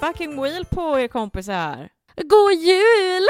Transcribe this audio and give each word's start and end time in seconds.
fucking 0.00 0.42
wheel 0.42 0.64
på 0.64 0.98
er 0.98 1.08
kompisar! 1.08 1.88
God 2.16 2.54
jul! 2.54 3.26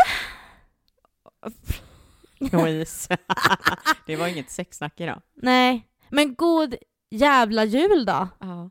Louise. 2.53 3.17
det 4.07 4.17
var 4.17 4.27
inget 4.27 4.51
sexsnack 4.51 5.01
idag. 5.01 5.23
Nej, 5.35 5.89
men 6.09 6.35
god 6.35 6.75
jävla 7.11 7.65
jul 7.65 8.05
då. 8.05 8.29
Ja. 8.39 8.71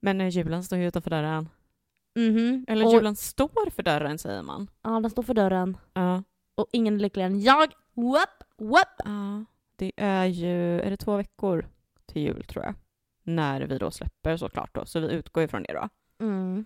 Men 0.00 0.20
eh, 0.20 0.28
julen 0.28 0.64
står 0.64 0.78
ju 0.78 0.86
utanför 0.86 1.10
dörren. 1.10 1.48
Mhm. 2.14 2.64
Eller 2.68 2.86
och, 2.86 2.92
julen 2.92 3.16
står 3.16 3.70
för 3.70 3.82
dörren 3.82 4.18
säger 4.18 4.42
man. 4.42 4.70
Ja, 4.82 4.90
den 4.90 5.10
står 5.10 5.22
för 5.22 5.34
dörren. 5.34 5.76
Ja. 5.92 6.22
Och 6.54 6.66
ingen 6.72 6.94
är 6.94 6.98
lyckligare 6.98 7.30
än 7.30 7.40
jag. 7.40 7.72
Whoop, 7.94 8.44
whoop. 8.58 8.88
ja. 9.04 9.44
Det 9.76 9.92
är 9.96 10.24
ju, 10.24 10.80
är 10.80 10.90
det 10.90 10.96
två 10.96 11.16
veckor 11.16 11.66
till 12.06 12.22
jul 12.22 12.44
tror 12.44 12.64
jag? 12.64 12.74
När 13.22 13.60
vi 13.60 13.78
då 13.78 13.90
släpper 13.90 14.36
såklart 14.36 14.74
då, 14.74 14.86
så 14.86 15.00
vi 15.00 15.06
utgår 15.06 15.42
ifrån 15.42 15.62
det 15.62 15.72
då. 15.72 15.88
Mm. 16.24 16.64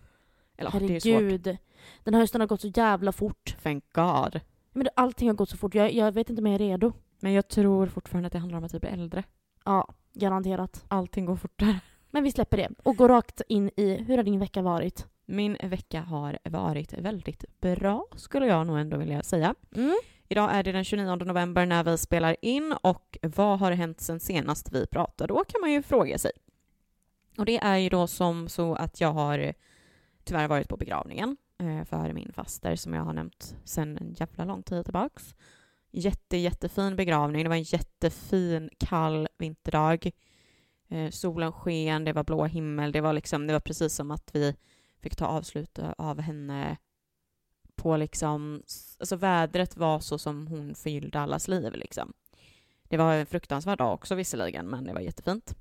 Eller 0.60 0.70
ja, 0.74 0.78
det 0.78 0.96
är 0.96 1.00
svårt. 1.00 1.12
Herregud. 1.12 1.56
Den 2.04 2.14
här 2.14 2.20
hösten 2.20 2.40
har 2.40 2.48
gått 2.48 2.60
så 2.60 2.68
jävla 2.68 3.12
fort. 3.12 3.56
Thank 3.62 3.84
God. 3.92 4.40
Men 4.72 4.84
det, 4.84 4.90
allting 4.96 5.28
har 5.28 5.34
gått 5.34 5.50
så 5.50 5.56
fort. 5.56 5.74
Jag, 5.74 5.92
jag 5.92 6.12
vet 6.12 6.30
inte 6.30 6.42
om 6.42 6.46
jag 6.46 6.54
är 6.54 6.58
redo. 6.58 6.92
Men 7.20 7.32
jag 7.32 7.48
tror 7.48 7.86
fortfarande 7.86 8.26
att 8.26 8.32
det 8.32 8.38
handlar 8.38 8.58
om 8.58 8.64
att 8.64 8.74
vi 8.74 8.78
blir 8.78 8.90
äldre. 8.90 9.24
Ja, 9.64 9.94
garanterat. 10.12 10.84
Allting 10.88 11.24
går 11.24 11.36
fortare. 11.36 11.80
Men 12.10 12.22
vi 12.22 12.32
släpper 12.32 12.56
det 12.56 12.68
och 12.82 12.96
går 12.96 13.08
rakt 13.08 13.42
in 13.48 13.70
i 13.76 13.96
hur 13.96 14.16
har 14.16 14.24
din 14.24 14.38
vecka 14.38 14.62
varit? 14.62 15.06
Min 15.26 15.56
vecka 15.62 16.00
har 16.00 16.38
varit 16.44 16.92
väldigt 16.92 17.60
bra, 17.60 18.06
skulle 18.16 18.46
jag 18.46 18.66
nog 18.66 18.78
ändå 18.78 18.96
vilja 18.96 19.22
säga. 19.22 19.54
Mm. 19.76 19.96
Idag 20.28 20.50
är 20.54 20.62
det 20.62 20.72
den 20.72 20.84
29 20.84 21.16
november 21.16 21.66
när 21.66 21.84
vi 21.84 21.98
spelar 21.98 22.36
in 22.42 22.74
och 22.82 23.18
vad 23.22 23.58
har 23.58 23.72
hänt 23.72 24.00
sen 24.00 24.20
senast 24.20 24.72
vi 24.72 24.86
pratade? 24.86 25.34
Då 25.34 25.44
kan 25.44 25.60
man 25.60 25.72
ju 25.72 25.82
fråga 25.82 26.18
sig. 26.18 26.30
Och 27.38 27.44
det 27.44 27.58
är 27.58 27.76
ju 27.76 27.88
då 27.88 28.06
som 28.06 28.48
så 28.48 28.74
att 28.74 29.00
jag 29.00 29.12
har 29.12 29.54
tyvärr 30.30 30.48
varit 30.48 30.68
på 30.68 30.76
begravningen 30.76 31.36
eh, 31.58 31.84
för 31.84 32.12
min 32.12 32.32
faster 32.32 32.76
som 32.76 32.94
jag 32.94 33.02
har 33.02 33.12
nämnt 33.12 33.56
sedan 33.64 33.98
en 33.98 34.12
jävla 34.12 34.44
lång 34.44 34.62
tid 34.62 34.84
tillbaks. 34.84 35.34
Jätte, 35.90 36.36
jättefin 36.36 36.96
begravning. 36.96 37.42
Det 37.42 37.48
var 37.48 37.56
en 37.56 37.62
jättefin 37.62 38.70
kall 38.78 39.28
vinterdag. 39.38 40.10
Eh, 40.88 41.10
solen 41.10 41.52
sken, 41.52 42.04
det 42.04 42.12
var 42.12 42.24
blå 42.24 42.44
himmel. 42.44 42.92
Det 42.92 43.00
var, 43.00 43.12
liksom, 43.12 43.46
det 43.46 43.52
var 43.52 43.60
precis 43.60 43.94
som 43.94 44.10
att 44.10 44.30
vi 44.34 44.56
fick 45.02 45.16
ta 45.16 45.26
avslut 45.26 45.78
av 45.98 46.20
henne 46.20 46.76
på 47.76 47.96
liksom, 47.96 48.62
alltså 48.98 49.16
vädret 49.16 49.76
var 49.76 50.00
så 50.00 50.18
som 50.18 50.46
hon 50.46 50.74
förgyllde 50.74 51.20
allas 51.20 51.48
liv 51.48 51.72
liksom. 51.74 52.12
Det 52.82 52.96
var 52.96 53.14
en 53.14 53.26
fruktansvärd 53.26 53.78
dag 53.78 53.94
också 53.94 54.14
visserligen, 54.14 54.66
men 54.66 54.84
det 54.84 54.92
var 54.92 55.00
jättefint. 55.00 55.54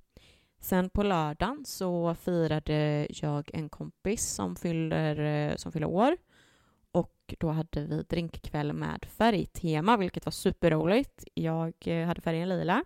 Sen 0.59 0.89
på 0.89 1.03
lördagen 1.03 1.65
så 1.65 2.15
firade 2.15 3.07
jag 3.09 3.49
en 3.53 3.69
kompis 3.69 4.25
som 4.25 4.55
fyller, 4.55 5.19
eh, 5.19 5.55
som 5.55 5.71
fyller 5.71 5.87
år. 5.87 6.17
Och 6.91 7.33
då 7.39 7.49
hade 7.49 7.85
vi 7.85 8.03
drinkkväll 8.03 8.73
med 8.73 9.05
färgtema, 9.05 9.97
vilket 9.97 10.25
var 10.25 10.31
superroligt. 10.31 11.23
Jag 11.33 11.73
eh, 11.79 12.07
hade 12.07 12.21
färgen 12.21 12.49
lila. 12.49 12.83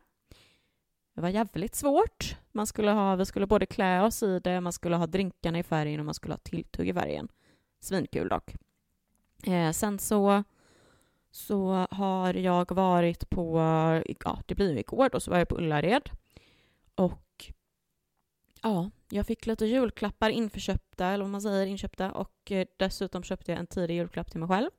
Det 1.15 1.21
var 1.21 1.29
jävligt 1.29 1.75
svårt. 1.75 2.37
Man 2.51 2.67
skulle 2.67 2.91
ha, 2.91 3.15
vi 3.15 3.25
skulle 3.25 3.47
både 3.47 3.65
klä 3.65 4.01
oss 4.01 4.23
i 4.23 4.39
det, 4.39 4.61
man 4.61 4.73
skulle 4.73 4.95
ha 4.95 5.07
drinkarna 5.07 5.59
i 5.59 5.63
färgen 5.63 5.99
och 5.99 6.05
man 6.05 6.13
skulle 6.13 6.33
ha 6.33 6.39
tilltugg 6.39 6.89
i 6.89 6.93
färgen. 6.93 7.27
Svinkul 7.79 8.29
dock. 8.29 8.55
Eh, 9.43 9.71
sen 9.71 9.99
så, 9.99 10.43
så 11.31 11.87
har 11.91 12.33
jag 12.33 12.71
varit 12.71 13.29
på, 13.29 13.59
ja 14.19 14.39
det 14.45 14.55
blir 14.55 14.71
ju 14.71 14.79
igår 14.79 15.09
då, 15.09 15.19
så 15.19 15.31
var 15.31 15.37
jag 15.37 15.47
på 15.47 15.57
Ullared. 15.57 16.09
Och 16.95 17.23
ja, 18.63 18.89
jag 19.09 19.27
fick 19.27 19.45
lite 19.45 19.65
julklappar 19.65 20.29
införköpta, 20.29 21.07
eller 21.07 21.23
vad 21.23 21.31
man 21.31 21.41
säger, 21.41 21.65
inköpta. 21.65 22.11
Och 22.11 22.51
eh, 22.51 22.67
dessutom 22.77 23.23
köpte 23.23 23.51
jag 23.51 23.59
en 23.59 23.67
tidig 23.67 23.95
julklapp 23.95 24.31
till 24.31 24.39
mig 24.39 24.49
själv. 24.49 24.69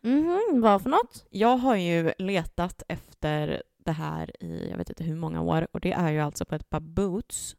Mhm, 0.00 0.60
vad 0.60 0.82
för 0.82 0.90
något? 0.90 1.24
Jag 1.30 1.56
har 1.56 1.76
ju 1.76 2.12
letat 2.18 2.82
efter 2.88 3.62
det 3.76 3.92
här 3.92 4.42
i 4.42 4.68
jag 4.70 4.76
vet 4.76 4.88
inte 4.88 5.04
hur 5.04 5.16
många 5.16 5.42
år 5.42 5.68
och 5.72 5.80
det 5.80 5.92
är 5.92 6.10
ju 6.10 6.20
alltså 6.20 6.44
på 6.44 6.54
ett 6.54 6.70
par 6.70 6.80
boots 6.80 7.56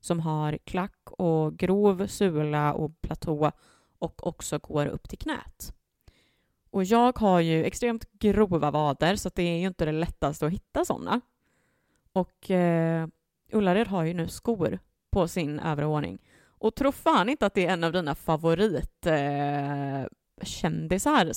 som 0.00 0.20
har 0.20 0.58
klack 0.64 1.10
och 1.10 1.56
grov 1.56 2.06
sula 2.06 2.74
och 2.74 3.00
platå 3.00 3.52
och 3.98 4.26
också 4.26 4.58
går 4.58 4.86
upp 4.86 5.08
till 5.08 5.18
knät. 5.18 5.74
Och 6.70 6.84
jag 6.84 7.18
har 7.18 7.40
ju 7.40 7.64
extremt 7.64 8.12
grova 8.12 8.70
vader 8.70 9.16
så 9.16 9.30
det 9.34 9.42
är 9.42 9.58
ju 9.58 9.66
inte 9.66 9.84
det 9.84 9.92
lättaste 9.92 10.46
att 10.46 10.52
hitta 10.52 10.84
sådana. 10.84 11.20
Och 12.12 12.50
eh, 12.50 13.08
Ullared 13.52 13.88
har 13.88 14.04
ju 14.04 14.14
nu 14.14 14.28
skor 14.28 14.78
på 15.12 15.28
sin 15.28 15.60
övre 15.60 15.86
ordning. 15.86 16.18
Och 16.58 16.74
tro 16.74 16.92
fan 16.92 17.28
inte 17.28 17.46
att 17.46 17.54
det 17.54 17.66
är 17.66 17.72
en 17.72 17.84
av 17.84 17.92
dina 17.92 18.14
favorit 18.14 19.06
eh, 19.06 20.04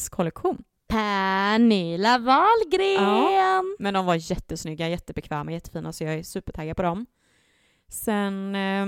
kollektion. 0.10 0.64
Pernilla 0.88 2.18
Wahlgren! 2.18 3.34
Ja. 3.34 3.64
Men 3.80 3.94
de 3.94 4.06
var 4.06 4.32
jättesnygga, 4.32 4.90
jättebekväma, 4.90 5.52
jättefina 5.52 5.94
så 5.94 6.04
jag 6.04 6.14
är 6.14 6.24
supertaggad 6.24 6.78
på 6.78 6.84
dem. 6.84 7.06
Sen 7.88 8.56
eh, 8.56 8.88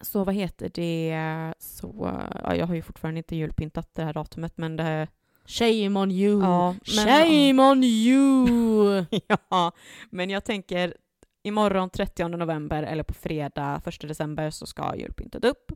så 0.00 0.24
vad 0.24 0.34
heter 0.34 0.70
det, 0.74 1.54
så, 1.58 2.12
ja, 2.42 2.56
jag 2.56 2.66
har 2.66 2.74
ju 2.74 2.82
fortfarande 2.82 3.18
inte 3.18 3.36
julpyntat 3.36 3.94
det 3.94 4.04
här 4.04 4.12
datumet 4.12 4.56
men 4.56 4.76
det... 4.76 5.08
Shame 5.46 6.00
on 6.00 6.10
you! 6.10 6.42
Ja, 6.42 6.74
men, 6.96 7.06
Shame 7.06 7.62
on 7.70 7.84
you! 7.84 9.04
ja, 9.50 9.72
men 10.10 10.30
jag 10.30 10.44
tänker 10.44 10.94
imorgon 11.44 11.90
30 11.90 12.28
november 12.28 12.82
eller 12.82 13.02
på 13.02 13.14
fredag 13.14 13.82
1 13.86 14.00
december 14.00 14.50
så 14.50 14.66
ska 14.66 14.96
julpyntet 14.96 15.44
upp. 15.44 15.72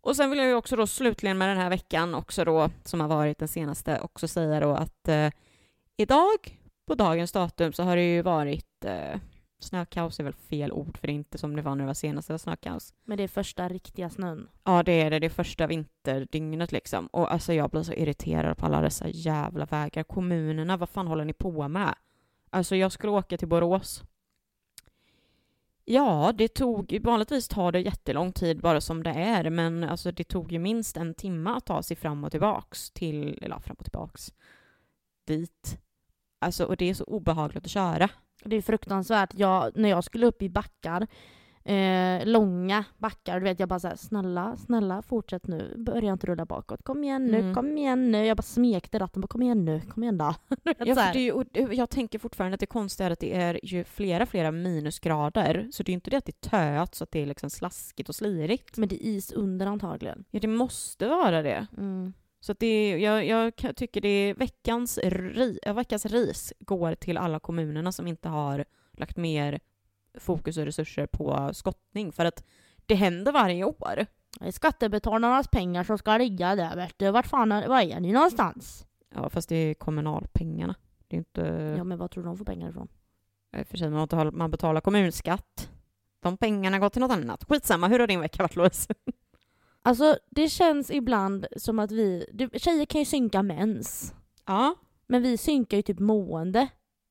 Och 0.00 0.16
sen 0.16 0.30
vill 0.30 0.38
jag 0.38 0.48
ju 0.48 0.54
också 0.54 0.76
då 0.76 0.86
slutligen 0.86 1.38
med 1.38 1.48
den 1.48 1.56
här 1.56 1.70
veckan 1.70 2.14
också 2.14 2.44
då, 2.44 2.70
som 2.84 3.00
har 3.00 3.08
varit 3.08 3.38
den 3.38 3.48
senaste, 3.48 4.00
också 4.00 4.28
säga 4.28 4.60
då 4.60 4.72
att 4.72 5.08
eh, 5.08 5.30
idag, 5.96 6.58
på 6.86 6.94
dagens 6.94 7.32
datum, 7.32 7.72
så 7.72 7.82
har 7.82 7.96
det 7.96 8.14
ju 8.14 8.22
varit 8.22 8.84
eh, 8.84 9.20
snökaos 9.58 10.20
är 10.20 10.24
väl 10.24 10.32
fel 10.32 10.72
ord 10.72 10.98
för 10.98 11.06
det 11.06 11.12
är 11.12 11.14
inte 11.14 11.38
som 11.38 11.56
det 11.56 11.62
var 11.62 11.74
när 11.74 11.82
det 11.82 11.86
var 11.86 11.94
senaste 11.94 12.38
snökaos. 12.38 12.94
Men 13.04 13.16
det 13.16 13.22
är 13.22 13.28
första 13.28 13.68
riktiga 13.68 14.10
snön. 14.10 14.48
Ja, 14.64 14.82
det 14.82 14.92
är 14.92 15.10
det. 15.10 15.18
Det 15.18 15.26
är 15.26 15.30
första 15.30 15.66
vinterdygnet 15.66 16.72
liksom. 16.72 17.06
Och 17.06 17.32
alltså 17.32 17.52
jag 17.52 17.70
blir 17.70 17.82
så 17.82 17.92
irriterad 17.92 18.56
på 18.56 18.66
alla 18.66 18.80
dessa 18.80 19.08
jävla 19.08 19.64
vägar. 19.64 20.02
Kommunerna, 20.02 20.76
vad 20.76 20.88
fan 20.88 21.06
håller 21.06 21.24
ni 21.24 21.32
på 21.32 21.68
med? 21.68 21.94
Alltså 22.50 22.76
jag 22.76 22.92
skulle 22.92 23.12
åka 23.12 23.36
till 23.36 23.48
Borås 23.48 24.02
Ja, 25.92 26.32
det 26.34 26.48
tog, 26.48 26.98
vanligtvis 27.02 27.48
tar 27.48 27.72
det 27.72 27.80
jättelång 27.80 28.32
tid 28.32 28.60
bara 28.60 28.80
som 28.80 29.02
det 29.02 29.10
är, 29.10 29.50
men 29.50 29.84
alltså 29.84 30.12
det 30.12 30.24
tog 30.24 30.52
ju 30.52 30.58
minst 30.58 30.96
en 30.96 31.14
timme 31.14 31.50
att 31.50 31.66
ta 31.66 31.82
sig 31.82 31.96
fram 31.96 32.24
och 32.24 32.30
tillbaks 32.30 32.90
till, 32.90 33.38
eller 33.42 33.58
fram 33.58 33.76
och 33.78 33.84
tillbaks, 33.84 34.32
dit. 35.26 35.78
Alltså, 36.40 36.64
och 36.64 36.76
det 36.76 36.90
är 36.90 36.94
så 36.94 37.04
obehagligt 37.04 37.64
att 37.64 37.70
köra. 37.70 38.08
Det 38.44 38.56
är 38.56 38.62
fruktansvärt. 38.62 39.30
Jag, 39.34 39.72
när 39.74 39.88
jag 39.88 40.04
skulle 40.04 40.26
upp 40.26 40.42
i 40.42 40.48
backar, 40.48 41.06
eh, 41.64 42.26
långa 42.26 42.84
backar, 42.98 43.40
du 43.40 43.44
vet 43.44 43.60
jag 43.60 43.68
bara 43.68 43.80
såhär 43.80 43.96
snälla, 43.96 44.56
snälla 44.56 45.02
fortsätt 45.02 45.46
nu, 45.46 45.74
börja 45.76 46.12
inte 46.12 46.26
rulla 46.26 46.46
bakåt, 46.46 46.82
kom 46.82 47.04
igen 47.04 47.26
nu, 47.26 47.38
Mm. 47.38 47.54
kom 47.54 47.78
igen 47.78 48.10
nu. 48.10 48.26
Jag 48.26 48.36
bara 48.36 48.42
smekte 48.42 48.98
ratten, 48.98 49.20
bara 49.22 49.26
kom 49.28 49.42
igen 49.42 49.64
nu, 49.64 49.80
kom 49.80 50.02
igen 50.02 50.18
då. 50.18 50.34
Ja, 50.78 50.94
för 50.94 51.12
det 51.12 51.28
är 51.60 51.72
jag 51.74 51.90
tänker 51.90 52.18
fortfarande 52.18 52.54
att 52.54 52.60
det 52.60 52.66
konstiga 52.66 53.06
är 53.06 53.10
att 53.10 53.20
det 53.20 53.34
är 53.34 53.60
ju 53.62 53.84
flera, 53.84 54.26
flera 54.26 54.50
minusgrader, 54.50 55.68
så 55.72 55.82
det 55.82 55.88
är 55.90 55.92
ju 55.92 55.94
inte 55.94 56.10
det 56.10 56.16
att 56.16 56.24
det 56.26 56.46
är 56.46 56.50
töat 56.50 56.94
så 56.94 57.04
att 57.04 57.10
det 57.10 57.22
är 57.22 57.26
liksom 57.26 57.50
slaskigt 57.50 58.08
och 58.08 58.14
slirigt. 58.14 58.76
Men 58.78 58.88
det 58.88 59.06
är 59.06 59.08
is 59.08 59.32
under 59.32 59.66
antagligen. 59.66 60.24
Ja, 60.30 60.40
det 60.40 60.48
måste 60.48 61.08
vara 61.08 61.42
det. 61.42 61.66
Mm. 61.76 62.12
Så 62.42 62.52
att 62.52 62.58
det 62.58 62.66
är, 62.66 62.96
jag, 62.98 63.26
jag 63.26 63.76
tycker 63.76 64.00
det 64.00 64.08
är 64.08 64.34
veckans, 64.34 64.98
ri, 65.04 65.58
veckans 65.74 66.06
ris 66.06 66.52
går 66.60 66.94
till 66.94 67.16
alla 67.18 67.40
kommunerna 67.40 67.92
som 67.92 68.06
inte 68.06 68.28
har 68.28 68.64
lagt 68.96 69.16
mer 69.16 69.60
fokus 70.14 70.56
och 70.56 70.64
resurser 70.64 71.06
på 71.06 71.50
skottning. 71.52 72.12
För 72.12 72.24
att 72.24 72.44
det 72.86 72.94
händer 72.94 73.32
varje 73.32 73.64
år. 73.64 74.06
Det 74.40 74.46
är 74.46 74.50
skattebetalarnas 74.50 75.48
pengar 75.48 75.84
som 75.84 75.98
ska 75.98 76.18
ligga 76.18 76.56
där 76.56 76.76
vet 76.76 76.98
du. 76.98 77.10
Vart 77.10 77.26
fan 77.26 77.52
är, 77.52 77.68
var 77.68 77.80
är 77.80 78.00
ni 78.00 78.12
någonstans? 78.12 78.86
Ja, 79.14 79.30
fast 79.30 79.48
det 79.48 79.56
är 79.56 79.74
kommunalpengarna. 79.74 80.74
Det 81.08 81.16
är 81.16 81.18
inte... 81.18 81.74
Ja 81.78 81.84
men 81.84 81.98
vad 81.98 82.10
tror 82.10 82.22
du 82.22 82.28
de 82.28 82.38
får 82.38 82.44
pengar 82.44 82.70
ifrån? 82.70 82.88
och 83.60 83.66
För 83.66 83.76
sig, 83.76 83.90
man 83.90 84.00
betalar, 84.06 84.30
man 84.30 84.50
betalar 84.50 84.80
kommunskatt. 84.80 85.70
De 86.20 86.36
pengarna 86.36 86.78
går 86.78 86.88
till 86.88 87.00
något 87.00 87.12
annat. 87.12 87.44
Skitsamma, 87.44 87.88
hur 87.88 87.98
har 87.98 88.06
din 88.06 88.20
vecka 88.20 88.42
varit 88.42 88.56
Louise? 88.56 88.94
Alltså 89.82 90.18
det 90.30 90.48
känns 90.48 90.90
ibland 90.90 91.46
som 91.56 91.78
att 91.78 91.90
vi, 91.90 92.26
du, 92.32 92.50
tjejer 92.54 92.84
kan 92.84 92.98
ju 93.00 93.04
synka 93.04 93.42
mens. 93.42 94.14
Ja. 94.46 94.74
Men 95.06 95.22
vi 95.22 95.36
synkar 95.36 95.76
ju 95.76 95.82
typ 95.82 95.98
mående. 95.98 96.68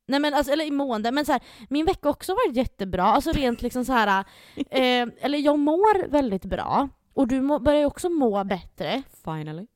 Nej 0.10 0.20
men 0.20 0.34
alltså, 0.34 0.52
eller 0.54 0.66
i 0.66 0.72
mående, 0.72 1.12
men 1.12 1.26
så 1.26 1.32
här, 1.32 1.42
min 1.70 1.86
vecka 1.86 2.00
har 2.08 2.12
också 2.12 2.34
varit 2.34 2.56
jättebra. 2.56 3.04
Alltså 3.04 3.32
rent 3.32 3.62
liksom 3.62 3.86
så 3.86 3.94
här, 3.94 4.26
eh, 4.56 5.08
eller 5.22 5.38
jag 5.38 5.60
mår 5.60 6.08
väldigt 6.08 6.46
bra. 6.46 6.90
Och 7.14 7.28
du 7.28 7.42
må, 7.42 7.60
börjar 7.60 7.80
ju 7.80 7.86
också 7.86 8.10
må 8.10 8.44
bättre. 8.44 9.04
Finally. 9.24 9.68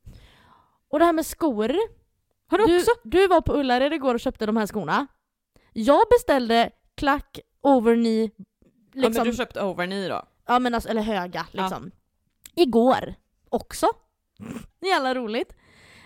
Och 0.90 1.00
det 1.00 1.06
här 1.06 1.14
med 1.14 1.26
skor. 1.26 1.72
Har 2.48 2.58
du, 2.58 2.66
Du, 2.66 2.78
också? 2.78 2.92
du 3.04 3.28
var 3.28 3.42
på 3.42 3.54
Ullared 3.54 3.94
igår 3.94 4.14
och 4.14 4.20
köpte 4.20 4.46
de 4.46 4.58
här 4.58 4.66
skorna. 4.68 5.08
Jag 5.74 6.02
beställde 6.10 6.70
klack, 6.96 7.40
overknee, 7.62 8.24
Ja, 8.24 8.32
men 8.94 9.02
liksom, 9.04 9.26
du 9.28 9.34
köpte 9.34 9.64
overknee 9.64 10.08
då? 10.10 10.22
ja, 10.48 10.60
men 10.60 10.74
alltså, 10.74 10.90
eller 10.90 11.02
höga 11.02 11.46
liksom. 11.52 11.92
Igår. 12.56 13.16
också. 13.50 13.88
Jävla 14.82 15.16
roligt. 15.16 15.54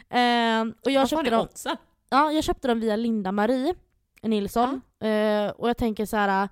Eh, 0.09 0.61
och 0.85 0.91
jag 0.91 1.01
Vad 1.01 1.09
köpte, 1.09 1.29
dem, 1.29 1.47
ja, 2.09 2.31
jag 2.31 2.43
köpte 2.43 2.67
dem 2.67 2.79
via 2.79 2.95
Linda-Marie 2.95 3.75
Nilsson. 4.21 4.81
Eh, 4.99 5.49
och 5.49 5.69
jag 5.69 5.77
tänker 5.77 6.05
så 6.05 6.17
här. 6.17 6.49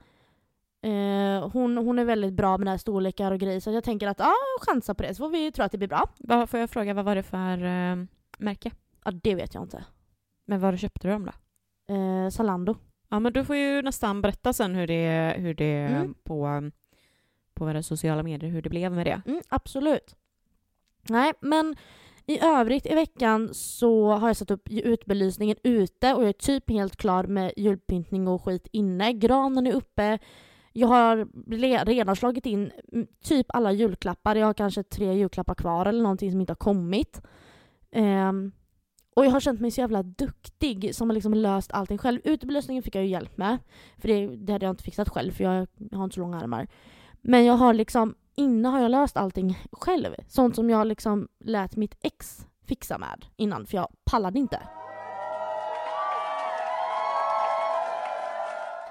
Eh, 0.81 1.49
hon, 1.49 1.77
hon 1.77 1.99
är 1.99 2.05
väldigt 2.05 2.33
bra 2.33 2.57
med 2.57 2.67
det 2.67 2.71
här 2.71 2.77
storlekar 2.77 3.31
och 3.31 3.39
grejer 3.39 3.59
så 3.59 3.71
jag 3.71 3.83
tänker 3.83 4.07
att 4.07 4.19
ja, 4.19 4.33
chansa 4.67 4.95
på 4.95 5.03
det 5.03 5.15
så 5.15 5.23
får 5.23 5.29
vi 5.29 5.51
tro 5.51 5.63
att 5.65 5.71
det 5.71 5.77
blir 5.77 5.87
bra. 5.87 6.09
Vad, 6.17 6.49
får 6.49 6.59
jag 6.59 6.69
fråga, 6.69 6.93
vad 6.93 7.05
var 7.05 7.15
det 7.15 7.23
för 7.23 7.63
eh, 7.63 7.95
märke? 8.37 8.71
Ja, 9.05 9.11
det 9.11 9.35
vet 9.35 9.53
jag 9.53 9.63
inte. 9.63 9.85
Men 10.45 10.59
var 10.59 10.77
köpte 10.77 11.07
du 11.07 11.11
dem 11.11 11.25
då? 11.25 11.31
Eh, 11.93 12.29
Zalando. 12.29 12.75
Ja, 13.09 13.19
men 13.19 13.33
du 13.33 13.45
får 13.45 13.55
ju 13.55 13.81
nästan 13.81 14.21
berätta 14.21 14.53
sen 14.53 14.75
hur 14.75 14.87
det, 14.87 15.35
hur 15.37 15.53
det 15.53 15.73
Mm. 15.85 16.13
på, 16.23 16.71
på 17.53 17.65
våra 17.65 17.83
sociala 17.83 18.23
medier, 18.23 18.49
hur 18.51 18.61
det 18.61 18.69
blev 18.69 18.91
med 18.91 19.05
det. 19.05 19.21
Mm, 19.25 19.41
absolut. 19.49 20.15
Nej, 21.09 21.33
men 21.39 21.75
i 22.27 22.39
övrigt 22.39 22.85
i 22.85 22.95
veckan 22.95 23.49
så 23.53 24.11
har 24.11 24.27
jag 24.29 24.37
satt 24.37 24.51
upp 24.51 24.69
utbelysningen 24.69 25.57
ute 25.63 26.13
och 26.13 26.21
jag 26.21 26.29
är 26.29 26.33
typ 26.33 26.69
helt 26.69 26.95
klar 26.95 27.23
med 27.23 27.53
julpyntning 27.57 28.27
och 28.27 28.43
skit 28.43 28.67
inne. 28.71 29.13
Granen 29.13 29.67
är 29.67 29.73
uppe. 29.73 30.19
Jag 30.73 30.87
har 30.87 31.85
redan 31.85 32.15
slagit 32.15 32.45
in 32.45 32.71
mm, 32.93 33.07
typ 33.23 33.45
alla 33.49 33.71
julklappar. 33.71 34.35
Jag 34.35 34.45
har 34.45 34.53
kanske 34.53 34.83
tre 34.83 35.13
julklappar 35.13 35.55
kvar 35.55 35.85
eller 35.85 36.03
någonting 36.03 36.31
som 36.31 36.41
inte 36.41 36.51
har 36.51 36.55
kommit. 36.55 37.21
Um, 37.95 38.51
och 39.15 39.25
jag 39.25 39.31
har 39.31 39.39
känt 39.39 39.61
mig 39.61 39.71
så 39.71 39.81
jävla 39.81 40.03
duktig 40.03 40.95
som 40.95 41.09
har 41.09 41.13
liksom 41.13 41.33
löst 41.33 41.71
allting 41.71 41.97
själv. 41.97 42.21
Utebelysningen 42.23 42.83
fick 42.83 42.95
jag 42.95 43.03
ju 43.03 43.09
hjälp 43.09 43.37
med. 43.37 43.57
För 43.97 44.07
det, 44.07 44.27
det 44.27 44.53
hade 44.53 44.65
jag 44.65 44.73
inte 44.73 44.83
fixat 44.83 45.09
själv 45.09 45.31
för 45.31 45.43
jag 45.43 45.67
har 45.91 46.03
inte 46.03 46.13
så 46.13 46.21
långa 46.21 46.39
armar. 46.39 46.67
Men 47.21 47.45
jag 47.45 47.53
har 47.53 47.73
liksom, 47.73 48.15
inne 48.37 48.67
har 48.67 48.81
jag 48.81 48.91
löst 48.91 49.17
allting 49.17 49.59
själv. 49.71 50.15
Sånt 50.27 50.55
som 50.55 50.69
jag 50.69 50.87
liksom 50.87 51.27
lät 51.39 51.75
mitt 51.75 51.97
ex 52.01 52.45
fixa 52.67 52.97
med 52.97 53.25
innan 53.35 53.65
för 53.65 53.77
jag 53.77 53.87
pallade 54.05 54.39
inte. 54.39 54.59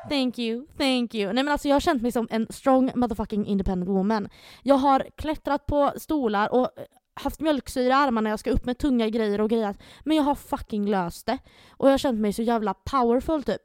Thank 0.09 0.39
you, 0.39 0.67
thank 0.79 1.15
you. 1.15 1.33
Nej 1.33 1.45
men 1.45 1.53
alltså 1.53 1.69
jag 1.69 1.75
har 1.75 1.81
känt 1.81 2.03
mig 2.03 2.13
som 2.13 2.29
en 2.31 2.47
strong 2.51 2.91
motherfucking 2.95 3.47
independent 3.47 3.91
woman. 3.91 4.29
Jag 4.63 4.75
har 4.75 5.07
klättrat 5.17 5.67
på 5.67 5.93
stolar 5.97 6.53
och 6.53 6.79
eh, 6.79 6.85
haft 7.15 7.41
mjölksyra 7.41 7.89
i 7.89 7.93
armarna 7.93 8.21
när 8.21 8.31
jag 8.31 8.39
ska 8.39 8.51
upp 8.51 8.65
med 8.65 8.79
tunga 8.79 9.09
grejer 9.09 9.41
och 9.41 9.51
grejer. 9.51 9.77
Men 10.05 10.17
jag 10.17 10.25
har 10.25 10.35
fucking 10.35 10.89
löst 10.89 11.27
det. 11.27 11.39
Och 11.71 11.89
jag 11.89 11.93
har 11.93 11.99
känt 11.99 12.21
mig 12.21 12.33
så 12.33 12.43
jävla 12.43 12.75
powerful 12.75 13.43
typ. 13.43 13.63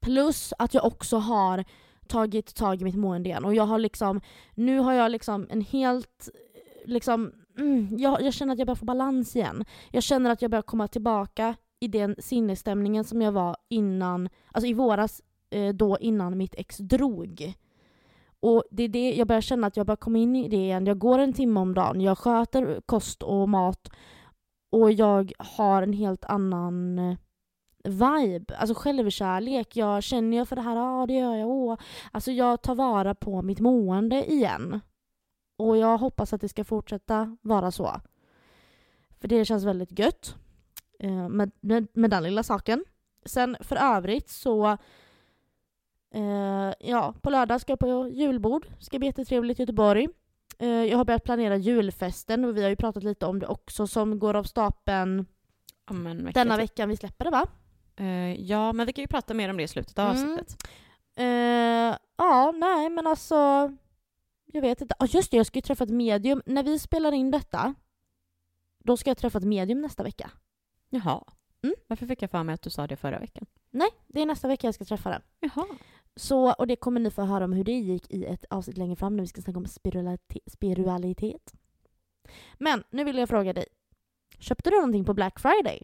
Plus 0.00 0.52
att 0.58 0.74
jag 0.74 0.84
också 0.84 1.16
har 1.16 1.64
tagit 2.10 2.54
tag 2.54 2.80
i 2.80 2.84
mitt 2.84 2.96
mående 2.96 3.28
igen. 3.28 3.44
Och 3.44 3.54
jag 3.54 3.64
har 3.64 3.78
liksom, 3.78 4.20
nu 4.54 4.78
har 4.78 4.92
jag 4.92 5.10
liksom 5.10 5.46
en 5.50 5.60
helt, 5.60 6.28
liksom, 6.84 7.32
mm, 7.58 7.88
jag, 7.98 8.22
jag 8.22 8.34
känner 8.34 8.52
att 8.52 8.58
jag 8.58 8.66
börjar 8.66 8.76
få 8.76 8.84
balans 8.84 9.36
igen. 9.36 9.64
Jag 9.90 10.02
känner 10.02 10.30
att 10.30 10.42
jag 10.42 10.50
börjar 10.50 10.62
komma 10.62 10.88
tillbaka 10.88 11.54
i 11.80 11.88
den 11.88 12.16
sinnesstämningen 12.18 13.04
som 13.04 13.22
jag 13.22 13.32
var 13.32 13.56
innan, 13.68 14.28
alltså 14.52 14.68
i 14.68 14.74
våras, 14.74 15.22
eh, 15.50 15.74
då 15.74 15.98
innan 16.00 16.38
mitt 16.38 16.54
ex 16.54 16.76
drog. 16.76 17.54
Och 18.40 18.64
det 18.70 18.82
är 18.82 18.88
det 18.88 19.14
jag 19.14 19.28
börjar 19.28 19.40
känna 19.40 19.66
att 19.66 19.76
jag 19.76 19.86
börjar 19.86 19.96
komma 19.96 20.18
in 20.18 20.36
i 20.36 20.48
det 20.48 20.56
igen. 20.56 20.86
Jag 20.86 20.98
går 20.98 21.18
en 21.18 21.32
timme 21.32 21.60
om 21.60 21.74
dagen, 21.74 22.00
jag 22.00 22.18
sköter 22.18 22.80
kost 22.86 23.22
och 23.22 23.48
mat 23.48 23.90
och 24.70 24.92
jag 24.92 25.32
har 25.38 25.82
en 25.82 25.92
helt 25.92 26.24
annan 26.24 26.98
eh, 26.98 27.16
vibe, 27.84 28.56
alltså 28.56 28.74
självkärlek. 28.74 29.76
Jag 29.76 30.02
känner 30.02 30.36
jag 30.36 30.48
för 30.48 30.56
det 30.56 30.62
här, 30.62 30.76
ja 30.76 31.06
det 31.06 31.14
gör 31.14 31.34
jag. 31.34 31.48
Åh. 31.48 31.78
Alltså 32.10 32.32
jag 32.32 32.62
tar 32.62 32.74
vara 32.74 33.14
på 33.14 33.42
mitt 33.42 33.60
mående 33.60 34.32
igen. 34.32 34.80
Och 35.58 35.76
jag 35.76 35.98
hoppas 35.98 36.32
att 36.32 36.40
det 36.40 36.48
ska 36.48 36.64
fortsätta 36.64 37.36
vara 37.42 37.70
så. 37.70 38.00
För 39.20 39.28
det 39.28 39.44
känns 39.44 39.64
väldigt 39.64 39.98
gött 39.98 40.34
eh, 40.98 41.28
med, 41.28 41.50
med, 41.60 41.86
med 41.92 42.10
den 42.10 42.22
lilla 42.22 42.42
saken. 42.42 42.84
Sen 43.24 43.56
för 43.60 43.76
övrigt 43.76 44.28
så 44.28 44.76
eh, 46.14 46.72
ja, 46.80 47.14
på 47.22 47.30
lördag 47.30 47.60
ska 47.60 47.72
jag 47.72 47.78
på 47.78 48.08
julbord. 48.08 48.66
ska 48.78 48.98
bli 48.98 49.08
jättetrevligt 49.08 49.60
i 49.60 49.62
Göteborg. 49.62 50.08
Eh, 50.58 50.68
jag 50.68 50.96
har 50.96 51.04
börjat 51.04 51.24
planera 51.24 51.56
julfesten 51.56 52.44
och 52.44 52.56
vi 52.56 52.62
har 52.62 52.70
ju 52.70 52.76
pratat 52.76 53.02
lite 53.02 53.26
om 53.26 53.38
det 53.38 53.46
också 53.46 53.86
som 53.86 54.18
går 54.18 54.36
av 54.36 54.44
stapeln 54.44 55.26
Ja, 55.86 55.92
men 55.92 56.24
vecka 56.24 56.40
denna 56.40 56.56
veckan 56.56 56.88
vi 56.88 56.96
släpper 56.96 57.24
det 57.24 57.30
va? 57.30 57.46
Eh, 58.00 58.40
ja, 58.40 58.72
men 58.72 58.86
vi 58.86 58.92
kan 58.92 59.02
ju 59.02 59.08
prata 59.08 59.34
mer 59.34 59.48
om 59.50 59.56
det 59.56 59.62
i 59.62 59.68
slutet 59.68 59.98
av 59.98 60.10
Mm. 60.16 60.22
avsnittet. 60.32 60.56
Eh, 61.16 61.96
ja, 62.16 62.52
nej 62.56 62.90
men 62.90 63.06
alltså 63.06 63.34
jag 64.52 64.60
vet 64.62 64.80
inte. 64.80 64.94
Ah, 64.98 65.06
just 65.08 65.30
det, 65.30 65.36
jag 65.36 65.46
ska 65.46 65.58
ju 65.58 65.62
träffa 65.62 65.84
ett 65.84 65.90
medium. 65.90 66.42
När 66.46 66.62
vi 66.62 66.78
spelar 66.78 67.12
in 67.12 67.30
detta 67.30 67.74
då 68.84 68.96
ska 68.96 69.10
jag 69.10 69.18
träffa 69.18 69.38
ett 69.38 69.44
medium 69.44 69.80
nästa 69.80 70.02
vecka. 70.02 70.30
Jaha. 70.90 71.24
Mm. 71.62 71.74
Varför 71.86 72.06
fick 72.06 72.22
jag 72.22 72.30
för 72.30 72.42
mig 72.42 72.52
att 72.54 72.62
du 72.62 72.70
sa 72.70 72.86
det 72.86 72.96
förra 72.96 73.18
veckan? 73.18 73.46
Nej, 73.70 73.88
det 74.06 74.20
är 74.20 74.26
nästa 74.26 74.48
vecka 74.48 74.66
jag 74.66 74.74
ska 74.74 74.84
träffa 74.84 75.10
den. 75.10 75.22
Jaha. 75.40 75.66
Så, 76.16 76.52
och 76.52 76.66
det 76.66 76.76
kommer 76.76 77.00
ni 77.00 77.10
få 77.10 77.22
höra 77.22 77.44
om 77.44 77.52
hur 77.52 77.64
det 77.64 77.72
gick 77.78 78.10
i 78.10 78.24
ett 78.24 78.44
avsnitt 78.50 78.76
längre 78.78 78.96
fram 78.96 79.16
när 79.16 79.22
vi 79.22 79.26
ska 79.26 79.42
snacka 79.42 79.58
om 79.58 79.66
spiritualitet. 80.46 81.52
Men 82.58 82.84
nu 82.90 83.04
vill 83.04 83.18
jag 83.18 83.28
fråga 83.28 83.52
dig. 83.52 83.66
Köpte 84.38 84.70
du 84.70 84.76
någonting 84.76 85.04
på 85.04 85.14
Black 85.14 85.40
Friday? 85.40 85.82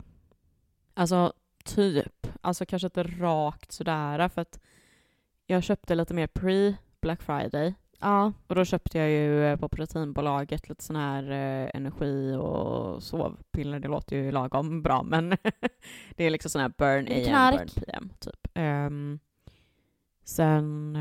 Alltså, 0.95 1.33
typ. 1.67 2.27
Alltså 2.41 2.67
kanske 2.67 2.87
inte 2.87 3.03
rakt 3.03 3.73
sådär, 3.73 4.29
för 4.29 4.41
att 4.43 4.61
jag 5.47 5.63
köpte 5.63 5.95
lite 5.95 6.15
mer 6.15 6.27
pre 6.27 6.75
Black 7.01 7.23
Friday. 7.23 7.75
Ja. 8.01 8.33
Och 8.47 8.55
då 8.55 8.65
köpte 8.65 8.99
jag 8.99 9.11
ju 9.11 9.45
eh, 9.45 9.57
på 9.57 9.69
proteinbolaget 9.69 10.69
lite 10.69 10.85
sån 10.85 10.97
här 10.97 11.23
eh, 11.31 11.71
energi 11.75 12.35
och 12.35 13.03
sovpiller. 13.03 13.81
Det 13.81 13.89
låter 13.89 14.17
ju 14.17 14.31
lagom 14.33 14.83
bra, 14.83 15.03
men 15.03 15.29
det 16.17 16.25
är 16.25 16.31
liksom 16.31 16.51
sån 16.51 16.61
här 16.61 16.73
burn 16.79 17.07
AM, 17.09 17.25
knark. 17.25 17.59
burn 17.75 17.85
PM, 17.85 18.11
typ. 18.19 18.49
Ehm, 18.55 19.19
sen 20.25 20.99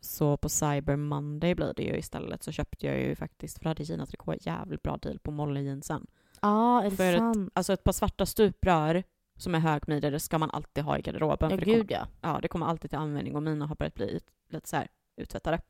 så, 0.00 0.06
så 0.08 0.36
på 0.36 0.48
Cyber 0.48 0.96
Monday 0.96 1.54
blir 1.54 1.72
det 1.76 1.82
ju 1.82 1.96
istället 1.96 2.42
så 2.42 2.52
köpte 2.52 2.86
jag 2.86 3.00
ju 3.00 3.16
faktiskt, 3.16 3.58
för 3.58 3.62
det 3.64 3.68
hade 3.70 3.82
Gina 3.82 4.06
Tricot 4.06 4.46
jävligt 4.46 4.82
bra 4.82 4.96
deal 4.96 5.18
på 5.18 5.30
Molly 5.30 5.62
jeansen. 5.64 6.06
Ja, 6.40 6.82
är 6.82 6.90
det 6.90 6.96
För 6.96 7.12
ett- 7.12 7.18
sant? 7.18 7.50
Alltså 7.54 7.72
ett 7.72 7.84
par 7.84 7.92
svarta 7.92 8.26
stuprör 8.26 9.02
som 9.36 9.54
är 9.54 9.58
högmidjade 9.58 10.20
ska 10.20 10.38
man 10.38 10.50
alltid 10.50 10.84
ha 10.84 10.98
i 10.98 11.02
garderoben. 11.02 11.50
Ja, 11.50 11.56
för 11.56 11.56
det 11.56 11.64
kommer, 11.64 11.76
gud 11.76 11.90
ja. 11.90 12.06
ja, 12.20 12.38
det 12.42 12.48
kommer 12.48 12.66
alltid 12.66 12.90
till 12.90 12.98
användning 12.98 13.36
och 13.36 13.42
mina 13.42 13.66
har 13.66 13.76
börjat 13.76 13.94
bli 13.94 14.20
lite 14.48 14.68
så 14.68 14.76
här 14.76 14.88
uttvättade. 15.16 15.60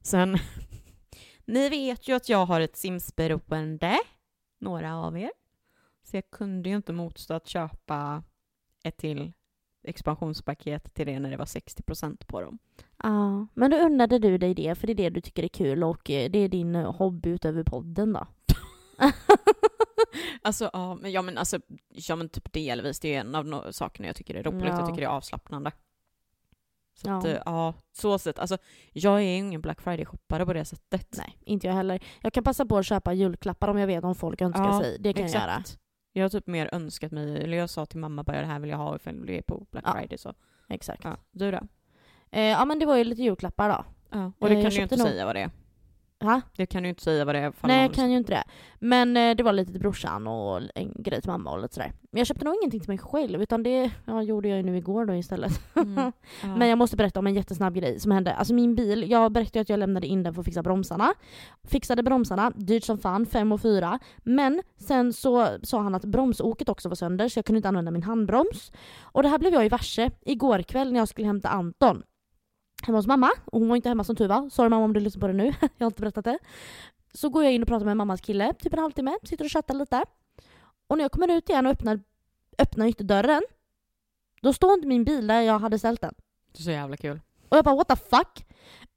Sen, 0.00 0.36
ni 1.44 1.68
vet 1.68 2.08
ju 2.08 2.12
att 2.12 2.28
jag 2.28 2.46
har 2.46 2.60
ett 2.60 2.76
Sims-beroende, 2.76 3.98
några 4.58 4.96
av 4.96 5.18
er. 5.18 5.30
Så 6.02 6.16
jag 6.16 6.30
kunde 6.30 6.68
ju 6.68 6.76
inte 6.76 6.92
motstå 6.92 7.34
att 7.34 7.48
köpa 7.48 8.22
ett 8.82 8.96
till 8.96 9.32
expansionspaket 9.82 10.94
till 10.94 11.06
det 11.06 11.18
när 11.18 11.30
det 11.30 11.36
var 11.36 11.44
60% 11.44 12.26
på 12.26 12.40
dem. 12.40 12.58
Ja, 13.02 13.46
men 13.54 13.70
då 13.70 13.76
unnade 13.76 14.18
du 14.18 14.38
dig 14.38 14.54
det 14.54 14.74
för 14.74 14.86
det 14.86 14.92
är 14.92 14.94
det 14.94 15.10
du 15.10 15.20
tycker 15.20 15.42
är 15.42 15.48
kul 15.48 15.84
och 15.84 16.10
eh, 16.10 16.30
det 16.30 16.38
är 16.38 16.48
din 16.48 16.74
hobby 16.74 17.30
utöver 17.30 17.64
podden 17.64 18.12
då? 18.12 18.26
Alltså, 20.42 20.70
ja, 20.72 20.94
men, 20.94 21.12
ja, 21.12 21.22
men, 21.22 21.38
alltså, 21.38 21.58
ja, 21.88 22.16
men 22.16 22.28
typ 22.28 22.52
delvis. 22.52 23.00
Det 23.00 23.14
är 23.14 23.20
en 23.20 23.34
av 23.34 23.44
no- 23.46 23.72
sakerna 23.72 24.06
jag 24.06 24.16
tycker 24.16 24.34
är 24.34 24.42
roligt. 24.42 24.64
Ja. 24.64 24.78
Jag 24.78 24.86
tycker 24.86 25.00
det 25.00 25.06
är 25.06 25.10
avslappnande. 25.10 25.72
Så 26.94 27.08
Ja. 27.08 27.18
att, 27.18 27.24
eh, 27.24 27.38
ja, 27.46 27.74
så 27.92 28.18
sätt. 28.18 28.38
Alltså, 28.38 28.58
jag 28.92 29.14
är 29.22 29.36
ingen 29.36 29.60
Black 29.60 29.80
Friday-shoppare 29.80 30.46
på 30.46 30.52
det 30.52 30.64
sättet. 30.64 31.14
Nej, 31.18 31.36
inte 31.40 31.66
jag 31.66 31.74
heller. 31.74 32.02
Jag 32.20 32.32
kan 32.32 32.44
passa 32.44 32.66
på 32.66 32.78
att 32.78 32.86
köpa 32.86 33.12
julklappar 33.12 33.68
om 33.68 33.78
jag 33.78 33.86
vet 33.86 34.04
om 34.04 34.14
folk 34.14 34.40
önskar 34.42 34.64
Ja, 34.64 34.80
sig. 34.80 34.96
Det 35.00 35.12
kan 35.12 35.22
jag 35.22 35.30
göra. 35.34 35.56
Exakt. 35.60 35.78
Jag 36.12 36.24
har 36.24 36.28
typ 36.28 36.46
mer 36.46 36.68
önskat 36.74 37.12
mig, 37.12 37.42
eller 37.42 37.56
jag 37.56 37.70
sa 37.70 37.86
till 37.86 37.98
mamma 37.98 38.22
bara 38.24 38.40
det 38.40 38.46
här 38.46 38.58
vill 38.60 38.70
jag 38.70 38.76
ha 38.76 38.96
ifall 38.96 39.26
det 39.26 39.38
är 39.38 39.42
på 39.42 39.66
Black 39.70 39.84
Ja. 39.86 39.92
Friday. 39.92 40.18
Så. 40.18 40.34
Exakt. 40.68 41.04
Ja, 41.04 41.16
du 41.30 41.50
då? 41.50 41.60
Eh, 42.30 42.42
ja 42.42 42.64
men 42.64 42.78
det 42.78 42.86
var 42.86 42.96
ju 42.96 43.04
lite 43.04 43.22
julklappar 43.22 43.68
då. 43.68 43.84
Ja. 44.10 44.32
Och 44.38 44.48
det 44.48 44.54
Eh, 44.54 44.62
kan 44.62 44.70
du 44.70 44.76
ju 44.76 44.82
inte 44.82 44.96
nog- 44.96 45.06
säga 45.06 45.26
vad 45.26 45.36
det 45.36 45.40
är. 45.40 45.50
Ha? 46.20 46.40
Det 46.56 46.66
kan 46.66 46.82
ju 46.82 46.88
inte 46.88 47.02
säga 47.02 47.24
vad 47.24 47.34
det 47.34 47.38
är. 47.38 47.52
Nej 47.62 47.82
jag 47.82 47.94
kan 47.94 48.10
ju 48.10 48.16
inte 48.16 48.32
det. 48.32 48.44
Men 48.78 49.16
eh, 49.16 49.36
det 49.36 49.42
var 49.42 49.52
lite 49.52 49.72
till 49.72 49.80
brorsan 49.80 50.26
och 50.26 50.60
en 50.74 50.92
grej 50.94 51.20
till 51.20 51.30
mamma 51.30 51.50
och 51.50 51.62
lite 51.62 51.74
sådär. 51.74 51.92
Men 52.10 52.18
jag 52.18 52.26
köpte 52.26 52.44
nog 52.44 52.54
ingenting 52.54 52.80
till 52.80 52.88
mig 52.88 52.98
själv 52.98 53.42
utan 53.42 53.62
det 53.62 53.90
ja, 54.04 54.22
gjorde 54.22 54.48
jag 54.48 54.56
ju 54.56 54.62
nu 54.62 54.76
igår 54.76 55.04
då 55.04 55.14
istället. 55.14 55.76
Mm. 55.76 56.12
Ja. 56.42 56.56
Men 56.56 56.68
jag 56.68 56.78
måste 56.78 56.96
berätta 56.96 57.20
om 57.20 57.26
en 57.26 57.34
jättesnabb 57.34 57.74
grej 57.74 58.00
som 58.00 58.10
hände. 58.10 58.34
Alltså 58.34 58.54
min 58.54 58.74
bil, 58.74 59.10
jag 59.10 59.32
berättade 59.32 59.58
ju 59.58 59.62
att 59.62 59.68
jag 59.68 59.78
lämnade 59.78 60.06
in 60.06 60.22
den 60.22 60.34
för 60.34 60.40
att 60.40 60.44
fixa 60.44 60.62
bromsarna. 60.62 61.14
Fixade 61.64 62.02
bromsarna, 62.02 62.50
dyrt 62.50 62.84
som 62.84 62.98
fan, 62.98 63.26
5 63.26 63.52
och 63.52 63.60
4. 63.60 63.98
Men 64.18 64.62
sen 64.76 65.12
så 65.12 65.48
sa 65.62 65.80
han 65.80 65.94
att 65.94 66.04
bromsoket 66.04 66.68
också 66.68 66.88
var 66.88 66.96
sönder 66.96 67.28
så 67.28 67.38
jag 67.38 67.44
kunde 67.44 67.56
inte 67.56 67.68
använda 67.68 67.90
min 67.90 68.02
handbroms. 68.02 68.72
Och 69.02 69.22
det 69.22 69.28
här 69.28 69.38
blev 69.38 69.52
jag 69.52 69.62
ju 69.62 69.68
varse 69.68 70.10
igår 70.20 70.62
kväll 70.62 70.92
när 70.92 71.00
jag 71.00 71.08
skulle 71.08 71.26
hämta 71.26 71.48
Anton. 71.48 72.02
Hemma 72.82 72.98
hos 72.98 73.06
mamma, 73.06 73.30
och 73.44 73.60
hon 73.60 73.68
var 73.68 73.76
inte 73.76 73.88
hemma 73.88 74.04
som 74.04 74.16
tur 74.16 74.28
var. 74.28 74.50
Sorry 74.50 74.68
mamma 74.68 74.84
om 74.84 74.92
du 74.92 75.00
lyssnar 75.00 75.20
på 75.20 75.26
det 75.26 75.32
nu, 75.32 75.44
jag 75.60 75.86
har 75.86 75.86
inte 75.86 76.00
berättat 76.00 76.24
det. 76.24 76.38
Så 77.14 77.28
går 77.28 77.44
jag 77.44 77.52
in 77.52 77.62
och 77.62 77.68
pratar 77.68 77.86
med 77.86 77.96
mammas 77.96 78.20
kille, 78.20 78.54
typ 78.54 78.72
en 78.72 78.78
halvtimme, 78.78 79.18
sitter 79.22 79.44
och 79.44 79.50
chattar 79.50 79.74
lite. 79.74 80.04
Och 80.86 80.96
när 80.96 81.04
jag 81.04 81.12
kommer 81.12 81.28
ut 81.28 81.48
igen 81.48 81.66
och 81.66 81.72
öppnar, 81.72 82.00
öppnar 82.58 82.86
ytterdörren, 82.86 83.42
då 84.42 84.52
står 84.52 84.72
inte 84.72 84.88
min 84.88 85.04
bil 85.04 85.26
där 85.26 85.40
jag 85.40 85.58
hade 85.58 85.78
ställt 85.78 86.00
den. 86.00 86.14
Det 86.52 86.60
är 86.60 86.62
så 86.62 86.70
jävla 86.70 86.96
kul. 86.96 87.20
Och 87.48 87.56
jag 87.56 87.64
bara 87.64 87.76
what 87.76 87.88
the 87.88 87.96
fuck? 87.96 88.46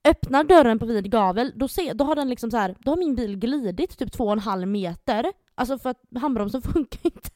öppnar 0.04 0.44
dörren 0.44 0.80
på 0.80 0.86
vid 0.86 1.12
gavel, 1.12 1.52
då, 1.56 1.68
ser, 1.68 1.94
då 1.94 2.04
har 2.04 2.16
den 2.16 2.30
liksom 2.30 2.52
så 2.52 2.58
här, 2.58 2.76
då 2.80 2.92
har 2.92 2.98
min 2.98 3.16
bil 3.16 3.38
glidit 3.38 3.98
typ 3.98 4.12
två 4.12 4.26
och 4.26 4.32
en 4.32 4.40
halv 4.40 4.68
meter. 4.68 5.26
Alltså 5.56 5.80
för 5.80 5.90
att 5.90 6.02
handbromsen 6.22 6.62
funkar 6.74 7.00
inte. 7.04 7.30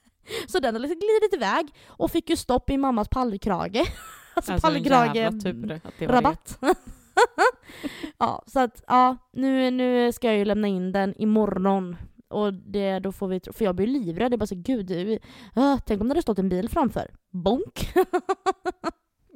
Så 0.47 0.59
den 0.59 0.75
har 0.75 0.79
liksom 0.79 0.99
glidit 0.99 1.33
iväg 1.33 1.67
och 1.87 2.11
fick 2.11 2.29
ju 2.29 2.35
stopp 2.35 2.69
i 2.69 2.77
mammas 2.77 3.07
pallkrage. 3.09 3.93
Alltså, 4.37 4.53
Alltså, 4.53 4.67
en 4.67 4.73
pallkrage 4.73 5.15
jävla 5.15 5.39
tur 5.39 5.71
att 5.83 5.93
det 5.99 6.07
var 6.07 6.13
rabatt. 6.13 6.59
ja, 8.17 8.43
så 8.47 8.59
att 8.59 8.83
ja, 8.87 9.17
nu, 9.33 9.71
nu 9.71 10.11
ska 10.11 10.27
jag 10.27 10.37
ju 10.37 10.45
lämna 10.45 10.67
in 10.67 10.91
den 10.91 11.13
imorgon. 11.21 11.95
Och 12.29 12.53
det, 12.53 12.99
då 12.99 13.11
får 13.11 13.27
vi, 13.27 13.39
för 13.53 13.65
jag 13.65 13.75
blir 13.75 13.87
livrädd, 13.87 14.31
jag 14.33 14.39
bara 14.39 14.47
så 14.47 14.55
gud, 14.55 14.85
det- 14.85 15.19
äh, 15.55 15.77
tänk 15.85 16.01
om 16.01 16.07
det 16.07 16.11
hade 16.11 16.21
stått 16.21 16.39
en 16.39 16.49
bil 16.49 16.69
framför. 16.69 17.11
Bonk! 17.31 17.93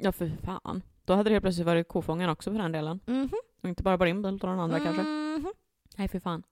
Ja, 0.04 0.12
för 0.12 0.32
fan. 0.44 0.82
Då 1.06 1.14
hade 1.14 1.30
det 1.30 1.34
helt 1.34 1.44
plötsligt 1.44 1.66
varit 1.68 1.88
kofångaren 1.88 2.30
också 2.30 2.52
för 2.52 2.58
den 2.60 2.72
delen. 2.72 3.00
Mhm. 3.06 3.30
Och 3.64 3.70
inte 3.70 3.84
bara 3.84 3.98
på 3.98 4.06
din 4.06 4.22
bil, 4.22 4.36
utan 4.36 4.50
den 4.50 4.60
andra 4.60 4.80
kanske. 4.80 5.02
Mhm. 5.04 5.54
Nej, 5.98 6.08
för 6.08 6.20
fan. 6.20 6.44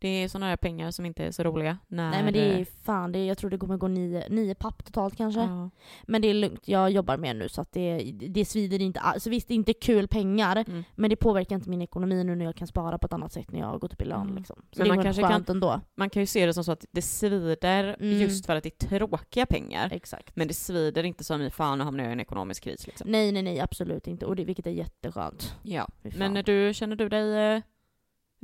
Det 0.00 0.08
är 0.08 0.28
sådana 0.28 0.48
där 0.48 0.56
pengar 0.56 0.90
som 0.90 1.06
inte 1.06 1.24
är 1.24 1.30
så 1.30 1.42
roliga. 1.42 1.78
När, 1.88 2.10
Nej 2.10 2.22
men 2.24 2.32
det 2.32 2.40
är 2.60 2.64
fan, 2.84 3.12
det 3.12 3.18
är, 3.18 3.26
jag 3.26 3.38
tror 3.38 3.50
det 3.50 3.58
kommer 3.58 3.76
gå 3.76 3.88
nio, 3.88 4.28
nio 4.28 4.54
papp 4.54 4.84
totalt 4.84 5.16
kanske. 5.16 5.40
Ja. 5.40 5.70
Men 6.06 6.22
det 6.22 6.28
är 6.28 6.34
lugnt, 6.34 6.68
jag 6.68 6.90
jobbar 6.90 7.16
med 7.16 7.36
nu 7.36 7.48
så 7.48 7.60
att 7.60 7.72
det, 7.72 8.12
det 8.12 8.44
svider 8.44 8.80
inte 8.82 9.00
alls. 9.00 9.26
Visst, 9.26 9.48
det 9.48 9.54
är 9.54 9.56
inte 9.56 9.72
kul 9.72 10.08
pengar, 10.08 10.64
Mm. 10.68 10.84
men 10.94 11.10
det 11.10 11.16
påverkar 11.16 11.56
inte 11.56 11.70
min 11.70 11.82
ekonomi 11.82 12.24
nu 12.24 12.34
när 12.34 12.44
jag 12.44 12.56
kan 12.56 12.66
spara 12.66 12.98
på 12.98 13.06
ett 13.06 13.12
annat 13.12 13.32
sätt 13.32 13.50
när 13.52 13.60
jag 13.60 13.66
har 13.66 13.78
gått 13.78 13.92
upp 13.92 14.02
i 14.02 14.04
lön. 14.04 14.22
Mm. 14.22 14.36
Liksom. 14.36 14.56
Så 14.72 14.80
Men 14.80 14.88
det 14.88 14.94
man 14.94 15.04
kanske 15.04 15.22
skönt 15.22 15.48
ändå. 15.50 15.80
Man 15.96 16.10
kan 16.10 16.22
ju 16.22 16.26
se 16.26 16.46
det 16.46 16.54
som 16.54 16.64
så 16.64 16.72
att 16.72 16.84
det 16.90 17.02
svider 17.02 17.96
Mm. 18.00 18.20
just 18.20 18.46
för 18.46 18.56
att 18.56 18.62
det 18.62 18.82
är 18.82 18.88
tråkiga 18.98 19.46
pengar. 19.46 19.88
Exakt. 19.92 20.36
Men 20.36 20.48
det 20.48 20.54
svider 20.54 21.04
inte 21.04 21.24
som 21.24 21.42
i 21.42 21.50
fan 21.50 21.78
nu 21.78 21.84
hamnar 21.84 22.04
jag 22.04 22.10
i 22.10 22.12
en 22.12 22.20
ekonomisk 22.20 22.64
kris. 22.64 22.86
Liksom. 22.86 23.10
Nej 23.10 23.32
nej 23.32 23.42
nej 23.42 23.60
absolut 23.60 24.06
inte, 24.06 24.26
och 24.26 24.36
det, 24.36 24.44
vilket 24.44 24.66
är 24.66 24.70
jätteskönt. 24.70 25.54
Ja. 25.62 25.88
Men 26.16 26.34
du, 26.34 26.74
känner 26.74 26.96
du 26.96 27.08
dig 27.08 27.38
eh, 27.54 27.62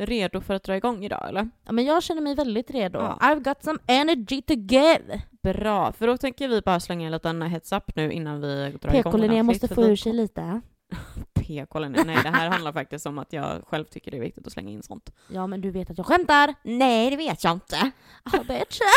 redo 0.06 0.40
för 0.40 0.54
att 0.54 0.62
dra 0.62 0.76
igång 0.76 1.04
idag 1.04 1.28
eller? 1.28 1.50
Ja, 1.64 1.73
men 1.73 1.85
jag 1.85 2.02
känner 2.02 2.23
mig 2.23 2.35
väldigt 2.35 2.71
redo. 2.71 2.99
Ja. 2.99 3.18
I've 3.21 3.44
got 3.44 3.62
some 3.64 3.78
energy 3.87 4.42
to 4.42 4.54
give! 4.54 5.23
Bra, 5.42 5.92
för 5.92 6.06
då 6.06 6.16
tänker 6.16 6.49
vi 6.49 6.61
bara 6.61 6.80
slänga 6.80 7.06
en 7.06 7.12
liten 7.12 7.42
heads 7.42 7.73
up 7.73 7.97
nu 7.97 8.12
innan 8.12 8.40
vi 8.40 8.76
drar 8.80 8.94
igång 8.94 9.12
PK-Linnea 9.12 9.42
måste 9.42 9.68
få 9.68 9.85
ur 9.85 9.97
sig 9.97 10.12
lite. 10.12 10.61
PK 11.35 11.78
Linnea. 11.78 12.04
Nej, 12.04 12.18
det 12.23 12.28
här 12.28 12.50
handlar 12.50 12.73
faktiskt 12.73 13.06
om 13.06 13.18
att 13.18 13.32
jag 13.32 13.62
själv 13.66 13.85
tycker 13.85 14.11
det 14.11 14.16
är 14.16 14.21
viktigt 14.21 14.47
att 14.47 14.52
slänga 14.52 14.71
in 14.71 14.82
sånt. 14.82 15.12
Ja 15.28 15.47
men 15.47 15.61
du 15.61 15.71
vet 15.71 15.90
att 15.90 15.99
jag 15.99 16.06
skämtar! 16.06 16.54
Nej, 16.62 17.11
det 17.11 17.16
vet 17.16 17.44
jag 17.44 17.52
inte. 17.52 17.90
Ah, 18.23 18.42
bitch. 18.49 18.78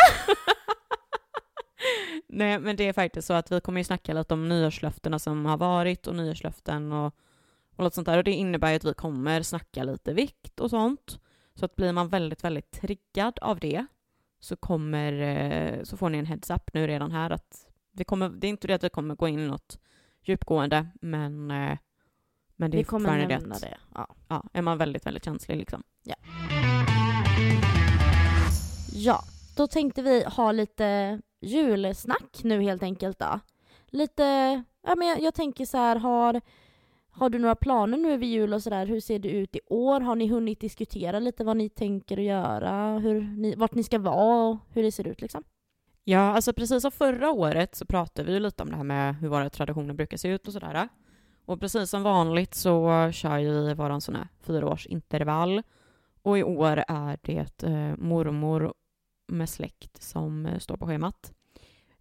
Nej, 2.28 2.60
men 2.60 2.76
det 2.76 2.88
är 2.88 2.94
faktiskt 2.94 3.28
så 3.28 3.34
att 3.34 3.52
vi 3.52 3.62
kommer 3.62 3.80
ju 3.80 3.84
snacka 3.84 4.14
lite 4.14 4.34
om 4.34 4.50
nyårslöftena 4.50 5.20
som 5.20 5.46
har 5.46 5.58
varit 5.58 6.08
och 6.08 6.16
nyårslöften 6.16 6.92
och, 6.92 7.16
och 7.76 7.84
något 7.84 7.94
sånt 7.94 8.06
där. 8.06 8.18
Och 8.18 8.24
det 8.24 8.32
innebär 8.32 8.70
ju 8.70 8.76
att 8.76 8.86
vi 8.86 8.94
kommer 8.94 9.42
snacka 9.42 9.84
lite 9.84 10.14
vikt 10.14 10.60
och 10.60 10.70
sånt. 10.70 11.20
Så 11.56 11.66
att 11.66 11.76
blir 11.76 11.92
man 11.92 12.10
väldigt, 12.10 12.44
väldigt 12.44 12.72
triggad 12.72 13.40
av 13.42 13.60
det 13.60 13.86
så 14.40 14.56
kommer, 14.56 15.14
eh, 15.14 15.84
så 15.84 15.98
får 15.98 16.10
ni 16.10 16.18
en 16.18 16.26
heads 16.26 16.50
up 16.50 16.74
nu 16.74 16.88
redan 16.88 17.12
här 17.12 17.30
att 17.30 17.68
vi 17.92 18.04
kommer, 18.04 18.30
det 18.30 18.48
är 18.48 18.50
inte 18.50 18.68
det 18.68 18.74
att 18.74 18.84
vi 18.84 18.90
kommer 18.90 19.16
gå 19.16 19.28
in 19.28 19.40
i 19.40 19.48
något 19.48 19.80
djupgående, 20.24 20.88
men, 21.02 21.52
eh, 21.52 21.78
men 22.56 22.72
det 22.72 22.78
är 22.78 22.80
Vi 22.80 22.84
kommer 22.84 23.28
nämna 23.28 23.56
att, 23.56 23.62
det. 23.62 23.78
Ja. 23.94 24.08
Ja, 24.28 24.44
är 24.54 24.62
man 24.62 24.78
väldigt, 24.78 25.06
väldigt 25.06 25.26
känslig 25.26 25.58
liksom. 25.58 25.84
ja, 28.94 29.24
då 29.56 29.68
tänkte 29.68 30.02
vi 30.02 30.24
ha 30.24 30.52
lite 30.52 31.20
julsnack 31.42 32.44
nu 32.44 32.62
helt 32.62 32.84
enkelt 32.84 33.20
då. 33.20 33.40
Lite, 33.88 34.24
ja 34.82 34.96
men 34.96 35.08
jag, 35.08 35.22
jag 35.22 35.34
tänker 35.34 35.66
så 35.66 35.78
här, 35.78 35.96
har, 35.96 36.42
har 37.18 37.30
du 37.30 37.40
några 37.40 37.56
planer 37.56 37.98
nu 37.98 38.14
över 38.14 38.26
jul 38.26 38.54
och 38.54 38.64
sådär? 38.64 38.86
Hur 38.86 39.00
ser 39.00 39.20
det 39.20 39.30
ut 39.30 39.56
i 39.56 39.60
år? 39.68 40.02
Har 40.02 40.16
ni 40.16 40.28
hunnit 40.28 40.60
diskutera 40.60 41.20
lite 41.20 41.44
vad 41.44 41.58
ni 41.58 41.70
tänker 41.70 42.18
att 42.18 42.24
göra? 42.24 43.00
Hur 43.00 43.22
ni, 43.22 43.56
vart 43.56 43.76
ni 43.76 43.84
ska 43.84 44.00
vara 44.00 44.50
och 44.50 44.58
hur 44.70 44.84
det 44.84 44.92
ser 44.92 45.08
ut 45.08 45.22
liksom? 45.22 45.44
Ja, 46.04 46.20
alltså 46.20 46.54
precis 46.54 46.82
som 46.82 46.92
förra 46.92 47.32
året 47.32 47.76
så 47.76 47.86
pratade 47.86 48.28
vi 48.28 48.34
ju 48.34 48.40
lite 48.40 48.64
om 48.64 48.70
det 48.70 48.76
här 48.76 48.84
med 48.84 49.16
hur 49.16 49.28
våra 49.28 49.50
traditioner 49.50 49.94
brukar 49.94 50.18
se 50.18 50.28
ut 50.28 50.48
och 50.48 50.54
sådär. 50.54 50.90
Och 51.46 51.60
precis 51.60 51.90
som 51.90 52.04
vanligt 52.04 52.56
så 52.56 53.10
kör 53.12 53.38
ju 53.38 53.62
vi 53.62 53.74
våran 53.74 54.02
sån 54.02 54.16
här 54.16 54.28
fyraårsintervall. 54.42 55.62
Och 56.22 56.38
i 56.38 56.44
år 56.44 56.84
är 56.88 57.20
det 57.22 57.64
eh, 57.64 57.98
mormor 57.98 58.74
med 59.28 59.50
släkt 59.50 60.02
som 60.02 60.46
eh, 60.46 60.60
står 60.60 60.78
på 60.78 60.88
schemat. 60.88 61.34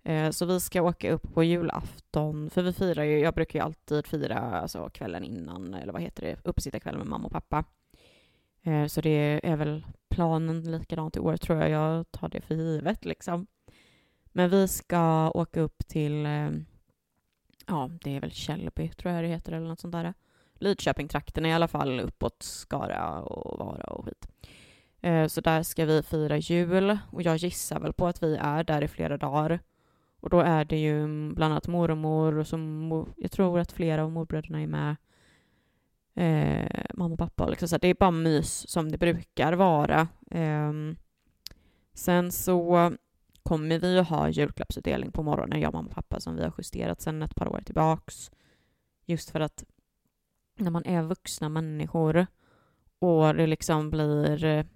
Eh, 0.04 0.30
så 0.30 0.46
vi 0.46 0.60
ska 0.60 0.82
åka 0.82 1.10
upp 1.10 1.34
på 1.34 1.44
julafton, 1.44 2.50
för 2.50 2.62
vi 2.62 2.72
firar 2.72 3.04
ju, 3.04 3.18
jag 3.18 3.34
brukar 3.34 3.58
ju 3.58 3.64
alltid 3.64 4.06
fira 4.06 4.38
alltså, 4.38 4.88
kvällen 4.88 5.24
innan, 5.24 5.74
eller 5.74 5.92
vad 5.92 6.02
heter 6.02 6.22
det, 6.22 6.36
uppesittarkväll 6.44 6.98
med 6.98 7.06
mamma 7.06 7.26
och 7.26 7.32
pappa. 7.32 7.64
Eh, 8.62 8.86
så 8.86 9.00
det 9.00 9.40
är 9.42 9.56
väl 9.56 9.86
planen 10.08 10.62
likadant 10.62 11.16
i 11.16 11.20
år 11.20 11.36
tror 11.36 11.58
jag, 11.58 11.70
jag 11.70 12.10
tar 12.10 12.28
det 12.28 12.40
för 12.40 12.54
givet 12.54 13.04
liksom. 13.04 13.46
Men 14.24 14.50
vi 14.50 14.68
ska 14.68 15.30
åka 15.30 15.60
upp 15.60 15.86
till, 15.86 16.26
eh, 16.26 16.50
ja 17.66 17.90
det 18.02 18.16
är 18.16 18.20
väl 18.20 18.32
Källby 18.32 18.88
tror 18.88 19.14
jag 19.14 19.24
det 19.24 19.28
heter 19.28 19.52
eller 19.52 19.68
något 19.68 19.80
sånt 19.80 19.92
där. 19.92 20.14
Lidköping-trakten 20.54 21.46
i 21.46 21.54
alla 21.54 21.68
fall 21.68 22.00
uppåt 22.00 22.42
Skara 22.42 23.22
och 23.22 23.58
Vara 23.58 23.84
och 23.84 24.04
skit. 24.04 24.26
Så 25.32 25.40
där 25.40 25.62
ska 25.62 25.84
vi 25.84 26.02
fira 26.02 26.36
jul 26.36 26.98
och 27.10 27.22
jag 27.22 27.36
gissar 27.36 27.80
väl 27.80 27.92
på 27.92 28.06
att 28.06 28.22
vi 28.22 28.36
är 28.36 28.64
där 28.64 28.82
i 28.82 28.88
flera 28.88 29.16
dagar. 29.16 29.60
Och 30.24 30.30
då 30.30 30.40
är 30.40 30.64
det 30.64 30.76
ju 30.76 31.06
bland 31.34 31.52
annat 31.52 31.68
mormor 31.68 32.38
och 32.38 32.46
som, 32.46 33.14
jag 33.16 33.30
tror 33.30 33.58
att 33.58 33.72
flera 33.72 34.04
av 34.04 34.12
morbröderna 34.12 34.62
är 34.62 34.66
med. 34.66 34.96
Eh, 36.14 36.84
mamma 36.94 37.12
och 37.12 37.18
pappa. 37.18 37.48
Liksom. 37.48 37.68
Så 37.68 37.78
det 37.78 37.88
är 37.88 37.94
bara 37.94 38.10
mys 38.10 38.70
som 38.70 38.92
det 38.92 38.98
brukar 38.98 39.52
vara. 39.52 40.08
Eh, 40.30 40.72
sen 41.94 42.32
så 42.32 42.92
kommer 43.42 43.78
vi 43.78 43.98
att 43.98 44.08
ha 44.08 44.28
julklappsutdelning 44.28 45.12
på 45.12 45.22
morgonen, 45.22 45.60
jag, 45.60 45.72
mamma 45.72 45.88
och 45.88 45.94
pappa, 45.94 46.20
som 46.20 46.36
vi 46.36 46.42
har 46.42 46.52
justerat 46.58 47.00
sedan 47.00 47.22
ett 47.22 47.34
par 47.34 47.48
år 47.48 47.62
tillbaks. 47.66 48.30
Just 49.06 49.30
för 49.30 49.40
att 49.40 49.64
när 50.58 50.70
man 50.70 50.84
är 50.84 51.02
vuxna 51.02 51.48
människor 51.48 52.26
och 52.98 53.34
det 53.34 53.46
liksom 53.46 53.90
blir... 53.90 54.66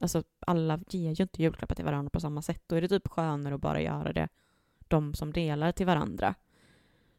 Alltså 0.00 0.22
alla 0.46 0.80
ger 0.88 1.12
ju 1.12 1.22
inte 1.22 1.42
julklappar 1.42 1.74
till 1.74 1.84
varandra 1.84 2.10
på 2.10 2.20
samma 2.20 2.42
sätt. 2.42 2.62
Då 2.66 2.76
är 2.76 2.80
det 2.80 2.88
typ 2.88 3.08
skönare 3.08 3.54
att 3.54 3.60
bara 3.60 3.80
göra 3.80 4.12
det 4.12 4.28
de 4.90 5.14
som 5.14 5.32
delar 5.32 5.72
till 5.72 5.86
varandra. 5.86 6.34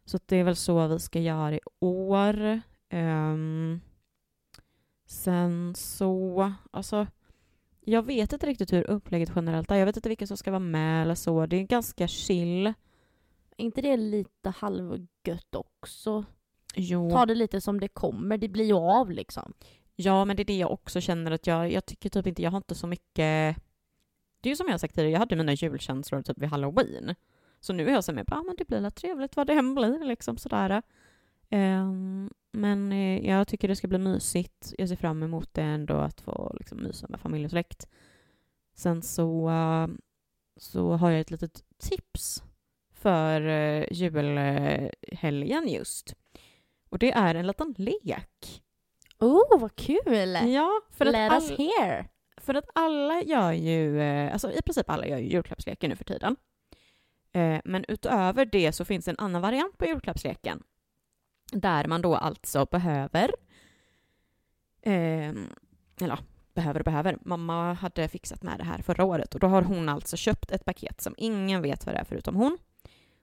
Så 0.05 0.19
det 0.25 0.35
är 0.35 0.43
väl 0.43 0.55
så 0.55 0.87
vi 0.87 0.99
ska 0.99 1.19
göra 1.19 1.55
i 1.55 1.59
år. 1.79 2.61
Ehm, 2.89 3.79
sen 5.05 5.75
så, 5.75 6.53
alltså 6.71 7.07
jag 7.81 8.05
vet 8.05 8.33
inte 8.33 8.47
riktigt 8.47 8.73
hur 8.73 8.89
upplägget 8.89 9.31
generellt 9.35 9.71
är. 9.71 9.75
Jag 9.75 9.85
vet 9.85 9.95
inte 9.95 10.09
vilka 10.09 10.27
som 10.27 10.37
ska 10.37 10.51
vara 10.51 10.59
med 10.59 11.01
eller 11.01 11.15
så. 11.15 11.45
Det 11.45 11.55
är 11.55 11.63
ganska 11.63 12.07
chill. 12.07 12.73
Inte 13.57 13.81
det 13.81 13.97
lite 13.97 14.49
halvgött 14.49 15.55
också? 15.55 16.25
Jo. 16.75 17.11
Ta 17.11 17.25
det 17.25 17.35
lite 17.35 17.61
som 17.61 17.79
det 17.79 17.87
kommer, 17.87 18.37
det 18.37 18.47
blir 18.47 18.65
ju 18.65 18.73
av 18.73 19.11
liksom. 19.11 19.53
Ja, 19.95 20.25
men 20.25 20.35
det 20.35 20.43
är 20.43 20.45
det 20.45 20.57
jag 20.57 20.71
också 20.71 21.01
känner 21.01 21.31
att 21.31 21.47
jag, 21.47 21.71
jag 21.71 21.85
tycker 21.85 22.09
typ 22.09 22.27
inte, 22.27 22.41
jag 22.41 22.51
har 22.51 22.57
inte 22.57 22.75
så 22.75 22.87
mycket... 22.87 23.57
Det 24.41 24.49
är 24.49 24.49
ju 24.49 24.55
som 24.55 24.67
jag 24.67 24.73
har 24.73 24.77
sagt 24.77 24.95
tidigare, 24.95 25.11
jag 25.11 25.19
hade 25.19 25.35
mina 25.35 25.53
julkänslor 25.53 26.21
typ 26.21 26.37
vid 26.37 26.49
halloween. 26.49 27.15
Så 27.59 27.73
nu 27.73 27.87
är 27.87 27.93
jag 27.93 28.03
så 28.03 28.13
med 28.13 28.25
ah, 28.31 28.43
men 28.43 28.55
det 28.55 28.67
blir 28.67 28.81
väl 28.81 28.91
trevligt 28.91 29.35
vad 29.35 29.47
det 29.47 29.53
än 29.53 29.75
blir 29.75 30.05
liksom 30.05 30.37
sådär. 30.37 30.81
Ehm, 31.49 32.29
men 32.51 32.91
eh, 32.91 33.27
jag 33.27 33.47
tycker 33.47 33.67
det 33.67 33.75
ska 33.75 33.87
bli 33.87 33.97
mysigt. 33.97 34.73
Jag 34.77 34.89
ser 34.89 34.95
fram 34.95 35.23
emot 35.23 35.53
det 35.53 35.61
ändå 35.61 35.93
att 35.93 36.21
få 36.21 36.55
liksom, 36.59 36.83
mysa 36.83 37.07
med 37.09 37.19
familj 37.19 37.45
och 37.45 37.51
släkt. 37.51 37.87
Sen 38.75 39.01
så, 39.01 39.49
eh, 39.49 39.87
så 40.57 40.91
har 40.91 41.11
jag 41.11 41.21
ett 41.21 41.31
litet 41.31 41.63
tips 41.77 42.43
för 42.93 43.41
uh, 43.41 43.85
julhelgen 43.91 45.67
just. 45.67 46.15
Och 46.89 46.99
det 46.99 47.11
är 47.11 47.35
en 47.35 47.47
liten 47.47 47.75
lek. 47.77 48.63
Oh, 49.19 49.59
vad 49.59 49.75
kul! 49.75 50.37
Ja, 50.53 50.81
för 50.91 51.05
att, 51.05 51.11
Let 51.11 51.31
us 51.31 51.51
all, 51.51 51.57
hear! 51.57 52.09
för 52.37 52.53
att 52.53 52.69
alla 52.75 53.21
gör 53.21 53.51
ju, 53.51 54.01
eh, 54.01 54.33
alltså 54.33 54.51
i 54.51 54.61
princip 54.61 54.89
alla 54.89 55.07
gör 55.07 55.17
ju 55.17 55.29
julklappslekar 55.29 55.87
nu 55.87 55.95
för 55.95 56.03
tiden. 56.03 56.35
Eh, 57.31 57.61
Men 57.65 57.85
utöver 57.87 58.45
det 58.45 58.71
så 58.71 58.85
finns 58.85 59.07
en 59.07 59.15
annan 59.17 59.41
variant 59.41 59.77
på 59.77 59.85
julklappsleken. 59.85 60.63
Där 61.51 61.87
man 61.87 62.01
då 62.01 62.15
alltså 62.15 62.65
behöver, 62.65 63.31
eh, 64.81 65.29
eller 65.29 66.09
ja, 66.09 66.17
behöver 66.53 66.79
och 66.79 66.85
behöver. 66.85 67.17
Mamma 67.21 67.73
hade 67.73 68.07
fixat 68.07 68.43
med 68.43 68.57
det 68.57 68.63
här 68.63 68.81
förra 68.81 69.05
året 69.05 69.33
och 69.33 69.39
då 69.39 69.47
har 69.47 69.61
hon 69.61 69.89
alltså 69.89 70.17
köpt 70.17 70.51
ett 70.51 70.65
paket 70.65 71.01
som 71.01 71.15
ingen 71.17 71.61
vet 71.61 71.85
vad 71.85 71.95
det 71.95 71.99
är 71.99 72.05
förutom 72.05 72.35
hon. 72.35 72.57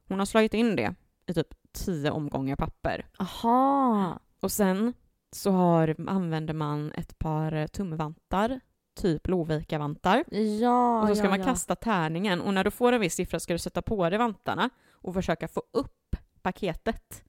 Hon 0.08 0.18
har 0.18 0.26
slagit 0.26 0.54
in 0.54 0.76
det 0.76 0.94
i 1.26 1.34
typ 1.34 1.54
tio 1.72 2.10
omgångar 2.10 2.56
papper. 2.56 3.06
Aha! 3.18 4.18
Och 4.40 4.52
sen 4.52 4.94
så 5.32 5.50
har, 5.50 6.08
använder 6.08 6.54
man 6.54 6.92
ett 6.92 7.18
par 7.18 7.66
tumvantar, 7.66 8.60
typ 8.96 9.28
Lovikka-vantar. 9.28 10.24
Ja, 10.60 11.02
Och 11.02 11.08
så 11.08 11.14
ska 11.14 11.24
ja, 11.24 11.30
man 11.30 11.38
ja. 11.38 11.44
kasta 11.44 11.76
tärningen 11.76 12.40
och 12.40 12.54
när 12.54 12.64
du 12.64 12.70
får 12.70 12.92
en 12.92 13.00
viss 13.00 13.14
siffra 13.14 13.40
ska 13.40 13.52
du 13.52 13.58
sätta 13.58 13.82
på 13.82 14.10
dig 14.10 14.18
vantarna 14.18 14.70
och 14.90 15.14
försöka 15.14 15.48
få 15.48 15.62
upp 15.72 16.16
paketet. 16.42 17.24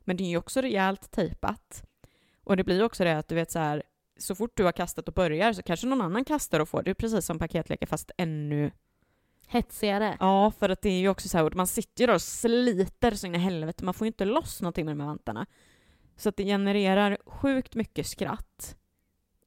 Men 0.00 0.16
det 0.16 0.24
är 0.24 0.28
ju 0.28 0.36
också 0.36 0.60
rejält 0.60 1.10
tejpat. 1.10 1.84
Och 2.44 2.56
det 2.56 2.64
blir 2.64 2.82
också 2.82 3.04
det 3.04 3.18
att 3.18 3.28
du 3.28 3.34
vet 3.34 3.50
så 3.50 3.58
här, 3.58 3.82
så 4.18 4.34
fort 4.34 4.56
du 4.56 4.64
har 4.64 4.72
kastat 4.72 5.08
och 5.08 5.14
börjar 5.14 5.52
så 5.52 5.62
kanske 5.62 5.86
någon 5.86 6.00
annan 6.00 6.24
kastar 6.24 6.60
och 6.60 6.68
får. 6.68 6.82
Det 6.82 6.90
är 6.90 6.94
precis 6.94 7.26
som 7.26 7.38
paketlekar 7.38 7.86
fast 7.86 8.10
ännu... 8.16 8.70
Hetsigare. 9.48 10.16
Ja, 10.20 10.52
för 10.58 10.68
att 10.68 10.82
det 10.82 10.88
är 10.88 11.00
ju 11.00 11.08
också 11.08 11.28
så 11.28 11.38
här, 11.38 11.50
man 11.50 11.66
sitter 11.66 12.06
ju 12.06 12.14
och 12.14 12.22
sliter 12.22 13.10
så 13.10 13.26
in 13.26 13.34
i 13.34 13.38
helvete. 13.38 13.84
Man 13.84 13.94
får 13.94 14.04
ju 14.04 14.08
inte 14.08 14.24
loss 14.24 14.60
någonting 14.60 14.86
med 14.86 14.92
de 14.92 15.00
här 15.00 15.06
vantarna. 15.06 15.46
Så 16.16 16.28
att 16.28 16.36
det 16.36 16.44
genererar 16.44 17.18
sjukt 17.26 17.74
mycket 17.74 18.06
skratt. 18.06 18.76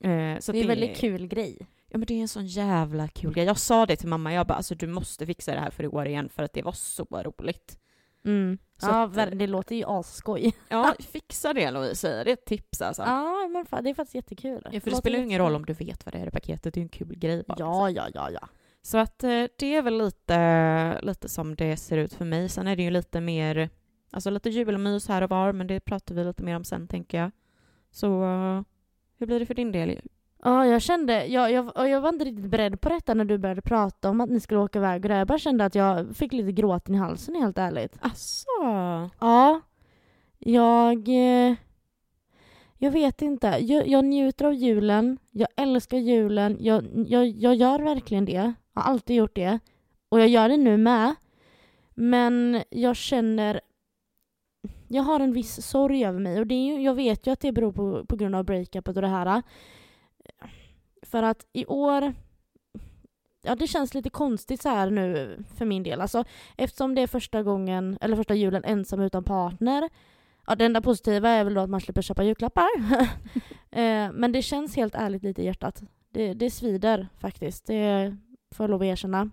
Eh, 0.03 0.39
så 0.39 0.51
det 0.51 0.57
är 0.57 0.62
en 0.62 0.67
väldigt 0.67 0.98
kul 0.98 1.27
grej. 1.27 1.57
Ja 1.89 1.98
men 1.98 2.05
det 2.05 2.13
är 2.13 2.22
en 2.22 2.27
sån 2.27 2.45
jävla 2.45 3.07
kul 3.07 3.33
grej. 3.33 3.45
Jag 3.45 3.57
sa 3.60 3.86
det 3.86 3.95
till 3.95 4.07
mamma, 4.07 4.33
jag 4.33 4.48
bara 4.48 4.53
alltså 4.53 4.75
du 4.75 4.88
måste 4.88 5.25
fixa 5.25 5.53
det 5.53 5.60
här 5.60 5.69
för 5.69 5.83
i 5.83 5.88
år 5.88 6.07
igen 6.07 6.29
för 6.29 6.43
att 6.43 6.53
det 6.53 6.62
var 6.62 6.72
så 6.72 7.03
roligt. 7.12 7.77
Mm. 8.25 8.57
Så 8.77 8.88
ja, 8.88 9.03
att- 9.03 9.12
ver- 9.17 9.36
det 9.36 9.48
låter 9.48 9.75
ju 9.75 9.83
asskoj. 9.88 10.53
Ja, 10.69 10.95
fixa 11.00 11.53
det 11.53 11.72
Louise, 11.72 12.07
det 12.24 12.29
är 12.29 12.33
ett 12.33 12.45
tips 12.45 12.81
alltså. 12.81 13.01
Ja, 13.01 13.48
men 13.53 13.65
fan, 13.65 13.83
det 13.83 13.89
är 13.89 13.93
faktiskt 13.93 14.15
jättekul. 14.15 14.62
Ja, 14.65 14.72
för 14.72 14.79
det 14.79 14.86
låter 14.86 14.95
spelar 15.01 15.17
ju 15.19 15.25
ingen 15.25 15.39
roll 15.39 15.55
om 15.55 15.65
du 15.65 15.74
vet 15.74 16.05
vad 16.05 16.13
det 16.13 16.19
är 16.19 16.27
i 16.27 16.31
paketet, 16.31 16.74
det 16.74 16.77
är 16.77 16.81
ju 16.81 16.86
en 16.86 16.89
kul 16.89 17.15
grej 17.15 17.43
bara. 17.48 17.55
Ja, 17.60 17.89
ja, 17.89 18.07
ja, 18.13 18.29
ja. 18.31 18.48
Så 18.81 18.98
att 18.98 19.24
eh, 19.24 19.43
det 19.57 19.75
är 19.75 19.81
väl 19.81 19.98
lite, 19.98 21.00
lite 21.01 21.29
som 21.29 21.55
det 21.55 21.77
ser 21.77 21.98
ut 21.98 22.13
för 22.13 22.25
mig. 22.25 22.50
Sen 22.50 22.67
är 22.67 22.75
det 22.75 22.83
ju 22.83 22.89
lite 22.89 23.22
mer, 23.22 23.69
alltså 24.12 24.29
lite 24.29 24.50
julmys 24.50 25.07
här 25.07 25.22
och 25.22 25.29
var, 25.29 25.51
men 25.51 25.67
det 25.67 25.79
pratar 25.79 26.15
vi 26.15 26.24
lite 26.24 26.43
mer 26.43 26.55
om 26.55 26.63
sen 26.63 26.88
tänker 26.88 27.17
jag. 27.17 27.31
Så 27.91 28.24
eh, 28.24 28.62
hur 29.24 29.27
blir 29.27 29.39
det 29.39 29.46
för 29.46 29.53
din 29.53 29.72
del? 29.72 30.00
Ja, 30.44 30.65
jag 30.65 30.82
kände, 30.82 31.25
jag, 31.25 31.51
jag, 31.51 31.89
jag 31.89 32.01
var 32.01 32.10
inte 32.10 32.25
riktigt 32.25 32.46
beredd 32.46 32.82
på 32.82 32.89
detta 32.89 33.13
när 33.13 33.25
du 33.25 33.38
började 33.38 33.62
prata 33.62 34.10
om 34.10 34.22
att 34.22 34.30
ni 34.30 34.39
skulle 34.39 34.60
åka 34.60 34.80
iväg 34.80 35.06
och 35.06 35.10
det. 35.10 35.18
Jag 35.18 35.27
bara 35.27 35.38
kände 35.38 35.65
att 35.65 35.75
jag 35.75 36.15
fick 36.15 36.34
lite 36.34 36.51
gråten 36.51 36.96
i 36.96 36.98
halsen 36.98 37.36
helt 37.36 37.58
ärligt. 37.58 37.98
Asså? 38.01 39.10
Ja, 39.20 39.62
jag... 40.39 41.08
eh, 41.10 41.56
Jag 42.77 42.92
vet 42.92 43.22
inte. 43.22 43.48
Jag, 43.48 43.88
jag 43.88 44.06
njuter 44.06 44.46
av 44.46 44.53
julen. 44.53 45.18
Jag 45.32 45.48
älskar 45.56 45.98
julen. 45.98 46.58
Jag, 46.60 46.84
jag, 47.08 47.27
jag 47.27 47.56
gör 47.56 47.80
verkligen 47.80 48.25
det. 48.25 48.32
Jag 48.74 48.82
har 48.82 48.92
alltid 48.92 49.15
gjort 49.15 49.36
det. 49.36 49.60
Och 50.10 50.20
jag 50.20 50.27
gör 50.27 50.50
det 50.50 50.58
nu 50.58 50.77
med. 50.77 51.15
Men 51.96 52.63
jag 52.70 52.96
känner... 52.96 53.62
Jag 54.93 55.03
har 55.03 55.19
en 55.19 55.33
viss 55.33 55.67
sorg 55.67 56.05
över 56.05 56.19
mig. 56.19 56.39
Och 56.39 56.47
det 56.47 56.55
är 56.55 56.65
ju, 56.65 56.81
jag 56.81 56.95
vet 56.95 57.27
ju 57.27 57.31
att 57.31 57.39
det 57.39 57.51
beror 57.51 57.71
på, 57.71 58.05
på 58.05 58.15
grund 58.15 58.35
av 58.35 58.43
breakupet 58.45 58.95
och 58.95 59.01
det 59.01 59.07
här. 59.07 59.43
För 61.01 61.23
att 61.23 61.45
i 61.53 61.65
år... 61.65 62.13
Ja, 63.41 63.55
det 63.55 63.67
känns 63.67 63.93
lite 63.93 64.09
konstigt 64.09 64.62
så 64.62 64.69
här 64.69 64.89
nu 64.89 65.38
för 65.55 65.65
min 65.65 65.83
del. 65.83 66.01
Alltså, 66.01 66.23
eftersom 66.57 66.95
det 66.95 67.01
är 67.01 67.07
första 67.07 67.43
gången, 67.43 67.97
eller 68.01 68.15
första 68.15 68.35
julen 68.35 68.63
ensam 68.63 69.01
utan 69.01 69.23
partner. 69.23 69.89
Ja, 70.47 70.55
det 70.55 70.65
enda 70.65 70.81
positiva 70.81 71.29
är 71.29 71.43
väl 71.43 71.53
då 71.53 71.62
att 71.62 71.69
man 71.69 71.81
slipper 71.81 72.01
köpa 72.01 72.23
julklappar. 72.23 72.69
eh, 73.71 74.12
men 74.12 74.31
det 74.31 74.41
känns 74.41 74.75
helt 74.75 74.95
ärligt 74.95 75.23
lite 75.23 75.41
i 75.41 75.45
hjärtat. 75.45 75.83
Det, 76.12 76.33
det 76.33 76.50
svider 76.50 77.07
faktiskt, 77.19 77.67
det 77.67 78.17
får 78.55 78.63
jag 78.63 78.69
lov 78.69 78.81
att 78.81 78.85
erkänna. 78.85 79.29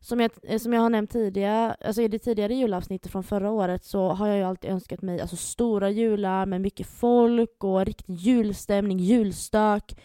Som 0.00 0.20
jag, 0.20 0.30
eh, 0.42 0.58
som 0.58 0.72
jag 0.72 0.80
har 0.80 0.90
nämnt 0.90 1.10
tidigare, 1.10 1.74
alltså 1.74 2.02
i 2.02 2.08
det 2.08 2.18
tidigare 2.18 2.54
julavsnittet 2.54 3.12
från 3.12 3.22
förra 3.22 3.50
året 3.50 3.84
så 3.84 4.08
har 4.08 4.28
jag 4.28 4.36
ju 4.36 4.42
alltid 4.42 4.70
önskat 4.70 5.02
mig 5.02 5.20
alltså 5.20 5.36
stora 5.36 5.90
jular 5.90 6.46
med 6.46 6.60
mycket 6.60 6.86
folk 6.86 7.64
och 7.64 7.84
riktig 7.84 8.14
julstämning, 8.14 8.98
julstök. 8.98 10.00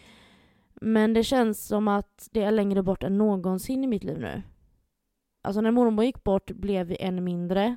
Men 0.74 1.14
det 1.14 1.24
känns 1.24 1.66
som 1.66 1.88
att 1.88 2.28
det 2.32 2.42
är 2.42 2.50
längre 2.50 2.82
bort 2.82 3.02
än 3.02 3.18
någonsin 3.18 3.84
i 3.84 3.86
mitt 3.86 4.04
liv 4.04 4.20
nu. 4.20 4.42
Alltså 5.42 5.60
när 5.60 5.70
mormor 5.70 6.04
gick 6.04 6.24
bort 6.24 6.50
blev 6.50 6.86
vi 6.86 6.96
en 7.00 7.24
mindre. 7.24 7.76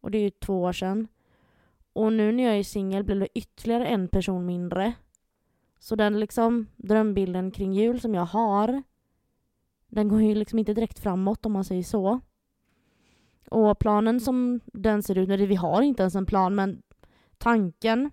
Och 0.00 0.10
det 0.10 0.18
är 0.18 0.22
ju 0.22 0.30
två 0.30 0.62
år 0.62 0.72
sedan. 0.72 1.08
Och 1.92 2.12
nu 2.12 2.32
när 2.32 2.44
jag 2.44 2.58
är 2.58 2.64
singel 2.64 3.04
blev 3.04 3.20
det 3.20 3.38
ytterligare 3.38 3.86
en 3.86 4.08
person 4.08 4.46
mindre. 4.46 4.92
Så 5.78 5.96
den 5.96 6.20
liksom 6.20 6.66
drömbilden 6.76 7.50
kring 7.50 7.72
jul 7.72 8.00
som 8.00 8.14
jag 8.14 8.24
har, 8.24 8.82
den 9.88 10.08
går 10.08 10.22
ju 10.22 10.34
liksom 10.34 10.58
inte 10.58 10.74
direkt 10.74 10.98
framåt 10.98 11.46
om 11.46 11.52
man 11.52 11.64
säger 11.64 11.82
så. 11.82 12.20
Och 13.50 13.78
planen 13.78 14.20
som 14.20 14.60
den 14.64 15.02
ser 15.02 15.18
ut 15.18 15.28
eller 15.28 15.46
vi 15.46 15.54
har 15.54 15.82
inte 15.82 16.02
ens 16.02 16.14
en 16.14 16.26
plan, 16.26 16.54
men 16.54 16.82
tanken 17.38 18.10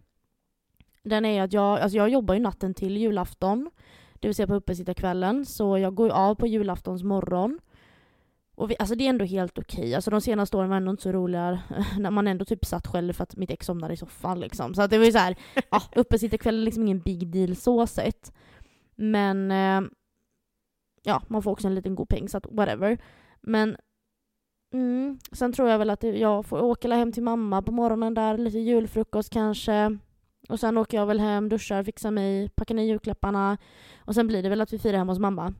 den 1.04 1.26
är 1.26 1.44
att 1.44 1.54
jag, 1.54 1.80
alltså 1.80 1.98
jag 1.98 2.10
jobbar 2.10 2.34
ju 2.34 2.40
natten 2.40 2.74
till 2.74 2.98
julafton, 2.98 3.72
det 4.14 4.28
vill 4.28 4.36
säga 4.36 4.48
på 4.48 4.56
uppesittarkvällen, 4.56 5.46
så 5.46 5.78
jag 5.78 5.96
går 5.96 6.08
ju 6.08 6.14
av 6.14 6.36
på 6.36 6.48
julaftons 6.48 7.04
morgon. 7.04 7.60
Och 8.56 8.72
vi, 8.72 8.76
alltså 8.80 8.96
det 8.96 9.06
är 9.06 9.10
ändå 9.10 9.26
helt 9.26 9.58
okej. 9.58 9.96
Alltså 9.96 10.12
de 10.12 10.22
senaste 10.22 10.58
åren 10.58 10.70
var 10.70 10.78
ändå 10.78 10.92
inte 10.92 11.04
så 11.04 11.12
roliga 11.12 11.60
när 11.98 12.12
man 12.12 12.28
ändå 12.28 12.46
typ 12.46 12.66
satt 12.66 12.88
själv 12.88 13.14
för 13.14 13.24
att 13.24 13.36
mitt 13.36 13.52
ex 13.52 13.66
somnade 13.66 13.94
i 13.94 13.98
soffan 13.98 14.40
liksom. 14.40 14.74
Så 14.74 14.82
att 14.82 14.92
det 14.92 14.98
var 14.98 15.06
ju 15.06 15.12
såhär, 15.12 15.36
ja, 15.72 15.82
uppesittarkväll 15.96 16.62
är 16.62 16.66
liksom 16.66 16.84
ingen 16.84 17.00
big 17.00 17.28
deal 17.28 17.56
så 17.56 17.88
sett. 17.88 18.34
Men 18.96 19.52
eh, 19.52 19.82
ja, 21.04 21.22
man 21.28 21.44
får 21.44 21.52
också 21.52 21.68
en 21.68 21.76
liten 21.76 21.96
god 21.96 22.10
peng 22.10 22.30
så 22.30 22.38
att 22.38 22.46
whatever. 22.52 22.98
Men 23.42 23.78
mm, 24.74 25.20
sen 25.32 25.54
tror 25.54 25.70
jag 25.70 25.78
väl 25.78 25.89
att 25.89 26.04
jag 26.04 26.46
får 26.46 26.62
åka 26.62 26.96
hem 26.96 27.12
till 27.12 27.24
mamma 27.24 27.62
på 27.62 27.72
morgonen 27.72 28.13
där, 28.13 28.38
lite 28.38 28.60
julfrukost 28.60 29.30
kanske. 29.30 29.98
Och 30.50 30.60
sen 30.60 30.78
åker 30.78 30.98
jag 30.98 31.06
väl 31.06 31.20
hem, 31.20 31.50
duschar, 31.50 31.84
fixar 31.84 32.12
mig, 32.12 32.50
packar 32.50 32.76
ner 32.76 32.84
julklapparna. 32.84 33.58
Och 33.98 34.16
sen 34.16 34.28
blir 34.28 34.44
det 34.44 34.50
väl 34.50 34.62
att 34.62 34.74
vi 34.74 34.80
firar 34.80 34.98
hemma 34.98 35.12
hos 35.12 35.20
mamma. 35.20 35.54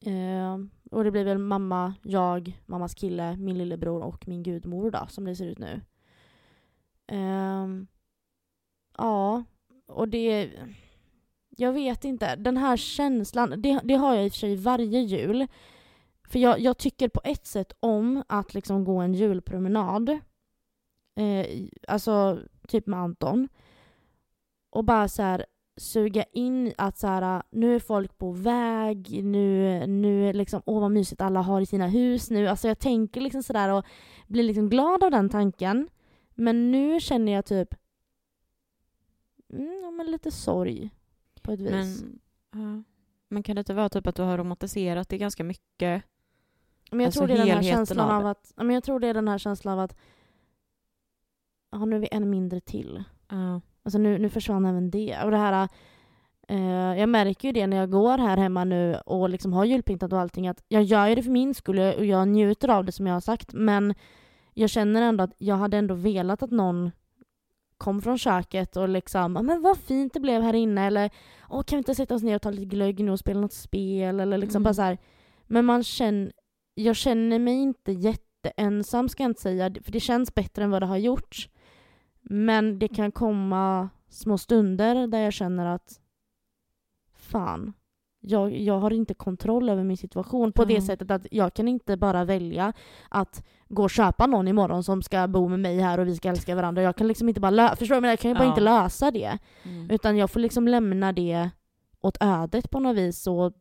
Eh, 0.00 0.58
och 0.90 1.04
det 1.04 1.10
blir 1.10 1.24
väl 1.24 1.38
mamma, 1.38 1.94
jag, 2.02 2.60
mammas 2.66 2.94
kille, 2.94 3.36
min 3.36 3.58
lillebror 3.58 4.02
och 4.02 4.28
min 4.28 4.42
gudmor 4.42 4.90
då, 4.90 5.06
som 5.08 5.24
det 5.24 5.36
ser 5.36 5.46
ut 5.46 5.58
nu. 5.58 5.80
Eh, 7.06 7.66
ja, 8.98 9.44
och 9.86 10.08
det... 10.08 10.50
Jag 11.56 11.72
vet 11.72 12.04
inte. 12.04 12.36
Den 12.36 12.56
här 12.56 12.76
känslan, 12.76 13.54
det, 13.56 13.80
det 13.84 13.94
har 13.94 14.14
jag 14.14 14.24
i 14.24 14.28
och 14.28 14.32
för 14.32 14.38
sig 14.38 14.56
varje 14.56 15.00
jul. 15.00 15.46
För 16.28 16.38
jag, 16.38 16.60
jag 16.60 16.78
tycker 16.78 17.08
på 17.08 17.20
ett 17.24 17.46
sätt 17.46 17.72
om 17.80 18.22
att 18.26 18.54
liksom 18.54 18.84
gå 18.84 18.98
en 18.98 19.14
julpromenad. 19.14 20.08
Eh, 21.16 21.46
alltså, 21.88 22.38
typ 22.68 22.86
med 22.86 23.00
Anton. 23.00 23.48
Och 24.70 24.84
bara 24.84 25.08
så 25.08 25.22
här 25.22 25.46
suga 25.76 26.24
in 26.32 26.72
att 26.78 26.98
så 26.98 27.06
här, 27.06 27.42
nu 27.50 27.74
är 27.74 27.80
folk 27.80 28.18
på 28.18 28.30
väg, 28.30 29.24
nu, 29.24 29.86
nu 29.86 30.28
är 30.28 30.32
liksom, 30.32 30.62
åh 30.66 30.80
vad 30.80 30.90
mysigt 30.90 31.20
alla 31.20 31.40
har 31.40 31.60
i 31.60 31.66
sina 31.66 31.86
hus 31.86 32.30
nu. 32.30 32.48
Alltså 32.48 32.68
jag 32.68 32.78
tänker 32.78 33.20
liksom 33.20 33.42
sådär 33.42 33.72
och 33.72 33.84
blir 34.26 34.42
liksom 34.42 34.68
glad 34.68 35.04
av 35.04 35.10
den 35.10 35.28
tanken. 35.28 35.88
Men 36.34 36.70
nu 36.70 37.00
känner 37.00 37.32
jag 37.32 37.44
typ, 37.44 37.74
mm, 39.52 39.80
ja, 39.82 39.90
men 39.90 40.10
lite 40.10 40.30
sorg 40.30 40.90
på 41.44 41.52
ett 41.52 41.60
vis. 41.60 42.02
Men, 42.02 42.18
ja. 42.52 42.82
men 43.28 43.42
kan 43.42 43.56
det 43.56 43.60
inte 43.60 43.74
vara 43.74 43.88
typ 43.88 44.06
att 44.06 44.14
du 44.14 44.22
har 44.22 44.38
romantiserat 44.38 45.08
det 45.08 45.18
ganska 45.18 45.44
mycket? 45.44 46.02
Men 46.90 47.00
jag 47.00 47.06
Alltså 47.06 47.20
tror 47.20 47.28
det 47.28 47.34
är 47.34 47.38
den 47.38 47.46
här 47.46 47.54
helheten 47.54 47.76
känslan 47.76 48.10
av 48.10 48.20
av 48.20 48.26
att, 48.26 48.52
men 48.56 48.70
jag 48.70 48.84
tror 48.84 49.00
det 49.00 49.08
är 49.08 49.14
den 49.14 49.28
här 49.28 49.38
känslan 49.38 49.78
av 49.78 49.84
att, 49.84 49.96
ja 51.70 51.84
nu 51.84 51.96
är 51.96 52.00
vi 52.00 52.08
en 52.10 52.30
mindre 52.30 52.60
till. 52.60 53.04
Ja. 53.28 53.60
Alltså 53.82 53.98
nu, 53.98 54.18
nu 54.18 54.28
försvann 54.28 54.66
även 54.66 54.90
det. 54.90 55.18
Och 55.24 55.30
det 55.30 55.36
här, 55.36 55.68
eh, 56.48 56.98
jag 57.00 57.08
märker 57.08 57.48
ju 57.48 57.52
det 57.52 57.66
när 57.66 57.76
jag 57.76 57.90
går 57.90 58.18
här 58.18 58.36
hemma 58.36 58.64
nu 58.64 58.96
och 59.06 59.28
liksom 59.28 59.52
har 59.52 59.64
julpyntat 59.64 60.12
och 60.12 60.20
allting 60.20 60.48
att 60.48 60.64
jag 60.68 60.82
gör 60.82 61.06
ju 61.06 61.14
det 61.14 61.22
för 61.22 61.30
min 61.30 61.54
skull 61.54 61.78
och 61.78 62.04
jag 62.04 62.28
njuter 62.28 62.68
av 62.68 62.84
det 62.84 62.92
som 62.92 63.06
jag 63.06 63.14
har 63.14 63.20
sagt 63.20 63.52
men 63.52 63.94
jag 64.54 64.70
känner 64.70 65.02
ändå 65.02 65.24
att 65.24 65.34
jag 65.38 65.56
hade 65.56 65.76
ändå 65.76 65.94
velat 65.94 66.42
att 66.42 66.50
någon 66.50 66.90
kom 67.78 68.02
från 68.02 68.18
köket 68.18 68.76
och 68.76 68.88
liksom 68.88 69.36
"Ja, 69.36 69.42
men 69.42 69.62
vad 69.62 69.78
fint 69.78 70.12
det 70.14 70.20
blev 70.20 70.42
här 70.42 70.54
inne 70.54 70.86
eller 70.86 71.10
Åh, 71.50 71.62
kan 71.62 71.76
vi 71.76 71.78
inte 71.78 71.94
sätta 71.94 72.14
oss 72.14 72.22
ner 72.22 72.36
och 72.36 72.42
ta 72.42 72.50
lite 72.50 72.64
glögg 72.76 73.04
nu 73.04 73.10
och 73.10 73.18
spela 73.18 73.40
något 73.40 73.52
spel 73.52 74.20
eller 74.20 74.38
liksom 74.38 74.56
Mm. 74.60 74.62
bara 74.64 74.74
så 74.74 74.82
här. 74.82 74.98
Men 75.46 75.64
man 75.64 75.82
känner, 75.84 76.32
jag 76.74 76.96
känner 76.96 77.38
mig 77.38 77.54
inte 77.54 77.92
jätteensam 77.92 79.08
ska 79.08 79.22
jag 79.22 79.30
inte 79.30 79.40
säga 79.40 79.70
för 79.82 79.92
det 79.92 80.00
känns 80.00 80.34
bättre 80.34 80.64
än 80.64 80.70
vad 80.70 80.82
det 80.82 80.86
har 80.86 80.96
gjort. 80.96 81.48
Men 82.20 82.78
det 82.78 82.88
kan 82.88 83.12
komma 83.12 83.88
små 84.08 84.38
stunder 84.38 85.06
där 85.06 85.18
jag 85.18 85.32
känner 85.32 85.66
att 85.66 86.00
fan, 87.14 87.72
jag, 88.26 88.56
jag 88.56 88.78
har 88.78 88.90
inte 88.92 89.14
kontroll 89.14 89.68
över 89.68 89.84
min 89.84 89.96
situation 89.96 90.52
på 90.52 90.64
det 90.64 90.74
Ja. 90.74 90.80
sättet 90.80 91.10
att 91.10 91.26
jag 91.30 91.54
kan 91.54 91.68
inte 91.68 91.96
bara 91.96 92.24
välja 92.24 92.72
att 93.08 93.44
gå 93.68 93.82
och 93.82 93.90
köpa 93.90 94.26
någon 94.26 94.48
imorgon 94.48 94.84
som 94.84 95.02
ska 95.02 95.28
bo 95.28 95.48
med 95.48 95.60
mig 95.60 95.78
här 95.80 95.98
och 96.00 96.06
vi 96.06 96.16
ska 96.16 96.28
älska 96.28 96.54
varandra. 96.54 96.82
Jag 96.82 96.96
kan 96.96 97.08
liksom 97.08 97.28
inte 97.28 97.40
bara 97.40 97.50
lösa, 97.50 97.76
förstår 97.76 97.94
du? 97.94 98.00
Men 98.00 98.10
jag 98.10 98.18
kan 98.18 98.30
ju 98.30 98.34
bara 98.34 98.44
Ja. 98.44 98.48
inte 98.48 98.60
lösa 98.60 99.10
det. 99.10 99.38
Mm. 99.62 99.90
Utan 99.90 100.16
jag 100.16 100.30
får 100.30 100.40
liksom 100.40 100.68
lämna 100.68 101.12
det 101.12 101.50
åt 102.00 102.16
ödet 102.20 102.70
på 102.70 102.80
något 102.80 102.96
vis 102.96 103.26
och 103.26 103.52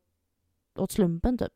åt 0.77 0.91
slumpen 0.91 1.37
typ. 1.37 1.51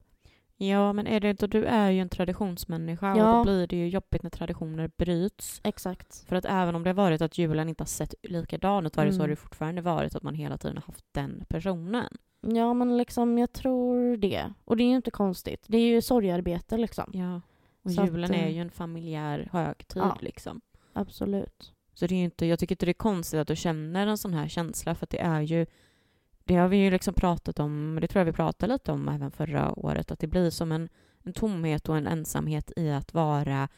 Ja, 0.60 0.93
men 0.93 1.08
är 1.08 1.20
det 1.20 1.30
inte, 1.30 1.48
du 1.48 1.65
är 1.65 1.89
ju 1.91 2.00
en 2.02 2.10
traditionsmänniska 2.10 3.12
och 3.12 3.17
Ja. 3.20 3.34
då 3.38 3.43
blir 3.43 3.67
det 3.67 3.76
ju 3.76 3.88
jobbigt 3.89 4.24
när 4.24 4.30
traditioner 4.30 4.91
bryts. 4.98 5.62
Exakt. 5.63 6.26
För 6.28 6.36
att 6.36 6.46
även 6.46 6.76
om 6.76 6.84
det 6.84 6.89
har 6.89 6.96
varit 6.96 7.22
att 7.22 7.38
julen 7.38 7.70
inte 7.70 7.82
har 7.82 7.88
sett 7.88 8.13
likadan 8.24 8.86
ut 8.86 8.98
varje 8.98 9.12
så 9.12 9.15
Mm. 9.15 9.22
har 9.22 9.28
det 9.28 9.36
fortfarande 9.36 9.82
varit 9.82 10.15
att 10.15 10.24
man 10.24 10.36
hela 10.36 10.58
tiden 10.58 10.78
har 10.78 10.84
haft 10.84 11.06
den 11.12 11.43
personen. 11.50 12.17
Ja 12.41 12.73
men 12.73 12.97
liksom 12.97 13.38
jag 13.38 13.54
tror 13.54 14.17
det. 14.17 14.54
Och 14.65 14.78
det 14.78 14.84
är 14.84 14.89
ju 14.89 14.95
inte 14.95 15.12
konstigt. 15.12 15.65
Det 15.67 15.78
är 15.78 15.88
ju 15.88 16.02
sorgarbete 16.02 16.78
liksom. 16.78 17.12
Ja. 17.13 17.41
Och 17.82 17.91
Så 17.91 18.02
att, 18.02 18.08
julen 18.08 18.34
är 18.34 18.47
eh, 18.47 18.56
ju 18.56 18.62
en 18.62 18.71
familjär 18.71 19.50
högtid 19.52 20.02
ja. 20.02 20.17
liksom. 20.21 20.62
Absolut. 20.93 21.73
Så 21.93 22.08
det 22.08 22.15
är 22.15 22.23
inte, 22.23 22.45
jag 22.45 22.60
tycker 22.60 22.76
inte 22.76 22.86
det 22.86 22.91
är 22.91 22.93
konstigt 22.93 23.39
att 23.39 23.47
du 23.47 23.56
känner 23.56 24.08
en 24.08 24.17
sån 24.17 24.34
här 24.34 24.47
känsla 24.47 24.95
för 24.95 25.06
att 25.06 25.10
det 25.10 25.19
är 25.19 25.41
ju 25.41 25.65
det 26.47 26.56
har 26.56 26.67
vi 26.67 26.78
ju 26.78 26.91
liksom 26.91 27.13
pratat 27.13 27.60
om, 27.60 27.97
det 28.02 28.08
tror 28.08 28.19
jag 28.19 28.26
vi 28.26 28.34
pratade 28.34 28.73
lite 28.73 28.91
om 28.91 29.10
även 29.10 29.32
förra 29.32 29.80
året, 29.80 30.12
att 30.12 30.19
det 30.19 30.28
blir 30.28 30.50
som 30.50 30.71
en, 30.71 30.89
en 31.23 31.34
tomhet 31.34 31.89
och 31.89 31.97
en 31.97 32.08
ensamhet 32.08 32.71
i 32.76 32.91
att 32.91 33.13
vara 33.13 33.69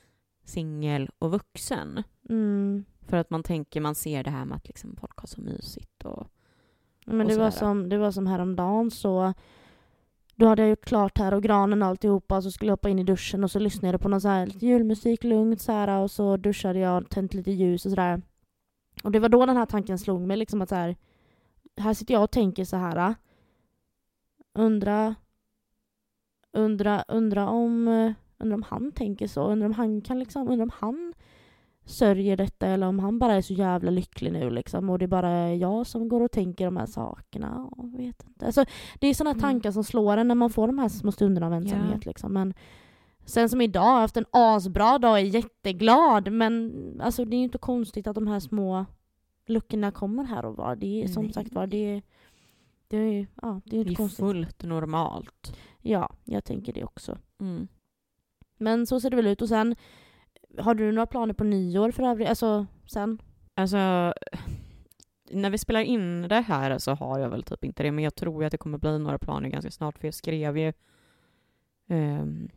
singel 0.44 1.10
och 1.20 1.32
vuxen. 1.32 2.04
Mm. 2.30 2.86
För 3.02 3.18
att 3.18 3.30
man 3.30 3.44
tänker, 3.44 3.82
man 3.82 3.96
ser 3.96 4.24
det 4.24 4.30
här 4.30 4.46
med 4.46 4.56
att 4.56 4.68
liksom 4.68 4.96
folk 4.96 5.20
har 5.20 5.28
så 5.28 5.42
mysigt 5.42 6.06
och 6.06 6.28
Men 7.12 7.28
det 7.28 7.38
var, 7.38 7.52
som, 7.52 7.90
det 7.90 7.98
var 7.98 8.12
som 8.12 8.28
häromdagen 8.28 8.92
så 8.92 9.34
då 10.36 10.48
hade 10.48 10.62
jag 10.62 10.70
gjort 10.70 10.86
klart 10.86 11.18
här 11.18 11.34
och 11.34 11.44
granen 11.44 11.82
och 11.82 11.88
alltihopa 11.88 12.42
så 12.42 12.52
skulle 12.52 12.70
jag 12.70 12.74
hoppa 12.74 12.90
in 12.90 13.00
i 13.00 13.04
duschen 13.04 13.44
och 13.44 13.52
så 13.52 13.60
lyssnade 13.60 13.94
jag 13.94 14.02
på 14.02 14.10
någon 14.10 14.22
så 14.22 14.28
här 14.28 14.46
lite 14.46 14.66
julmusik 14.66 15.24
lugnt 15.24 15.62
så 15.62 15.72
här 15.72 16.00
och 16.00 16.12
så 16.12 16.38
duschade 16.38 16.80
jag, 16.80 17.10
tänt 17.10 17.34
lite 17.34 17.52
ljus 17.52 17.86
och 17.86 17.90
sådär. 17.92 18.22
Och 19.04 19.12
det 19.12 19.20
var 19.20 19.30
då 19.30 19.46
den 19.46 19.58
här 19.58 19.66
tanken 19.66 20.00
slog 20.00 20.22
mig 20.22 20.38
liksom 20.38 20.62
att 20.62 20.70
så 20.70 20.76
här, 20.76 20.96
här 21.78 21.94
sitter 21.94 22.14
jag 22.14 22.24
och 22.24 22.32
tänker 22.32 22.66
så 22.66 22.78
här. 22.78 23.16
Undra, 24.54 25.16
undra, 26.54 27.04
undra 27.08 27.50
om, 27.50 27.88
undra 28.38 28.56
om 28.56 28.64
han 28.64 28.92
tänker 28.92 29.28
så, 29.28 29.52
undra 29.52 29.66
om 29.66 29.74
han 29.74 30.02
kan 30.02 30.20
liksom, 30.20 30.50
undra 30.50 30.64
om 30.64 30.72
han 30.74 31.14
sörjer 31.90 32.38
detta 32.38 32.68
eller 32.68 32.88
om 32.88 33.00
han 33.00 33.20
bara 33.20 33.34
är 33.34 33.42
så 33.42 33.54
jävla 33.54 33.92
lycklig 33.92 34.34
nu 34.34 34.50
liksom 34.50 34.90
och 34.90 35.00
det 35.00 35.06
är 35.06 35.08
bara 35.08 35.54
jag 35.56 35.88
som 35.88 36.10
går 36.10 36.22
och 36.22 36.32
tänker 36.32 36.66
de 36.66 36.78
här 36.78 36.86
sakerna. 36.86 37.70
Jag 37.78 37.98
vet 37.98 38.24
inte. 38.28 38.46
Alltså, 38.46 38.66
det 39.00 39.08
är 39.08 39.14
sådana 39.14 39.32
Mm. 39.32 39.42
tankar 39.42 39.72
som 39.72 39.84
slår 39.84 40.18
en 40.18 40.28
när 40.28 40.36
man 40.36 40.50
får 40.50 40.68
de 40.68 40.80
här 40.80 40.90
små 40.90 41.12
stunderna 41.12 41.46
av 41.48 41.54
ensamhet. 41.54 42.06
Liksom. 42.06 42.34
Men 42.34 42.54
sen 43.26 43.50
som 43.50 43.62
idag, 43.62 43.84
jag 43.84 43.92
har 43.92 44.00
haft 44.02 44.18
en 44.18 44.26
asbra 44.32 44.98
dag, 44.98 45.20
är 45.20 45.24
jätteglad 45.24 46.32
men 46.32 46.74
alltså, 47.04 47.26
det 47.26 47.36
är 47.36 47.38
ju 47.38 47.44
inte 47.44 47.58
konstigt 47.58 48.08
att 48.08 48.16
de 48.16 48.28
här 48.28 48.40
små 48.40 48.86
luckorna 49.48 49.92
kommer 49.92 50.24
här 50.24 50.46
och 50.46 50.56
var. 50.58 50.76
Det 50.76 51.04
är 51.04 51.08
som 51.08 51.24
Nej. 51.24 51.34
sagt 51.34 51.54
var, 51.54 51.68
det 51.68 51.78
är, 51.96 52.02
det 52.88 52.98
är, 52.98 53.12
ju- 53.12 53.28
ja, 53.42 53.62
det 53.66 53.76
är 53.76 53.78
ju 53.78 53.84
det 53.84 53.90
inte 53.90 54.02
är 54.02 54.04
konstigt. 54.04 54.26
fullt 54.26 54.64
normalt. 54.64 55.58
Ja, 55.82 56.10
jag 56.24 56.44
tänker 56.44 56.74
det 56.74 56.84
också. 56.84 57.18
Mm. 57.40 57.68
Men 58.58 58.86
så 58.88 59.00
ser 59.00 59.10
det 59.10 59.16
väl 59.16 59.28
ut. 59.28 59.42
Och 59.42 59.50
sen, 59.50 59.76
har 60.60 60.76
du 60.76 60.92
några 60.92 61.08
planer 61.08 61.34
på 61.34 61.44
nyår 61.44 61.92
för 61.92 62.04
övrigt? 62.04 62.30
Alltså, 62.30 62.66
sen? 62.86 63.22
Alltså, 63.54 63.78
när 65.32 65.50
vi 65.50 65.58
spelar 65.58 65.82
in 65.82 66.22
det 66.22 66.42
här 66.42 66.78
så 66.78 66.92
har 66.94 67.20
jag 67.20 67.30
väl 67.30 67.44
typ 67.44 67.64
inte 67.64 67.84
det, 67.84 67.92
men 67.92 68.04
jag 68.04 68.16
tror 68.16 68.44
att 68.46 68.52
det 68.52 68.58
kommer 68.58 68.78
bli 68.78 69.00
några 69.00 69.18
planer 69.18 69.50
ganska 69.50 69.72
snart, 69.72 69.98
för 69.98 70.08
jag 70.08 70.14
skrev 70.14 70.58
ju 70.58 70.74
ehm, 71.88 72.50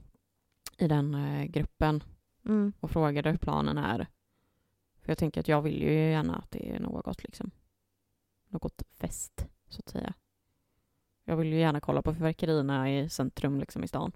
i 0.78 0.88
den 0.88 1.14
eh, 1.14 1.44
gruppen 1.44 2.02
Mm. 2.44 2.72
och 2.80 2.90
frågade 2.90 3.30
hur 3.30 3.38
planen 3.38 3.78
är. 3.78 4.06
För 5.00 5.10
jag 5.10 5.18
tänker 5.18 5.40
att 5.40 5.48
jag 5.48 5.62
vill 5.62 5.82
ju 5.82 5.92
gärna 5.92 6.36
att 6.36 6.50
det 6.50 6.70
är 6.70 6.80
något 6.80 7.22
liksom, 7.24 7.50
något 8.48 8.82
fest, 8.90 9.46
så 9.68 9.78
att 9.84 9.88
säga. 9.88 10.14
Jag 11.24 11.36
vill 11.36 11.52
ju 11.52 11.58
gärna 11.58 11.80
kolla 11.80 12.02
på 12.02 12.14
fyrverkerierna 12.14 12.92
i 12.98 13.08
centrum 13.08 13.60
liksom 13.60 13.84
i 13.84 13.88
stan. 13.88 14.12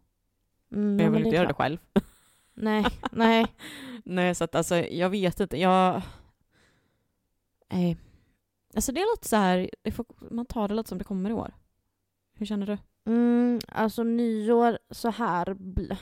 Mm, 0.73 0.87
Men 0.89 0.99
ja, 0.99 1.05
jag 1.05 1.11
vill 1.11 1.23
det 1.23 1.27
inte 1.29 1.37
göra 1.37 1.49
det 1.49 1.55
klart. 1.55 1.57
själv. 1.67 1.79
Nej, 2.57 2.87
nej. 3.13 3.47
Nej, 4.05 4.35
så 4.35 4.45
att 4.45 4.55
alltså, 4.55 4.77
jag 4.77 5.11
vet 5.11 5.41
inte. 5.41 5.57
Jag... 5.61 6.03
Nej. 7.73 7.97
Alltså 8.75 8.93
det 8.93 9.01
är 9.01 9.17
lite 9.17 9.29
så 9.29 9.37
här, 9.37 9.71
får, 9.93 10.07
man 10.31 10.47
tar 10.47 10.69
det 10.69 10.75
lite 10.75 10.89
som 10.89 10.99
det 10.99 11.05
kommer 11.05 11.31
i 11.31 11.33
år. 11.33 11.55
Hur 12.35 12.47
känner 12.47 12.67
du? 12.67 12.79
Mm, 13.07 13.61
alltså 13.69 14.03
nyår 14.03 14.79
så 14.91 15.11
här. 15.11 15.47
bl- 15.55 15.97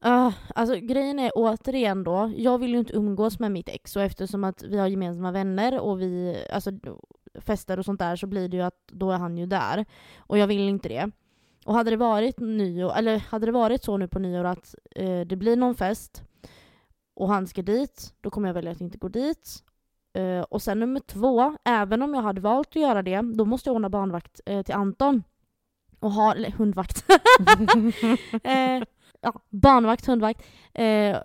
Ah, 0.00 0.32
alltså 0.54 0.76
grejen 0.76 1.18
är 1.18 1.30
återigen 1.34 2.04
då, 2.04 2.32
jag 2.36 2.58
vill 2.58 2.70
ju 2.72 2.78
inte 2.78 2.96
umgås 2.96 3.38
med 3.38 3.52
mitt 3.52 3.68
ex 3.68 3.96
och 3.96 4.02
eftersom 4.02 4.44
att 4.44 4.62
vi 4.62 4.78
har 4.78 4.86
gemensamma 4.86 5.32
vänner 5.32 5.80
och 5.80 6.00
vi 6.00 6.36
alltså, 6.52 6.70
fester 7.34 7.78
och 7.78 7.84
sånt 7.84 8.00
där 8.00 8.16
så 8.16 8.26
blir 8.26 8.48
det 8.48 8.56
ju 8.56 8.62
att 8.62 8.86
då 8.86 9.10
är 9.10 9.18
han 9.18 9.36
ju 9.38 9.46
där. 9.46 9.84
Och 10.18 10.38
jag 10.38 10.46
vill 10.46 10.60
inte 10.60 10.88
det. 10.88 11.10
Och 11.66 11.74
hade 11.74 11.90
det 11.90 11.96
varit 11.96 12.40
nyår, 12.40 12.92
eller 12.96 13.18
hade 13.18 13.46
det 13.46 13.52
varit 13.52 13.84
så 13.84 13.96
nu 13.96 14.08
på 14.08 14.18
nyår 14.18 14.44
att 14.44 14.74
eh, 14.90 15.20
det 15.20 15.36
blir 15.36 15.56
någon 15.56 15.74
fest 15.74 16.22
och 17.14 17.28
han 17.28 17.46
ska 17.46 17.62
dit, 17.62 18.14
då 18.20 18.30
kommer 18.30 18.48
jag 18.48 18.54
välja 18.54 18.70
att 18.70 18.80
inte 18.80 18.98
gå 18.98 19.08
dit. 19.08 19.62
Eh, 20.12 20.40
och 20.40 20.62
sen 20.62 20.80
nummer 20.80 21.00
två, 21.00 21.56
även 21.64 22.02
om 22.02 22.14
jag 22.14 22.22
hade 22.22 22.40
valt 22.40 22.68
att 22.68 22.76
göra 22.76 23.02
det, 23.02 23.20
då 23.20 23.44
måste 23.44 23.68
jag 23.68 23.74
ordna 23.74 23.88
barnvakt 23.88 24.40
eh, 24.46 24.62
till 24.62 24.74
Anton. 24.74 25.22
Och 26.00 26.10
ha, 26.10 26.34
eller 26.34 26.50
hundvakt. 26.50 27.04
Eh, 28.42 28.82
ja, 29.20 29.32
barnvakt, 29.50 30.06
hundvakt. 30.06 30.42
Eh, 30.74 31.16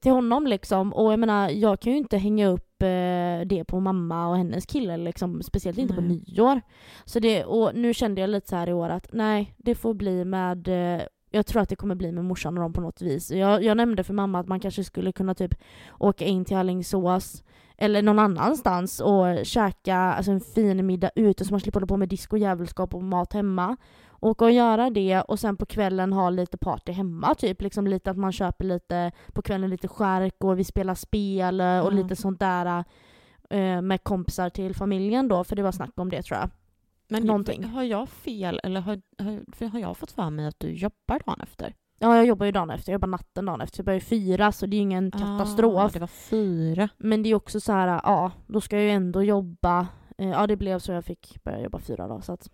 till 0.00 0.12
honom 0.12 0.46
liksom. 0.46 0.92
Och 0.92 1.12
jag 1.12 1.20
menar, 1.20 1.50
jag 1.50 1.80
kan 1.80 1.92
ju 1.92 1.98
inte 1.98 2.16
hänga 2.18 2.46
upp 2.46 2.82
eh, 2.82 3.46
det 3.46 3.64
på 3.66 3.80
mamma 3.80 4.28
och 4.28 4.36
hennes 4.36 4.66
kille 4.66 4.96
liksom. 4.96 5.42
Speciellt 5.42 5.78
inte 5.78 5.94
på 5.94 6.00
Nej. 6.00 6.22
nyår. 6.26 6.60
Så 7.04 7.18
det, 7.18 7.44
och 7.44 7.74
nu 7.74 7.94
kände 7.94 8.20
jag 8.20 8.30
lite 8.30 8.48
så 8.48 8.56
här 8.56 8.68
i 8.68 8.72
år 8.72 8.88
att 8.88 9.08
nej, 9.12 9.54
det 9.56 9.74
får 9.74 9.94
bli 9.94 10.24
med 10.24 10.68
eh, 10.68 11.06
jag 11.30 11.46
tror 11.46 11.62
att 11.62 11.68
det 11.68 11.76
kommer 11.76 11.94
bli 11.94 12.12
med 12.12 12.24
morsan 12.24 12.58
och 12.58 12.62
dem 12.62 12.72
på 12.72 12.80
något 12.80 13.02
vis. 13.02 13.30
Jag, 13.30 13.64
jag 13.64 13.76
nämnde 13.76 14.04
för 14.04 14.14
mamma 14.14 14.40
att 14.40 14.48
man 14.48 14.60
kanske 14.60 14.84
skulle 14.84 15.12
kunna 15.12 15.34
typ 15.34 15.54
åka 15.98 16.24
in 16.24 16.44
till 16.44 16.56
Alingsås 16.56 17.44
eller 17.76 18.02
någon 18.02 18.18
annanstans 18.18 19.00
och 19.00 19.46
käka 19.46 19.96
alltså 19.96 20.32
en 20.32 20.40
fin 20.40 20.86
middag 20.86 21.10
ute 21.14 21.44
så 21.44 21.52
man 21.52 21.60
slipper 21.60 21.80
hålla 21.80 21.86
på 21.86 21.96
med 21.96 22.08
disco, 22.08 22.36
jävelskap 22.36 22.94
och 22.94 23.02
mat 23.02 23.32
hemma. 23.32 23.76
Och 24.24 24.52
göra 24.52 24.90
det 24.90 25.20
och 25.20 25.40
sen 25.40 25.56
på 25.56 25.66
kvällen 25.66 26.12
ha 26.12 26.30
lite 26.30 26.56
party 26.58 26.92
hemma 26.92 27.34
typ. 27.34 27.62
Liksom 27.62 27.86
lite 27.86 28.10
att 28.10 28.16
man 28.16 28.32
köper 28.32 28.64
lite 28.64 29.12
på 29.32 29.42
kvällen 29.42 29.70
lite 29.70 29.88
skärk 29.88 30.44
och 30.44 30.58
vi 30.58 30.64
spelar 30.64 30.94
spel 30.94 31.60
eh, 31.60 31.78
och 31.80 31.92
Ja. 31.92 31.96
lite 31.96 32.16
sånt 32.16 32.40
där 32.40 32.84
eh, 33.50 33.80
med 33.82 34.04
kompisar 34.04 34.50
till 34.50 34.74
familjen 34.74 35.28
då 35.28 35.44
för 35.44 35.56
det 35.56 35.62
var 35.62 35.72
snack 35.72 35.90
om 35.96 36.10
det 36.10 36.22
tror 36.22 36.38
jag. 36.40 36.50
Men 37.08 37.22
Någonting. 37.26 37.64
har 37.64 37.82
jag 37.82 38.08
fel 38.08 38.60
eller 38.64 38.80
har, 38.80 39.02
har, 39.18 39.68
har 39.68 39.78
jag 39.78 39.96
fått 39.96 40.10
för 40.12 40.30
mig 40.30 40.46
att 40.46 40.60
du 40.60 40.72
jobbar 40.72 41.20
dagen 41.26 41.40
efter? 41.40 41.74
Ja, 41.98 42.16
jag 42.16 42.26
jobbar 42.26 42.46
ju 42.46 42.52
dagen 42.52 42.70
efter. 42.70 42.92
Jag 42.92 42.94
jobbar 42.98 43.08
natten 43.08 43.44
dagen 43.44 43.60
efter. 43.60 43.78
Jag 43.78 43.84
börjar 43.86 44.00
fyra, 44.00 44.52
så 44.52 44.66
det 44.66 44.74
är 44.76 44.78
ju 44.78 44.82
ingen 44.82 45.10
katastrof. 45.10 45.80
Ah, 45.80 45.90
det 45.92 45.98
var 45.98 46.06
fyra. 46.06 46.88
Men 46.96 47.22
det 47.22 47.28
är 47.28 47.34
också 47.34 47.60
så 47.60 47.72
här, 47.72 47.86
ja, 48.04 48.30
då 48.46 48.60
ska 48.60 48.76
jag 48.76 48.84
ju 48.84 48.90
ändå 48.90 49.22
jobba. 49.22 49.86
Eh, 50.18 50.28
Ja, 50.28 50.46
det 50.46 50.56
blev 50.56 50.78
så 50.78 50.92
jag 50.92 51.04
fick 51.04 51.44
börja 51.44 51.60
jobba 51.60 51.78
fyra 51.78 52.08
dagar. 52.08 52.20
Så 52.20 52.32
att 52.32 52.50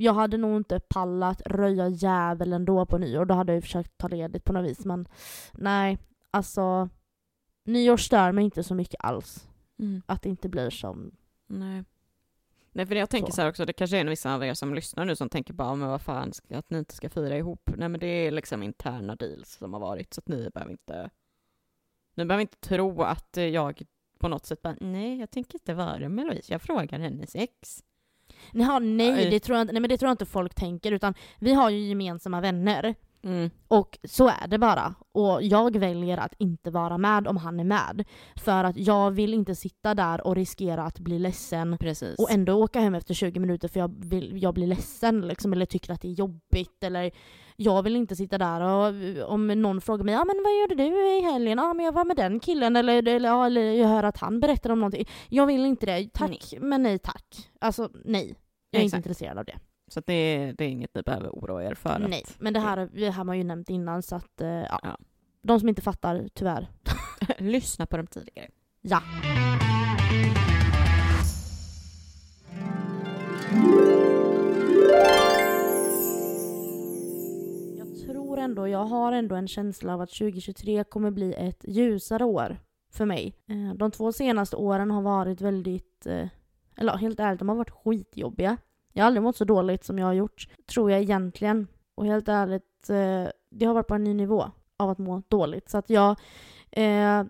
jag 0.00 0.14
hade 0.14 0.36
nog 0.36 0.56
inte 0.56 0.80
pallat 0.80 1.42
röja 1.46 1.88
djävulen 1.88 2.64
då 2.64 2.86
på 2.86 2.98
nyår. 2.98 3.24
Då 3.24 3.34
hade 3.34 3.52
jag 3.52 3.56
ju 3.56 3.62
försökt 3.62 3.98
ta 3.98 4.08
ledigt 4.08 4.44
på 4.44 4.52
något 4.52 4.70
vis. 4.70 4.84
Men 4.84 5.08
nej, 5.52 5.98
alltså 6.30 6.88
nyår 7.64 7.96
stör 7.96 8.32
mig 8.32 8.44
inte 8.44 8.62
så 8.62 8.74
mycket 8.74 9.04
alls. 9.04 9.48
Mm. 9.78 10.02
Att 10.06 10.22
det 10.22 10.28
inte 10.28 10.48
blir 10.48 10.70
som... 10.70 11.16
Nej. 11.46 11.84
Nej, 12.72 12.86
för 12.86 12.94
jag 12.94 13.10
tänker 13.10 13.30
Så. 13.30 13.36
så. 13.36 13.42
här 13.42 13.48
också, 13.48 13.64
det 13.64 13.72
kanske 13.72 13.98
är 13.98 14.04
vissa 14.04 14.34
av 14.34 14.44
er 14.44 14.54
som 14.54 14.74
lyssnar 14.74 15.04
nu 15.04 15.16
som 15.16 15.28
tänker 15.28 15.54
bara, 15.54 15.74
men 15.74 15.88
vad 15.88 16.02
fan, 16.02 16.32
att 16.50 16.70
ni 16.70 16.78
inte 16.78 16.94
ska 16.94 17.10
fira 17.10 17.36
ihop. 17.36 17.70
Nej, 17.76 17.88
men 17.88 18.00
det 18.00 18.06
är 18.06 18.30
liksom 18.30 18.62
interna 18.62 19.16
deals 19.16 19.52
som 19.52 19.72
har 19.72 19.80
varit, 19.80 20.14
så 20.14 20.18
att 20.18 20.28
ni 20.28 20.50
behöver 20.54 20.72
inte, 20.72 21.10
ni 22.14 22.24
behöver 22.24 22.42
inte 22.42 22.60
tro 22.60 23.02
att 23.02 23.36
jag 23.36 23.82
på 24.18 24.28
något 24.28 24.46
sätt 24.46 24.62
bara, 24.62 24.76
nej, 24.80 25.18
jag 25.18 25.30
tänker 25.30 25.54
inte 25.54 25.74
vara 25.74 26.08
med 26.08 26.26
Louise, 26.26 26.52
jag 26.52 26.62
frågar 26.62 26.98
hennes 26.98 27.36
ex. 28.80 28.96
Nej, 28.96 29.12
nej, 29.12 29.30
det 29.30 29.40
tror 29.40 29.58
jag, 29.58 29.66
nej 29.66 29.80
men 29.80 29.88
det 29.88 29.98
tror 29.98 30.08
jag 30.08 30.14
inte 30.14 30.26
folk 30.26 30.54
tänker. 30.54 30.92
Utan 30.92 31.14
vi 31.38 31.54
har 31.54 31.70
ju 31.70 31.78
gemensamma 31.78 32.40
vänner. 32.40 32.94
Mm. 33.22 33.50
Och 33.68 33.98
så 34.04 34.28
är 34.28 34.48
det 34.48 34.58
bara. 34.58 34.94
Och 35.12 35.42
jag 35.42 35.76
väljer 35.76 36.18
att 36.18 36.34
inte 36.38 36.70
vara 36.70 36.98
med 36.98 37.28
om 37.28 37.36
han 37.36 37.60
är 37.60 37.64
med. 37.64 38.04
För 38.36 38.64
att 38.64 38.76
jag 38.76 39.10
vill 39.10 39.34
inte 39.34 39.54
sitta 39.54 39.94
där 39.94 40.26
och 40.26 40.34
riskera 40.34 40.82
att 40.82 40.98
bli 40.98 41.18
ledsen 41.18 41.76
Precis. 41.80 42.18
och 42.18 42.30
ändå 42.30 42.54
åka 42.54 42.80
hem 42.80 42.94
efter 42.94 43.14
20 43.14 43.40
minuter 43.40 43.68
för 43.68 43.80
jag, 43.80 43.94
vill, 44.04 44.42
jag 44.42 44.54
blir 44.54 44.66
ledsen 44.66 45.20
liksom, 45.20 45.52
eller 45.52 45.66
tycker 45.66 45.92
att 45.92 46.00
det 46.00 46.08
är 46.08 46.12
jobbigt. 46.12 46.84
Eller 46.84 47.10
jag 47.62 47.82
vill 47.82 47.96
inte 47.96 48.16
sitta 48.16 48.38
där 48.38 48.60
och 48.60 49.32
om 49.32 49.46
någon 49.46 49.80
frågar 49.80 50.04
mig 50.04 50.14
ja 50.14 50.24
men 50.24 50.42
vad 50.44 50.60
gjorde 50.60 50.74
du 50.74 51.18
i 51.18 51.20
helgen? 51.20 51.58
Ja 51.58 51.74
men 51.74 51.84
jag 51.84 51.92
var 51.92 52.04
med 52.04 52.16
den 52.16 52.40
killen 52.40 52.76
eller, 52.76 53.08
eller, 53.08 53.28
ja, 53.28 53.46
eller 53.46 53.72
jag 53.72 53.88
hör 53.88 54.02
att 54.02 54.16
han 54.18 54.40
berättar 54.40 54.70
om 54.70 54.80
någonting. 54.80 55.08
Jag 55.28 55.46
vill 55.46 55.64
inte 55.64 55.86
det. 55.86 56.12
Tack 56.12 56.54
men 56.60 56.82
nej 56.82 56.98
tack. 56.98 57.50
Alltså 57.60 57.90
nej. 58.04 58.36
Jag 58.70 58.80
är 58.80 58.84
inte 58.84 58.96
Exakt. 58.96 59.06
intresserad 59.06 59.38
av 59.38 59.44
det. 59.44 59.58
Så 59.90 60.02
det, 60.06 60.12
är, 60.12 60.52
det 60.52 60.64
är 60.64 60.68
inget 60.68 60.94
ni 60.94 61.02
behöver 61.02 61.28
oroa 61.28 61.64
er 61.64 61.74
för. 61.74 61.98
Nej, 61.98 62.22
Att, 62.26 62.40
men 62.40 62.52
det 62.52 62.60
här, 62.60 62.88
det 62.92 63.04
här 63.04 63.12
har 63.12 63.24
man 63.24 63.38
ju 63.38 63.44
nämnt 63.44 63.70
innan 63.70 64.02
så 64.02 64.16
att 64.16 64.40
eh, 64.40 64.48
ja. 64.48 64.80
Ja. 64.82 64.98
De 65.42 65.60
som 65.60 65.68
inte 65.68 65.82
fattar, 65.82 66.28
tyvärr. 66.34 66.68
Lyssna 67.38 67.86
på 67.86 67.96
dem 67.96 68.06
tidigare. 68.06 68.48
Ja. 68.80 69.02
Ändå, 78.40 78.68
jag 78.68 78.84
har 78.84 79.12
ändå 79.12 79.34
en 79.34 79.48
känsla 79.48 79.94
av 79.94 80.00
att 80.00 80.10
2023 80.10 80.84
kommer 80.84 81.10
bli 81.10 81.34
ett 81.34 81.64
ljusare 81.68 82.24
år 82.24 82.58
för 82.92 83.04
mig. 83.04 83.34
Eh, 83.48 83.74
de 83.74 83.90
två 83.90 84.12
senaste 84.12 84.56
åren 84.56 84.90
har 84.90 85.02
varit 85.02 85.40
väldigt, 85.40 86.06
eh, 86.06 86.28
eller 86.76 86.96
helt 86.96 87.20
ärligt, 87.20 87.38
de 87.38 87.48
har 87.48 87.56
varit 87.56 87.70
skitjobbiga. 87.70 88.56
Jag 88.92 89.02
har 89.02 89.06
aldrig 89.06 89.22
mått 89.22 89.36
så 89.36 89.44
dåligt 89.44 89.84
som 89.84 89.98
jag 89.98 90.06
har 90.06 90.12
gjort, 90.12 90.48
tror 90.72 90.90
jag 90.90 91.00
egentligen. 91.00 91.66
Och 91.94 92.06
helt 92.06 92.28
ärligt, 92.28 92.90
eh, 92.90 93.32
det 93.50 93.66
har 93.66 93.74
varit 93.74 93.86
på 93.86 93.94
en 93.94 94.04
ny 94.04 94.14
nivå 94.14 94.50
av 94.76 94.90
att 94.90 94.98
må 94.98 95.22
dåligt. 95.28 95.68
Så 95.68 95.78
att 95.78 95.90
jag, 95.90 96.16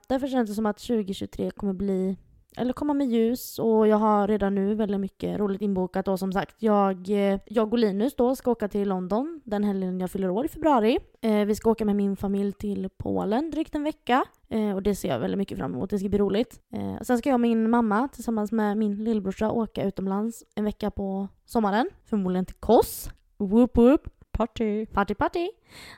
därför 0.09 0.29
känns 0.29 0.51
det 0.51 0.55
som 0.55 0.67
att 0.67 0.79
2023 0.79 1.51
kommer 1.51 1.73
bli 1.73 2.17
eller 2.57 2.73
komma 2.73 2.95
med 2.95 3.07
ljus 3.07 3.59
och 3.59 3.89
jag 3.89 3.97
har 3.97 4.29
redan 4.29 4.55
nu 4.55 4.75
väldigt 4.75 5.01
mycket 5.01 5.39
roligt 5.39 5.63
inbokat 5.63 6.09
och 6.09 6.19
som 6.19 6.33
sagt 6.33 6.57
jag, 6.59 7.11
eh, 7.11 7.41
jag 7.47 7.73
och 7.73 7.79
Linus 7.79 8.17
då 8.17 8.37
ska 8.37 8.51
åka 8.51 8.69
till 8.69 8.89
London 8.89 9.41
den 9.45 9.65
helgen 9.65 10.01
jag 10.01 10.11
fyller 10.11 10.31
år 10.31 10.45
i 10.45 10.49
februari. 10.49 10.99
Eh, 11.21 11.45
vi 11.45 11.55
ska 11.55 11.71
åka 11.71 11.85
med 11.85 11.97
min 11.97 12.17
familj 12.17 12.53
till 12.53 12.89
Polen 12.97 13.51
drygt 13.51 13.75
en 13.75 13.85
vecka 13.85 14.25
eh, 14.49 14.75
och 14.75 14.83
det 14.83 14.95
ser 14.95 15.09
jag 15.09 15.19
väldigt 15.19 15.39
mycket 15.39 15.59
fram 15.59 15.75
emot, 15.75 15.91
det 15.91 15.99
ska 15.99 16.09
bli 16.09 16.19
roligt. 16.19 16.61
Eh, 16.73 17.01
sen 17.03 17.19
ska 17.19 17.29
jag 17.29 17.35
och 17.35 17.41
min 17.41 17.71
mamma 17.71 18.09
tillsammans 18.09 18.53
med 18.53 18.77
min 18.77 19.05
lillbrorsa 19.05 19.51
åka 19.51 19.85
utomlands 19.85 20.45
en 20.55 20.65
vecka 20.65 20.91
på 20.91 21.29
sommaren, 21.45 21.91
förmodligen 22.05 22.47
till 22.47 22.57
Kos. 22.57 23.11
Whoop 23.39 23.77
whoop. 23.77 24.09
Party. 24.33 24.87
Party 24.87 25.15
party. 25.15 25.49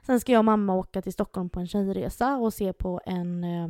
Sen 0.07 0.21
ska 0.21 0.33
jag 0.33 0.39
och 0.39 0.45
mamma 0.45 0.75
åka 0.75 1.03
till 1.03 1.13
Stockholm 1.13 1.51
på 1.51 1.61
en 1.61 1.67
tjejresa 1.67 2.37
och 2.37 2.55
se 2.55 2.73
på 2.73 3.01
en 3.07 3.45
eh, 3.45 3.69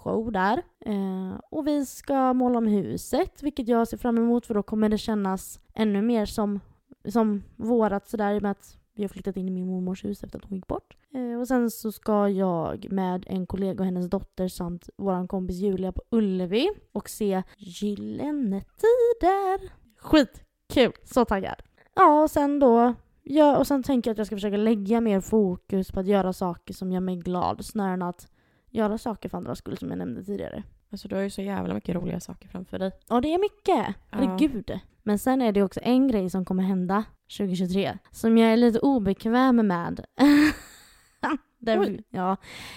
show 0.00 0.32
där. 0.32 0.62
Eh, 0.86 1.40
och 1.50 1.66
vi 1.66 1.86
ska 1.86 2.32
måla 2.32 2.58
om 2.58 2.66
huset, 2.66 3.42
vilket 3.42 3.68
jag 3.68 3.88
ser 3.88 3.96
fram 3.96 4.18
emot 4.18 4.46
för 4.46 4.54
då 4.54 4.62
kommer 4.62 4.88
det 4.88 4.98
kännas 4.98 5.60
ännu 5.74 6.02
mer 6.02 6.26
som, 6.26 6.60
som 7.08 7.42
vårat 7.56 8.08
sådär 8.08 8.34
i 8.34 8.38
och 8.38 8.42
med 8.42 8.50
att 8.50 8.76
vi 8.94 9.02
har 9.02 9.08
flyttat 9.08 9.36
in 9.36 9.48
i 9.48 9.50
min 9.50 9.66
mormors 9.66 10.04
hus 10.04 10.24
efter 10.24 10.38
att 10.38 10.44
hon 10.44 10.56
gick 10.56 10.66
bort. 10.66 10.96
Eh, 11.14 11.40
och 11.40 11.48
sen 11.48 11.70
så 11.70 11.92
ska 11.92 12.28
jag 12.28 12.92
med 12.92 13.24
en 13.28 13.46
kollega 13.46 13.80
och 13.80 13.84
hennes 13.84 14.10
dotter 14.10 14.48
samt 14.48 14.88
vår 14.96 15.26
kompis 15.26 15.56
Julia 15.56 15.92
på 15.92 16.02
Ullevi 16.10 16.68
och 16.92 17.08
se 17.10 17.42
Gyllene 17.56 18.60
Tider. 18.60 19.72
Skitkul! 19.98 20.92
Så 21.04 21.24
taggad! 21.24 21.62
Ja, 21.94 22.22
och 22.22 22.30
sen 22.30 22.58
då 22.58 22.94
Ja, 23.22 23.58
och 23.58 23.66
sen 23.66 23.82
tänker 23.82 24.10
jag 24.10 24.12
att 24.14 24.18
jag 24.18 24.26
ska 24.26 24.36
försöka 24.36 24.56
lägga 24.56 25.00
mer 25.00 25.20
fokus 25.20 25.92
på 25.92 26.00
att 26.00 26.06
göra 26.06 26.32
saker 26.32 26.74
som 26.74 26.92
gör 26.92 27.00
mig 27.00 27.16
glad 27.16 27.64
snarare 27.64 27.94
än 27.94 28.02
att 28.02 28.28
göra 28.70 28.98
saker 28.98 29.28
för 29.28 29.38
andras 29.38 29.58
skull 29.58 29.78
som 29.78 29.88
jag 29.88 29.98
nämnde 29.98 30.24
tidigare. 30.24 30.62
Alltså 30.92 31.08
du 31.08 31.14
har 31.14 31.22
ju 31.22 31.30
så 31.30 31.42
jävla 31.42 31.74
mycket 31.74 31.94
roliga 31.94 32.20
saker 32.20 32.48
framför 32.48 32.78
dig. 32.78 32.92
Ja, 33.08 33.20
det 33.20 33.34
är 33.34 33.38
mycket. 33.38 33.94
Ja. 34.10 34.18
Herregud. 34.18 34.80
Men 35.02 35.18
sen 35.18 35.42
är 35.42 35.52
det 35.52 35.62
också 35.62 35.80
en 35.82 36.08
grej 36.08 36.30
som 36.30 36.44
kommer 36.44 36.62
hända 36.62 37.04
2023 37.38 37.98
som 38.10 38.38
jag 38.38 38.52
är 38.52 38.56
lite 38.56 38.78
obekväm 38.78 39.56
med. 39.66 40.04
Där, 41.58 42.00
ja. 42.10 42.36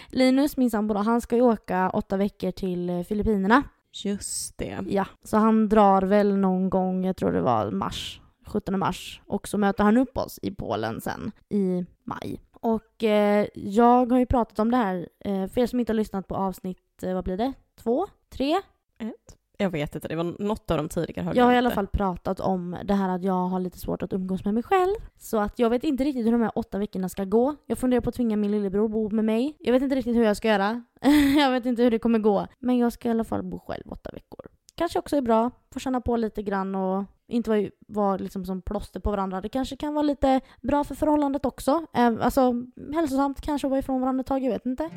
Linus, 0.10 0.58
min 0.58 0.72
sambo, 0.72 0.94
han 0.94 1.22
ska 1.22 1.36
ju 1.36 1.42
åka 1.42 1.90
åtta 1.90 2.18
veckor 2.18 2.52
till 2.52 3.06
Filippinerna. 3.08 3.64
Just 4.04 4.58
det. 4.58 4.80
Ja, 4.88 5.06
så 5.24 5.38
han 5.38 5.70
drar 5.70 6.02
väl 6.02 6.38
någon 6.38 6.70
gång, 6.70 7.06
jag 7.06 7.18
tror 7.18 7.32
det 7.32 7.42
var 7.42 7.72
mars, 7.72 8.22
17 8.46 8.80
mars. 8.80 9.22
Och 9.26 9.48
så 9.48 9.58
möter 9.58 9.84
han 9.84 9.98
upp 9.98 10.18
oss 10.18 10.40
i 10.42 10.52
Polen 10.52 11.02
sen 11.02 11.32
i 11.50 11.86
maj. 12.04 12.40
Och 12.64 13.04
eh, 13.04 13.48
jag 13.54 14.12
har 14.12 14.20
ju 14.20 14.26
pratat 14.26 14.60
om 14.60 14.72
det 14.72 14.78
här, 14.78 15.10
eh, 15.20 15.48
för 15.48 15.62
er 15.62 15.66
som 15.66 15.80
inte 15.80 15.92
har 15.92 15.96
lyssnat 15.96 16.28
på 16.28 16.36
avsnitt, 16.36 17.04
eh, 17.04 17.14
vad 17.14 17.24
blir 17.24 17.38
det? 17.38 17.54
Två? 17.76 18.08
Tre? 18.30 18.56
Ett. 19.00 19.38
Jag 19.58 19.70
vet 19.70 19.96
inte, 19.96 20.08
det 20.08 20.16
var 20.16 20.36
något 20.40 20.72
av 20.72 20.78
de 20.78 20.90
tidigare 20.90 21.32
Jag 21.36 21.46
har 21.46 21.54
i 21.54 21.58
alla 21.58 21.72
fall 21.72 21.88
pratat 21.88 22.40
om 22.40 22.78
det 22.84 22.94
här 22.94 23.10
att 23.10 23.24
jag 23.24 23.48
har 23.48 23.60
lite 23.60 23.80
svårt 23.80 24.04
att 24.04 24.14
umgås 24.14 24.46
med 24.46 24.54
mig 24.54 24.64
själv. 24.64 24.96
Så 25.18 25.38
att 25.38 25.60
jag 25.60 25.70
vet 25.70 25.84
inte 25.84 26.04
riktigt 26.04 26.26
hur 26.26 26.32
de 26.32 26.42
här 26.42 26.52
åtta 26.56 26.78
veckorna 26.78 27.10
ska 27.10 27.24
gå. 27.26 27.56
Jag 27.66 27.78
funderar 27.78 28.02
på 28.02 28.10
att 28.10 28.16
tvinga 28.16 28.36
min 28.36 28.52
lillebror 28.52 28.88
bo 28.88 29.10
med 29.10 29.26
mig. 29.26 29.58
Jag 29.60 29.74
vet 29.74 29.82
inte 29.82 29.96
riktigt 29.96 30.16
hur 30.16 30.24
jag 30.24 30.38
ska 30.38 30.48
göra. 30.48 30.84
jag 31.38 31.52
vet 31.52 31.66
inte 31.66 31.84
hur 31.84 31.92
det 31.92 32.00
kommer 32.00 32.20
gå. 32.20 32.48
Men 32.60 32.78
jag 32.78 32.94
ska 32.94 33.08
i 33.08 33.12
alla 33.12 33.24
fall 33.24 33.44
bo 33.44 33.60
själv 33.60 33.84
åtta 33.92 34.10
veckor. 34.14 34.46
Kanske 34.76 35.00
också 35.00 35.16
är 35.18 35.22
bra. 35.22 35.52
Få 35.74 35.80
känna 35.80 36.02
på 36.02 36.18
lite 36.18 36.44
grann 36.44 36.76
och 36.76 37.04
inte 37.28 37.50
vara, 37.50 37.70
vara 37.88 38.18
liksom 38.18 38.46
som 38.46 38.62
plåster 38.62 39.00
på 39.00 39.12
varandra. 39.12 39.42
Det 39.42 39.50
kanske 39.50 39.76
kan 39.76 39.94
vara 39.94 40.04
lite 40.04 40.42
bra 40.62 40.84
för 40.84 40.96
förhållandet 40.96 41.46
också. 41.46 41.86
Eh, 41.94 42.14
Alltså 42.20 42.54
hälsosamt 42.94 43.42
kanske 43.42 43.68
att 43.68 43.72
vara 43.72 43.80
ifrån 43.80 44.02
varandra 44.02 44.22
ett 44.22 44.28
tag, 44.28 44.44
jag 44.44 44.52
vet 44.52 44.66
inte. 44.66 44.90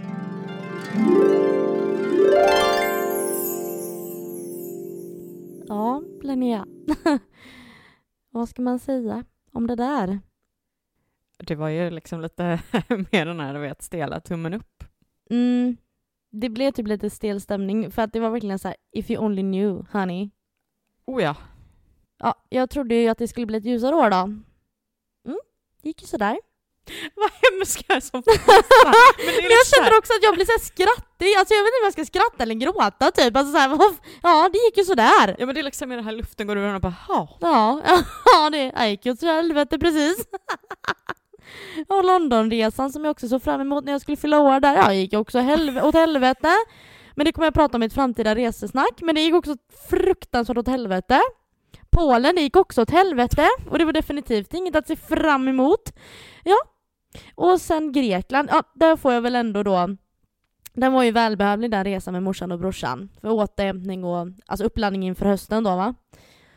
Ja, 5.68 6.02
Linnea. 6.22 6.66
Vad 8.30 8.48
ska 8.48 8.62
man 8.62 8.78
säga 8.78 9.24
om 9.52 9.66
det 9.66 9.74
där? 9.76 10.20
Det 11.38 11.54
var 11.54 11.68
ju 11.68 11.90
liksom 11.90 12.20
lite 12.20 12.60
mer 13.12 13.26
den 13.26 13.40
här, 13.40 13.54
du 13.54 13.60
vet, 13.60 13.82
stela 13.82 14.20
tummen 14.20 14.54
upp. 14.54 14.84
Mm, 15.30 15.76
det 16.40 16.48
blev 16.48 16.70
typ 16.72 16.86
lite 16.86 17.10
stel 17.10 17.40
stämning 17.40 17.90
för 17.90 18.02
att 18.02 18.12
det 18.12 18.20
var 18.20 18.30
verkligen 18.30 18.58
så 18.58 18.68
här: 18.68 18.76
if 18.92 19.10
you 19.10 19.24
only 19.24 19.42
knew, 19.42 19.86
honey. 19.92 20.30
Oh 21.06 21.22
ja. 21.22 21.36
Ja, 22.18 22.34
jag 22.48 22.70
trodde 22.70 22.94
ju 22.94 23.08
att 23.08 23.18
det 23.18 23.28
skulle 23.28 23.46
bli 23.46 23.58
ett 23.58 23.64
ljusare 23.64 23.94
år 23.94 24.10
då. 24.10 24.16
Mm, 24.16 25.38
det 25.82 25.88
gick 25.88 26.02
ju 26.02 26.06
sådär. 26.06 26.38
Vad 27.14 27.30
hemskt 27.42 27.84
jag 27.88 27.96
är 27.96 28.00
som. 28.00 28.22
Men 28.26 29.34
är 29.34 29.42
Men 29.42 29.50
jag 29.50 29.66
känner 29.66 29.98
också 29.98 30.12
att 30.12 30.22
jag 30.22 30.34
blir 30.34 30.44
så 30.44 30.64
skrattig, 30.64 31.34
alltså 31.38 31.54
jag 31.54 31.62
vet 31.62 31.68
inte 31.68 31.80
om 31.82 31.84
jag 31.84 31.92
ska 31.92 32.04
skratta 32.04 32.42
eller 32.42 32.54
gråta 32.54 33.10
typ. 33.10 33.36
Alltså 33.36 33.52
så 33.52 33.58
här, 33.58 33.78
ja, 34.22 34.48
det 34.52 34.58
gick 34.58 34.78
ju 34.78 34.84
sådär. 34.84 35.36
Ja 35.38 35.46
men 35.46 35.54
det 35.54 35.60
är 35.60 35.62
liksom 35.62 35.92
i 35.92 35.96
den 35.96 36.04
här 36.04 36.12
luften 36.12 36.46
går 36.46 36.56
ur 36.58 36.74
och 36.74 36.80
bara 36.80 36.96
ha. 37.08 37.38
Ja, 37.40 37.80
ja 38.24 38.50
det 38.50 38.72
jag 38.76 38.90
gick 38.90 39.06
ju 39.06 39.12
åt 39.12 39.22
helvete 39.22 39.78
precis. 39.78 40.26
Och 41.88 42.04
Londonresan 42.04 42.92
som 42.92 43.04
jag 43.04 43.10
också 43.10 43.28
såg 43.28 43.42
fram 43.42 43.60
emot 43.60 43.84
när 43.84 43.92
jag 43.92 44.00
skulle 44.00 44.16
fylla 44.16 44.40
år 44.40 44.60
där, 44.60 44.76
ja, 44.76 44.92
gick 44.92 45.14
också 45.14 45.38
helv- 45.38 45.84
åt 45.84 45.94
helvete. 45.94 46.48
Men 47.14 47.24
det 47.24 47.32
kommer 47.32 47.46
jag 47.46 47.54
prata 47.54 47.76
om 47.76 47.82
i 47.82 47.86
ett 47.86 47.94
framtida 47.94 48.34
resesnack, 48.34 49.00
men 49.02 49.14
det 49.14 49.20
gick 49.20 49.34
också 49.34 49.56
fruktansvärt 49.88 50.56
åt 50.56 50.68
helvete. 50.68 51.20
Polen, 51.90 52.34
det 52.34 52.42
gick 52.42 52.56
också 52.56 52.82
åt 52.82 52.90
helvete 52.90 53.48
och 53.70 53.78
det 53.78 53.84
var 53.84 53.92
definitivt 53.92 54.54
inget 54.54 54.76
att 54.76 54.86
se 54.86 54.96
fram 54.96 55.48
emot. 55.48 55.92
Ja. 56.44 56.56
Och 57.34 57.60
sen 57.60 57.92
Grekland, 57.92 58.48
ja 58.52 58.62
där 58.74 58.96
får 58.96 59.12
jag 59.12 59.20
väl 59.20 59.36
ändå 59.36 59.62
då 59.62 59.88
den 60.76 60.92
var 60.92 61.02
ju 61.02 61.10
välbehövlig 61.10 61.70
den 61.70 61.84
resan 61.84 62.12
med 62.12 62.22
morsan 62.22 62.52
och 62.52 62.58
brorsan. 62.58 63.08
För 63.20 63.30
återhämtning 63.30 64.04
och 64.04 64.26
alltså 64.46 64.64
uppladdning 64.64 65.02
inför 65.06 65.26
hösten 65.26 65.64
då 65.64 65.76
va. 65.76 65.94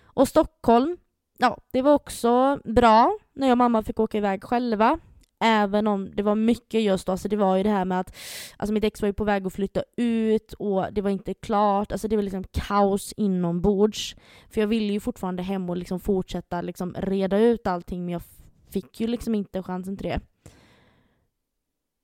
Och 0.03 0.27
Stockholm, 0.27 0.97
ja 1.37 1.57
det 1.71 1.81
var 1.81 1.93
också 1.93 2.59
bra 2.63 3.17
när 3.39 3.47
jag 3.47 3.53
och 3.53 3.57
mamma 3.57 3.83
fick 3.83 3.99
åka 3.99 4.17
iväg 4.17 4.43
själva. 4.43 4.99
Även 5.39 5.87
om 5.87 6.11
det 6.15 6.23
var 6.23 6.35
mycket 6.35 6.81
just 6.81 7.05
då, 7.05 7.11
alltså 7.11 7.27
det 7.27 7.35
var 7.35 7.57
ju 7.57 7.63
det 7.63 7.69
här 7.69 7.85
med 7.85 7.99
att 7.99 8.15
alltså 8.57 8.73
mitt 8.73 8.83
ex 8.83 9.01
var 9.01 9.07
ju 9.07 9.13
på 9.13 9.23
väg 9.23 9.47
att 9.47 9.53
flytta 9.53 9.83
ut 9.95 10.53
och 10.53 10.93
det 10.93 11.01
var 11.01 11.09
inte 11.09 11.33
klart, 11.33 11.91
alltså 11.91 12.07
det 12.07 12.15
var 12.15 12.23
liksom 12.23 12.43
kaos 12.43 13.13
inombords. 13.17 14.15
För 14.49 14.61
jag 14.61 14.67
ville 14.67 14.93
ju 14.93 14.99
fortfarande 14.99 15.43
hem 15.43 15.69
och 15.69 15.77
liksom 15.77 15.99
fortsätta 15.99 16.61
liksom 16.61 16.95
reda 16.97 17.37
ut 17.37 17.67
allting 17.67 18.05
men 18.05 18.13
jag 18.13 18.21
fick 18.69 19.01
ju 19.01 19.07
liksom 19.07 19.35
inte 19.35 19.63
chansen 19.63 19.97
till 19.97 20.07
det. 20.07 20.19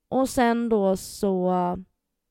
Och 0.09 0.29
sen 0.29 0.69
då 0.69 0.97
så 0.97 1.53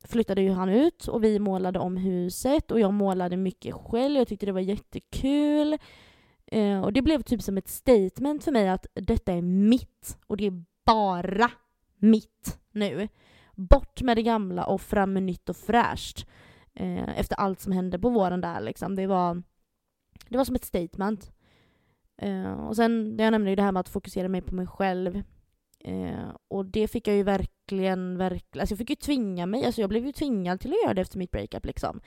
flyttade 0.04 0.42
ju 0.42 0.50
han 0.50 0.68
ut 0.68 1.08
och 1.08 1.24
vi 1.24 1.38
målade 1.38 1.78
om 1.78 1.96
huset 1.96 2.70
och 2.70 2.80
jag 2.80 2.92
målade 2.92 3.36
mycket 3.36 3.74
själv. 3.74 4.16
Jag 4.16 4.28
tyckte 4.28 4.46
det 4.46 4.52
var 4.52 4.60
jättekul. 4.60 5.78
Eh, 6.54 6.80
och 6.80 6.92
det 6.92 7.02
blev 7.02 7.22
typ 7.22 7.42
som 7.42 7.58
ett 7.58 7.68
statement 7.68 8.44
för 8.44 8.52
mig 8.52 8.68
att 8.68 8.86
detta 8.94 9.32
är 9.32 9.42
mitt 9.42 10.18
och 10.26 10.36
det 10.36 10.46
är 10.46 10.64
bara 10.84 11.50
mitt 11.98 12.58
nu. 12.70 13.08
Bort 13.54 14.02
med 14.02 14.16
det 14.16 14.22
gamla 14.22 14.64
och 14.64 14.80
fram 14.80 15.12
med 15.12 15.22
nytt 15.22 15.48
och 15.48 15.56
fräscht. 15.56 16.26
Eh, 16.74 17.18
efter 17.18 17.36
allt 17.36 17.60
som 17.60 17.72
hände 17.72 17.98
på 17.98 18.08
våren 18.08 18.40
där 18.40 18.60
liksom. 18.60 18.96
Det 18.96 19.06
var, 19.06 19.42
det 20.28 20.36
var 20.36 20.44
som 20.44 20.54
ett 20.54 20.64
statement. 20.64 21.32
Eh, 22.16 22.52
och 22.52 22.76
sen, 22.76 23.16
jag 23.18 23.30
nämnde 23.30 23.50
ju 23.50 23.56
det 23.56 23.62
här 23.62 23.72
med 23.72 23.80
att 23.80 23.88
fokusera 23.88 24.28
mig 24.28 24.42
på 24.42 24.54
mig 24.54 24.66
själv. 24.66 25.22
Eh, 25.80 26.28
och 26.48 26.64
det 26.64 26.88
fick 26.88 27.08
jag 27.08 27.16
ju 27.16 27.22
verkligen, 27.22 28.18
verkligen, 28.18 28.60
alltså 28.60 28.72
jag 28.72 28.78
fick 28.78 28.90
ju 28.90 28.96
tvinga 28.96 29.46
mig, 29.46 29.64
alltså 29.64 29.80
jag 29.80 29.90
blev 29.90 30.06
ju 30.06 30.12
tvingad 30.12 30.60
till 30.60 30.70
att 30.72 30.82
göra 30.84 30.94
det 30.94 31.00
efter 31.00 31.18
mitt 31.18 31.30
breakup 31.30 31.66
liksom. 31.66 32.00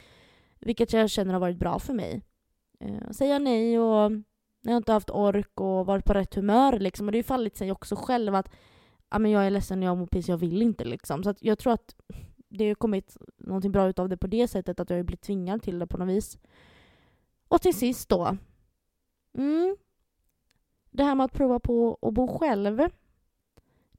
Vilket 0.60 0.94
jag 0.94 1.10
känner 1.10 1.34
har 1.34 1.40
varit 1.40 1.60
bra 1.60 1.80
för 1.80 1.94
mig. 1.94 2.22
Eh, 2.80 3.12
säga 3.12 3.40
nej 3.40 3.80
och 3.80 4.12
när 4.68 4.74
jag 4.74 4.80
inte 4.80 4.92
haft 4.92 5.10
ork 5.10 5.62
och 5.62 5.86
varit 5.86 6.06
på 6.06 6.14
rätt 6.14 6.36
humör 6.36 6.80
liksom. 6.80 7.06
Och 7.08 7.12
det 7.12 7.16
har 7.16 7.20
ju 7.20 7.24
fallit 7.24 7.58
sig 7.58 7.72
också 7.72 7.96
själv 7.96 8.36
att 8.36 8.50
ja, 9.10 9.20
men 9.20 9.32
jag 9.32 9.46
är 9.46 9.50
ledsen, 9.50 9.82
jag 9.82 9.98
mår 9.98 10.08
piss, 10.08 10.30
jag 10.30 10.38
vill 10.38 10.62
inte 10.62 10.86
liksom. 10.86 11.24
Så 11.24 11.30
att 11.30 11.44
jag 11.44 11.60
tror 11.60 11.74
att 11.74 11.96
det 12.50 12.68
har 12.68 12.76
kommit 12.76 13.18
någonting 13.38 13.72
bra 13.72 13.90
utav 13.90 14.10
det 14.10 14.18
på 14.18 14.28
det 14.28 14.48
sättet 14.48 14.80
att 14.80 14.90
jag 14.90 14.98
har 14.98 15.04
blivit 15.04 15.22
tvingad 15.22 15.62
till 15.62 15.80
det 15.80 15.88
på 15.88 15.98
något 15.98 16.08
vis. 16.08 16.38
Och 17.48 17.62
till 17.62 17.74
sist 17.74 18.10
då. 18.10 18.38
Mm, 19.38 19.78
det 20.92 21.04
här 21.04 21.16
med 21.16 21.24
att 21.24 21.34
prova 21.34 21.60
på 21.60 21.98
att 22.02 22.14
bo 22.14 22.28
själv. 22.28 22.82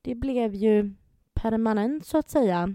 Det 0.03 0.15
blev 0.15 0.55
ju 0.55 0.95
permanent 1.35 2.07
så 2.07 2.19
att 2.19 2.31
säga. 2.31 2.75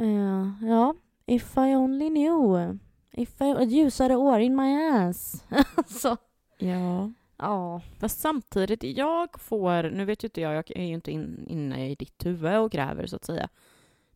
Uh, 0.00 0.52
ja, 0.62 0.94
if 1.26 1.56
I 1.56 1.60
only 1.60 2.08
knew. 2.08 2.78
If 3.12 3.40
I, 3.40 3.64
ljusare 3.64 4.16
år 4.16 4.40
in 4.40 4.56
my 4.56 4.76
ass. 4.76 5.44
så, 5.86 6.16
Ja. 6.58 7.12
ja. 7.36 7.80
Fast 7.98 8.20
samtidigt, 8.20 8.82
jag 8.82 9.40
får, 9.40 9.90
nu 9.90 10.04
vet 10.04 10.24
ju 10.24 10.26
inte 10.26 10.40
jag, 10.40 10.54
jag 10.54 10.70
är 10.70 10.84
ju 10.84 10.94
inte 10.94 11.10
in, 11.10 11.46
inne 11.48 11.90
i 11.90 11.94
ditt 11.94 12.26
huvud 12.26 12.58
och 12.58 12.70
gräver 12.70 13.06
så 13.06 13.16
att 13.16 13.24
säga. 13.24 13.48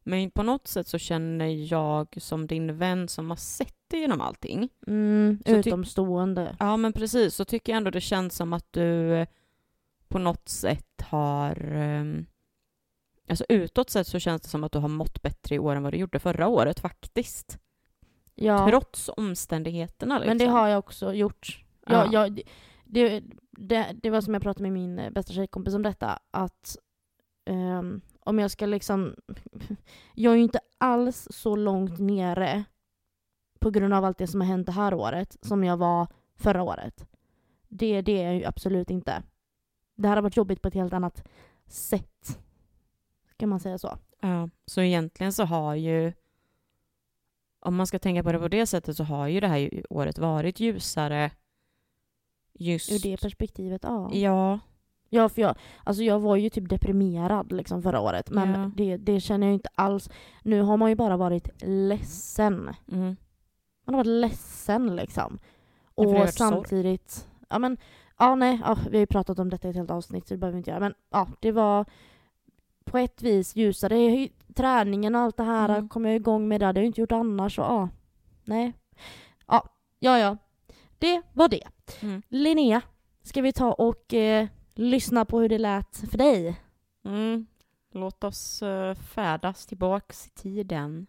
Men 0.03 0.31
på 0.31 0.43
något 0.43 0.69
sätt 0.69 0.89
så 0.89 0.99
känner 0.99 1.73
jag 1.73 2.17
som 2.17 2.47
din 2.47 2.79
vän 2.79 3.09
som 3.09 3.31
har 3.31 3.37
sett 3.37 3.89
dig 3.91 4.01
genom 4.01 4.21
allting. 4.21 4.69
Mm, 4.87 5.39
utomstående. 5.47 6.57
Ja 6.59 6.77
men 6.77 6.93
precis, 6.93 7.35
så 7.35 7.45
tycker 7.45 7.73
jag 7.73 7.77
ändå 7.77 7.91
det 7.91 8.01
känns 8.01 8.37
som 8.37 8.53
att 8.53 8.73
du 8.73 9.15
eh, 9.15 9.29
på 10.09 10.19
något 10.19 10.49
sätt 10.49 11.03
har 11.03 11.73
ehm, 11.75 12.27
Alltså 13.29 13.45
utåt 13.49 13.91
sett 13.91 14.07
så 14.07 14.19
känns 14.19 14.43
det 14.43 14.49
som 14.49 14.65
att 14.65 14.73
du 14.73 14.79
har 14.79 14.89
mått 14.89 15.23
bättre 15.23 15.55
i 15.55 15.59
år 15.59 15.77
än 15.77 15.83
vad 15.83 15.93
du 15.93 15.99
gjorde 15.99 16.19
förra 16.19 16.49
året 16.49 16.81
faktiskt. 16.81 17.59
Ja, 18.37 18.69
Trots 18.69 19.11
omständigheterna 19.17 20.19
liksom. 20.19 20.29
men 20.29 20.39
det 20.39 20.47
har 20.47 20.69
jag 20.69 20.79
också 20.79 21.13
gjort. 21.13 21.65
Ja. 21.87 21.93
Jag, 21.93 22.13
jag, 22.13 22.41
det, 22.85 23.23
det, 23.51 23.97
det 24.03 24.11
var 24.11 24.21
som 24.21 24.35
jag 24.35 24.43
pratade 24.43 24.63
med 24.63 24.73
min 24.73 24.99
eh, 24.99 25.11
bästa 25.11 25.33
tjejkompis 25.33 25.75
om 25.75 25.83
detta, 25.83 26.19
att 26.31 26.77
ehm, 27.45 28.01
om 28.21 28.39
jag 28.39 28.51
ska 28.51 28.67
liksom... 28.67 29.15
Jag 30.15 30.33
är 30.33 30.37
ju 30.37 30.43
inte 30.43 30.61
alls 30.79 31.29
så 31.31 31.57
långt 31.57 31.99
nere 31.99 32.65
på 33.59 33.71
grund 33.71 33.95
av 33.95 34.05
allt 34.05 34.19
det 34.19 34.27
som 34.27 34.41
har 34.41 34.49
hänt 34.49 34.67
det 34.67 34.73
här 34.73 34.95
året 34.95 35.37
som 35.41 35.65
jag 35.65 35.77
var 35.77 36.07
förra 36.37 36.63
året. 36.63 37.07
Det, 37.69 38.03
det 38.03 38.23
är 38.23 38.25
jag 38.25 38.35
ju 38.35 38.45
absolut 38.45 38.91
inte. 38.91 39.23
Det 39.95 40.09
här 40.09 40.17
har 40.17 40.23
varit 40.23 40.37
jobbigt 40.37 40.63
på 40.63 40.69
ett 40.69 40.75
helt 40.75 40.93
annat 40.93 41.29
sätt. 41.67 42.39
Kan 43.37 43.49
man 43.49 43.61
säga 43.61 43.79
så? 43.79 43.99
Ja, 44.21 44.49
så 44.67 44.81
egentligen 44.81 45.33
så 45.33 45.45
har 45.45 45.75
ju, 45.75 46.13
om 47.67 47.77
man 47.77 47.87
ska 47.87 47.99
tänka 47.99 48.23
på 48.23 48.33
det 48.33 48.39
på 48.39 48.49
det 48.49 48.67
sättet, 48.67 48.97
så 48.97 49.05
har 49.05 49.27
ju 49.29 49.41
det 49.41 49.49
här 49.49 49.83
året 49.91 50.19
varit 50.19 50.61
ljusare 50.61 51.31
just... 52.55 52.93
Ur 52.93 52.99
det 52.99 53.21
perspektivet, 53.21 53.81
ja. 53.85 54.11
Ja, 54.13 54.59
Ja, 55.09 55.29
för 55.29 55.43
jag, 55.43 55.57
alltså 55.85 56.03
jag 56.03 56.21
var 56.21 56.37
ju 56.37 56.51
typ 56.51 56.69
deprimerad 56.69 57.53
liksom 57.53 57.83
förra 57.83 58.01
året, 58.01 58.31
men 58.31 58.49
Ja. 58.63 58.71
det, 58.77 58.97
det 58.97 59.21
känner 59.21 59.47
jag 59.47 59.55
inte 59.55 59.69
alls. 59.75 60.11
Nu 60.43 60.61
har 60.63 60.77
man 60.77 60.89
ju 60.89 60.95
bara 60.95 61.17
varit 61.17 61.49
ledsen. 61.63 62.71
mm. 62.93 63.17
Man 63.87 63.95
har 63.95 64.05
varit 64.05 64.07
ledsen 64.21 64.97
liksom. 64.97 65.39
Och 65.95 66.05
varit 66.07 66.35
sorg. 66.35 66.51
samtidigt, 66.51 67.29
ja 67.49 67.59
men, 67.59 67.77
ja 68.19 68.35
nej, 68.35 68.61
ja, 68.65 68.79
vi 68.91 68.97
har 68.97 69.01
ju 69.01 69.07
pratat 69.07 69.39
om 69.39 69.51
detta 69.51 69.69
i 69.69 69.71
ett 69.71 69.77
helt 69.77 69.91
avsnitt 69.91 70.27
så 70.29 70.35
det 70.35 70.39
behöver 70.39 70.53
vi 70.55 70.59
inte 70.59 70.71
göra. 70.71 70.81
Men 70.81 70.95
ja, 71.11 71.29
det 71.41 71.53
var 71.53 71.85
på 72.87 72.99
ett 72.99 73.23
vis 73.23 73.57
ljusare. 73.57 74.29
Träningen 74.55 75.15
och 75.15 75.21
allt 75.21 75.37
det 75.37 75.43
här 75.43 75.69
Mm. 75.69 75.89
kom 75.89 76.05
jag 76.05 76.17
igång 76.17 76.49
med, 76.49 76.61
det 76.61 76.67
hade 76.67 76.81
jag 76.81 76.87
inte 76.87 77.01
gjort 77.01 77.13
annars. 77.13 77.59
Och, 77.59 77.65
ja, 77.65 77.89
nej. 78.45 78.73
Ja, 79.47 79.69
ja, 79.99 80.19
ja. 80.19 80.37
Det 80.99 81.23
var 81.33 81.49
det. 81.49 81.63
Mm. 82.03 82.23
Linnea, 82.29 82.83
ska 83.23 83.43
vi 83.43 83.53
ta 83.53 83.73
och 83.73 84.15
eh, 84.15 84.47
lyssna 84.75 85.25
på 85.25 85.41
hur 85.41 85.49
det 85.49 85.59
lät 85.59 85.97
för 86.11 86.19
dig? 86.19 86.61
Mm. 87.05 87.47
Låt 87.93 88.25
oss 88.25 88.63
uh, 88.63 88.95
färdas 88.95 89.67
tillbaks 89.67 90.27
i 90.27 90.31
tiden. 90.31 91.07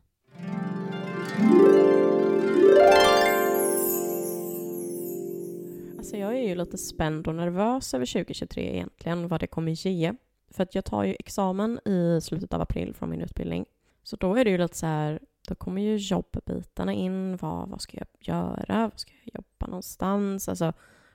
Alltså 5.98 6.18
jag 6.18 6.38
är 6.38 6.48
ju 6.48 6.56
lite 6.56 6.78
spänd 6.78 7.28
och 7.28 7.36
nervös 7.36 7.94
över 7.94 8.06
2023 8.06 8.74
egentligen, 8.76 9.28
vad 9.28 9.40
det 9.40 9.48
kommer 9.48 9.88
ge. 9.88 10.14
För 10.50 10.64
att 10.64 10.76
jag 10.76 10.86
tar 10.86 11.04
ju 11.04 11.16
examen 11.20 11.80
i 11.86 12.20
slutet 12.22 12.54
av 12.54 12.62
april 12.62 12.94
från 12.94 13.10
min 13.10 13.22
utbildning. 13.22 13.66
Så 14.04 14.16
då 14.16 14.36
är 14.36 14.46
det 14.46 14.52
ju 14.52 14.58
lite 14.58 14.78
så 14.78 14.86
här, 14.86 15.20
då 15.48 15.56
kommer 15.56 15.82
ju 15.82 15.96
jobbbitarna 15.98 16.94
in. 16.94 17.38
Vad, 17.38 17.70
vad 17.70 17.82
ska 17.82 17.98
jag 17.98 18.08
göra? 18.20 18.82
Vad 18.82 19.00
ska 19.00 19.12
jag 19.24 19.36
jobba 19.36 19.68
någonstans? 19.68 20.50
Alltså 20.50 20.74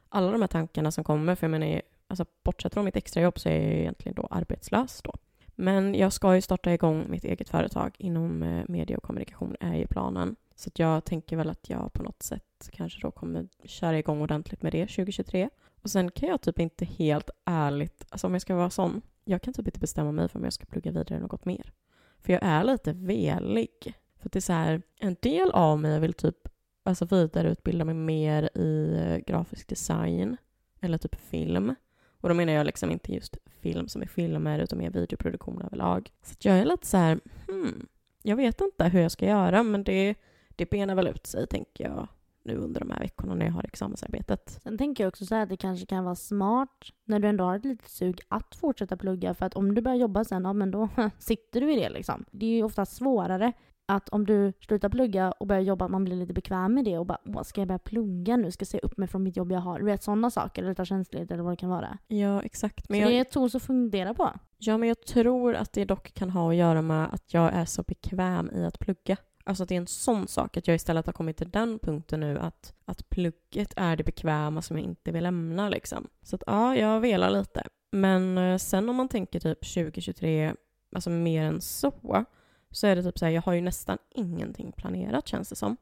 alla 0.08 0.32
de 0.32 0.40
här 0.40 0.48
tankarna 0.48 0.90
som 0.90 1.04
kommer. 1.04 1.34
För 1.34 1.46
jag 1.46 1.60
menar, 1.60 1.82
alltså, 2.08 2.24
bortsett 2.44 2.74
från 2.74 2.84
mitt 2.84 2.96
extrajobb 2.96 3.38
så 3.38 3.48
är 3.48 3.52
jag 3.52 3.64
ju 3.64 3.80
egentligen 3.80 4.14
då 4.14 4.28
arbetslös 4.30 5.02
då. 5.02 5.14
Men 5.54 5.94
jag 5.94 6.12
ska 6.12 6.34
ju 6.34 6.40
starta 6.40 6.72
igång 6.72 7.06
mitt 7.08 7.24
eget 7.24 7.48
företag 7.48 7.94
inom 7.98 8.42
eh, 8.42 8.64
media 8.68 8.96
och 8.96 9.02
kommunikation 9.02 9.56
är 9.60 9.74
ju 9.74 9.86
planen. 9.86 10.36
Så 10.54 10.68
att 10.68 10.78
jag 10.78 11.04
tänker 11.04 11.36
väl 11.36 11.50
att 11.50 11.70
jag 11.70 11.92
på 11.92 12.02
något 12.02 12.22
sätt 12.22 12.70
kanske 12.72 13.00
då 13.00 13.10
kommer 13.10 13.48
köra 13.64 13.98
igång 13.98 14.20
ordentligt 14.20 14.62
med 14.62 14.72
det 14.72 14.86
2023. 14.86 15.48
Och 15.82 15.90
sen 15.90 16.10
kan 16.10 16.28
jag 16.28 16.40
typ 16.40 16.58
inte 16.58 16.84
helt 16.84 17.30
ärligt, 17.44 18.06
alltså 18.08 18.26
om 18.26 18.32
jag 18.32 18.42
ska 18.42 18.54
vara 18.54 18.70
sån, 18.70 19.02
jag 19.24 19.42
kan 19.42 19.54
typ 19.54 19.66
inte 19.66 19.80
bestämma 19.80 20.12
mig 20.12 20.28
för 20.28 20.38
om 20.38 20.44
jag 20.44 20.52
ska 20.52 20.64
plugga 20.64 20.90
vidare 20.90 21.20
något 21.20 21.44
mer. 21.44 21.72
För 22.18 22.32
jag 22.32 22.42
är 22.42 22.64
lite 22.64 22.92
velig. 22.92 23.94
För 24.18 24.28
att 24.28 24.32
det 24.32 24.38
är 24.38 24.40
så 24.40 24.52
här, 24.52 24.82
en 25.00 25.16
del 25.20 25.50
av 25.50 25.80
mig 25.80 26.00
vill 26.00 26.12
typ 26.12 26.48
alltså 26.82 27.04
vidareutbilda 27.04 27.84
mig 27.84 27.94
mer 27.94 28.58
i 28.58 28.96
eh, 28.98 29.16
grafisk 29.16 29.68
design 29.68 30.36
eller 30.80 30.98
typ 30.98 31.14
film. 31.14 31.74
Och 32.20 32.28
då 32.28 32.34
menar 32.34 32.52
jag 32.52 32.66
liksom 32.66 32.90
inte 32.90 33.12
just 33.12 33.36
film 33.60 33.88
som 33.88 34.02
är 34.02 34.06
filmer 34.06 34.58
utan 34.58 34.78
mer 34.78 34.90
videoproduktion 34.90 35.62
överlag. 35.62 36.12
Så 36.22 36.32
att 36.32 36.44
jag 36.44 36.58
är 36.58 36.64
lite 36.64 36.86
så 36.86 36.96
här, 36.96 37.20
hmm, 37.48 37.86
jag 38.22 38.36
vet 38.36 38.60
inte 38.60 38.84
hur 38.84 39.00
jag 39.00 39.12
ska 39.12 39.26
göra 39.26 39.62
men 39.62 39.84
det, 39.84 40.14
det 40.48 40.70
benar 40.70 40.94
väl 40.94 41.08
ut 41.08 41.26
sig 41.26 41.46
tänker 41.46 41.84
jag 41.84 42.08
nu 42.44 42.56
under 42.56 42.80
de 42.80 42.90
här 42.90 42.98
veckorna 42.98 43.34
när 43.34 43.46
jag 43.46 43.52
har 43.52 43.64
examensarbetet. 43.64 44.60
Sen 44.62 44.78
tänker 44.78 45.04
jag 45.04 45.08
också 45.08 45.26
så 45.26 45.34
här 45.34 45.42
att 45.42 45.48
det 45.48 45.56
kanske 45.56 45.86
kan 45.86 46.04
vara 46.04 46.14
smart 46.14 46.86
när 47.04 47.18
du 47.18 47.28
ändå 47.28 47.44
har 47.44 47.56
ett 47.56 47.64
litet 47.64 47.88
sug 47.88 48.20
att 48.28 48.54
fortsätta 48.54 48.96
plugga 48.96 49.34
för 49.34 49.46
att 49.46 49.54
om 49.54 49.74
du 49.74 49.82
börjar 49.82 49.98
jobba 49.98 50.24
sen, 50.24 50.44
ja 50.44 50.52
men 50.52 50.70
då 50.70 50.88
sitter 51.18 51.60
du 51.60 51.72
i 51.72 51.76
det 51.76 51.90
liksom. 51.90 52.24
Det 52.30 52.46
är 52.46 52.50
ju 52.56 52.62
ofta 52.62 52.86
svårare 52.86 53.52
att 53.86 54.08
om 54.08 54.26
du 54.26 54.52
slutar 54.60 54.88
plugga 54.88 55.32
och 55.32 55.46
börjar 55.46 55.62
jobba, 55.62 55.84
att 55.84 55.90
man 55.90 56.04
blir 56.04 56.16
lite 56.16 56.32
bekväm 56.32 56.74
med 56.74 56.84
det 56.84 56.98
och 56.98 57.06
bara 57.06 57.18
Åh, 57.24 57.42
ska 57.42 57.60
jag 57.60 57.68
börja 57.68 57.78
plugga 57.78 58.36
nu? 58.36 58.50
Ska 58.50 58.62
jag 58.62 58.68
se 58.68 58.78
upp 58.78 58.96
mig 58.96 59.08
från 59.08 59.22
mitt 59.22 59.36
jobb 59.36 59.52
jag 59.52 59.60
har? 59.60 59.78
Du 59.78 59.84
vet 59.84 60.02
sådana 60.02 60.30
saker, 60.30 60.62
eller 60.62 60.74
ta 60.74 60.84
tjänstledigt 60.84 61.32
eller 61.32 61.42
vad 61.42 61.52
det 61.52 61.56
kan 61.56 61.70
vara. 61.70 61.98
Ja, 62.08 62.42
exakt. 62.42 62.88
Men 62.88 62.98
så 62.98 63.02
jag, 63.02 63.10
det 63.10 63.16
är 63.16 63.20
ett 63.20 63.30
tool 63.30 63.50
att 63.54 63.62
fundera 63.62 64.14
på. 64.14 64.30
Ja, 64.58 64.78
men 64.78 64.88
jag 64.88 65.00
tror 65.06 65.54
att 65.54 65.72
det 65.72 65.84
dock 65.84 66.14
kan 66.14 66.30
ha 66.30 66.50
att 66.50 66.56
göra 66.56 66.82
med 66.82 67.08
att 67.12 67.34
jag 67.34 67.52
är 67.52 67.64
så 67.64 67.82
bekväm 67.82 68.50
i 68.54 68.64
att 68.64 68.78
plugga. 68.78 69.16
Alltså 69.44 69.62
att 69.62 69.68
det 69.68 69.74
är 69.74 69.80
en 69.80 69.86
sån 69.86 70.28
sak 70.28 70.56
att 70.56 70.68
jag 70.68 70.74
istället 70.74 71.06
har 71.06 71.12
kommit 71.12 71.36
till 71.36 71.50
den 71.50 71.78
punkten 71.78 72.20
nu 72.20 72.38
att, 72.38 72.74
att 72.84 73.10
plugget 73.10 73.72
är 73.76 73.96
det 73.96 74.04
bekväma 74.04 74.62
som 74.62 74.76
jag 74.76 74.86
inte 74.86 75.12
vill 75.12 75.22
lämna 75.22 75.68
liksom. 75.68 76.08
Så 76.22 76.36
att 76.36 76.42
ja, 76.46 76.76
jag 76.76 77.00
velar 77.00 77.30
lite. 77.30 77.62
Men 77.90 78.38
eh, 78.38 78.58
sen 78.58 78.88
om 78.88 78.96
man 78.96 79.08
tänker 79.08 79.40
typ 79.40 79.60
2023, 79.60 80.54
alltså 80.94 81.10
mer 81.10 81.44
än 81.44 81.60
så, 81.60 82.24
så 82.70 82.86
är 82.86 82.96
det 82.96 83.02
typ 83.02 83.18
så 83.18 83.24
här, 83.24 83.32
jag 83.32 83.42
har 83.42 83.52
ju 83.52 83.60
nästan 83.60 83.98
ingenting 84.10 84.72
planerat 84.72 85.28
känns 85.28 85.48
det 85.48 85.56
som. 85.56 85.76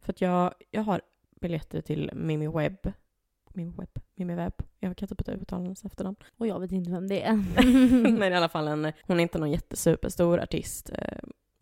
För 0.00 0.12
att 0.12 0.20
jag, 0.20 0.54
jag 0.70 0.82
har 0.82 1.00
biljetter 1.40 1.80
till 1.80 2.10
Mimi 2.14 2.48
Webb. 2.48 2.92
Mimi 3.48 3.72
Webb? 3.78 3.98
Mimi 4.14 4.34
Webb? 4.34 4.62
Jag 4.78 4.96
kan 4.96 5.08
typ 5.08 5.20
inte 5.20 5.32
uttala 5.32 5.62
hennes 5.62 5.84
efternamn. 5.84 6.16
Och 6.36 6.46
jag 6.46 6.60
vet 6.60 6.72
inte 6.72 6.90
vem 6.90 7.08
det 7.08 7.22
är. 7.22 7.32
Men 8.18 8.32
i 8.32 8.36
alla 8.36 8.48
fall, 8.48 8.68
en, 8.68 8.92
hon 9.02 9.18
är 9.18 9.22
inte 9.22 9.38
någon 9.38 9.50
jättesuperstor 9.50 10.40
artist. 10.40 10.90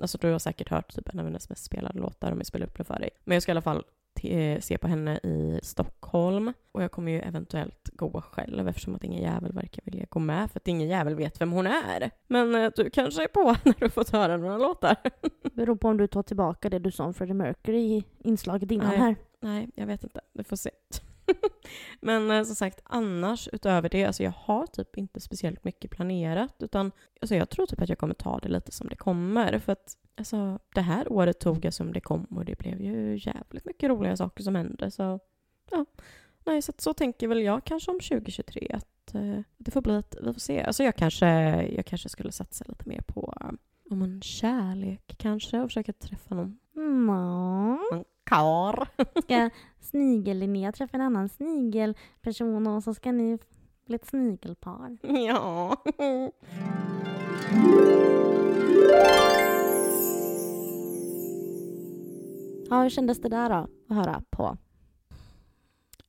Eh, 0.03 0.05
Alltså 0.05 0.19
du 0.19 0.33
har 0.33 0.39
säkert 0.39 0.69
hört 0.69 0.95
typ 0.95 1.09
en 1.09 1.19
av 1.19 1.25
hennes 1.25 1.49
mest 1.49 1.65
spelade 1.65 1.99
låtar 1.99 2.33
om 2.33 2.39
jag 2.39 2.47
spelar 2.47 2.67
upp 2.67 2.79
det 2.79 2.85
för 2.85 2.99
dig. 2.99 3.11
Men 3.25 3.35
jag 3.37 3.43
ska 3.43 3.51
i 3.51 3.55
alla 3.55 3.61
fall 3.63 3.85
te- 4.21 4.61
se 4.61 4.79
på 4.79 4.89
henne 4.89 5.17
i 5.23 5.61
Stockholm. 5.63 6.53
Och 6.73 6.83
jag 6.83 6.93
kommer 6.93 7.13
ju 7.13 7.19
eventuellt 7.21 7.91
gå 7.93 8.21
själv 8.21 8.69
eftersom 8.69 8.95
att 8.95 9.05
ingen 9.05 9.23
jävel 9.23 9.53
verkar 9.53 9.83
vilja 9.85 10.07
gå 10.09 10.19
med 10.21 10.51
för 10.51 10.61
att 10.61 10.69
ingen 10.69 10.89
jävel 10.89 11.15
vet 11.15 11.41
vem 11.41 11.53
hon 11.53 11.67
är. 11.67 12.11
Men 12.27 12.55
eh, 12.55 12.71
du 12.77 12.91
kanske 12.91 13.23
är 13.25 13.29
på 13.29 13.57
när 13.65 13.75
du 13.81 13.91
fått 13.91 14.11
höra 14.11 14.37
några 14.37 14.59
låtar. 14.59 14.97
Beror 15.53 15.77
på 15.77 15.89
om 15.89 15.97
du 15.97 16.07
tar 16.07 16.23
tillbaka 16.23 16.71
det 16.71 16.79
du 16.79 16.91
sa 16.91 17.05
om 17.05 17.15
Freddie 17.15 17.35
Mercury 17.35 17.79
i 17.79 18.05
inslaget 18.19 18.71
innan 18.71 18.89
Nej. 18.89 18.99
här. 18.99 19.17
Nej, 19.41 19.69
jag 19.75 19.87
vet 19.87 20.05
inte. 20.05 20.21
Vi 20.33 20.45
får 20.45 20.57
se. 20.57 20.71
Men 22.01 22.31
eh, 22.31 22.45
som 22.45 22.55
sagt, 22.55 22.81
annars 22.85 23.49
utöver 23.53 23.89
det, 23.89 24.05
alltså 24.05 24.23
jag 24.23 24.33
har 24.37 24.67
typ 24.67 24.99
inte 24.99 25.21
speciellt 25.21 25.65
mycket 25.65 25.91
planerat. 25.91 26.55
Utan 26.59 26.93
alltså 27.21 27.35
jag 27.35 27.51
tror 27.51 27.67
typ 27.67 27.81
att 27.81 27.89
jag 27.89 27.99
kommer 27.99 28.15
ta 28.15 28.39
det 28.39 28.49
lite 28.49 28.73
som 28.73 28.89
det 28.89 28.97
kommer. 28.97 29.59
För 29.59 29.73
att 29.73 29.97
alltså, 30.17 30.59
det 30.75 30.81
här 30.81 31.13
året 31.13 31.41
tog 31.41 31.65
jag 31.65 31.75
som 31.75 31.93
det 31.93 32.01
kom 32.01 32.25
och 32.25 32.45
det 32.45 32.59
blev 32.59 32.81
ju 32.81 33.21
jävligt 33.21 33.65
mycket 33.65 33.91
roliga 33.91 34.17
saker 34.17 34.43
som 34.43 34.55
hände. 34.55 34.91
Så 34.91 35.21
ja, 35.71 35.85
nej, 36.45 36.63
så, 36.63 36.73
så 36.79 36.95
tänker 36.95 37.29
väl 37.29 37.43
jag 37.43 37.65
kanske 37.65 37.91
om 37.91 38.01
2023 38.01 38.71
att 38.75 39.15
eh, 39.15 39.41
det 39.59 39.71
får 39.71 39.83
bli 39.83 39.97
att 39.97 40.17
vi 40.23 40.33
får 40.33 40.41
se. 40.41 40.63
Alltså 40.63 40.85
jag 40.85 40.97
kanske, 40.97 41.27
jag 41.63 41.87
kanske 41.87 42.09
skulle 42.09 42.33
satsa 42.33 42.65
lite 42.69 42.89
mer 42.89 43.01
på 43.07 43.35
eh, 43.41 43.51
om 43.91 44.03
en 44.03 44.23
kärlek 44.23 45.15
kanske 45.19 45.61
och 45.61 45.69
försöka 45.69 45.93
träffa 45.93 46.35
någon 46.35 46.59
Mm. 47.93 48.05
Kar. 48.33 48.89
Ska 49.23 49.51
snigel-Linnea 49.81 50.73
träffa 50.73 50.97
en 50.97 51.03
annan 51.03 51.29
snigelperson 51.29 52.67
och 52.67 52.83
så 52.83 52.95
ska 52.95 53.13
ni 53.13 53.39
bli 53.87 53.97
ett 53.97 54.07
snigelpar. 54.07 54.99
Ja. 55.27 55.77
Ja, 62.71 62.83
hur 62.83 62.91
kändes 62.91 63.21
det 63.21 63.29
där 63.29 63.51
då? 63.51 63.69
Att 63.89 63.97
höra 63.97 64.23
på. 64.31 64.57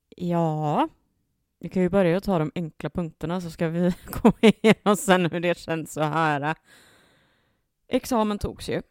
Ja. 0.10 0.90
Vi 1.60 1.70
kan 1.70 1.84
ju 1.84 1.90
börja 1.90 2.22
ta 2.22 2.40
de 2.40 2.52
enkla 2.56 2.90
punkterna 2.90 3.42
så 3.42 3.50
ska 3.50 3.68
vi 3.70 3.94
gå 4.22 4.32
igenom 4.42 4.96
sen 4.98 5.32
hur 5.32 5.40
det 5.40 5.58
känns 5.58 5.98
att 5.98 6.14
höra. 6.14 6.56
Examen 7.88 8.40
togs 8.40 8.70
ju. 8.70 8.82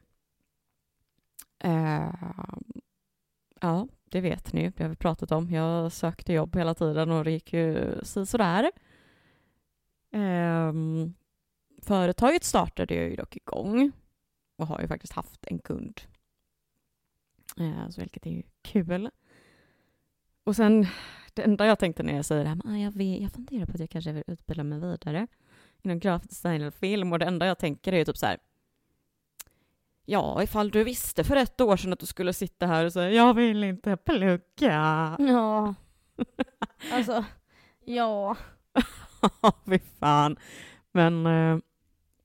Eh, 1.59 2.15
ja, 3.63 3.89
det 4.05 4.21
vet 4.21 4.53
ni 4.53 4.63
ju. 4.63 4.73
Det 4.77 4.83
har 4.83 4.91
vi 4.91 4.97
pratat 4.97 5.33
om. 5.33 5.51
Jag 5.51 5.93
sökte 5.93 6.33
jobb 6.33 6.57
hela 6.57 6.75
tiden 6.75 7.11
och 7.11 7.25
det 7.25 7.31
gick 7.31 7.53
ju 7.53 7.95
sådär. 8.05 8.71
Um, 10.13 11.15
företaget 11.83 12.45
startade 12.45 12.95
ju 12.95 13.17
dock 13.17 13.37
igång 13.37 13.93
och 14.57 14.67
har 14.67 14.81
ju 14.81 14.89
faktiskt 14.89 15.13
haft 15.13 15.47
en 15.47 15.59
kund. 15.59 16.01
Uh, 17.61 17.89
så 17.89 18.01
vilket 18.01 18.27
är 18.27 18.31
ju 18.31 18.43
kul. 18.63 19.11
Och 20.45 20.57
sen, 20.57 20.87
det 21.35 21.43
enda 21.43 21.67
jag 21.67 21.79
tänkte 21.79 22.03
när 22.03 22.17
jag 22.17 22.25
säger 22.25 22.45
det 22.45 22.49
här, 22.49 22.61
ah, 22.65 22.77
jag, 22.77 22.93
vet, 22.93 23.23
jag 23.23 23.33
funderar 23.33 23.67
på 23.67 23.73
att 23.73 23.81
jag 23.81 23.91
kanske 23.91 24.13
vill 24.13 24.25
utbilda 24.27 24.65
mig 24.65 24.79
vidare 24.79 25.27
inom 25.83 25.99
grafisk 25.99 26.31
design 26.31 26.61
eller 26.61 26.71
film 26.71 27.13
och 27.13 27.19
det 27.19 27.25
enda 27.25 27.47
jag 27.47 27.59
tänker 27.59 27.93
är 27.93 27.99
ju 27.99 28.05
typ 28.05 28.17
så 28.17 28.27
här. 28.27 28.39
Ja, 30.05 30.43
ifall 30.43 30.71
du 30.71 30.85
visste 30.85 31.25
för 31.25 31.37
ett 31.37 31.61
år 31.61 31.77
sedan 31.77 31.93
att 31.93 31.99
du 31.99 32.07
skulle 32.07 32.33
sitta 32.33 32.67
här 32.67 32.85
och 32.85 32.93
säga 32.93 33.11
jag 33.11 33.35
vill 33.35 33.65
inte 33.65 33.97
plugga. 33.97 35.17
Ja. 35.19 35.75
Alltså, 36.93 37.25
ja. 37.85 38.37
Ja, 39.43 39.53
fy 39.67 39.79
fan. 39.79 40.37
Men, 40.93 41.27
eh, 41.27 41.59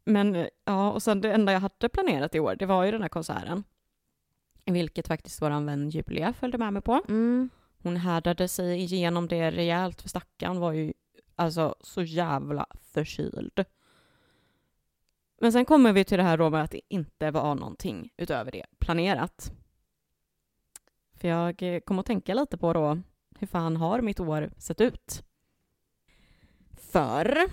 men 0.05 0.35
eh, 0.35 0.47
ja, 0.65 0.91
och 0.91 1.03
sen 1.03 1.21
det 1.21 1.31
enda 1.33 1.51
jag 1.51 1.59
hade 1.59 1.89
planerat 1.89 2.35
i 2.35 2.39
år, 2.39 2.55
det 2.55 2.65
var 2.65 2.83
ju 2.83 2.91
den 2.91 3.01
här 3.01 3.09
konserten. 3.09 3.63
Vilket 4.65 5.07
faktiskt 5.07 5.41
vår 5.41 5.65
vän 5.65 5.89
Julia 5.89 6.33
följde 6.33 6.57
med 6.57 6.73
mig 6.73 6.81
på. 6.81 7.01
Mm. 7.09 7.49
Hon 7.83 7.97
härdade 7.97 8.47
sig 8.47 8.79
igenom 8.79 9.27
det 9.27 9.51
rejält, 9.51 10.01
för 10.01 10.09
stackaren 10.09 10.59
var 10.59 10.71
ju 10.71 10.93
alltså 11.35 11.75
så 11.81 12.01
jävla 12.01 12.65
förkyld. 12.93 13.65
Men 15.39 15.51
sen 15.51 15.65
kommer 15.65 15.93
vi 15.93 16.03
till 16.03 16.17
det 16.17 16.23
här 16.23 16.37
då 16.37 16.49
med 16.49 16.63
att 16.63 16.71
det 16.71 16.81
inte 16.87 17.31
var 17.31 17.55
någonting 17.55 18.13
utöver 18.17 18.51
det 18.51 18.65
planerat. 18.79 19.51
För 21.13 21.27
jag 21.27 21.63
eh, 21.63 21.79
kom 21.79 21.99
att 21.99 22.05
tänka 22.05 22.33
lite 22.33 22.57
på 22.57 22.73
då, 22.73 22.99
hur 23.39 23.47
fan 23.47 23.77
har 23.77 24.01
mitt 24.01 24.19
år 24.19 24.49
sett 24.57 24.81
ut? 24.81 25.23
För 26.73 27.49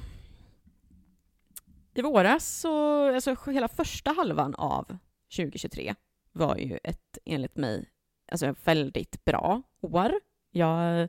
i 1.95 2.03
våras 2.03 2.61
så, 2.61 3.07
alltså 3.15 3.37
hela 3.47 3.69
första 3.69 4.11
halvan 4.11 4.55
av 4.55 4.97
2023 5.37 5.95
var 6.33 6.57
ju 6.57 6.79
ett, 6.85 7.19
enligt 7.25 7.57
mig, 7.57 7.91
alltså 8.33 8.47
ett 8.47 8.67
väldigt 8.67 9.25
bra 9.25 9.63
år. 9.81 10.13
Jag, 10.51 11.09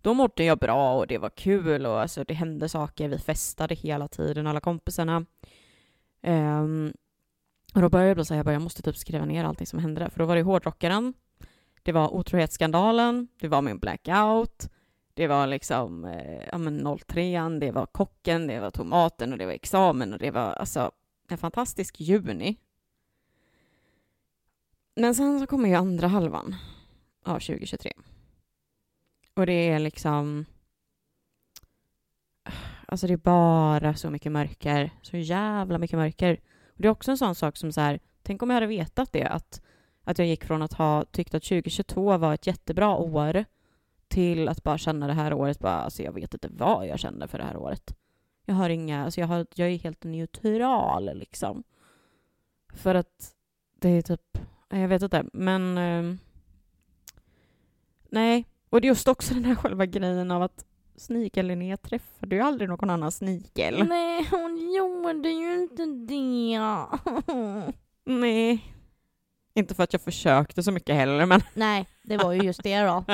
då 0.00 0.14
mådde 0.14 0.44
jag 0.44 0.58
bra 0.58 0.98
och 0.98 1.06
det 1.06 1.18
var 1.18 1.30
kul 1.30 1.86
och 1.86 2.00
alltså 2.00 2.24
det 2.24 2.34
hände 2.34 2.68
saker. 2.68 3.08
Vi 3.08 3.18
festade 3.18 3.74
hela 3.74 4.08
tiden, 4.08 4.46
alla 4.46 4.60
kompisarna. 4.60 5.26
Um, 6.22 6.92
och 7.74 7.82
då 7.82 7.88
började 7.88 8.08
jag 8.08 8.16
bli 8.16 8.24
så 8.24 8.34
här, 8.34 8.38
jag, 8.38 8.46
bara, 8.46 8.52
jag 8.52 8.62
måste 8.62 8.82
typ 8.82 8.96
skriva 8.96 9.24
ner 9.24 9.44
allting 9.44 9.66
som 9.66 9.78
hände 9.78 10.00
där. 10.00 10.08
För 10.08 10.18
då 10.18 10.26
var 10.26 10.36
det 10.36 10.42
hårdrockaren, 10.42 11.14
det 11.82 11.92
var 11.92 12.14
otrohetsskandalen, 12.14 13.28
det 13.40 13.48
var 13.48 13.62
min 13.62 13.78
blackout, 13.78 14.68
det 15.14 15.26
var 15.26 15.46
liksom 15.46 16.04
eh, 16.04 16.44
ja, 16.52 16.58
men 16.58 16.98
03 16.98 17.48
det 17.60 17.70
var 17.70 17.86
kocken, 17.86 18.46
det 18.46 18.60
var 18.60 18.70
tomaten. 18.70 19.32
Och 19.32 19.38
det 19.38 19.46
var 19.46 19.52
examen. 19.52 20.12
Och 20.12 20.18
det 20.18 20.30
var 20.30 20.52
alltså 20.52 20.92
en 21.28 21.38
fantastisk 21.38 22.00
juni. 22.00 22.56
Men 24.94 25.14
sen 25.14 25.40
så 25.40 25.46
kommer 25.46 25.68
ju 25.68 25.74
andra 25.74 26.08
halvan 26.08 26.54
av 27.24 27.38
2023. 27.38 27.92
Och 29.34 29.46
det 29.46 29.68
är 29.68 29.78
liksom... 29.78 30.44
Alltså 32.90 33.06
det 33.06 33.12
är 33.12 33.16
bara 33.16 33.94
så 33.94 34.10
mycket 34.10 34.32
mörker. 34.32 34.90
Så 35.02 35.16
jävla 35.16 35.78
mycket 35.78 35.98
mörker. 35.98 36.40
Och 36.66 36.82
det 36.82 36.88
är 36.88 36.92
också 36.92 37.10
en 37.10 37.18
sån 37.18 37.34
sak 37.34 37.56
som 37.56 37.72
så 37.72 37.80
här, 37.80 38.00
tänk 38.22 38.42
om 38.42 38.50
jag 38.50 38.54
hade 38.54 38.66
vetat 38.66 39.12
det, 39.12 39.24
att, 39.24 39.62
att 40.04 40.18
jag 40.18 40.28
gick 40.28 40.44
från 40.44 40.62
att 40.62 40.72
ha 40.72 41.04
tyckt 41.04 41.34
att 41.34 41.42
2022 41.42 42.18
var 42.18 42.34
ett 42.34 42.46
jättebra 42.46 42.96
år 42.96 43.44
till 44.08 44.48
att 44.48 44.62
bara 44.62 44.78
känna 44.78 45.06
det 45.06 45.12
här 45.12 45.32
året, 45.32 45.58
bara, 45.58 45.74
alltså 45.74 46.02
jag 46.02 46.12
vet 46.12 46.34
inte 46.34 46.48
vad 46.52 46.86
jag 46.86 46.98
känner 46.98 47.26
för 47.26 47.38
det 47.38 47.44
här 47.44 47.56
året. 47.56 47.96
Jag 48.46 48.54
har 48.54 48.70
inga, 48.70 49.04
alltså 49.04 49.20
jag, 49.20 49.28
har, 49.28 49.46
jag 49.54 49.68
är 49.68 49.78
helt 49.78 50.04
neutral 50.04 51.10
liksom. 51.14 51.62
För 52.74 52.94
att 52.94 53.34
det 53.78 53.88
är 53.88 54.02
typ, 54.02 54.38
jag 54.68 54.88
vet 54.88 55.02
inte, 55.02 55.24
men... 55.32 55.78
Eh, 55.78 56.16
nej, 58.08 58.44
och 58.70 58.80
det 58.80 58.86
är 58.86 58.88
just 58.88 59.08
också 59.08 59.34
den 59.34 59.44
här 59.44 59.54
själva 59.54 59.86
grejen 59.86 60.30
av 60.30 60.42
att 60.42 60.64
Snigel-Linnea 61.00 61.76
träffade 61.76 62.36
ju 62.36 62.42
aldrig 62.42 62.68
någon 62.68 62.90
annan 62.90 63.12
snigel. 63.12 63.88
Nej, 63.88 64.28
hon 64.30 64.72
gjorde 64.72 65.28
ju 65.28 65.62
inte 65.62 65.86
det. 65.86 66.60
Nej. 68.12 68.74
Inte 69.54 69.74
för 69.74 69.82
att 69.82 69.92
jag 69.92 70.02
försökte 70.02 70.62
så 70.62 70.72
mycket 70.72 70.94
heller, 70.94 71.26
men... 71.26 71.40
Nej, 71.54 71.86
det 72.02 72.16
var 72.16 72.32
ju 72.32 72.40
just 72.42 72.62
det 72.62 72.80
då. 72.80 73.04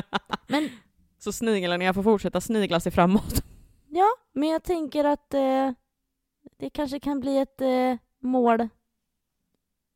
Men... 0.47 0.69
Så 1.19 1.33
Snigel-Linnea 1.33 1.95
får 1.95 2.03
fortsätta 2.03 2.41
snigla 2.41 2.81
sig 2.81 2.93
framåt. 2.93 3.45
Ja, 3.89 4.09
men 4.33 4.49
jag 4.49 4.63
tänker 4.63 5.05
att 5.05 5.35
eh, 5.35 5.73
det 6.57 6.71
kanske 6.71 7.01
kan 7.01 7.21
bli 7.21 7.39
ett 7.39 7.61
eh, 7.61 7.97
mål 8.21 8.69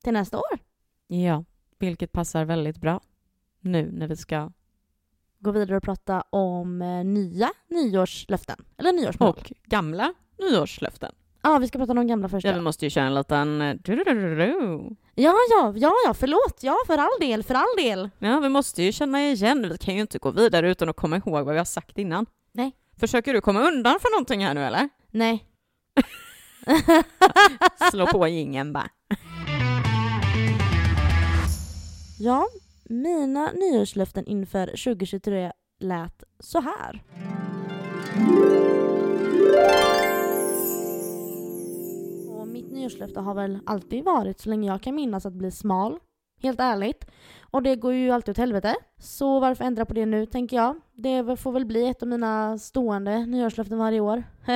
till 0.04 0.12
nästa 0.12 0.38
år. 0.38 0.58
Ja, 1.06 1.44
vilket 1.78 2.12
passar 2.12 2.44
väldigt 2.44 2.78
bra 2.78 3.00
nu 3.60 3.90
när 3.92 4.08
vi 4.08 4.16
ska 4.16 4.50
gå 5.40 5.50
vidare 5.50 5.76
och 5.76 5.82
prata 5.82 6.24
om 6.30 6.82
eh, 6.82 7.04
nya 7.04 7.50
nyårslöften. 7.68 8.56
Eller 8.78 8.92
nyårsmål. 8.92 9.28
Och 9.28 9.52
gamla 9.64 10.14
nyårslöften. 10.38 11.12
Ja, 11.42 11.50
ah, 11.50 11.58
vi 11.58 11.68
ska 11.68 11.78
prata 11.78 11.92
om 11.92 11.96
de 11.96 12.06
gamla 12.06 12.28
först. 12.28 12.46
Ja, 12.46 12.52
vi 12.52 12.60
måste 12.60 12.86
ju 12.86 12.90
köra 12.90 13.04
en 13.06 13.14
liten... 13.14 13.62
eh. 13.62 13.76
Ja, 15.14 15.34
ja, 15.50 15.72
ja, 15.76 15.92
ja, 16.06 16.14
förlåt. 16.14 16.58
Ja, 16.60 16.76
för 16.86 16.98
all 16.98 17.20
del, 17.20 17.42
för 17.42 17.54
all 17.54 17.76
del. 17.76 18.10
Ja, 18.18 18.40
vi 18.40 18.48
måste 18.48 18.82
ju 18.82 18.92
känna 18.92 19.22
igen. 19.22 19.68
Vi 19.70 19.78
kan 19.78 19.94
ju 19.94 20.00
inte 20.00 20.18
gå 20.18 20.30
vidare 20.30 20.70
utan 20.70 20.88
att 20.88 20.96
komma 20.96 21.16
ihåg 21.16 21.44
vad 21.44 21.54
vi 21.54 21.58
har 21.58 21.64
sagt 21.64 21.98
innan. 21.98 22.26
Nej. 22.52 22.72
Försöker 23.00 23.34
du 23.34 23.40
komma 23.40 23.60
undan 23.60 24.00
för 24.00 24.10
någonting 24.10 24.44
här 24.46 24.54
nu 24.54 24.64
eller? 24.64 24.88
Nej. 25.10 25.46
Slå 27.90 28.06
på 28.06 28.28
jingeln 28.28 28.72
bara. 28.72 28.88
Ja, 32.18 32.46
mina 32.90 33.52
nyårslöften 33.52 34.26
inför 34.26 34.66
2023 34.66 35.52
lät 35.80 36.24
så 36.38 36.60
här. 36.60 37.02
Och 42.28 42.48
mitt 42.48 42.72
nyårslöfte 42.72 43.20
har 43.20 43.34
väl 43.34 43.58
alltid 43.66 44.04
varit, 44.04 44.40
så 44.40 44.48
länge 44.48 44.68
jag 44.68 44.82
kan 44.82 44.94
minnas, 44.94 45.26
att 45.26 45.32
bli 45.32 45.50
smal. 45.50 45.98
Helt 46.42 46.60
ärligt. 46.60 47.06
Och 47.50 47.62
det 47.62 47.76
går 47.76 47.92
ju 47.92 48.10
alltid 48.10 48.32
åt 48.32 48.38
helvete. 48.38 48.74
Så 48.98 49.40
varför 49.40 49.64
ändra 49.64 49.84
på 49.84 49.94
det 49.94 50.06
nu, 50.06 50.26
tänker 50.26 50.56
jag. 50.56 50.80
Det 50.92 51.36
får 51.36 51.52
väl 51.52 51.66
bli 51.66 51.88
ett 51.88 52.02
av 52.02 52.08
mina 52.08 52.58
stående 52.58 53.26
nyårslöften 53.26 53.78
varje 53.78 54.00
år. 54.00 54.22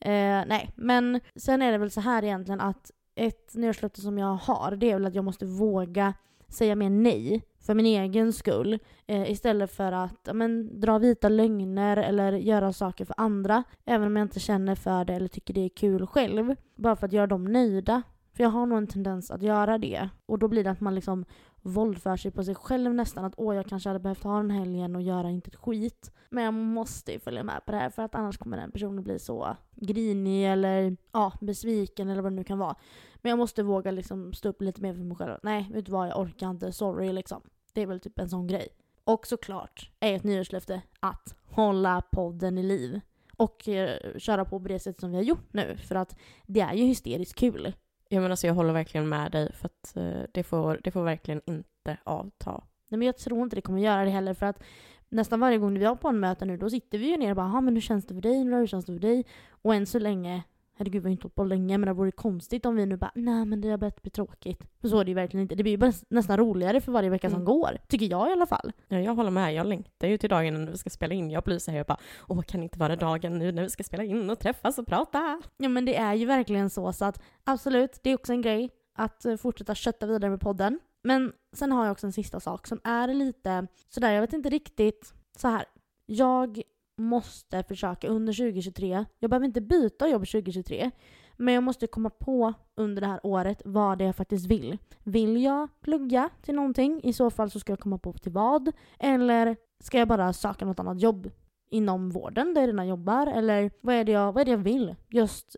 eh, 0.00 0.44
nej, 0.46 0.70
men 0.76 1.20
sen 1.36 1.62
är 1.62 1.72
det 1.72 1.78
väl 1.78 1.90
så 1.90 2.00
här 2.00 2.24
egentligen 2.24 2.60
att 2.60 2.90
ett 3.14 3.54
nyårslöfte 3.54 4.00
som 4.00 4.18
jag 4.18 4.34
har, 4.34 4.76
det 4.76 4.90
är 4.90 4.94
väl 4.94 5.06
att 5.06 5.14
jag 5.14 5.24
måste 5.24 5.46
våga 5.46 6.14
säga 6.54 6.76
mer 6.76 6.90
nej 6.90 7.42
för 7.60 7.74
min 7.74 7.86
egen 7.86 8.32
skull 8.32 8.78
eh, 9.06 9.30
istället 9.30 9.72
för 9.72 9.92
att 9.92 10.28
men, 10.34 10.80
dra 10.80 10.98
vita 10.98 11.28
lögner 11.28 11.96
eller 11.96 12.32
göra 12.32 12.72
saker 12.72 13.04
för 13.04 13.14
andra 13.18 13.64
även 13.84 14.06
om 14.06 14.16
jag 14.16 14.24
inte 14.24 14.40
känner 14.40 14.74
för 14.74 15.04
det 15.04 15.14
eller 15.14 15.28
tycker 15.28 15.54
det 15.54 15.64
är 15.64 15.68
kul 15.68 16.06
själv. 16.06 16.54
Bara 16.74 16.96
för 16.96 17.06
att 17.06 17.12
göra 17.12 17.26
dem 17.26 17.44
nöjda. 17.44 18.02
För 18.36 18.42
jag 18.42 18.50
har 18.50 18.66
nog 18.66 18.78
en 18.78 18.86
tendens 18.86 19.30
att 19.30 19.42
göra 19.42 19.78
det. 19.78 20.08
Och 20.26 20.38
då 20.38 20.48
blir 20.48 20.64
det 20.64 20.70
att 20.70 20.80
man 20.80 20.94
liksom 20.94 21.24
våldför 21.62 22.16
sig 22.16 22.30
på 22.30 22.44
sig 22.44 22.54
själv 22.54 22.94
nästan. 22.94 23.24
Att 23.24 23.34
åh, 23.36 23.56
jag 23.56 23.66
kanske 23.66 23.88
hade 23.88 24.00
behövt 24.00 24.22
ha 24.22 24.36
den 24.36 24.50
helgen 24.50 24.96
och 24.96 25.02
göra 25.02 25.30
inte 25.30 25.48
ett 25.48 25.56
skit. 25.56 26.12
Men 26.30 26.44
jag 26.44 26.54
måste 26.54 27.12
ju 27.12 27.18
följa 27.18 27.42
med 27.42 27.66
på 27.66 27.72
det 27.72 27.78
här 27.78 27.90
för 27.90 28.02
att 28.02 28.14
annars 28.14 28.38
kommer 28.38 28.56
den 28.56 28.72
personen 28.72 29.02
bli 29.02 29.18
så 29.18 29.56
grinig 29.74 30.52
eller 30.52 30.96
ja, 31.12 31.32
besviken 31.40 32.08
eller 32.08 32.22
vad 32.22 32.32
det 32.32 32.36
nu 32.36 32.44
kan 32.44 32.58
vara. 32.58 32.76
Men 33.24 33.30
jag 33.30 33.38
måste 33.38 33.62
våga 33.62 33.90
liksom 33.90 34.32
stå 34.32 34.48
upp 34.48 34.62
lite 34.62 34.82
mer 34.82 34.94
för 34.94 35.00
mig 35.00 35.16
själv. 35.16 35.38
Nej, 35.42 35.70
vet 35.72 35.86
du 35.86 35.92
vad, 35.92 36.08
jag 36.08 36.20
orkar 36.20 36.50
inte, 36.50 36.72
sorry 36.72 37.12
liksom. 37.12 37.42
Det 37.72 37.82
är 37.82 37.86
väl 37.86 38.00
typ 38.00 38.18
en 38.18 38.28
sån 38.28 38.46
grej. 38.46 38.68
Och 39.04 39.26
såklart 39.26 39.90
är 40.00 40.14
ett 40.14 40.24
nyårslöfte 40.24 40.82
att 41.00 41.34
hålla 41.44 42.02
podden 42.12 42.58
i 42.58 42.62
liv. 42.62 43.00
Och 43.36 43.68
eh, 43.68 43.98
köra 44.18 44.44
på 44.44 44.60
på 44.60 44.68
det 44.68 44.78
sätt 44.78 45.00
som 45.00 45.10
vi 45.10 45.16
har 45.16 45.22
gjort 45.22 45.52
nu. 45.52 45.76
För 45.76 45.94
att 45.94 46.16
det 46.46 46.60
är 46.60 46.74
ju 46.74 46.84
hysteriskt 46.84 47.34
kul. 47.34 47.72
Ja, 48.08 48.20
men 48.20 48.30
alltså 48.30 48.46
jag 48.46 48.54
håller 48.54 48.72
verkligen 48.72 49.08
med 49.08 49.32
dig 49.32 49.52
för 49.52 49.66
att 49.66 49.96
eh, 49.96 50.22
det, 50.32 50.42
får, 50.42 50.80
det 50.84 50.90
får 50.90 51.02
verkligen 51.02 51.40
inte 51.46 51.96
avta. 52.04 52.64
Nej, 52.88 52.98
men 52.98 53.06
jag 53.06 53.16
tror 53.16 53.42
inte 53.42 53.56
det 53.56 53.62
kommer 53.62 53.80
göra 53.80 54.04
det 54.04 54.10
heller 54.10 54.34
för 54.34 54.46
att 54.46 54.62
nästan 55.08 55.40
varje 55.40 55.58
gång 55.58 55.78
vi 55.78 55.84
har 55.84 55.96
på 55.96 56.08
en 56.08 56.20
möte 56.20 56.44
nu 56.44 56.56
då 56.56 56.70
sitter 56.70 56.98
vi 56.98 57.10
ju 57.10 57.16
ner 57.16 57.30
och 57.30 57.36
bara 57.36 57.60
men 57.60 57.74
hur 57.74 57.80
känns 57.80 58.06
det 58.06 58.14
för 58.14 58.22
dig? 58.22 58.44
Hur 58.44 58.66
känns 58.66 58.84
det 58.84 58.92
för 58.92 59.00
dig? 59.00 59.26
Och 59.50 59.74
än 59.74 59.86
så 59.86 59.98
länge 59.98 60.42
Herregud 60.76 61.02
vi 61.02 61.08
har 61.08 61.12
inte 61.12 61.24
hållit 61.24 61.34
på 61.34 61.44
länge 61.44 61.78
men 61.78 61.86
det 61.86 61.92
vore 61.92 62.10
konstigt 62.10 62.66
om 62.66 62.76
vi 62.76 62.86
nu 62.86 62.96
bara 62.96 63.10
nej 63.14 63.44
men 63.44 63.60
det 63.60 63.68
har 63.70 63.78
börjat 63.78 64.02
bli 64.02 64.10
tråkigt. 64.10 64.62
För 64.80 64.88
så 64.88 65.00
är 65.00 65.04
det 65.04 65.10
ju 65.10 65.14
verkligen 65.14 65.42
inte. 65.42 65.54
Det 65.54 65.62
blir 65.62 65.72
ju 65.72 65.78
bara 65.78 65.92
nästan 66.08 66.36
roligare 66.36 66.80
för 66.80 66.92
varje 66.92 67.10
vecka 67.10 67.30
som 67.30 67.34
Mm. 67.36 67.44
går. 67.44 67.78
Tycker 67.88 68.06
jag 68.06 68.28
i 68.28 68.32
alla 68.32 68.46
fall. 68.46 68.72
Ja, 68.88 68.98
jag 69.00 69.14
håller 69.14 69.30
med. 69.30 69.54
Jag 69.54 69.66
längtar 69.66 70.08
ju 70.08 70.18
till 70.18 70.30
dagen 70.30 70.64
när 70.64 70.70
vi 70.72 70.78
ska 70.78 70.90
spela 70.90 71.14
in. 71.14 71.30
Jag 71.30 71.42
blir 71.42 71.58
så 71.58 71.70
här, 71.70 71.78
jag 71.78 71.86
bara, 71.86 71.98
åh, 72.28 72.42
kan 72.42 72.62
inte 72.62 72.78
vara 72.78 72.96
dagen 72.96 73.38
nu 73.38 73.52
när 73.52 73.62
vi 73.62 73.70
ska 73.70 73.84
spela 73.84 74.04
in 74.04 74.30
och 74.30 74.38
träffas 74.38 74.78
och 74.78 74.86
prata? 74.86 75.42
Ja 75.56 75.68
men 75.68 75.84
det 75.84 75.96
är 75.96 76.14
ju 76.14 76.26
verkligen 76.26 76.70
så 76.70 76.92
så 76.92 77.04
att 77.04 77.22
absolut, 77.44 78.00
det 78.02 78.10
är 78.10 78.14
också 78.14 78.32
en 78.32 78.42
grej 78.42 78.70
att 78.98 79.24
eh, 79.24 79.36
fortsätta 79.36 79.74
kötta 79.74 80.06
vidare 80.06 80.30
med 80.30 80.40
podden. 80.40 80.80
Men 81.02 81.32
sen 81.56 81.72
har 81.72 81.84
jag 81.84 81.92
också 81.92 82.06
en 82.06 82.12
sista 82.12 82.40
sak 82.40 82.66
som 82.66 82.80
är 82.84 83.08
lite 83.08 83.66
sådär, 83.88 84.12
jag 84.12 84.20
vet 84.20 84.32
inte 84.32 84.48
riktigt 84.50 85.14
så 85.36 85.48
här. 85.48 85.64
Jag 86.06 86.60
måste 86.96 87.62
försöka 87.62 88.08
under 88.08 88.32
2023, 88.32 89.04
jag 89.18 89.30
behöver 89.30 89.46
inte 89.46 89.60
byta 89.60 90.08
jobb 90.08 90.26
2023, 90.26 90.90
men 91.36 91.54
jag 91.54 91.62
måste 91.62 91.86
komma 91.86 92.10
på 92.10 92.54
under 92.76 93.00
det 93.00 93.08
här 93.08 93.20
året 93.22 93.62
vad 93.64 93.98
det 93.98 94.04
är 94.04 94.06
jag 94.06 94.16
faktiskt 94.16 94.46
vill. 94.46 94.78
Vill 95.02 95.42
jag 95.42 95.68
plugga 95.80 96.30
till 96.42 96.54
någonting? 96.54 97.00
I 97.04 97.12
så 97.12 97.30
fall 97.30 97.50
så 97.50 97.60
ska 97.60 97.72
jag 97.72 97.80
komma 97.80 97.98
på 97.98 98.12
till 98.12 98.32
vad. 98.32 98.72
Eller 98.98 99.56
ska 99.80 99.98
jag 99.98 100.08
bara 100.08 100.32
söka 100.32 100.64
något 100.64 100.80
annat 100.80 101.00
jobb 101.00 101.30
inom 101.70 102.10
vården 102.10 102.54
där 102.54 102.60
jag 102.60 102.68
redan 102.68 102.88
jobbar 102.88 103.26
eller 103.26 103.70
vad 103.80 103.94
är 103.94 104.04
det 104.04 104.12
jag, 104.12 104.32
vad 104.32 104.40
är 104.40 104.44
det 104.44 104.50
jag 104.50 104.58
vill 104.58 104.94
just 105.08 105.56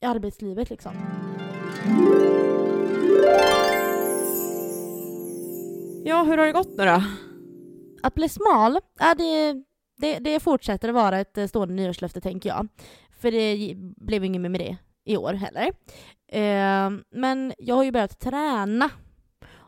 i 0.00 0.04
arbetslivet 0.04 0.70
liksom. 0.70 0.92
Ja, 6.04 6.22
hur 6.22 6.38
har 6.38 6.46
det 6.46 6.52
gått 6.52 6.78
nu 6.78 6.84
då? 6.84 7.02
Att 8.02 8.14
bli 8.14 8.28
smal, 8.28 8.78
ja, 8.98 9.14
det, 9.14 9.64
det, 10.02 10.18
det 10.18 10.40
fortsätter 10.40 10.88
att 10.88 10.94
vara 10.94 11.20
ett 11.20 11.38
eh, 11.38 11.46
stående 11.46 11.74
nyårslöfte 11.74 12.20
tänker 12.20 12.48
jag. 12.48 12.68
För 13.10 13.30
det 13.30 13.74
blev 13.76 14.24
inget 14.24 14.40
med 14.40 14.60
det 14.60 14.76
i 15.04 15.16
år 15.16 15.32
heller. 15.32 15.72
Eh, 16.28 16.90
men 17.10 17.52
jag 17.58 17.74
har 17.74 17.84
ju 17.84 17.92
börjat 17.92 18.20
träna. 18.20 18.90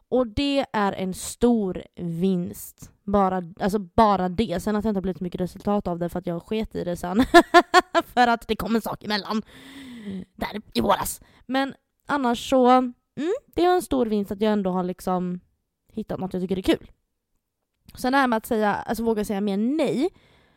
Och 0.08 0.26
det 0.26 0.66
är 0.72 0.92
en 0.92 1.14
stor 1.14 1.82
vinst. 1.96 2.90
Bara, 3.02 3.42
alltså 3.60 3.78
bara 3.78 4.28
det. 4.28 4.62
Sen 4.62 4.76
att 4.76 4.82
det 4.82 4.88
inte 4.88 4.96
har 4.96 5.02
blivit 5.02 5.18
så 5.18 5.24
mycket 5.24 5.40
resultat 5.40 5.86
av 5.86 5.98
det 5.98 6.08
för 6.08 6.18
att 6.18 6.26
jag 6.26 6.42
sket 6.42 6.74
i 6.74 6.84
det 6.84 6.96
sen. 6.96 7.24
för 8.04 8.26
att 8.26 8.48
det 8.48 8.56
kom 8.56 8.76
en 8.76 8.82
sak 8.82 9.04
emellan. 9.04 9.42
Där 10.36 10.60
i 10.72 10.80
våras. 10.80 11.20
Men 11.46 11.74
annars 12.06 12.50
så, 12.50 12.68
mm, 12.68 12.92
det 13.46 13.64
är 13.64 13.74
en 13.74 13.82
stor 13.82 14.06
vinst 14.06 14.30
att 14.30 14.40
jag 14.40 14.52
ändå 14.52 14.70
har 14.70 14.84
liksom 14.84 15.40
hittat 15.92 16.20
något 16.20 16.32
jag 16.32 16.42
tycker 16.42 16.58
är 16.58 16.62
kul. 16.62 16.90
Sen 17.94 18.12
det 18.12 18.18
här 18.18 18.28
med 18.28 18.36
att 18.36 18.46
säga, 18.46 18.74
alltså 18.74 19.04
våga 19.04 19.24
säga 19.24 19.40
mer 19.40 19.56
nej. 19.56 20.08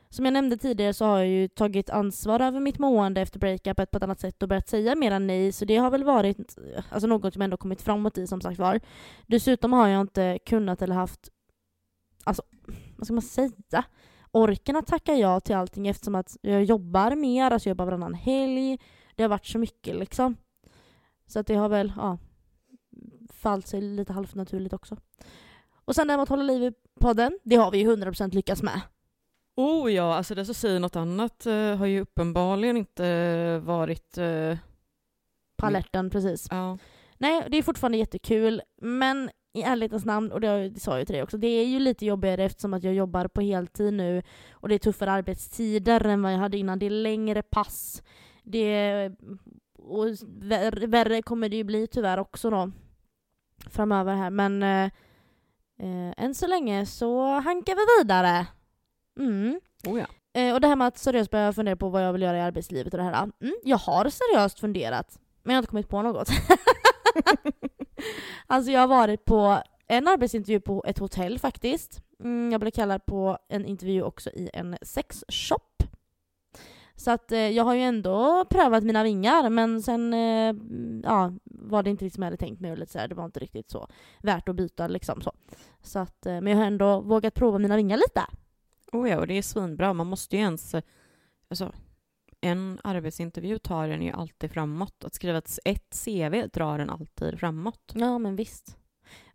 Som 0.10 0.26
jag 0.26 0.34
nämnde 0.34 0.58
tidigare 0.58 0.94
så 0.94 1.06
har 1.06 1.18
jag 1.18 1.28
ju 1.28 1.48
tagit 1.48 1.90
ansvar 1.90 2.40
över 2.40 2.60
mitt 2.60 2.80
mående 2.80 3.22
efter 3.22 3.40
breakupet 3.40 3.92
på 3.92 3.98
ett 3.98 4.04
annat 4.04 4.20
sätt 4.20 4.44
och 4.44 4.50
börjat 4.50 4.70
säga 4.70 4.96
mera 4.96 5.20
nej, 5.20 5.52
så 5.52 5.66
det 5.66 5.78
har 5.78 5.92
väl 5.92 6.04
varit 6.04 6.58
alltså 6.90 7.08
något 7.08 7.34
som 7.34 7.42
ändå 7.42 7.58
kommit 7.58 7.82
framåt 7.82 8.18
i 8.18 8.28
som 8.28 8.42
sagt 8.42 8.60
var. 8.60 8.80
Dessutom 9.28 9.74
har 9.74 9.88
jag 9.88 10.02
inte 10.02 10.40
kunnat 10.46 10.82
eller 10.82 10.96
haft, 10.96 11.30
alltså 12.24 12.44
vad 12.98 13.08
ska 13.08 13.14
man 13.14 13.22
säga? 13.22 13.84
Orken 14.32 14.76
att 14.76 14.88
tacka 14.88 15.16
ja 15.16 15.40
till 15.40 15.56
allting 15.56 15.88
eftersom 15.88 16.16
att 16.16 16.38
jag 16.42 16.64
jobbar 16.64 17.16
mer, 17.16 17.52
alltså 17.52 17.70
jag 17.70 17.72
jobbar 17.72 17.86
varannan 17.86 18.14
helg. 18.14 18.78
Det 19.16 19.24
har 19.24 19.30
varit 19.30 19.46
så 19.46 19.58
mycket 19.58 19.96
liksom. 19.96 20.36
Så 21.28 21.40
att 21.40 21.48
det 21.48 21.56
har 21.56 21.70
väl, 21.70 21.94
ja, 21.98 22.18
fallit 23.30 23.68
sig 23.68 23.82
lite 23.82 24.14
halvt 24.14 24.36
naturligt 24.36 24.74
också. 24.74 24.98
Och 25.88 25.96
sen 25.96 26.08
det 26.08 26.14
här 26.14 26.18
med 26.18 26.24
att 26.24 26.30
hålla 26.30 26.44
liv 26.44 26.64
i 26.64 26.74
podden, 27.00 27.40
det 27.44 27.56
har 27.56 27.72
vi 27.72 27.78
ju 27.78 27.96
100% 27.96 28.34
lyckats 28.34 28.64
med. 28.64 28.82
Oh 29.56 29.94
ja, 29.94 30.16
alltså 30.16 30.36
det 30.36 30.46
som 30.46 30.56
säger 30.56 30.80
något 30.80 30.96
annat 30.96 31.48
uh, 31.48 31.76
har 31.76 31.86
ju 31.86 32.02
uppenbarligen 32.02 32.78
inte 32.78 33.60
varit... 33.60 34.18
Uh, 34.18 34.58
På 35.58 35.66
alerten, 35.66 36.10
precis. 36.10 36.48
Ja. 36.52 36.78
Nej, 37.18 37.48
det 37.50 37.58
är 37.58 37.64
fortfarande 37.64 37.98
jättekul, 37.98 38.62
men 38.82 39.30
i 39.54 39.62
ärlighetens 39.62 40.06
namn, 40.06 40.32
och 40.32 40.42
det, 40.42 40.70
det 40.70 40.80
sa 40.80 40.92
jag 40.92 41.00
ju 41.00 41.06
till 41.06 41.14
dig 41.14 41.24
också, 41.24 41.38
det 41.38 41.48
är 41.48 41.66
ju 41.66 41.80
lite 41.80 42.06
jobbigare 42.06 42.44
eftersom 42.44 42.74
att 42.74 42.84
jag 42.84 42.94
jobbar 42.94 43.28
på 43.28 43.42
heltid 43.42 43.94
nu 43.94 44.24
och 44.52 44.70
det 44.70 44.76
är 44.76 44.80
tuffare 44.80 45.12
arbetstider 45.12 46.06
än 46.06 46.22
vad 46.22 46.34
jag 46.34 46.40
hade 46.40 46.58
innan. 46.58 46.80
Det 46.80 46.86
är 46.86 46.90
längre 46.90 47.42
pass. 47.42 48.04
Det 48.44 49.12
och 49.78 50.06
värre, 50.28 50.88
värre 50.88 51.22
kommer 51.22 51.50
det 51.50 51.56
ju 51.56 51.64
bli 51.64 51.88
tyvärr 51.88 52.18
också 52.18 52.50
då 52.50 52.72
framöver 53.70 54.16
här, 54.16 54.30
men 54.30 54.64
eh, 55.80 56.24
än 56.26 56.36
så 56.36 56.48
länge 56.48 56.86
så 56.86 57.40
hankar 57.40 57.76
vi 57.76 58.04
vidare. 58.04 58.48
Mm. 59.20 59.60
Oh 59.86 60.00
ja. 60.00 60.08
Eh, 60.42 60.54
och 60.54 60.62
det 60.62 60.68
här 60.68 60.76
med 60.76 60.88
att 60.88 60.98
seriöst 60.98 61.32
börja 61.32 61.54
fundera 61.54 61.76
på 61.76 61.90
vad 61.90 62.04
jag 62.04 62.14
vill 62.14 62.22
göra 62.22 62.38
i 62.38 62.42
arbetslivet 62.42 62.94
och 62.94 62.98
det 62.98 63.04
här. 63.04 63.24
Mm, 63.42 63.56
jag 63.64 63.78
har 63.78 64.10
seriöst 64.10 64.60
funderat, 64.60 65.20
men 65.44 65.54
jag 65.54 65.58
har 65.58 65.62
inte 65.62 65.70
kommit 65.70 65.90
på 65.90 66.02
något. 66.02 66.30
alltså 68.48 68.72
jag 68.72 68.80
har 68.80 68.88
varit 68.88 69.26
på 69.26 69.62
en 69.88 70.08
arbetsintervju 70.08 70.60
på 70.60 70.84
ett 70.88 70.98
hotell 70.98 71.40
faktiskt. 71.40 72.02
Mm, 72.24 72.52
jag 72.52 72.62
blev 72.62 72.72
kallad 72.72 73.06
på 73.06 73.38
en 73.50 73.66
intervju 73.66 74.02
också 74.02 74.30
i 74.30 74.50
en 74.54 74.78
sexshop. 74.82 75.84
Så 76.98 77.12
att 77.12 77.32
eh, 77.32 77.40
jag 77.40 77.64
har 77.64 77.74
ju 77.74 77.82
ändå 77.82 78.46
prövat 78.50 78.84
mina 78.84 79.04
vingar 79.04 79.50
men 79.50 79.82
sen 79.82 80.14
eh, 80.14 80.56
ja, 81.04 81.34
var 81.44 81.84
det 81.84 81.90
inte 81.90 82.06
riktigt 82.06 82.16
som 82.16 82.24
jag 82.24 82.28
hade 82.28 82.38
tänkt 82.38 82.62
mig. 82.62 82.72
Och 82.72 82.78
lite 82.78 82.92
så 82.92 83.00
här, 83.00 83.08
det 83.08 83.16
var 83.16 83.26
inte 83.26 83.40
riktigt 83.40 83.72
så 83.72 83.88
värt 84.22 84.50
att 84.50 84.56
byta 84.56 84.88
liksom 84.88 85.22
så. 85.22 85.32
så 85.82 86.00
att, 86.00 86.26
eh, 86.26 86.42
men 86.42 86.48
jag 86.48 86.58
har 86.58 86.66
ändå 86.66 87.02
vågat 87.02 87.34
prova 87.34 87.58
mina 87.58 87.76
vingar 87.76 87.98
lite. 87.98 88.26
Oh 88.92 89.10
ja, 89.10 89.20
och 89.20 89.28
det 89.28 89.34
är 89.34 89.42
svinbra. 89.42 89.94
Man 89.94 90.08
måste 90.08 90.36
ju 90.36 90.42
ens... 90.42 90.76
Alltså, 91.50 91.72
en 92.42 92.80
arbetsintervju 92.84 93.60
tar 93.60 93.90
en 93.90 94.02
ju 94.02 94.12
alltid 94.12 94.52
framåt. 94.52 95.04
Att 95.04 95.14
skriva 95.14 95.42
ett 95.66 96.04
CV 96.06 96.48
drar 96.54 96.80
en 96.80 96.90
alltid 96.90 97.40
framåt. 97.40 97.92
Ja, 97.96 98.18
men 98.18 98.36
visst. 98.36 98.78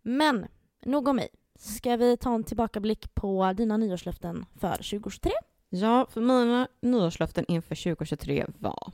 Men, 0.03 0.47
nog 0.85 1.09
om 1.09 1.17
mig. 1.17 1.29
Ska 1.59 1.97
vi 1.97 2.17
ta 2.17 2.35
en 2.35 2.45
tillbakablick 2.45 3.15
på 3.15 3.53
dina 3.53 3.77
nyårslöften 3.77 4.47
för 4.61 4.77
2023? 4.77 5.33
Ja, 5.75 6.07
för 6.11 6.21
mina 6.21 6.69
nyårslöften 6.81 7.45
inför 7.49 7.95
2023 7.95 8.47
var 8.59 8.93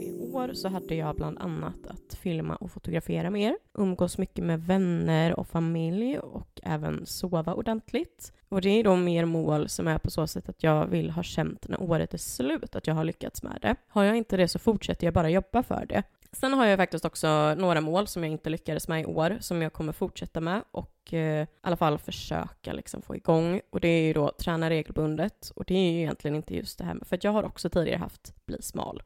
I 0.00 0.30
år 0.32 0.54
så 0.54 0.68
hade 0.68 0.94
jag 0.94 1.16
bland 1.16 1.38
annat 1.38 1.86
att 1.86 2.14
filma 2.14 2.56
och 2.56 2.70
fotografera 2.70 3.30
mer, 3.30 3.56
umgås 3.74 4.18
mycket 4.18 4.44
med 4.44 4.66
vänner 4.66 5.38
och 5.40 5.46
familj 5.46 6.18
och 6.18 6.60
även 6.62 7.06
sova 7.06 7.54
ordentligt. 7.54 8.32
Och 8.48 8.60
det 8.60 8.68
är 8.68 8.84
då 8.84 8.96
mer 8.96 9.24
mål 9.24 9.68
som 9.68 9.88
är 9.88 9.98
på 9.98 10.10
så 10.10 10.26
sätt 10.26 10.48
att 10.48 10.62
jag 10.62 10.86
vill 10.86 11.10
ha 11.10 11.22
känt 11.22 11.68
när 11.68 11.82
året 11.82 12.14
är 12.14 12.18
slut 12.18 12.76
att 12.76 12.86
jag 12.86 12.94
har 12.94 13.04
lyckats 13.04 13.42
med 13.42 13.58
det. 13.62 13.76
Har 13.88 14.04
jag 14.04 14.16
inte 14.16 14.36
det 14.36 14.48
så 14.48 14.58
fortsätter 14.58 15.06
jag 15.06 15.14
bara 15.14 15.30
jobba 15.30 15.62
för 15.62 15.86
det. 15.88 16.02
Sen 16.36 16.52
har 16.52 16.66
jag 16.66 16.78
faktiskt 16.78 17.04
också 17.04 17.54
några 17.54 17.80
mål 17.80 18.06
som 18.06 18.24
jag 18.24 18.32
inte 18.32 18.50
lyckades 18.50 18.88
med 18.88 19.02
i 19.02 19.04
år 19.04 19.36
som 19.40 19.62
jag 19.62 19.72
kommer 19.72 19.92
fortsätta 19.92 20.40
med 20.40 20.64
och 20.70 21.14
eh, 21.14 21.42
i 21.42 21.46
alla 21.60 21.76
fall 21.76 21.98
försöka 21.98 22.72
liksom 22.72 23.02
få 23.02 23.16
igång. 23.16 23.60
Och 23.70 23.80
det 23.80 23.88
är 23.88 24.02
ju 24.02 24.12
då 24.12 24.32
träna 24.38 24.70
regelbundet 24.70 25.52
och 25.54 25.64
det 25.64 25.74
är 25.74 25.92
ju 25.92 25.98
egentligen 25.98 26.34
inte 26.34 26.56
just 26.56 26.78
det 26.78 26.84
här 26.84 26.94
med, 26.94 27.06
för 27.06 27.16
att 27.16 27.24
jag 27.24 27.32
har 27.32 27.42
också 27.42 27.70
tidigare 27.70 27.98
haft 27.98 28.46
bli 28.46 28.62
smal. 28.62 29.02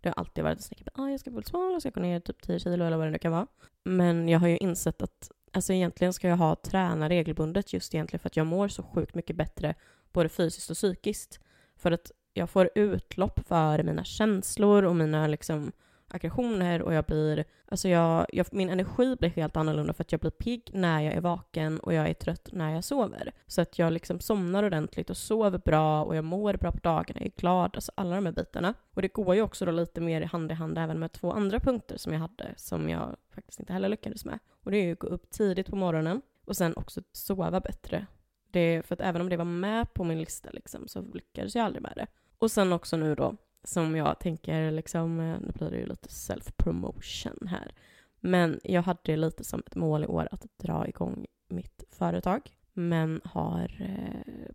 Det 0.00 0.08
har 0.08 0.14
alltid 0.14 0.44
varit 0.44 0.58
en 0.58 0.64
att 0.70 0.78
typ, 0.78 0.98
ah, 0.98 1.08
jag 1.08 1.20
ska 1.20 1.30
bli 1.30 1.42
smal, 1.42 1.72
jag 1.72 1.82
ska 1.82 1.90
gå 1.90 2.00
ner 2.00 2.20
typ 2.20 2.42
10 2.42 2.58
kilo 2.58 2.84
eller 2.84 2.96
vad 2.96 3.06
det 3.06 3.10
nu 3.10 3.18
kan 3.18 3.32
vara. 3.32 3.46
Men 3.84 4.28
jag 4.28 4.38
har 4.38 4.48
ju 4.48 4.56
insett 4.56 5.02
att 5.02 5.30
alltså 5.52 5.72
egentligen 5.72 6.12
ska 6.12 6.28
jag 6.28 6.36
ha 6.36 6.56
träna 6.56 7.08
regelbundet 7.08 7.72
just 7.72 7.94
egentligen 7.94 8.20
för 8.20 8.28
att 8.28 8.36
jag 8.36 8.46
mår 8.46 8.68
så 8.68 8.82
sjukt 8.82 9.14
mycket 9.14 9.36
bättre 9.36 9.74
både 10.12 10.28
fysiskt 10.28 10.70
och 10.70 10.76
psykiskt. 10.76 11.40
För 11.76 11.92
att 11.92 12.10
jag 12.32 12.50
får 12.50 12.70
utlopp 12.74 13.40
för 13.48 13.82
mina 13.82 14.04
känslor 14.04 14.84
och 14.84 14.96
mina 14.96 15.26
liksom 15.26 15.72
aggressioner 16.08 16.82
och 16.82 16.94
jag 16.94 17.04
blir, 17.04 17.44
alltså 17.68 17.88
jag, 17.88 18.26
jag, 18.32 18.46
min 18.52 18.70
energi 18.70 19.16
blir 19.16 19.30
helt 19.30 19.56
annorlunda 19.56 19.92
för 19.92 20.04
att 20.04 20.12
jag 20.12 20.20
blir 20.20 20.30
pigg 20.30 20.70
när 20.72 21.00
jag 21.00 21.14
är 21.14 21.20
vaken 21.20 21.80
och 21.80 21.94
jag 21.94 22.08
är 22.08 22.14
trött 22.14 22.48
när 22.52 22.74
jag 22.74 22.84
sover. 22.84 23.32
Så 23.46 23.60
att 23.60 23.78
jag 23.78 23.92
liksom 23.92 24.20
somnar 24.20 24.62
ordentligt 24.62 25.10
och 25.10 25.16
sover 25.16 25.58
bra 25.58 26.04
och 26.04 26.16
jag 26.16 26.24
mår 26.24 26.54
bra 26.54 26.72
på 26.72 26.78
dagarna, 26.78 27.20
jag 27.20 27.26
är 27.26 27.40
glad, 27.40 27.70
alltså 27.74 27.92
alla 27.94 28.14
de 28.14 28.26
här 28.26 28.32
bitarna. 28.32 28.74
Och 28.94 29.02
det 29.02 29.12
går 29.12 29.34
ju 29.34 29.42
också 29.42 29.64
då 29.64 29.72
lite 29.72 30.00
mer 30.00 30.22
hand 30.22 30.50
i 30.50 30.54
hand 30.54 30.78
även 30.78 30.98
med 30.98 31.12
två 31.12 31.32
andra 31.32 31.60
punkter 31.60 31.96
som 31.96 32.12
jag 32.12 32.20
hade 32.20 32.54
som 32.56 32.88
jag 32.88 33.16
faktiskt 33.34 33.60
inte 33.60 33.72
heller 33.72 33.88
lyckades 33.88 34.24
med. 34.24 34.38
Och 34.64 34.70
det 34.70 34.76
är 34.76 34.84
ju 34.84 34.92
att 34.92 34.98
gå 34.98 35.06
upp 35.06 35.30
tidigt 35.30 35.66
på 35.66 35.76
morgonen 35.76 36.22
och 36.44 36.56
sen 36.56 36.76
också 36.76 37.02
sova 37.12 37.60
bättre. 37.60 38.06
Det, 38.50 38.82
för 38.86 38.94
att 38.94 39.00
även 39.00 39.20
om 39.20 39.28
det 39.28 39.36
var 39.36 39.44
med 39.44 39.94
på 39.94 40.04
min 40.04 40.18
lista 40.18 40.50
liksom, 40.50 40.88
så 40.88 41.02
lyckades 41.02 41.54
jag 41.54 41.64
aldrig 41.64 41.82
med 41.82 41.92
det. 41.96 42.06
Och 42.38 42.50
sen 42.50 42.72
också 42.72 42.96
nu 42.96 43.14
då 43.14 43.36
som 43.68 43.96
jag 43.96 44.20
tänker, 44.20 44.70
liksom, 44.70 45.20
eh, 45.20 45.40
nu 45.40 45.52
blir 45.54 45.70
det 45.70 45.76
ju 45.76 45.86
lite 45.86 46.08
self-promotion 46.08 47.46
här, 47.46 47.72
men 48.20 48.60
jag 48.64 48.82
hade 48.82 49.16
lite 49.16 49.44
som 49.44 49.62
ett 49.66 49.76
mål 49.76 50.04
i 50.04 50.06
år 50.06 50.28
att 50.30 50.46
dra 50.56 50.88
igång 50.88 51.26
mitt 51.48 51.84
företag, 51.90 52.40
men 52.72 53.20
har 53.24 53.76
eh, 53.80 54.50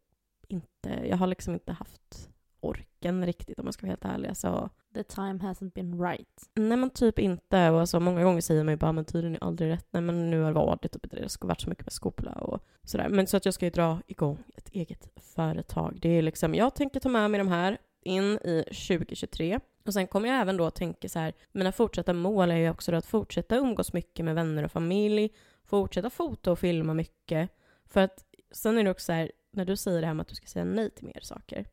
inte, 0.47 1.07
jag 1.09 1.17
har 1.17 1.27
liksom 1.27 1.53
inte 1.53 1.71
haft 1.71 2.29
orken 2.59 3.25
riktigt 3.25 3.59
om 3.59 3.65
jag 3.65 3.73
ska 3.73 3.85
vara 3.85 3.91
helt 3.91 4.05
ärlig. 4.05 4.29
Alltså, 4.29 4.69
The 4.93 5.03
time 5.03 5.39
hasn't 5.39 5.73
been 5.73 6.01
right. 6.01 6.49
Nej 6.53 6.77
men 6.77 6.89
typ 6.89 7.19
inte. 7.19 7.69
Och 7.69 7.79
alltså, 7.79 7.99
många 7.99 8.23
gånger 8.23 8.41
säger 8.41 8.63
man 8.63 8.73
ju 8.73 8.77
bara 8.77 8.91
men 8.91 9.05
tiden 9.05 9.35
är 9.35 9.43
aldrig 9.43 9.71
rätt. 9.71 9.87
Nej 9.91 10.01
men 10.01 10.29
nu 10.29 10.41
har 10.41 10.47
det 10.47 10.53
varit 10.53 10.91
typ 10.91 11.11
det 11.11 11.19
har 11.19 11.47
varit 11.47 11.61
så 11.61 11.69
mycket 11.69 11.85
med 11.85 11.93
skola 11.93 12.31
och 12.31 12.63
sådär. 12.83 13.09
Men 13.09 13.27
så 13.27 13.37
att 13.37 13.45
jag 13.45 13.53
ska 13.53 13.65
ju 13.65 13.71
dra 13.71 14.01
igång 14.07 14.43
ett 14.55 14.69
eget 14.69 15.09
företag. 15.35 15.99
Det 16.01 16.09
är 16.09 16.21
liksom, 16.21 16.55
jag 16.55 16.75
tänker 16.75 16.99
ta 16.99 17.09
med 17.09 17.31
mig 17.31 17.37
de 17.37 17.47
här 17.47 17.77
in 18.05 18.39
i 18.43 18.63
2023. 18.87 19.59
Och 19.85 19.93
sen 19.93 20.07
kommer 20.07 20.29
jag 20.29 20.41
även 20.41 20.57
då 20.57 20.69
tänka 20.69 21.09
så 21.09 21.19
här, 21.19 21.33
mina 21.51 21.71
fortsatta 21.71 22.13
mål 22.13 22.51
är 22.51 22.55
ju 22.55 22.69
också 22.69 22.91
då 22.91 22.97
att 22.97 23.05
fortsätta 23.05 23.55
umgås 23.55 23.93
mycket 23.93 24.25
med 24.25 24.35
vänner 24.35 24.63
och 24.63 24.71
familj, 24.71 25.29
fortsätta 25.65 26.09
fota 26.09 26.51
och 26.51 26.59
filma 26.59 26.93
mycket. 26.93 27.49
För 27.85 28.01
att 28.01 28.25
sen 28.51 28.77
är 28.77 28.83
det 28.83 28.91
också 28.91 29.05
så 29.05 29.11
här, 29.11 29.31
när 29.51 29.65
du 29.65 29.77
säger 29.77 30.01
det 30.01 30.07
här 30.07 30.13
med 30.13 30.21
att 30.21 30.27
du 30.27 30.35
ska 30.35 30.47
säga 30.47 30.65
nej 30.65 30.89
till 30.89 31.05
mer 31.05 31.19
saker, 31.21 31.65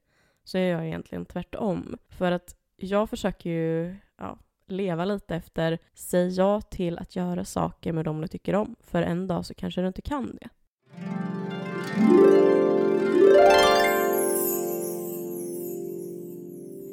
så 0.44 0.58
är 0.58 0.70
jag 0.70 0.86
egentligen 0.86 1.24
tvärtom. 1.24 1.98
För 2.08 2.32
att 2.32 2.56
jag 2.76 3.10
försöker 3.10 3.50
ju 3.50 3.96
ja, 4.18 4.38
leva 4.66 5.04
lite 5.04 5.36
efter, 5.36 5.78
säg 5.94 6.28
ja 6.28 6.60
till 6.60 6.98
att 6.98 7.16
göra 7.16 7.44
saker 7.44 7.92
med 7.92 8.04
dem 8.04 8.20
du 8.20 8.28
tycker 8.28 8.54
om, 8.54 8.76
för 8.80 9.02
en 9.02 9.26
dag 9.26 9.46
så 9.46 9.54
kanske 9.54 9.80
du 9.80 9.86
inte 9.86 10.02
kan 10.02 10.38
det. 10.40 10.48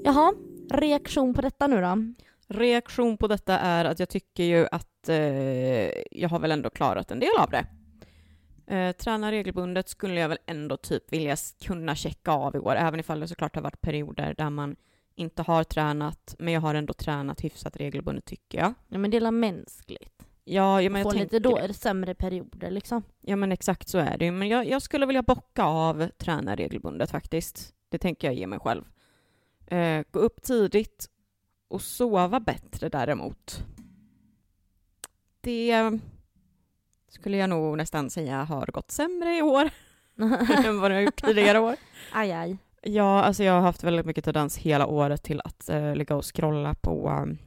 Jaha, 0.07 0.33
reaktion 0.69 1.33
på 1.33 1.41
detta 1.41 1.67
nu 1.67 1.81
då? 1.81 2.13
Reaktion 2.47 3.17
på 3.17 3.27
detta 3.27 3.59
är 3.59 3.85
att 3.85 3.99
jag 3.99 4.09
tycker 4.09 4.43
ju 4.43 4.67
att 4.71 5.09
eh, 5.09 5.17
jag 6.11 6.29
har 6.29 6.39
väl 6.39 6.51
ändå 6.51 6.69
klarat 6.69 7.11
en 7.11 7.19
del 7.19 7.29
av 7.39 7.49
det. 7.49 7.65
Eh, 8.75 8.91
träna 8.91 9.31
regelbundet 9.31 9.89
skulle 9.89 10.19
jag 10.19 10.29
väl 10.29 10.37
ändå 10.45 10.77
typ 10.77 11.13
vilja 11.13 11.35
kunna 11.65 11.95
checka 11.95 12.31
av 12.31 12.55
i 12.55 12.59
år, 12.59 12.75
även 12.75 12.99
ifall 12.99 13.19
det 13.19 13.27
såklart 13.27 13.55
har 13.55 13.63
varit 13.63 13.81
perioder 13.81 14.33
där 14.37 14.49
man 14.49 14.75
inte 15.15 15.41
har 15.41 15.63
tränat, 15.63 16.35
men 16.39 16.53
jag 16.53 16.61
har 16.61 16.75
ändå 16.75 16.93
tränat 16.93 17.41
hyfsat 17.41 17.77
regelbundet 17.77 18.25
tycker 18.25 18.57
jag. 18.57 18.73
Ja 18.87 18.97
men 18.97 19.11
det 19.11 19.17
är 19.17 19.31
mänskligt. 19.31 20.23
Ja, 20.43 20.81
ja 20.81 20.89
men 20.89 20.99
jag 20.99 21.05
Få 21.05 21.11
tänker 21.11 21.35
lite 21.35 21.39
då, 21.39 21.55
det. 21.67 21.73
sämre 21.73 22.15
perioder 22.15 22.71
liksom. 22.71 23.03
Ja 23.21 23.35
men 23.35 23.51
exakt 23.51 23.89
så 23.89 23.97
är 23.97 24.17
det 24.17 24.25
ju. 24.25 24.31
Men 24.31 24.47
jag, 24.47 24.67
jag 24.67 24.81
skulle 24.81 25.05
vilja 25.05 25.21
bocka 25.21 25.63
av 25.63 26.09
träna 26.17 26.55
regelbundet 26.55 27.11
faktiskt. 27.11 27.73
Det 27.89 27.97
tänker 27.97 28.27
jag 28.27 28.35
ge 28.35 28.47
mig 28.47 28.59
själv. 28.59 28.83
Eh, 29.67 30.03
gå 30.11 30.19
upp 30.19 30.41
tidigt 30.41 31.09
och 31.67 31.81
sova 31.81 32.39
bättre 32.39 32.89
däremot. 32.89 33.65
Det 35.41 35.99
skulle 37.07 37.37
jag 37.37 37.49
nog 37.49 37.77
nästan 37.77 38.09
säga 38.09 38.43
har 38.43 38.65
gått 38.65 38.91
sämre 38.91 39.37
i 39.37 39.41
år 39.41 39.69
än 40.65 40.79
vad 40.79 40.91
det 40.91 40.95
har 40.95 41.01
gjort 41.01 41.21
tidigare 41.21 41.59
år. 41.59 41.75
aj 42.13 42.31
aj. 42.31 42.57
Ja, 42.81 43.23
alltså 43.23 43.43
jag 43.43 43.53
har 43.53 43.61
haft 43.61 43.83
väldigt 43.83 44.05
mycket 44.05 44.25
tendens 44.25 44.57
hela 44.57 44.87
året 44.87 45.23
till 45.23 45.41
att 45.43 45.69
eh, 45.69 45.95
ligga 45.95 46.15
och 46.15 46.35
scrolla 46.35 46.73
på, 46.73 47.09
um, 47.09 47.37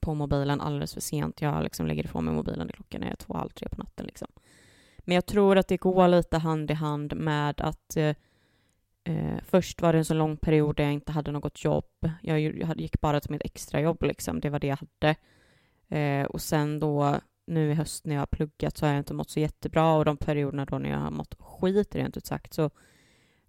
på 0.00 0.14
mobilen 0.14 0.60
alldeles 0.60 0.94
för 0.94 1.00
sent. 1.00 1.40
Jag 1.40 1.62
liksom 1.62 1.86
lägger 1.86 2.04
ifrån 2.04 2.24
mig 2.24 2.34
mobilen 2.34 2.68
klockan 2.68 3.02
är 3.02 3.14
två, 3.14 3.34
halv 3.34 3.50
tre 3.50 3.68
på 3.68 3.76
natten. 3.76 4.06
Liksom. 4.06 4.28
Men 4.98 5.14
jag 5.14 5.26
tror 5.26 5.58
att 5.58 5.68
det 5.68 5.76
går 5.76 6.08
lite 6.08 6.38
hand 6.38 6.70
i 6.70 6.74
hand 6.74 7.16
med 7.16 7.60
att 7.60 7.96
eh, 7.96 8.14
eh, 9.08 9.38
först 9.44 9.82
var 9.82 9.92
det 9.92 9.98
en 9.98 10.04
så 10.04 10.14
lång 10.14 10.36
period 10.36 10.76
där 10.76 10.84
jag 10.84 10.92
inte 10.92 11.12
hade 11.12 11.32
något 11.32 11.64
jobb. 11.64 12.10
Jag, 12.22 12.40
jag 12.40 12.80
gick 12.80 13.00
bara 13.00 13.20
till 13.20 13.30
mitt 13.30 13.44
extrajobb, 13.44 14.02
liksom. 14.02 14.40
det 14.40 14.50
var 14.50 14.58
det 14.58 14.66
jag 14.66 14.78
hade. 14.78 15.16
Eh, 15.88 16.26
och 16.26 16.40
sen 16.40 16.80
då 16.80 17.20
nu 17.46 17.70
i 17.70 17.74
höst 17.74 18.06
när 18.06 18.14
jag 18.14 18.20
har 18.20 18.26
pluggat 18.26 18.76
så 18.76 18.86
har 18.86 18.92
jag 18.92 19.00
inte 19.00 19.14
mått 19.14 19.30
så 19.30 19.40
jättebra 19.40 19.94
och 19.94 20.04
de 20.04 20.16
perioderna 20.16 20.64
då 20.64 20.78
när 20.78 20.90
jag 20.90 20.98
har 20.98 21.10
mått 21.10 21.34
skit 21.38 21.94
rent 21.94 22.16
ut 22.16 22.26
sagt 22.26 22.54
så 22.54 22.70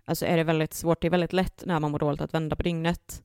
alltså 0.05 0.25
är 0.25 0.37
det 0.37 0.43
väldigt 0.43 0.73
svårt. 0.73 1.01
Det 1.01 1.07
är 1.07 1.11
väldigt 1.11 1.33
lätt 1.33 1.65
när 1.65 1.79
man 1.79 1.91
mår 1.91 1.99
dåligt 1.99 2.21
att 2.21 2.33
vända 2.33 2.55
på 2.55 2.63
dygnet. 2.63 3.23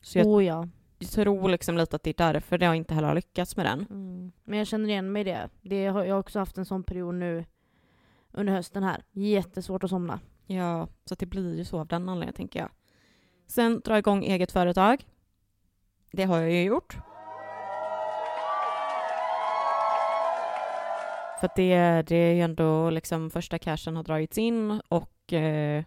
Så 0.00 0.18
jag 0.18 0.26
Oh 0.26 0.44
ja. 0.44 0.68
tror 1.14 1.48
liksom 1.48 1.76
lite 1.76 1.96
att 1.96 2.02
det 2.02 2.10
är 2.10 2.32
därför 2.32 2.62
jag 2.62 2.76
inte 2.76 2.94
heller 2.94 3.08
har 3.08 3.14
lyckats 3.14 3.56
med 3.56 3.66
den. 3.66 3.86
Mm. 3.90 4.32
Men 4.44 4.58
jag 4.58 4.66
känner 4.66 4.88
igen 4.88 5.12
mig 5.12 5.20
i 5.20 5.24
det. 5.24 5.48
det 5.62 5.86
har, 5.86 6.04
jag 6.04 6.14
har 6.14 6.20
också 6.20 6.38
haft 6.38 6.58
en 6.58 6.66
sån 6.66 6.82
period 6.82 7.14
nu 7.14 7.44
under 8.32 8.52
hösten 8.52 8.82
här. 8.82 9.02
Jättesvårt 9.12 9.84
att 9.84 9.90
somna. 9.90 10.20
Ja, 10.46 10.88
så 11.04 11.14
att 11.14 11.18
det 11.18 11.26
blir 11.26 11.56
ju 11.56 11.64
så 11.64 11.80
av 11.80 11.86
den 11.86 12.08
anledningen 12.08 12.34
tänker 12.34 12.60
jag. 12.60 12.70
Sen 13.46 13.80
dra 13.80 13.98
igång 13.98 14.24
eget 14.24 14.52
företag. 14.52 15.06
Det 16.12 16.24
har 16.24 16.40
jag 16.40 16.52
ju 16.52 16.62
gjort. 16.62 16.96
För 21.40 21.46
att 21.46 21.56
det, 21.56 22.02
det 22.02 22.16
är 22.16 22.34
ju 22.34 22.40
ändå 22.40 22.90
liksom 22.90 23.30
första 23.30 23.58
cashen 23.58 23.96
har 23.96 24.02
dragits 24.02 24.38
in 24.38 24.80
och 24.88 25.32
eh, 25.32 25.84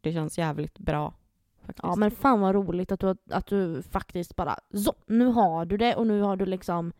det 0.00 0.12
känns 0.12 0.38
jävligt 0.38 0.78
bra. 0.78 1.14
Faktiskt. 1.60 1.82
Ja 1.82 1.96
men 1.96 2.10
fan 2.10 2.40
vad 2.40 2.54
roligt 2.54 2.92
att 2.92 3.00
du, 3.00 3.16
att 3.30 3.46
du 3.46 3.82
faktiskt 3.82 4.36
bara 4.36 4.58
så, 4.84 4.94
nu 5.06 5.26
har 5.26 5.64
du 5.64 5.76
det 5.76 5.94
och 5.94 6.06
nu 6.06 6.20
har 6.20 6.36
du 6.36 6.46
liksom 6.46 6.92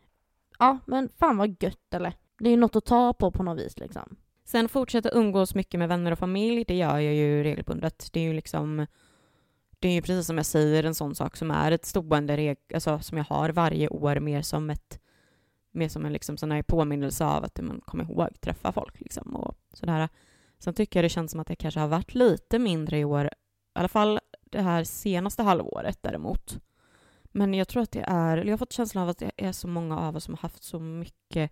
Ja 0.58 0.78
men 0.86 1.08
fan 1.08 1.36
vad 1.36 1.62
gött 1.62 1.94
eller? 1.94 2.14
Det 2.38 2.48
är 2.48 2.50
ju 2.50 2.56
något 2.56 2.76
att 2.76 2.84
ta 2.84 3.12
på 3.12 3.30
på 3.30 3.42
något 3.42 3.58
vis 3.58 3.78
liksom. 3.78 4.16
Sen 4.50 4.68
fortsätta 4.68 5.10
umgås 5.10 5.54
mycket 5.54 5.78
med 5.78 5.88
vänner 5.88 6.12
och 6.12 6.18
familj, 6.18 6.64
det 6.68 6.76
gör 6.76 6.98
jag 6.98 7.14
ju 7.14 7.42
regelbundet. 7.42 8.08
Det 8.12 8.20
är 8.20 8.24
ju 8.24 8.32
liksom, 8.32 8.86
det 9.78 9.88
är 9.88 9.92
ju 9.92 10.02
precis 10.02 10.26
som 10.26 10.36
jag 10.36 10.46
säger 10.46 10.84
en 10.84 10.94
sån 10.94 11.14
sak 11.14 11.36
som 11.36 11.50
är 11.50 11.72
ett 11.72 11.84
stående 11.84 12.36
reg, 12.36 12.58
alltså 12.74 12.98
som 12.98 13.18
jag 13.18 13.24
har 13.24 13.50
varje 13.50 13.88
år 13.88 14.20
mer 14.20 14.42
som 14.42 14.70
ett, 14.70 15.00
mer 15.70 15.88
som 15.88 16.06
en 16.06 16.12
liksom 16.12 16.36
sån 16.36 16.50
här 16.50 16.62
påminnelse 16.62 17.24
av 17.24 17.44
att 17.44 17.60
man 17.60 17.80
kommer 17.80 18.04
ihåg 18.04 18.40
träffa 18.40 18.72
folk 18.72 19.00
liksom 19.00 19.36
och 19.36 19.56
sådär. 19.72 20.08
Sen 20.58 20.74
tycker 20.74 20.98
jag 20.98 21.04
det 21.04 21.08
känns 21.08 21.30
som 21.30 21.40
att 21.40 21.48
det 21.48 21.56
kanske 21.56 21.80
har 21.80 21.88
varit 21.88 22.14
lite 22.14 22.58
mindre 22.58 22.98
i 22.98 23.04
år, 23.04 23.26
i 23.26 23.30
alla 23.72 23.88
fall 23.88 24.20
det 24.44 24.62
här 24.62 24.84
senaste 24.84 25.42
halvåret 25.42 26.02
däremot. 26.02 26.60
Men 27.22 27.54
jag 27.54 27.68
tror 27.68 27.82
att 27.82 27.92
det 27.92 28.04
är, 28.06 28.36
jag 28.36 28.52
har 28.52 28.58
fått 28.58 28.72
känslan 28.72 29.02
av 29.02 29.08
att 29.08 29.18
det 29.18 29.30
är 29.36 29.52
så 29.52 29.68
många 29.68 29.98
av 29.98 30.16
oss 30.16 30.24
som 30.24 30.34
har 30.34 30.42
haft 30.42 30.62
så 30.62 30.78
mycket 30.78 31.50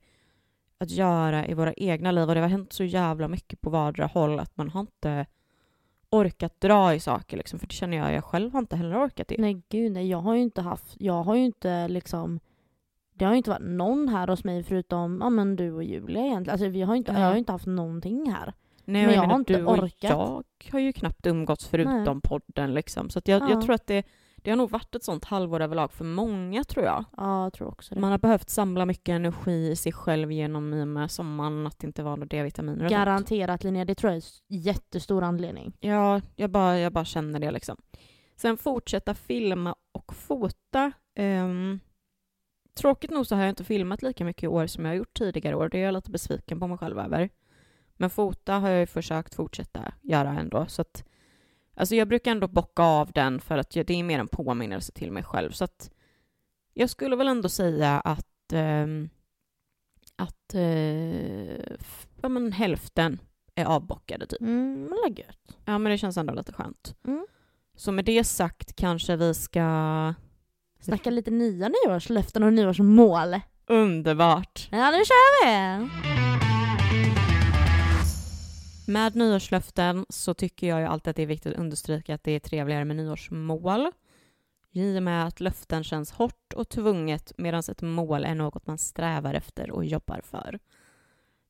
att 0.80 0.90
göra 0.90 1.46
i 1.46 1.54
våra 1.54 1.72
egna 1.72 2.12
liv 2.12 2.28
och 2.28 2.34
det 2.34 2.40
har 2.40 2.48
hänt 2.48 2.72
så 2.72 2.84
jävla 2.84 3.28
mycket 3.28 3.60
på 3.60 3.70
vardera 3.70 4.06
håll 4.06 4.38
att 4.40 4.56
man 4.56 4.68
har 4.70 4.80
inte 4.80 5.26
orkat 6.10 6.60
dra 6.60 6.94
i 6.94 7.00
saker 7.00 7.36
liksom, 7.36 7.58
för 7.58 7.66
det 7.66 7.74
känner 7.74 7.96
jag, 7.96 8.12
jag 8.12 8.24
själv 8.24 8.52
har 8.52 8.58
inte 8.58 8.76
heller 8.76 9.04
orkat 9.06 9.28
det. 9.28 9.36
Nej 9.38 9.62
gud 9.68 9.92
nej, 9.92 10.08
jag 10.10 10.18
har 10.18 10.34
ju 10.34 10.40
inte 10.42 10.62
haft, 10.62 10.96
jag 10.98 11.22
har 11.22 11.34
ju 11.34 11.44
inte 11.44 11.88
liksom 11.88 12.40
det 13.12 13.24
har 13.24 13.32
ju 13.32 13.36
inte 13.38 13.50
varit 13.50 13.62
någon 13.66 14.08
här 14.08 14.28
hos 14.28 14.44
mig 14.44 14.62
förutom 14.62 15.18
ja, 15.22 15.30
men 15.30 15.56
du 15.56 15.72
och 15.72 15.84
Julia 15.84 16.22
egentligen. 16.26 16.52
Alltså, 16.52 16.68
vi 16.68 16.82
har 16.82 16.94
inte, 16.94 17.12
Ja. 17.12 17.18
Jag 17.18 17.26
har 17.26 17.32
ju 17.32 17.38
inte 17.38 17.52
haft 17.52 17.66
någonting 17.66 18.30
här. 18.30 18.52
Nej, 18.84 19.02
Men 19.02 19.10
och 19.10 19.16
jag 19.16 19.20
menar, 19.20 19.32
har 19.32 19.38
inte 19.38 19.52
du 19.56 19.64
och 19.64 19.78
orkat. 19.78 19.94
jag 20.10 20.44
har 20.72 20.78
ju 20.80 20.92
knappt 20.92 21.26
umgåtts 21.26 21.68
förutom 21.68 22.04
Nej. 22.04 22.20
podden 22.22 22.74
liksom. 22.74 23.10
Så 23.10 23.20
jag, 23.24 23.42
Ja. 23.42 23.50
jag 23.50 23.62
tror 23.62 23.74
att 23.74 23.86
det, 23.86 24.06
det 24.42 24.50
har 24.50 24.56
nog 24.56 24.70
varit 24.70 24.94
ett 24.94 25.04
sånt 25.04 25.24
halvår 25.24 25.60
överlag 25.60 25.92
för 25.92 26.04
många 26.04 26.64
tror 26.64 26.84
jag. 26.84 27.04
Ja, 27.16 27.44
jag 27.44 27.52
tror 27.52 27.68
också 27.68 27.94
det. 27.94 28.00
Man 28.00 28.10
har 28.10 28.18
behövt 28.18 28.50
samla 28.50 28.86
mycket 28.86 29.12
energi 29.12 29.70
i 29.70 29.76
sig 29.76 29.92
själv 29.92 30.32
genom 30.32 30.74
i 30.74 30.82
och 30.82 30.88
med 30.88 31.10
sommaren, 31.10 31.66
att 31.66 31.78
det 31.78 31.86
inte 31.86 32.02
var 32.02 32.16
några 32.16 32.26
D-vitaminer 32.26 32.84
och 32.84 32.90
sånt. 32.90 32.90
Garanterat 32.90 33.64
Linnea, 33.64 33.84
det 33.84 33.94
tror 33.94 34.12
jag 34.12 34.16
är 34.16 34.22
en 34.48 34.60
jättestor 34.60 35.22
anledning. 35.22 35.76
Ja, 35.80 36.20
jag 36.36 36.50
bara, 36.50 36.78
jag 36.78 36.92
bara 36.92 37.04
känner 37.04 37.38
det 37.40 37.50
liksom. 37.50 37.76
Sen 38.36 38.56
fortsätta 38.56 39.14
filma 39.14 39.74
och 39.92 40.14
fota. 40.14 40.92
Ehm, 41.14 41.80
tråkigt 42.74 43.10
nog 43.10 43.26
så 43.26 43.34
har 43.34 43.42
jag 43.42 43.48
inte 43.48 43.64
filmat 43.64 44.02
lika 44.02 44.24
mycket 44.24 44.42
i 44.42 44.46
år 44.46 44.66
som 44.66 44.84
jag 44.84 44.92
har 44.92 44.96
gjort 44.96 45.18
tidigare 45.18 45.56
år. 45.56 45.68
Det 45.68 45.78
är 45.78 45.84
jag 45.84 45.94
lite 45.94 46.10
besviken 46.10 46.60
på 46.60 46.66
mig 46.66 46.78
själv 46.78 46.98
över. 46.98 47.30
Men 47.96 48.10
fota 48.10 48.54
har 48.54 48.68
jag 48.68 48.80
ju 48.80 48.86
försökt 48.86 49.34
fortsätta 49.34 49.92
göra 50.02 50.38
ändå. 50.38 50.66
Så 50.68 50.82
att, 50.82 51.04
alltså 51.78 51.94
jag 51.94 52.08
brukar 52.08 52.30
ändå 52.30 52.48
bocka 52.48 52.82
av 52.82 53.12
den 53.12 53.40
för 53.40 53.58
att 53.58 53.70
det 53.70 53.90
är 53.90 54.02
mer 54.02 54.18
en 54.18 54.28
påminnelse 54.28 54.92
till 54.92 55.12
mig 55.12 55.22
själv. 55.22 55.50
Så 55.50 55.64
att 55.64 55.90
jag 56.74 56.90
skulle 56.90 57.16
väl 57.16 57.28
ändå 57.28 57.48
säga 57.48 58.00
att, 58.00 58.52
ehm, 58.52 59.08
att 60.16 60.54
eh, 60.54 61.76
ja, 62.20 62.28
men 62.28 62.52
hälften 62.52 63.18
är 63.54 63.64
avbockade 63.64 64.26
typ. 64.26 64.40
Mm, 64.40 64.82
men 64.84 65.14
gött. 65.14 65.56
Ja, 65.64 65.78
men 65.78 65.92
det 65.92 65.98
känns 65.98 66.16
ändå 66.16 66.34
lite 66.34 66.52
skönt. 66.52 66.94
Mm. 67.06 67.26
Så 67.76 67.92
med 67.92 68.04
det 68.04 68.24
sagt 68.24 68.76
kanske 68.76 69.16
vi 69.16 69.34
ska... 69.34 70.14
Snacka 70.80 71.10
lite 71.10 71.30
nya 71.30 71.68
nyårslöften 71.68 72.42
och 72.42 72.52
nyårsmål. 72.52 73.40
Underbart! 73.66 74.68
Ja, 74.70 74.90
nu 74.90 75.04
kör 75.04 75.46
vi! 75.46 76.27
Med 78.88 79.16
nyårslöften 79.16 80.06
så 80.08 80.34
tycker 80.34 80.66
jag 80.68 80.80
ju 80.80 80.86
alltid 80.86 81.10
att 81.10 81.16
det 81.16 81.22
är 81.22 81.26
viktigt 81.26 81.52
att 81.52 81.58
understryka 81.58 82.14
att 82.14 82.24
det 82.24 82.32
är 82.32 82.40
trevligare 82.40 82.84
med 82.84 82.96
nyårsmål. 82.96 83.90
I 84.70 84.98
och 84.98 85.02
med 85.02 85.26
att 85.26 85.40
löften 85.40 85.84
känns 85.84 86.10
hårt 86.10 86.52
och 86.54 86.68
tvunget 86.68 87.32
medan 87.36 87.62
ett 87.70 87.82
mål 87.82 88.24
är 88.24 88.34
något 88.34 88.66
man 88.66 88.78
strävar 88.78 89.34
efter 89.34 89.70
och 89.70 89.84
jobbar 89.84 90.20
för. 90.24 90.58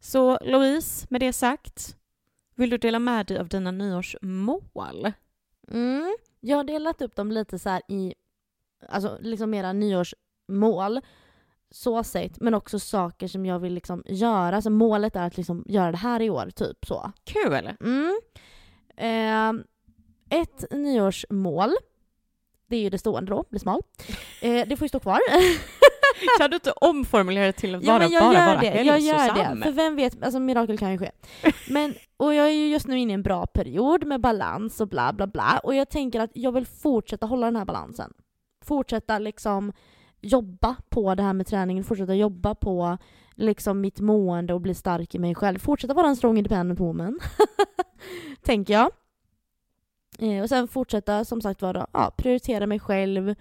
Så 0.01 0.39
Louise, 0.43 1.07
med 1.11 1.21
det 1.21 1.33
sagt, 1.33 1.97
vill 2.55 2.71
du 2.71 2.79
dela 2.79 2.99
med 2.99 3.27
dig 3.27 3.39
av 3.39 3.49
dina 3.49 3.71
nyårsmål? 3.71 5.13
Mm. 5.71 6.17
Jag 6.41 6.57
har 6.57 6.65
delat 6.65 7.03
upp 7.03 7.17
dem 7.17 7.33
lite 7.33 7.59
så 7.59 7.69
här 7.69 7.83
i, 7.89 8.15
alltså 8.89 9.19
liksom 9.21 9.51
mera 9.51 9.73
nyårsmål. 9.73 11.01
Så 11.71 12.05
sett, 12.05 12.41
men 12.41 12.55
också 12.55 12.79
saker 12.79 13.29
som 13.29 13.47
jag 13.47 13.59
vill 13.59 13.75
liksom 13.75 14.03
göra. 14.07 14.63
Så 14.63 14.71
målet 14.71 15.17
är 15.17 15.27
att 15.27 15.37
liksom 15.37 15.65
göra 15.67 15.91
det 15.91 15.97
här 15.97 16.23
i 16.23 16.31
år, 16.31 16.51
typ 16.57 16.87
så. 16.87 17.13
Kul! 17.25 17.71
Mm. 17.81 18.21
Eh, 18.97 19.65
ett 20.41 20.65
nyårsmål, 20.71 21.71
det 22.67 22.77
är 22.77 22.81
ju 22.81 22.91
det 22.91 22.99
stående 22.99 23.31
då, 23.31 23.45
bli 23.51 23.59
smal. 23.59 23.83
Eh, 24.43 24.69
det 24.69 24.77
får 24.77 24.85
ju 24.85 24.89
stå 24.89 25.01
kvar. 25.01 25.21
Kan 26.39 26.51
du 26.51 26.57
inte 26.57 26.73
omformulera 26.73 27.47
det 27.47 27.53
till 27.53 27.75
att 27.75 27.83
Ja, 27.83 27.93
bara, 27.93 27.99
men 27.99 28.11
jag 28.11 28.23
bara 28.23 28.35
gör 28.35 28.47
vara 28.47 28.61
det. 28.61 28.83
Jag 28.83 29.01
gör 29.01 29.35
det. 29.35 29.63
För 29.63 29.73
vem 29.73 29.97
vet, 29.97 30.23
alltså 30.23 30.41
mirakel 30.41 30.79
kan 30.79 30.93
ju 30.93 30.99
ske. 30.99 31.11
Men, 31.69 31.95
och 32.17 32.35
jag 32.35 32.47
är 32.47 32.53
ju 32.53 32.69
just 32.69 32.87
nu 32.87 32.99
inne 32.99 33.13
i 33.13 33.15
en 33.15 33.23
bra 33.23 33.47
period 33.47 34.07
med 34.07 34.21
balans 34.21 34.81
och 34.81 34.89
bla 34.89 35.13
bla 35.13 35.27
bla. 35.27 35.61
Och 35.63 35.75
jag 35.75 35.89
tänker 35.89 36.21
att 36.21 36.31
jag 36.35 36.53
vill 36.53 36.67
fortsätta 36.67 37.27
hålla 37.27 37.47
den 37.47 37.57
här 37.57 37.65
balansen. 37.65 38.13
Fortsätta 38.65 39.19
liksom 39.19 39.73
jobba 40.21 40.77
på 40.89 41.15
det 41.15 41.23
här 41.23 41.33
med 41.33 41.47
träningen, 41.47 41.85
fortsätta 41.85 42.15
jobba 42.15 42.55
på 42.55 42.99
liksom 43.35 43.81
mitt 43.81 44.01
mående 44.01 44.55
och 44.55 44.61
bli 44.61 44.75
stark 44.75 45.15
i 45.15 45.19
mig 45.19 45.35
själv. 45.35 45.59
Fortsätta 45.59 45.95
vara 45.95 46.09
en 46.09 46.17
strong 46.17 46.39
independent 46.39 46.81
woman. 46.81 47.21
tänker 48.43 48.75
jag. 48.75 48.91
Eh, 50.19 50.43
och 50.43 50.49
sen 50.49 50.69
fortsätta 50.69 51.25
som 51.25 51.41
sagt 51.41 51.63
vara, 51.63 51.87
ja, 51.93 52.15
prioritera 52.19 52.67
mig 52.67 52.81
själv, 52.81 53.35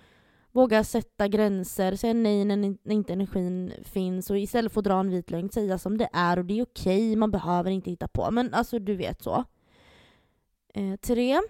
våga 0.51 0.83
sätta 0.83 1.27
gränser, 1.27 1.95
säga 1.95 2.13
nej 2.13 2.45
när 2.45 2.91
inte 2.91 3.13
energin 3.13 3.73
finns 3.83 4.29
och 4.29 4.37
istället 4.39 4.73
för 4.73 4.81
att 4.81 4.85
dra 4.85 4.99
en 4.99 5.09
vit 5.09 5.31
lögn 5.31 5.49
säga 5.49 5.77
som 5.77 5.97
det 5.97 6.09
är 6.13 6.39
och 6.39 6.45
det 6.45 6.59
är 6.59 6.63
okej, 6.63 7.15
man 7.15 7.31
behöver 7.31 7.71
inte 7.71 7.89
hitta 7.89 8.07
på. 8.07 8.31
Men 8.31 8.53
alltså 8.53 8.79
du 8.79 8.95
vet 8.95 9.21
så. 9.21 9.43
Eh, 10.73 10.95
tre, 10.95 11.41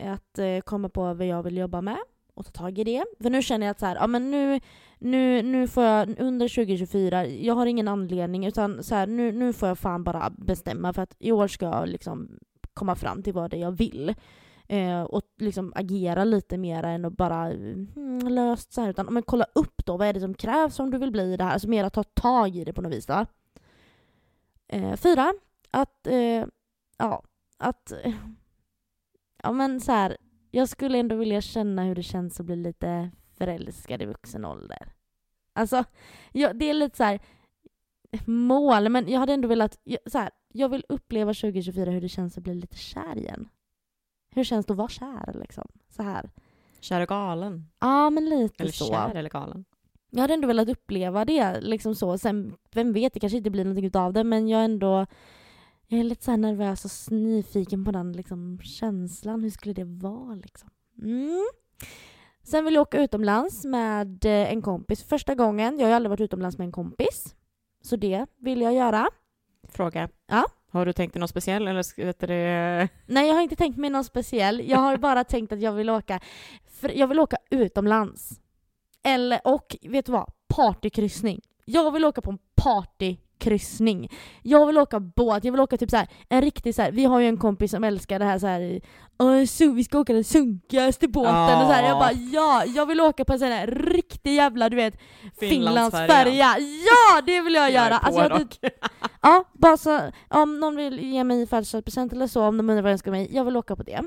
att 0.00 0.38
eh, 0.38 0.60
komma 0.60 0.88
på 0.88 1.14
vad 1.14 1.26
jag 1.26 1.42
vill 1.42 1.56
jobba 1.56 1.80
med 1.80 1.98
och 2.46 2.52
ta 2.52 2.62
tag 2.62 2.78
i 2.78 2.84
det. 2.84 3.04
För 3.22 3.30
nu 3.30 3.42
känner 3.42 3.66
jag 3.66 3.70
att 3.70 3.80
så 3.80 3.86
här, 3.86 3.96
ja, 3.96 4.06
men 4.06 4.30
nu, 4.30 4.60
nu, 4.98 5.42
nu 5.42 5.68
får 5.68 5.84
jag 5.84 6.20
under 6.20 6.48
2024, 6.48 7.26
jag 7.26 7.54
har 7.54 7.66
ingen 7.66 7.88
anledning 7.88 8.46
utan 8.46 8.82
så 8.82 8.94
här, 8.94 9.06
nu, 9.06 9.32
nu 9.32 9.52
får 9.52 9.68
jag 9.68 9.78
fan 9.78 10.04
bara 10.04 10.30
bestämma 10.30 10.92
för 10.92 11.02
att 11.02 11.16
i 11.18 11.32
år 11.32 11.48
ska 11.48 11.66
jag 11.66 11.88
liksom 11.88 12.38
komma 12.74 12.94
fram 12.94 13.22
till 13.22 13.32
vad 13.32 13.50
det 13.50 13.56
är 13.56 13.60
jag 13.60 13.72
vill. 13.72 14.14
Eh, 14.68 15.02
och 15.02 15.22
liksom 15.38 15.72
agera 15.76 16.24
lite 16.24 16.58
mer 16.58 16.82
än 16.82 17.04
att 17.04 17.16
bara 17.16 17.50
mm, 17.50 18.18
löst 18.28 18.72
så 18.72 18.80
här 18.80 18.90
utan 18.90 19.06
men 19.06 19.22
kolla 19.22 19.46
upp 19.54 19.86
då, 19.86 19.96
vad 19.96 20.08
är 20.08 20.12
det 20.12 20.20
som 20.20 20.34
krävs 20.34 20.78
om 20.78 20.90
du 20.90 20.98
vill 20.98 21.12
bli 21.12 21.36
det 21.36 21.44
här? 21.44 21.52
Alltså 21.52 21.68
mer 21.68 21.84
att 21.84 21.92
ta 21.92 22.02
tag 22.02 22.56
i 22.56 22.64
det 22.64 22.72
på 22.72 22.82
något 22.82 22.92
vis. 22.92 23.08
Va? 23.08 23.26
Eh, 24.68 24.96
fyra, 24.96 25.34
att, 25.70 26.06
eh, 26.06 26.44
ja, 26.98 27.22
att, 27.58 27.92
ja 29.42 29.52
men 29.52 29.80
så 29.80 29.92
här, 29.92 30.16
jag 30.54 30.68
skulle 30.68 30.98
ändå 30.98 31.16
vilja 31.16 31.40
känna 31.40 31.84
hur 31.84 31.94
det 31.94 32.02
känns 32.02 32.40
att 32.40 32.46
bli 32.46 32.56
lite 32.56 33.10
förälskad 33.38 34.02
i 34.02 34.04
vuxen 34.04 34.44
ålder. 34.44 34.92
Alltså, 35.52 35.84
jag, 36.32 36.58
det 36.58 36.70
är 36.70 36.74
lite 36.74 36.96
så 36.96 37.04
här, 37.04 37.20
mål, 38.24 38.88
men 38.88 39.08
jag 39.08 39.20
hade 39.20 39.32
ändå 39.32 39.48
velat, 39.48 39.78
så 40.06 40.18
här, 40.18 40.30
jag 40.52 40.68
vill 40.68 40.84
uppleva 40.88 41.34
2024 41.34 41.90
hur 41.90 42.00
det 42.00 42.08
känns 42.08 42.38
att 42.38 42.44
bli 42.44 42.54
lite 42.54 42.76
kär 42.76 43.18
igen. 43.18 43.48
Hur 44.34 44.44
känns 44.44 44.66
det 44.66 44.72
att 44.72 44.78
vara 44.78 44.88
kär 44.88 45.32
liksom? 45.40 45.68
Så 45.88 46.02
här. 46.02 46.30
Kär 46.80 47.00
och 47.00 47.08
galen? 47.08 47.68
Ja, 47.80 48.10
men 48.10 48.28
lite 48.28 48.62
eller 48.62 48.72
så. 48.72 48.86
kär 48.86 49.14
eller 49.14 49.30
galen? 49.30 49.64
Jag 50.10 50.20
hade 50.20 50.34
ändå 50.34 50.48
velat 50.48 50.68
uppleva 50.68 51.24
det 51.24 51.60
liksom 51.60 51.94
så. 51.94 52.18
Sen, 52.18 52.56
vem 52.70 52.92
vet, 52.92 53.14
det 53.14 53.20
kanske 53.20 53.38
inte 53.38 53.50
blir 53.50 53.64
någonting 53.64 54.00
av 54.00 54.12
det, 54.12 54.24
men 54.24 54.48
jag 54.48 54.64
ändå 54.64 55.06
jag 55.92 56.00
är 56.00 56.04
lite 56.04 56.24
så 56.24 56.36
nervös 56.36 56.84
och 56.84 57.12
nyfiken 57.12 57.84
på 57.84 57.90
den 57.90 58.12
liksom, 58.12 58.58
känslan. 58.62 59.42
Hur 59.42 59.50
skulle 59.50 59.74
det 59.74 59.84
vara 59.84 60.34
liksom? 60.34 60.70
Mm. 61.02 61.46
Sen 62.42 62.64
vill 62.64 62.74
jag 62.74 62.82
åka 62.82 63.00
utomlands 63.00 63.64
med 63.64 64.24
eh, 64.24 64.52
en 64.52 64.62
kompis 64.62 65.04
första 65.04 65.34
gången. 65.34 65.78
Jag 65.78 65.84
har 65.84 65.88
ju 65.88 65.94
aldrig 65.94 66.10
varit 66.10 66.20
utomlands 66.20 66.58
med 66.58 66.64
en 66.64 66.72
kompis. 66.72 67.34
Så 67.82 67.96
det 67.96 68.26
vill 68.38 68.60
jag 68.60 68.74
göra. 68.74 69.08
Fråga. 69.68 70.08
Ja. 70.26 70.44
Har 70.70 70.86
du 70.86 70.92
tänkt 70.92 71.12
dig 71.12 71.20
något 71.20 71.30
speciell 71.30 71.68
eller 71.68 72.04
vet 72.04 72.18
det? 72.18 72.88
Nej, 73.06 73.28
jag 73.28 73.34
har 73.34 73.42
inte 73.42 73.56
tänkt 73.56 73.78
mig 73.78 73.90
någon 73.90 74.04
speciell. 74.04 74.68
Jag 74.68 74.78
har 74.78 74.96
bara 74.96 75.24
tänkt 75.24 75.52
att 75.52 75.60
jag 75.60 75.72
vill 75.72 75.90
åka, 75.90 76.20
för 76.80 76.88
jag 76.88 77.06
vill 77.06 77.20
åka 77.20 77.36
utomlands. 77.50 78.40
Eller, 79.04 79.40
och 79.44 79.76
vet 79.82 80.06
du 80.06 80.12
vad? 80.12 80.32
Partykryssning. 80.48 81.40
Jag 81.64 81.90
vill 81.90 82.04
åka 82.04 82.20
på 82.20 82.30
en 82.30 82.38
partykryssning. 83.42 84.08
Jag 84.42 84.66
vill 84.66 84.78
åka 84.78 85.00
båt, 85.00 85.44
jag 85.44 85.52
vill 85.52 85.60
åka 85.60 85.76
typ 85.76 85.90
så 85.90 85.96
här, 85.96 86.08
en 86.28 86.42
riktig 86.42 86.74
så 86.74 86.82
här, 86.82 86.92
vi 86.92 87.04
har 87.04 87.20
ju 87.20 87.28
en 87.28 87.36
kompis 87.36 87.70
som 87.70 87.84
älskar 87.84 88.18
det 88.18 88.24
här 88.24 88.38
så 88.38 88.46
här, 88.46 88.80
så 89.46 89.72
vi 89.72 89.84
ska 89.84 89.98
åka 89.98 90.12
den 90.12 90.24
sunkigaste 90.24 91.08
båten 91.08 91.34
oh. 91.34 91.60
och 91.60 91.66
så 91.66 91.72
här, 91.72 91.88
jag 91.88 91.98
bara 91.98 92.12
ja, 92.12 92.64
jag 92.64 92.86
vill 92.86 93.00
åka 93.00 93.24
på 93.24 93.32
en 93.32 93.38
sån 93.38 93.48
här 93.48 93.66
riktig 93.66 94.34
jävla 94.34 94.68
du 94.68 94.76
vet 94.76 94.94
Finlandsfärja. 95.40 96.56
Ja, 96.58 97.20
det 97.26 97.40
vill 97.40 97.54
jag, 97.54 97.70
jag 97.70 97.84
göra! 97.84 97.98
Alltså, 97.98 98.20
jag, 98.20 98.46
ja, 99.22 99.44
bara 99.52 99.76
så, 99.76 100.00
om 100.28 100.60
någon 100.60 100.76
vill 100.76 101.00
ge 101.00 101.24
mig 101.24 101.46
födelsedagspresent 101.46 102.12
eller 102.12 102.26
så, 102.26 102.42
om 102.42 102.56
de 102.56 102.70
undrar 102.70 102.82
vad 102.82 102.90
jag 102.90 102.92
önskar 102.92 103.10
mig, 103.10 103.28
jag 103.30 103.44
vill 103.44 103.56
åka 103.56 103.76
på 103.76 103.82
det. 103.82 104.00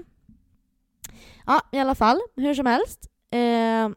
Ja, 1.46 1.62
i 1.72 1.80
alla 1.80 1.96
fall, 1.96 2.20
hur 2.36 2.54
som 2.54 2.66
helst. 2.66 3.10
Eh, 3.32 3.90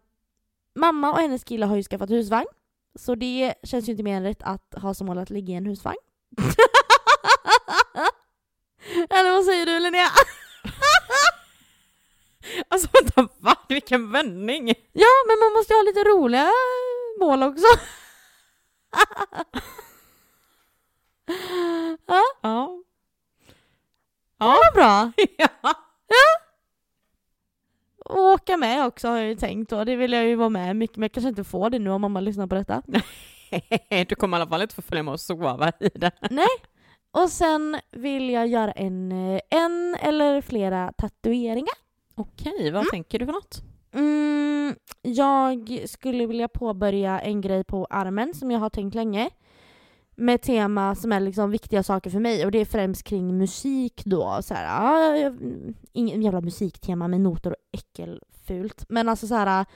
mamma 0.75 1.13
och 1.13 1.19
hennes 1.19 1.45
kille 1.45 1.67
har 1.67 1.77
ju 1.77 1.83
skaffat 1.83 2.11
husvagn. 2.11 2.47
Så 2.99 3.15
det 3.15 3.55
känns 3.63 3.89
ju 3.89 3.93
inte 3.93 4.03
mer 4.03 4.17
än 4.17 4.23
rätt 4.23 4.43
att 4.43 4.75
ha 4.83 4.95
som 4.95 5.07
mål 5.07 5.19
att 5.19 5.31
ligga 5.31 5.55
i 5.55 5.57
en 5.57 5.67
husvagn. 5.67 5.99
Eller 9.11 9.31
vad 9.31 9.45
säger 9.45 9.67
du 9.67 9.79
Linnea? 9.79 10.07
alltså 12.69 12.89
vänta, 12.93 13.29
va? 13.39 13.57
Vilken 13.69 14.13
vändning! 14.13 14.69
Ja, 14.93 15.09
men 15.27 15.39
man 15.39 15.53
måste 15.53 15.73
ju 15.73 15.79
ha 15.79 15.83
lite 15.83 16.05
roliga 16.05 16.51
mål 17.21 17.43
också. 17.43 17.67
ja. 22.07 22.23
Ja. 22.43 22.83
Ja, 24.39 24.61
vad 24.65 24.75
bra. 24.75 25.13
ja. 25.37 25.49
ja. 25.63 25.88
Åka 28.09 28.57
med 28.57 28.87
också 28.87 29.09
har 29.09 29.17
jag 29.17 29.29
ju 29.29 29.37
tänkt 29.37 29.71
då. 29.71 29.85
Det 29.85 29.97
vill 29.97 30.13
jag 30.13 30.25
ju 30.27 30.35
vara 30.35 30.49
med 30.49 30.77
mycket, 30.77 30.97
men 30.97 31.03
jag 31.03 31.13
kanske 31.13 31.29
inte 31.29 31.45
får 31.45 31.71
det 31.71 31.79
nu 31.79 31.91
om 31.91 32.01
mamma 32.01 32.21
lyssnar 32.21 32.47
på 32.47 32.55
detta. 32.55 32.83
du 34.09 34.15
kommer 34.15 34.39
i 34.39 34.41
alla 34.41 34.51
fall 34.51 34.63
inte 34.63 34.75
få 34.75 34.83
följa 34.83 35.03
med 35.03 35.13
och 35.13 35.21
sova 35.21 35.73
i 35.81 35.89
det. 35.95 36.11
Nej. 36.31 36.47
Och 37.11 37.31
sen 37.31 37.81
vill 37.91 38.31
jag 38.31 38.49
göra 38.49 38.73
en, 38.73 39.13
en 39.51 39.97
eller 40.01 40.41
flera 40.41 40.93
tatueringar. 40.93 41.75
Okej, 42.15 42.71
vad 42.71 42.81
mm. 42.81 42.91
tänker 42.91 43.19
du 43.19 43.27
för 43.27 43.33
något? 43.33 43.63
Mm, 43.93 44.75
jag 45.03 45.81
skulle 45.87 46.27
vilja 46.27 46.49
påbörja 46.49 47.21
en 47.21 47.41
grej 47.41 47.65
på 47.65 47.87
armen 47.91 48.35
som 48.35 48.51
jag 48.51 48.59
har 48.59 48.71
tänkt 48.71 48.95
länge 48.95 49.31
med 50.19 50.43
tema 50.43 50.95
som 50.95 51.13
är 51.13 51.21
liksom 51.21 51.51
viktiga 51.51 51.83
saker 51.83 52.11
för 52.11 52.21
mig 52.21 52.45
och 52.45 52.51
det 52.51 52.59
är 52.59 52.65
främst 52.65 53.05
kring 53.05 53.39
musik 53.39 54.03
då. 54.05 54.39
Så 54.43 54.55
här, 54.55 54.65
ja, 54.65 55.33
ingen 55.93 56.23
jävla 56.23 56.41
musiktema 56.41 57.09
med 57.09 57.21
noter 57.21 57.51
och 57.51 57.57
äckelfult. 57.73 58.85
Men 58.89 59.09
alltså 59.09 59.27
så 59.27 59.35
här. 59.35 59.67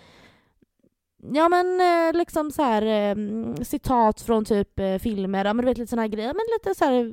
Ja 1.33 1.49
men 1.49 1.81
eh, 1.81 2.19
liksom 2.19 2.51
så 2.51 2.63
här 2.63 2.83
eh, 2.83 3.17
citat 3.63 4.21
från 4.21 4.45
typ 4.45 4.79
eh, 4.79 4.99
filmer, 4.99 5.45
ja 5.45 5.55
men 5.55 5.65
du 5.65 5.71
vet 5.71 5.79
lite 5.79 5.91
såna 5.91 6.03
här 6.03 6.09
grejer, 6.09 6.35
men 6.35 6.45
lite 6.59 6.79
så 6.79 6.85
här, 6.85 7.13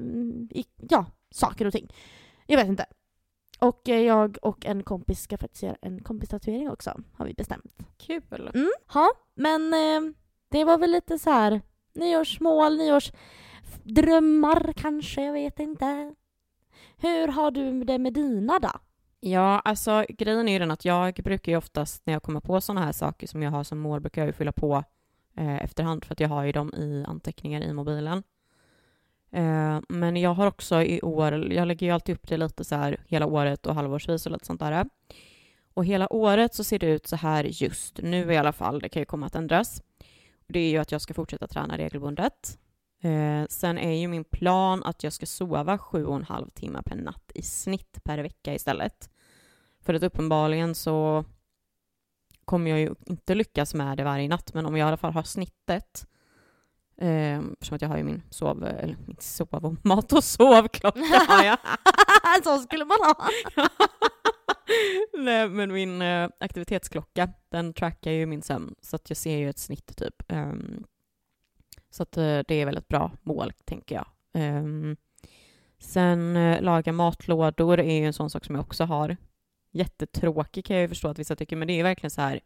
ja, 0.90 1.06
saker 1.32 1.66
och 1.66 1.74
ting. 1.74 1.94
Jag 2.48 2.58
vet 2.58 2.68
inte. 2.68 2.86
Och 3.60 3.82
jag 3.84 4.38
och 4.42 4.66
en 4.66 4.84
kompis 4.84 5.22
ska 5.22 5.38
faktiskt 5.38 5.64
göra 5.64 5.78
en 5.82 6.04
kompistatuering 6.04 6.70
också, 6.70 7.02
har 7.14 7.26
vi 7.26 7.34
bestämt. 7.34 7.78
Kul! 7.98 8.52
Mm, 8.54 8.72
ja, 8.94 9.10
men 9.36 9.72
det 10.50 10.64
var 10.64 10.78
väl 10.78 10.92
lite 10.92 11.20
så 11.20 11.30
här 11.30 11.62
nyårsmål, 12.00 12.78
nyårsdrömmar 12.78 14.74
kanske, 14.74 15.26
jag 15.26 15.34
vet 15.34 15.60
inte. 15.60 16.14
Hur 16.98 17.28
har 17.28 17.52
du 17.52 17.84
det 17.84 17.98
med 17.98 18.14
dina 18.14 18.60
då? 18.60 18.72
Ja, 19.20 19.60
alltså 19.60 20.06
grejen 20.10 20.48
är 20.48 20.54
ju 20.54 20.60
den 20.60 20.72
att 20.72 20.86
jag 20.86 21.14
brukar 21.14 21.52
ju 21.52 21.58
oftast 21.58 22.06
när 22.06 22.14
jag 22.14 22.24
kommer 22.24 22.40
på 22.40 22.62
sådana 22.62 22.86
här 22.86 22.92
saker 22.92 23.28
som 23.28 23.44
jag 23.44 23.52
har 23.52 23.64
som 23.64 23.80
mål 23.80 24.00
brukar 24.00 24.22
jag 24.22 24.28
ju 24.28 24.34
fylla 24.34 24.52
på 24.52 24.84
eh, 25.38 25.64
efterhand 25.64 26.06
för 26.06 26.14
att 26.14 26.20
jag 26.20 26.30
har 26.30 26.44
ju 26.44 26.52
dem 26.52 26.74
i 26.74 27.06
anteckningar 27.08 27.62
i 27.62 27.74
mobilen. 27.74 28.24
Eh, 29.32 29.80
men 29.90 30.18
jag 30.18 30.34
har 30.34 30.48
också 30.48 30.84
i 30.84 31.02
år, 31.02 31.54
jag 31.54 31.68
lägger 31.68 31.88
ju 31.88 31.94
alltid 31.94 32.16
upp 32.16 32.28
det 32.28 32.38
lite 32.38 32.64
så 32.64 32.76
här 32.76 33.04
hela 33.08 33.26
året 33.26 33.66
och 33.66 33.76
halvårsvis 33.76 34.26
och 34.26 34.32
lite 34.32 34.46
sånt 34.46 34.60
där. 34.60 34.86
Och 35.74 35.86
hela 35.86 36.14
året 36.14 36.56
så 36.56 36.64
ser 36.64 36.80
det 36.80 36.88
ut 36.88 37.08
så 37.08 37.16
här 37.16 37.44
just 37.44 37.98
nu 37.98 38.34
i 38.34 38.38
alla 38.38 38.54
fall, 38.54 38.80
det 38.80 38.90
kan 38.90 39.02
ju 39.02 39.06
komma 39.06 39.26
att 39.26 39.36
ändras 39.36 39.82
det 40.50 40.60
är 40.60 40.70
ju 40.70 40.78
att 40.78 40.92
jag 40.92 41.02
ska 41.02 41.14
fortsätta 41.14 41.48
träna 41.48 41.78
regelbundet. 41.78 42.60
Eh, 43.02 43.46
sen 43.50 43.78
är 43.78 43.94
ju 43.94 44.08
min 44.08 44.24
plan 44.24 44.84
att 44.84 45.04
jag 45.04 45.14
ska 45.14 45.26
sova 45.26 45.78
sju 45.78 46.06
och 46.06 46.16
en 46.16 46.24
halv 46.24 46.50
timme 46.50 46.82
per 46.86 46.96
natt 46.96 47.32
i 47.36 47.42
snitt 47.42 48.00
per 48.04 48.18
vecka 48.18 48.54
istället. 48.54 49.10
För 49.82 49.94
att 49.94 50.04
uppenbarligen 50.04 50.76
så 50.76 51.26
kommer 52.46 52.72
jag 52.72 52.80
ju 52.80 52.96
inte 53.06 53.36
lyckas 53.36 53.74
med 53.74 53.98
det 53.98 54.04
varje 54.04 54.28
natt, 54.28 54.54
men 54.54 54.66
om 54.66 54.78
jag 54.78 54.86
i 54.86 54.88
alla 54.88 54.98
fall 54.98 55.14
har 55.14 55.24
snittet 55.24 56.08
eh, 56.98 57.40
eftersom 57.40 57.76
att 57.76 57.82
jag 57.82 57.90
har 57.90 57.98
ju 57.98 58.04
min 58.04 58.24
sov, 58.30 58.64
eller 58.64 58.98
min 59.06 59.18
sov, 59.20 59.78
mat 59.84 60.14
och 60.14 60.24
sovklocka 60.24 61.26
har 61.28 61.44
jag. 61.44 61.58
Så 62.44 62.58
skulle 62.58 62.86
man 62.86 62.98
ha. 63.02 63.30
Nej, 65.18 65.50
men 65.50 65.74
min 65.74 66.02
uh, 66.02 66.30
aktivitetsklocka, 66.40 67.30
den 67.50 67.74
trackar 67.74 68.12
ju 68.12 68.26
min 68.26 68.42
sömn, 68.42 68.76
så 68.82 68.96
att 68.96 69.10
jag 69.10 69.18
ser 69.18 69.38
ju 69.38 69.50
ett 69.50 69.58
snitt 69.58 69.98
typ. 69.98 70.24
Um, 70.28 70.86
så 71.90 72.04
att 72.04 72.18
uh, 72.18 72.40
det 72.48 72.56
är 72.56 72.66
väl 72.66 72.78
ett 72.78 72.88
bra 72.88 73.12
mål, 73.22 73.54
tänker 73.66 73.96
jag. 73.96 74.08
Um, 74.34 74.98
sen 75.78 76.38
uh, 76.38 76.62
laga 76.62 76.92
matlådor 76.92 77.80
är 77.80 78.00
ju 78.00 78.06
en 78.06 78.14
sån 78.14 78.30
sak 78.30 78.46
som 78.46 78.56
jag 78.56 78.62
också 78.62 78.84
har. 78.84 79.18
Jättetråkig 79.72 80.66
kan 80.66 80.76
jag 80.76 80.82
ju 80.82 80.90
förstå 80.90 81.08
att 81.08 81.20
vissa 81.20 81.36
tycker, 81.36 81.56
men 81.56 81.68
det 81.68 81.80
är 81.80 81.84
verkligen 81.84 82.12
så 82.12 82.22
här 82.22 82.40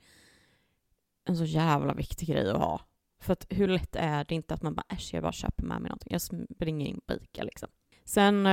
en 1.26 1.38
så 1.38 1.46
jävla 1.46 1.94
viktig 1.94 2.28
grej 2.28 2.50
att 2.50 2.58
ha. 2.58 2.82
För 3.20 3.34
att 3.34 3.46
hur 3.50 3.68
lätt 3.68 3.96
är 3.96 4.26
det 4.26 4.36
inte 4.36 4.54
att 4.54 4.62
man 4.62 4.76
bara 4.76 4.86
äsch, 4.90 5.10
jag 5.14 5.24
bara 5.24 5.32
köper 5.32 5.64
med 5.64 5.82
mig 5.82 5.90
någonting. 5.90 6.12
Jag 6.12 6.22
springer 6.22 6.88
in 6.88 7.02
på 7.06 7.14
Ica 7.14 7.44
liksom. 7.44 7.70
Sen 8.06 8.46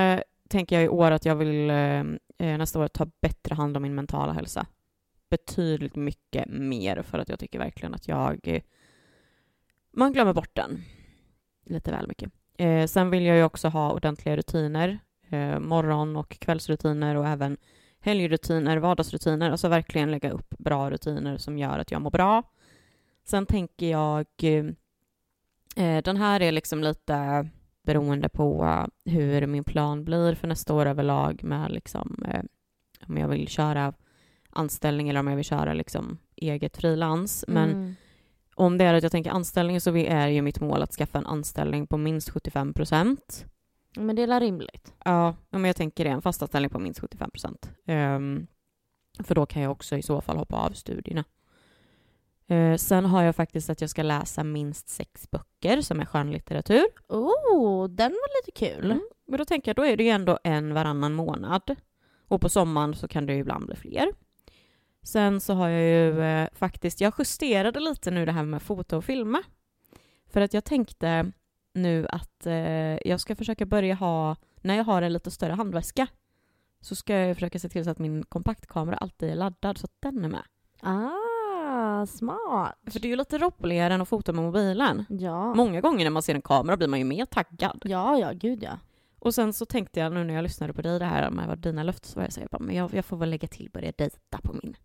tänker 0.50 0.76
jag 0.76 0.84
i 0.84 0.88
år 0.88 1.10
att 1.10 1.24
jag 1.24 1.36
vill 1.36 1.70
eh, 1.70 2.00
eh, 2.38 2.58
nästa 2.58 2.80
år 2.80 2.88
ta 2.88 3.06
bättre 3.20 3.54
hand 3.54 3.76
om 3.76 3.82
min 3.82 3.94
mentala 3.94 4.32
hälsa. 4.32 4.66
Betydligt 5.30 5.96
mycket 5.96 6.46
mer 6.48 7.02
för 7.02 7.18
att 7.18 7.28
jag 7.28 7.38
tycker 7.38 7.58
verkligen 7.58 7.94
att 7.94 8.08
jag... 8.08 8.40
Eh, 8.42 8.62
man 9.92 10.12
glömmer 10.12 10.32
bort 10.32 10.54
den 10.54 10.82
lite 11.66 11.90
väl 11.90 12.08
mycket. 12.08 12.32
Eh, 12.58 12.86
sen 12.86 13.10
vill 13.10 13.24
jag 13.24 13.36
ju 13.36 13.42
också 13.44 13.68
ha 13.68 13.92
ordentliga 13.92 14.36
rutiner. 14.36 14.98
Eh, 15.28 15.58
morgon 15.58 16.16
och 16.16 16.38
kvällsrutiner 16.38 17.16
och 17.16 17.26
även 17.26 17.56
helgrutiner, 18.00 18.76
vardagsrutiner. 18.76 19.50
Alltså 19.50 19.68
verkligen 19.68 20.10
lägga 20.10 20.30
upp 20.30 20.54
bra 20.58 20.90
rutiner 20.90 21.36
som 21.36 21.58
gör 21.58 21.78
att 21.78 21.90
jag 21.90 22.02
mår 22.02 22.10
bra. 22.10 22.42
Sen 23.24 23.46
tänker 23.46 23.90
jag... 23.90 24.26
Eh, 25.76 26.02
den 26.02 26.16
här 26.16 26.42
är 26.42 26.52
liksom 26.52 26.82
lite 26.82 27.48
beroende 27.82 28.28
på 28.28 28.66
hur 29.04 29.46
min 29.46 29.64
plan 29.64 30.04
blir 30.04 30.34
för 30.34 30.48
nästa 30.48 30.74
år 30.74 30.86
överlag 30.86 31.44
med 31.44 31.70
liksom, 31.70 32.24
eh, 32.28 32.42
om 33.08 33.16
jag 33.16 33.28
vill 33.28 33.48
köra 33.48 33.92
anställning 34.50 35.08
eller 35.08 35.20
om 35.20 35.26
jag 35.26 35.36
vill 35.36 35.44
köra 35.44 35.72
liksom 35.72 36.18
eget 36.36 36.76
frilans. 36.76 37.44
Men 37.48 37.70
mm. 37.70 37.94
om 38.54 38.78
det 38.78 38.84
är 38.84 38.94
att 38.94 39.02
jag 39.02 39.12
tänker 39.12 39.30
anställning 39.30 39.80
så 39.80 39.96
är 39.96 40.28
ju 40.28 40.42
mitt 40.42 40.60
mål 40.60 40.82
att 40.82 40.92
skaffa 40.92 41.18
en 41.18 41.26
anställning 41.26 41.86
på 41.86 41.96
minst 41.96 42.30
75 42.30 42.74
procent. 42.74 43.46
Men 43.96 44.16
det 44.16 44.22
är 44.22 44.40
rimligt? 44.40 44.94
Ja, 45.04 45.34
men 45.50 45.64
jag 45.64 45.76
tänker 45.76 46.04
det, 46.04 46.10
en 46.10 46.22
fast 46.22 46.42
anställning 46.42 46.70
på 46.70 46.78
minst 46.78 47.00
75 47.00 47.30
procent. 47.30 47.70
Um, 47.86 48.46
för 49.24 49.34
då 49.34 49.46
kan 49.46 49.62
jag 49.62 49.72
också 49.72 49.96
i 49.96 50.02
så 50.02 50.20
fall 50.20 50.36
hoppa 50.36 50.56
av 50.56 50.70
studierna. 50.70 51.24
Uh, 52.50 52.76
sen 52.76 53.04
har 53.04 53.22
jag 53.22 53.36
faktiskt 53.36 53.70
att 53.70 53.80
jag 53.80 53.90
ska 53.90 54.02
läsa 54.02 54.44
minst 54.44 54.88
sex 54.88 55.30
böcker 55.30 55.80
som 55.80 56.00
är 56.00 56.04
skönlitteratur. 56.04 56.86
Oh, 57.08 57.88
den 57.88 58.10
var 58.10 58.40
lite 58.40 58.66
kul. 58.66 58.84
Mm. 58.84 59.00
Men 59.26 59.38
då 59.38 59.44
tänker 59.44 59.68
jag, 59.68 59.76
då 59.76 59.84
är 59.84 59.96
det 59.96 60.04
ju 60.04 60.10
ändå 60.10 60.38
en 60.44 60.74
varannan 60.74 61.14
månad. 61.14 61.76
Och 62.28 62.40
på 62.40 62.48
sommaren 62.48 62.94
så 62.94 63.08
kan 63.08 63.26
det 63.26 63.32
ju 63.32 63.38
ibland 63.38 63.66
bli 63.66 63.76
fler. 63.76 64.12
Sen 65.02 65.40
så 65.40 65.54
har 65.54 65.68
jag 65.68 65.82
ju 65.82 66.22
eh, 66.22 66.48
faktiskt, 66.52 67.00
jag 67.00 67.14
justerade 67.18 67.80
lite 67.80 68.10
nu 68.10 68.26
det 68.26 68.32
här 68.32 68.44
med 68.44 68.62
foto 68.62 68.96
och 68.96 69.04
filma. 69.04 69.42
För 70.26 70.40
att 70.40 70.54
jag 70.54 70.64
tänkte 70.64 71.32
nu 71.74 72.06
att 72.08 72.46
eh, 72.46 73.08
jag 73.08 73.20
ska 73.20 73.36
försöka 73.36 73.66
börja 73.66 73.94
ha, 73.94 74.36
när 74.56 74.76
jag 74.76 74.84
har 74.84 75.02
en 75.02 75.12
lite 75.12 75.30
större 75.30 75.52
handväska, 75.52 76.06
så 76.80 76.94
ska 76.94 77.14
jag 77.14 77.36
försöka 77.36 77.58
se 77.58 77.68
till 77.68 77.84
så 77.84 77.90
att 77.90 77.98
min 77.98 78.22
kompaktkamera 78.22 78.96
alltid 78.96 79.30
är 79.30 79.34
laddad 79.34 79.78
så 79.78 79.84
att 79.84 79.96
den 80.00 80.24
är 80.24 80.28
med. 80.28 80.44
Ah, 80.80 81.29
smart. 82.06 82.74
För 82.90 83.00
det 83.00 83.06
är 83.06 83.10
ju 83.10 83.16
lite 83.16 83.38
roligare 83.38 83.94
än 83.94 84.00
att 84.00 84.08
fota 84.08 84.32
med 84.32 84.44
mobilen. 84.44 85.04
Ja. 85.08 85.54
Många 85.54 85.80
gånger 85.80 86.04
när 86.04 86.10
man 86.10 86.22
ser 86.22 86.34
en 86.34 86.42
kamera 86.42 86.76
blir 86.76 86.88
man 86.88 86.98
ju 86.98 87.04
mer 87.04 87.26
taggad. 87.26 87.82
Ja, 87.84 88.18
ja, 88.18 88.32
gud 88.32 88.62
ja. 88.62 88.78
Och 89.18 89.34
sen 89.34 89.52
så 89.52 89.66
tänkte 89.66 90.00
jag 90.00 90.12
nu 90.12 90.24
när 90.24 90.34
jag 90.34 90.42
lyssnade 90.42 90.72
på 90.72 90.82
dig 90.82 90.98
det 90.98 91.04
här 91.04 91.30
med 91.30 91.48
vad 91.48 91.58
dina 91.58 91.82
löften 91.82 92.10
så 92.10 92.18
var 92.18 92.24
jag 92.24 92.32
säga 92.32 92.48
bara, 92.50 92.58
men 92.58 92.76
jag, 92.76 92.94
jag 92.94 93.04
får 93.04 93.16
väl 93.16 93.30
lägga 93.30 93.48
till 93.48 93.70
börja 93.72 93.92
dejta 93.96 94.38
på 94.42 94.52
min. 94.52 94.76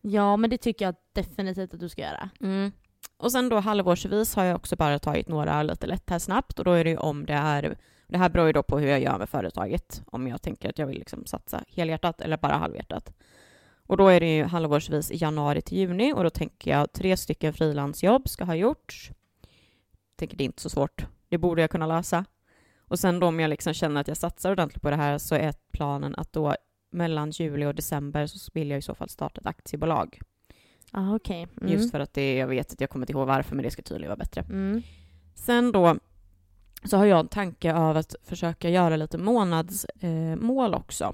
Ja, 0.00 0.36
men 0.36 0.50
det 0.50 0.58
tycker 0.58 0.84
jag 0.84 0.94
definitivt 1.12 1.74
att 1.74 1.80
du 1.80 1.88
ska 1.88 2.02
göra. 2.02 2.30
Mm. 2.40 2.72
Och 3.16 3.32
sen 3.32 3.48
då 3.48 3.58
halvårsvis 3.60 4.34
har 4.34 4.44
jag 4.44 4.56
också 4.56 4.76
bara 4.76 4.98
tagit 4.98 5.28
några 5.28 5.62
lite 5.62 5.86
lätt 5.86 6.10
här 6.10 6.18
snabbt 6.18 6.58
och 6.58 6.64
då 6.64 6.72
är 6.72 6.84
det 6.84 6.90
ju 6.90 6.96
om 6.96 7.26
det 7.26 7.32
är 7.32 7.76
det 8.06 8.18
här 8.18 8.28
beror 8.28 8.46
ju 8.46 8.52
då 8.52 8.62
på 8.62 8.78
hur 8.78 8.88
jag 8.88 9.00
gör 9.00 9.18
med 9.18 9.28
företaget, 9.28 10.02
om 10.06 10.28
jag 10.28 10.42
tänker 10.42 10.68
att 10.68 10.78
jag 10.78 10.86
vill 10.86 10.98
liksom 10.98 11.26
satsa 11.26 11.64
helhjärtat 11.68 12.20
eller 12.20 12.36
bara 12.36 12.56
halvhjärtat. 12.56 13.12
Och 13.86 13.96
då 13.96 14.08
är 14.08 14.20
det 14.20 14.36
ju 14.36 14.44
halvårsvis 14.44 15.10
i 15.10 15.16
januari 15.16 15.62
till 15.62 15.78
juni 15.78 16.12
och 16.12 16.24
då 16.24 16.30
tänker 16.30 16.70
jag 16.70 16.92
tre 16.92 17.16
stycken 17.16 17.52
frilansjobb 17.52 18.28
ska 18.28 18.44
ha 18.44 18.54
gjorts. 18.54 19.10
Jag 20.10 20.16
tänker 20.16 20.36
det 20.36 20.44
är 20.44 20.46
inte 20.46 20.62
så 20.62 20.70
svårt, 20.70 21.06
det 21.28 21.38
borde 21.38 21.60
jag 21.60 21.70
kunna 21.70 21.86
lösa. 21.86 22.24
Och 22.78 22.98
sen 22.98 23.20
då 23.20 23.26
om 23.26 23.40
jag 23.40 23.48
liksom 23.48 23.74
känner 23.74 24.00
att 24.00 24.08
jag 24.08 24.16
satsar 24.16 24.50
ordentligt 24.50 24.82
på 24.82 24.90
det 24.90 24.96
här 24.96 25.18
så 25.18 25.34
är 25.34 25.54
planen 25.72 26.14
att 26.16 26.32
då 26.32 26.54
mellan 26.90 27.30
juli 27.30 27.66
och 27.66 27.74
december 27.74 28.26
så 28.26 28.50
vill 28.54 28.70
jag 28.70 28.78
i 28.78 28.82
så 28.82 28.94
fall 28.94 29.08
starta 29.08 29.40
ett 29.40 29.46
aktiebolag. 29.46 30.20
Ah, 30.90 31.14
okay. 31.14 31.46
Mm. 31.60 31.72
Just 31.72 31.90
för 31.90 32.00
att 32.00 32.14
det, 32.14 32.36
jag 32.36 32.46
vet 32.46 32.72
att 32.72 32.80
jag 32.80 32.90
kommer 32.90 33.02
inte 33.02 33.12
ihåg 33.12 33.26
varför, 33.26 33.54
men 33.54 33.62
det 33.62 33.70
ska 33.70 33.82
tydligen 33.82 34.08
vara 34.08 34.16
bättre. 34.16 34.40
Mm. 34.40 34.82
Sen 35.34 35.72
då 35.72 35.96
så 36.84 36.96
har 36.96 37.04
jag 37.04 37.20
en 37.20 37.28
tanke 37.28 37.74
av 37.74 37.96
att 37.96 38.14
försöka 38.22 38.70
göra 38.70 38.96
lite 38.96 39.18
månadsmål 39.18 40.74
eh, 40.74 40.80
också. 40.80 41.12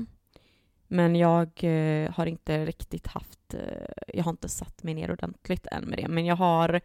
Men 0.93 1.17
jag 1.17 1.49
eh, 1.65 2.11
har 2.11 2.27
inte 2.27 2.67
riktigt 2.67 3.07
haft, 3.07 3.55
eh, 3.55 4.15
jag 4.15 4.25
har 4.25 4.31
inte 4.31 4.49
satt 4.49 4.83
mig 4.83 4.95
ner 4.95 5.13
ordentligt 5.13 5.67
än 5.67 5.85
med 5.85 5.99
det, 5.99 6.09
men 6.09 6.27
jag 6.27 6.37
har 6.37 6.81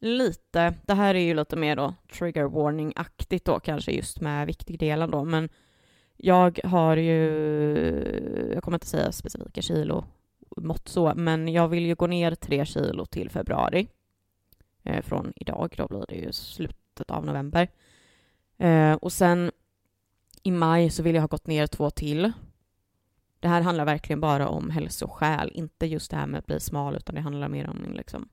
lite, 0.00 0.74
det 0.86 0.94
här 0.94 1.14
är 1.14 1.20
ju 1.20 1.34
lite 1.34 1.56
mer 1.56 1.76
då 1.76 1.94
trigger 2.12 2.44
warning-aktigt 2.44 3.44
då 3.44 3.60
kanske 3.60 3.92
just 3.92 4.20
med 4.20 4.46
viktdelen 4.46 5.10
då, 5.10 5.24
men 5.24 5.48
jag 6.16 6.60
har 6.64 6.96
ju, 6.96 7.18
jag 8.54 8.62
kommer 8.62 8.76
inte 8.76 8.86
säga 8.86 9.12
specifika 9.12 9.62
kilo 9.62 10.04
mått 10.56 10.88
så, 10.88 11.12
men 11.16 11.48
jag 11.48 11.68
vill 11.68 11.86
ju 11.86 11.94
gå 11.94 12.06
ner 12.06 12.34
tre 12.34 12.66
kilo 12.66 13.06
till 13.06 13.30
februari. 13.30 13.88
Eh, 14.82 15.02
från 15.02 15.32
idag, 15.36 15.74
då 15.76 15.88
blir 15.88 16.04
det 16.08 16.14
ju 16.14 16.32
slutet 16.32 17.10
av 17.10 17.24
november. 17.24 17.68
Eh, 18.58 18.92
och 18.92 19.12
sen 19.12 19.50
i 20.42 20.50
maj 20.50 20.90
så 20.90 21.02
vill 21.02 21.14
jag 21.14 21.22
ha 21.22 21.28
gått 21.28 21.46
ner 21.46 21.66
två 21.66 21.90
till. 21.90 22.32
Det 23.40 23.48
här 23.48 23.60
handlar 23.60 23.84
verkligen 23.84 24.20
bara 24.20 24.48
om 24.48 24.70
hälsoskäl, 24.70 25.50
inte 25.54 25.86
just 25.86 26.10
det 26.10 26.16
här 26.16 26.26
med 26.26 26.38
att 26.38 26.46
bli 26.46 26.60
smal, 26.60 26.96
utan 26.96 27.14
det 27.14 27.20
handlar 27.20 27.48
mer 27.48 27.68
om 27.68 27.92
liksom 27.94 28.28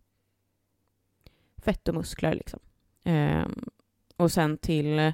fett 1.57 1.87
och 1.87 1.95
muskler. 1.95 2.35
Liksom. 2.35 2.59
Eh, 3.03 3.47
och 4.17 4.31
sen 4.31 4.57
till 4.57 5.13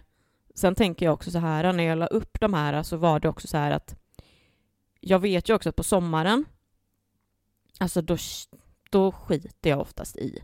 Sen 0.56 0.76
tänker 0.76 1.06
jag 1.06 1.14
också 1.14 1.32
så 1.32 1.40
här, 1.40 1.74
när 1.74 1.84
jag 1.84 1.98
la 1.98 2.08
upp 2.08 2.40
de 2.40 2.54
här 2.54 2.84
så 2.84 2.98
var 2.98 3.20
det 3.20 3.30
också 3.30 3.48
så 3.48 3.58
här 3.58 3.72
att 3.72 3.96
jag 5.00 5.20
vet 5.20 5.50
ju 5.50 5.54
också 5.54 5.70
att 5.70 5.76
på 5.76 5.84
sommaren, 5.84 6.46
alltså 7.80 8.02
då, 8.02 8.18
då 8.90 9.12
skiter 9.12 9.70
jag 9.70 9.80
oftast 9.80 10.18
i. 10.18 10.44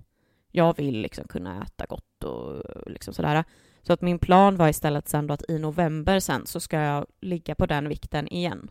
Jag 0.52 0.78
vill 0.78 1.02
liksom 1.02 1.28
kunna 1.28 1.64
äta 1.64 1.86
gott 1.86 2.24
och 2.24 2.64
liksom 2.86 3.14
sådär. 3.14 3.43
Så 3.82 3.93
att 3.93 4.02
min 4.02 4.20
plan 4.20 4.58
var 4.58 4.70
istället 4.70 5.10
sen 5.10 5.28
då 5.28 5.34
att 5.34 5.50
i 5.50 5.60
november 5.60 6.20
sen 6.20 6.45
så 6.45 6.60
ska 6.60 6.78
jag 6.80 7.06
ligga 7.22 7.56
på 7.56 7.66
den 7.66 7.89
vikten 7.89 8.28
igen. 8.28 8.70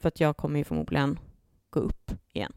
För 0.00 0.08
att 0.08 0.20
jag 0.20 0.36
kommer 0.36 0.58
ju 0.58 0.64
förmodligen 0.64 1.18
gå 1.70 1.80
upp 1.80 2.10
igen. 2.32 2.52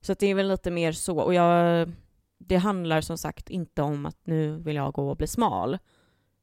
Så 0.00 0.14
det 0.14 0.26
är 0.26 0.34
väl 0.34 0.48
lite 0.48 0.70
mer 0.70 0.92
så. 0.92 1.18
Och 1.18 1.34
jag, 1.34 1.90
det 2.38 2.56
handlar 2.56 3.00
som 3.00 3.18
sagt 3.18 3.50
inte 3.50 3.82
om 3.82 4.06
att 4.06 4.18
nu 4.24 4.56
vill 4.56 4.76
jag 4.76 4.92
gå 4.92 5.10
och 5.10 5.16
bli 5.16 5.26
smal. 5.26 5.78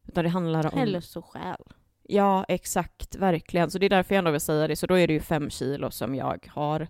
Utan 0.07 0.23
det 0.23 0.29
handlar 0.29 0.73
om... 0.73 0.79
Hälsoskäl. 0.79 1.63
Ja, 2.03 2.45
exakt. 2.47 3.15
Verkligen. 3.15 3.71
Så 3.71 3.77
det 3.77 3.85
är 3.85 3.89
därför 3.89 4.15
jag 4.15 4.19
ändå 4.19 4.31
vill 4.31 4.41
säga 4.41 4.67
det. 4.67 4.75
Så 4.75 4.87
då 4.87 4.97
är 4.97 5.07
det 5.07 5.13
ju 5.13 5.19
fem 5.19 5.49
kilo 5.49 5.91
som 5.91 6.15
jag 6.15 6.47
har 6.51 6.87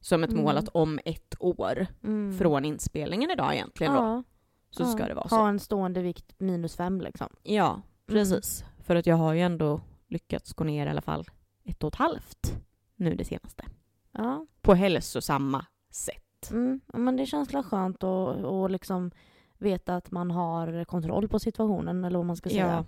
som 0.00 0.24
ett 0.24 0.30
mm. 0.30 0.42
mål 0.42 0.56
att 0.56 0.68
om 0.68 1.00
ett 1.04 1.34
år 1.38 1.86
mm. 2.04 2.38
från 2.38 2.64
inspelningen 2.64 3.30
idag 3.30 3.54
egentligen 3.54 3.92
ja. 3.92 4.00
då, 4.00 4.22
så 4.70 4.82
ja. 4.82 4.86
ska 4.86 5.06
det 5.06 5.14
vara 5.14 5.28
så. 5.28 5.36
Ha 5.36 5.48
en 5.48 5.58
stående 5.58 6.02
vikt 6.02 6.40
minus 6.40 6.76
fem 6.76 7.00
liksom. 7.00 7.28
Ja, 7.42 7.70
mm. 7.70 7.82
precis. 8.06 8.62
Mm. 8.62 8.84
För 8.84 8.96
att 8.96 9.06
jag 9.06 9.16
har 9.16 9.34
ju 9.34 9.40
ändå 9.40 9.80
lyckats 10.08 10.52
gå 10.52 10.64
ner 10.64 10.86
i 10.86 10.90
alla 10.90 11.02
fall 11.02 11.24
ett 11.68 11.84
och 11.84 11.88
ett 11.88 11.98
halvt 11.98 12.56
nu 12.96 13.14
det 13.14 13.24
senaste. 13.24 13.64
Ja. 14.12 14.46
På 14.60 14.74
hälsosamma 14.74 15.66
sätt. 15.90 16.50
Mm. 16.50 16.80
men 16.86 17.16
det 17.16 17.26
känns 17.26 17.54
väl 17.54 17.62
skönt 17.62 17.96
att 17.96 18.44
och 18.44 18.70
liksom 18.70 19.10
veta 19.58 19.96
att 19.96 20.10
man 20.10 20.30
har 20.30 20.84
kontroll 20.84 21.28
på 21.28 21.38
situationen 21.38 22.04
eller 22.04 22.18
vad 22.18 22.26
man 22.26 22.36
ska 22.36 22.50
säga. 22.50 22.66
Ja, 22.66 22.84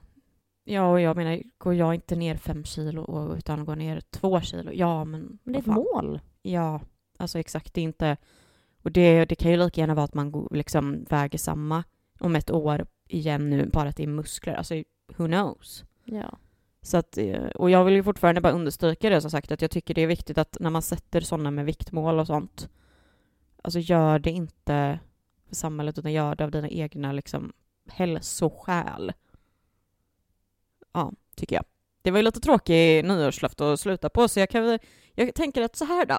ja 0.65 0.91
och 0.91 1.01
jag 1.01 1.17
menar, 1.17 1.43
går 1.59 1.75
jag 1.75 1.95
inte 1.95 2.17
ner 2.17 2.37
fem 2.37 2.65
kilo 2.65 3.35
utan 3.37 3.65
går 3.65 3.77
ner 3.77 4.01
två 4.01 4.41
kilo, 4.41 4.73
ja 4.73 5.05
men... 5.05 5.39
Men 5.43 5.53
det 5.53 5.59
är 5.59 5.61
ett 5.61 5.67
mål. 5.67 6.21
Ja, 6.43 6.81
alltså 7.19 7.39
exakt, 7.39 7.75
det 7.75 7.81
är 7.81 7.85
inte... 7.85 8.17
Och 8.83 8.93
det, 8.93 9.25
det 9.25 9.35
kan 9.35 9.51
ju 9.51 9.57
lika 9.57 9.81
gärna 9.81 9.95
vara 9.95 10.05
att 10.05 10.15
man 10.15 10.49
liksom 10.51 11.05
väger 11.05 11.39
samma 11.39 11.85
om 12.21 12.37
ett 12.37 12.51
år 12.51 12.87
igen 13.09 13.51
nu, 13.51 13.67
bara 13.73 13.89
att 13.89 13.97
det 13.97 14.03
är 14.03 14.07
muskler. 14.07 14.55
Alltså, 14.55 14.75
who 15.17 15.27
knows? 15.27 15.85
Ja. 16.05 16.39
Så 16.83 16.97
att, 16.97 17.19
eh, 17.19 17.47
och 17.47 17.71
jag 17.71 17.85
vill 17.85 17.95
ju 17.95 18.03
fortfarande 18.03 18.41
bara 18.41 18.53
understryka 18.53 19.11
det 19.11 19.21
som 19.21 19.31
sagt, 19.31 19.53
att 19.53 19.63
jag 19.63 19.71
tycker 19.71 19.95
det 19.95 20.03
är 20.03 20.07
viktigt 20.07 20.39
att 20.39 20.57
när 20.61 20.71
man 20.71 20.83
sätter 20.83 21.21
sådana 21.21 21.51
med 21.51 21.65
viktmål 21.65 22.19
och 22.19 22.27
sånt, 22.27 22.69
alltså 23.63 23.79
gör 23.79 24.19
det 24.19 24.31
inte 24.31 24.99
för 25.49 25.57
samhället 25.57 25.99
utan 25.99 26.13
gör 26.13 26.35
det 26.35 26.45
av 26.45 26.51
dina 26.51 26.69
egna 26.69 27.13
liksom, 27.13 27.53
hälsoskäl. 27.89 29.13
Ja, 30.93 31.13
tycker 31.37 31.57
jag. 31.57 31.65
Det 32.03 32.11
var 32.11 32.19
ju 32.19 32.23
lite 32.23 32.41
tråkig 32.41 33.05
nyårslöfte 33.05 33.73
att 33.73 33.81
sluta 33.81 34.09
på, 34.09 34.29
så 34.29 34.41
jag, 34.41 34.51
kan, 34.51 34.79
jag 35.15 35.35
tänker 35.35 35.63
att 35.63 35.77
så 35.77 35.85
här 35.85 36.07
då. 36.07 36.19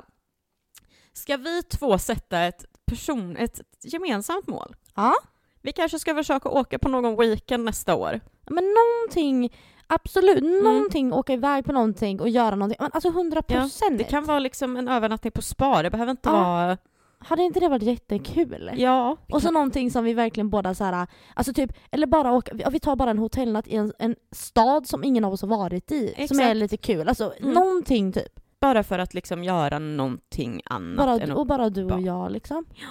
Ska 1.14 1.38
vi 1.38 1.64
två 1.64 1.98
sätta 1.98 2.40
ett, 2.40 2.66
person, 2.86 3.38
ett 3.38 3.62
gemensamt 3.84 4.48
mål? 4.48 4.76
Ja. 4.96 5.14
Vi 5.62 5.72
kanske 5.72 6.00
ska 6.00 6.16
försöka 6.16 6.50
åka 6.50 6.80
på 6.80 6.90
någon 6.90 7.18
weekend 7.18 7.66
nästa 7.66 7.96
år. 7.96 8.20
Men 8.50 8.64
någonting, 8.64 9.54
absolut, 9.94 10.42
mm. 10.42 10.64
någonting, 10.64 11.14
åka 11.14 11.34
iväg 11.34 11.66
på 11.66 11.72
någonting 11.72 12.22
och 12.22 12.30
göra 12.30 12.56
någonting. 12.56 12.88
Alltså 12.94 13.10
hundra 13.10 13.42
procent. 13.42 13.92
Ja, 13.92 13.98
det 13.98 14.04
kan 14.04 14.26
vara 14.26 14.40
liksom 14.40 14.78
en 14.78 14.88
övernattning 14.88 15.32
på 15.32 15.42
spa, 15.42 15.82
det 15.82 15.90
behöver 15.90 16.12
inte 16.12 16.30
ja. 16.30 16.42
vara 16.42 16.78
hade 17.24 17.44
inte 17.44 17.60
det 17.60 17.70
varit 17.70 17.84
jättekul? 17.84 18.72
Ja. 18.76 19.18
Och 19.30 19.42
så 19.42 19.52
någonting 19.52 19.92
som 19.92 20.04
vi 20.04 20.14
verkligen 20.14 20.50
båda 20.50 20.74
så 20.74 20.84
här, 20.84 21.08
alltså 21.34 21.54
typ, 21.54 21.74
eller 21.92 22.08
bara 22.08 22.32
åka, 22.32 22.70
vi 22.70 22.80
tar 22.80 22.96
bara 22.96 23.12
en 23.12 23.18
hotellnatt 23.18 23.68
i 23.68 23.76
en, 23.76 23.94
en 24.00 24.16
stad 24.32 24.88
som 24.88 25.04
ingen 25.04 25.26
av 25.26 25.34
oss 25.34 25.42
har 25.42 25.50
varit 25.50 25.92
i, 25.92 26.10
Exakt. 26.10 26.28
som 26.28 26.40
är 26.40 26.56
lite 26.56 26.78
kul. 26.78 27.08
Alltså 27.10 27.34
mm. 27.40 27.54
någonting 27.54 28.12
typ. 28.12 28.40
Bara 28.60 28.84
för 28.84 29.00
att 29.00 29.14
liksom 29.14 29.44
göra 29.44 29.80
någonting 29.80 30.62
annat. 30.66 30.98
Bara, 30.98 31.20
än 31.20 31.32
och 31.32 31.48
bara 31.48 31.70
du 31.70 31.84
och 31.84 32.02
jag 32.02 32.32
liksom. 32.32 32.66
Ja. 32.74 32.88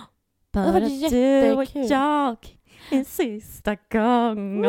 Bara 0.53 0.65
det 0.65 0.73
var 0.73 1.11
du 1.11 1.53
och 1.53 1.91
jag. 1.91 2.37
En 2.93 3.05
sista 3.05 3.77
gång 3.93 4.63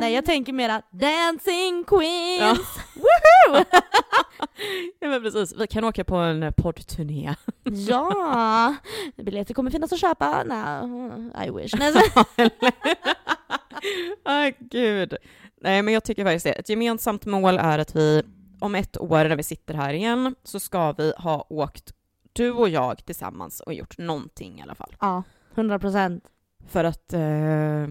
Nej 0.00 0.14
jag 0.14 0.24
tänker 0.24 0.52
mera 0.52 0.82
Dancing 0.90 1.84
Queens! 1.84 2.40
Ja. 2.40 2.56
Woho! 3.54 3.64
ja 5.00 5.08
men 5.08 5.22
precis, 5.22 5.54
vi 5.58 5.66
kan 5.66 5.84
åka 5.84 6.04
på 6.04 6.16
en 6.16 6.52
poddturné. 6.56 7.34
ja! 7.88 8.76
Biljetter 9.16 9.54
kommer 9.54 9.70
finnas 9.70 9.92
att 9.92 10.00
köpa. 10.00 10.44
Nej, 10.44 11.48
I 11.48 11.50
wish. 11.50 11.74
Nej, 14.24 14.50
oh, 14.50 14.56
gud. 14.58 15.14
Nej 15.60 15.82
men 15.82 15.94
jag 15.94 16.04
tycker 16.04 16.24
faktiskt 16.24 16.44
det. 16.44 16.52
Ett 16.52 16.68
gemensamt 16.68 17.26
mål 17.26 17.58
är 17.58 17.78
att 17.78 17.96
vi 17.96 18.22
om 18.60 18.74
ett 18.74 18.98
år 18.98 19.24
när 19.24 19.36
vi 19.36 19.42
sitter 19.42 19.74
här 19.74 19.94
igen 19.94 20.34
så 20.44 20.60
ska 20.60 20.92
vi 20.92 21.12
ha 21.18 21.46
åkt 21.48 21.94
du 22.32 22.52
och 22.52 22.68
jag 22.68 23.06
tillsammans 23.06 23.60
och 23.60 23.74
gjort 23.74 23.98
någonting 23.98 24.58
i 24.58 24.62
alla 24.62 24.74
fall. 24.74 24.96
Ja, 25.00 25.22
100 25.54 25.78
procent. 25.78 26.24
För 26.70 26.84
att 26.84 27.12
eh, 27.12 27.88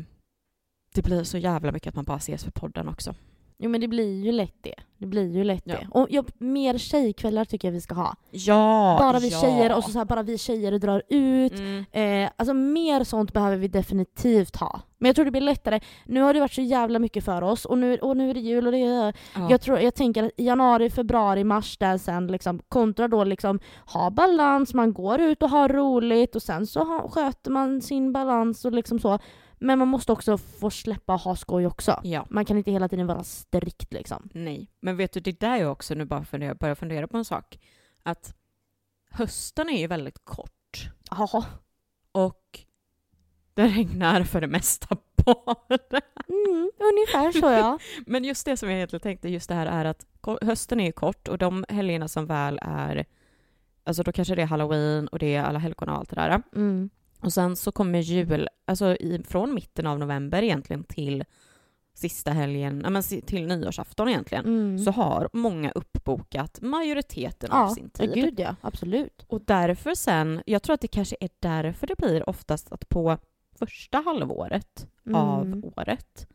det 0.94 1.02
blir 1.04 1.24
så 1.24 1.38
jävla 1.38 1.72
mycket 1.72 1.88
att 1.88 1.96
man 1.96 2.06
bara 2.06 2.18
ses 2.18 2.44
för 2.44 2.52
podden 2.52 2.88
också. 2.88 3.16
Jo 3.62 3.70
men 3.70 3.82
det 3.82 3.88
blir 3.88 4.26
ju 4.26 4.32
lätt 4.32 4.56
det. 4.62 4.76
Det 4.98 5.06
blir 5.06 5.36
ju 5.36 5.44
lätt 5.44 5.64
Ja. 5.66 5.76
det. 5.76 5.88
Och 5.92 6.08
jag, 6.10 6.30
mer 6.38 6.78
tjejkvällar 6.78 7.46
tycker 7.46 7.68
jag 7.68 7.74
vi 7.74 7.82
ska 7.82 7.96
ha. 7.96 8.16
Ja! 8.32 8.98
Bara 9.00 9.20
vi 9.20 9.30
ja. 9.30 9.42
tjejer 9.42 9.78
och 9.78 9.84
så, 9.84 9.92
så 9.92 9.98
här, 9.98 10.06
bara 10.06 10.24
vi 10.24 10.38
tjejer 10.38 10.80
drar 10.80 11.04
ut. 11.10 11.60
Mm. 11.60 11.86
Eh, 11.92 12.30
alltså 12.36 12.54
mer 12.54 13.04
sånt 13.04 13.34
behöver 13.34 13.58
vi 13.58 13.68
definitivt 13.68 14.56
ha. 14.56 14.82
Men 14.98 15.10
jag 15.10 15.16
tror 15.16 15.26
det 15.26 15.32
blir 15.32 15.42
lättare. 15.42 15.80
Nu 16.06 16.22
har 16.22 16.34
det 16.34 16.40
varit 16.40 16.54
så 16.54 16.62
jävla 16.62 17.00
mycket 17.00 17.26
för 17.26 17.42
oss 17.42 17.66
och 17.66 17.78
nu, 17.78 17.98
och 17.98 18.18
nu 18.18 18.30
är 18.30 18.34
det 18.34 18.40
jul 18.40 18.66
och 18.66 18.72
det 18.72 18.84
är... 18.84 19.14
Ja. 19.36 19.48
Jag, 19.50 19.62
tror, 19.62 19.80
jag 19.80 19.96
tänker 19.96 20.24
att 20.24 20.32
januari, 20.38 20.90
februari, 20.90 21.44
mars 21.44 21.78
där 21.78 21.98
sen 21.98 22.28
liksom 22.28 22.60
kontra 22.70 23.08
då 23.08 23.24
liksom 23.24 23.60
ha 23.86 24.10
balans, 24.10 24.74
man 24.74 24.94
går 24.94 25.20
ut 25.22 25.44
och 25.44 25.50
har 25.50 25.70
roligt 25.70 26.36
och 26.36 26.42
sen 26.42 26.68
så 26.68 26.84
ha, 26.84 27.10
sköter 27.10 27.52
man 27.52 27.82
sin 27.82 28.14
balans 28.14 28.66
och 28.66 28.72
liksom 28.72 29.00
så. 29.00 29.20
Men 29.60 29.80
man 29.80 29.88
måste 29.88 30.12
också 30.12 30.38
få 30.38 30.70
släppa 30.70 31.14
och 31.14 31.20
ha 31.20 31.36
skoj 31.36 31.68
också. 31.68 32.02
ja. 32.04 32.26
Man 32.30 32.46
kan 32.46 32.58
inte 32.58 32.72
hela 32.72 32.90
tiden 32.90 33.08
vara 33.08 33.24
strikt 33.24 33.94
liksom. 33.94 34.30
Nej, 34.34 34.72
men 34.80 34.98
vet 34.98 35.12
du, 35.12 35.20
det 35.20 35.40
där 35.40 35.60
är 35.60 35.70
också 35.70 35.94
nu 35.94 36.06
bara 36.06 36.26
fundera, 36.26 36.56
börja 36.56 36.76
fundera 36.76 37.08
på 37.08 37.18
en 37.18 37.26
sak. 37.26 37.60
Att 38.04 38.36
hösten 39.10 39.70
är 39.70 39.80
ju 39.80 39.88
väldigt 39.88 40.26
kort 40.26 40.90
Jaha. 41.12 41.46
och 42.12 42.60
det 43.54 43.68
regnar 43.68 44.24
för 44.24 44.42
det 44.42 44.48
mesta 44.48 44.98
det. 45.90 46.02
Mm, 46.28 46.72
ungefär 46.80 47.32
så 47.32 47.46
ja. 47.46 47.80
Men 48.06 48.24
just 48.24 48.46
det 48.46 48.58
som 48.58 48.70
jag 48.70 48.76
egentligen 48.76 49.02
tänkte, 49.02 49.30
just 49.30 49.50
det 49.50 49.56
här 49.56 49.66
är 49.66 49.86
att 49.86 50.06
hösten 50.42 50.80
är 50.80 50.86
ju 50.86 50.92
kort 50.92 51.28
och 51.28 51.38
de 51.38 51.66
helgerna 51.70 52.08
som 52.08 52.26
väl 52.26 52.60
är, 52.62 53.06
alltså 53.84 54.04
då 54.04 54.12
kanske 54.12 54.36
det 54.36 54.42
är 54.42 54.46
halloween 54.46 55.08
och 55.08 55.20
det 55.20 55.36
är 55.36 55.44
alla 55.44 55.60
helgon 55.60 55.90
och 55.90 55.96
allt 55.96 56.10
det 56.10 56.16
där. 56.16 56.42
Mm. 56.56 56.90
Och 57.22 57.34
sen 57.34 57.56
så 57.56 57.72
kommer 57.72 58.00
jul, 58.00 58.48
alltså 58.66 58.96
i, 58.96 59.24
från 59.28 59.54
mitten 59.54 59.88
av 59.88 60.00
november 60.00 60.44
egentligen 60.44 60.84
till 60.84 61.24
sista 61.94 62.32
helgen, 62.32 62.82
ja, 62.84 62.90
men 62.90 63.04
till 63.04 63.48
nyårsafton 63.48 64.10
egentligen, 64.10 64.46
Mm. 64.46 64.80
så 64.80 64.92
har 64.92 65.30
många 65.34 65.72
uppbokat 65.72 66.62
majoriteten 66.62 67.52
av 67.52 67.70
ja, 67.70 67.76
sin 67.76 67.92
ja, 67.94 68.00
tid. 68.06 68.14
gud 68.14 68.40
ja. 68.40 68.56
Absolut. 68.62 69.26
Och 69.28 69.42
därför 69.46 69.96
sen, 69.96 70.42
jag 70.46 70.64
tror 70.64 70.74
att 70.74 70.82
det 70.82 70.88
kanske 70.88 71.16
är 71.20 71.30
därför 71.40 71.88
det 71.88 71.98
blir 71.98 72.30
oftast 72.30 72.72
att 72.72 72.90
på 72.90 73.18
första 73.60 73.98
halvåret 73.98 74.88
av 75.14 75.46
Mm. 75.46 75.64
året 75.78 76.28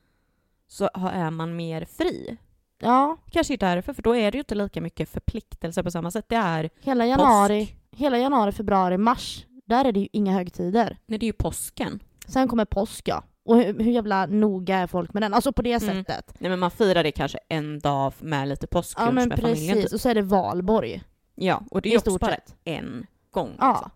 så 0.68 0.90
är 0.94 1.30
man 1.30 1.56
mer 1.56 1.84
fri. 1.84 2.36
Ja, 2.78 3.16
Kanske 3.30 3.54
är 3.54 3.58
därför, 3.58 3.92
för 3.92 4.02
då 4.02 4.16
är 4.16 4.30
det 4.30 4.36
ju 4.36 4.40
inte 4.40 4.54
lika 4.54 4.80
mycket 4.80 5.08
förpliktelser 5.08 5.82
på 5.82 5.90
samma 5.90 6.10
sätt. 6.10 6.28
Det 6.28 6.36
är, 6.36 6.70
hela 6.80 7.06
januari, 7.06 7.76
hela 7.90 8.18
januari, 8.18 8.52
februari, 8.52 8.98
mars. 8.98 9.46
Där 9.64 9.84
är 9.84 9.92
det 9.92 10.00
ju 10.00 10.08
inga 10.12 10.32
högtider. 10.32 10.98
nej, 11.06 11.18
det 11.18 11.24
är 11.24 11.28
ju 11.28 11.32
påsken. 11.32 12.02
Sen 12.28 12.48
kommer 12.48 12.64
påsk 12.64 13.08
ja. 13.08 13.24
Och 13.44 13.56
hur, 13.56 13.78
hur 13.78 13.92
jävla 13.92 14.26
noga 14.26 14.76
är 14.78 14.86
folk 14.86 15.12
med 15.14 15.22
den? 15.22 15.34
Alltså 15.34 15.52
på 15.52 15.62
det 15.62 15.82
Mm. 15.82 16.04
sättet. 16.04 16.34
Nej, 16.40 16.50
men 16.50 16.58
man 16.58 16.70
firar 16.70 17.02
det 17.02 17.12
kanske 17.12 17.38
en 17.48 17.78
dag 17.78 18.12
med 18.20 18.48
lite 18.48 18.66
Ja 18.70 18.78
påsklunch 18.78 19.12
men 19.14 19.28
med 19.28 19.38
familjen. 19.38 19.74
precis. 19.74 19.84
Typ. 19.90 19.94
Och 19.94 20.00
så 20.00 20.08
är 20.08 20.14
det 20.14 20.22
valborg. 20.22 21.02
Ja, 21.34 21.62
och 21.70 21.82
det 21.82 21.88
är 21.88 21.90
I 21.90 21.92
ju 21.92 21.98
också 21.98 22.10
stort 22.10 22.20
bara 22.20 22.30
sett. 22.30 22.56
en 22.64 23.06
gång. 23.30 23.56
Ja. 23.58 23.72
Liksom. 23.72 23.90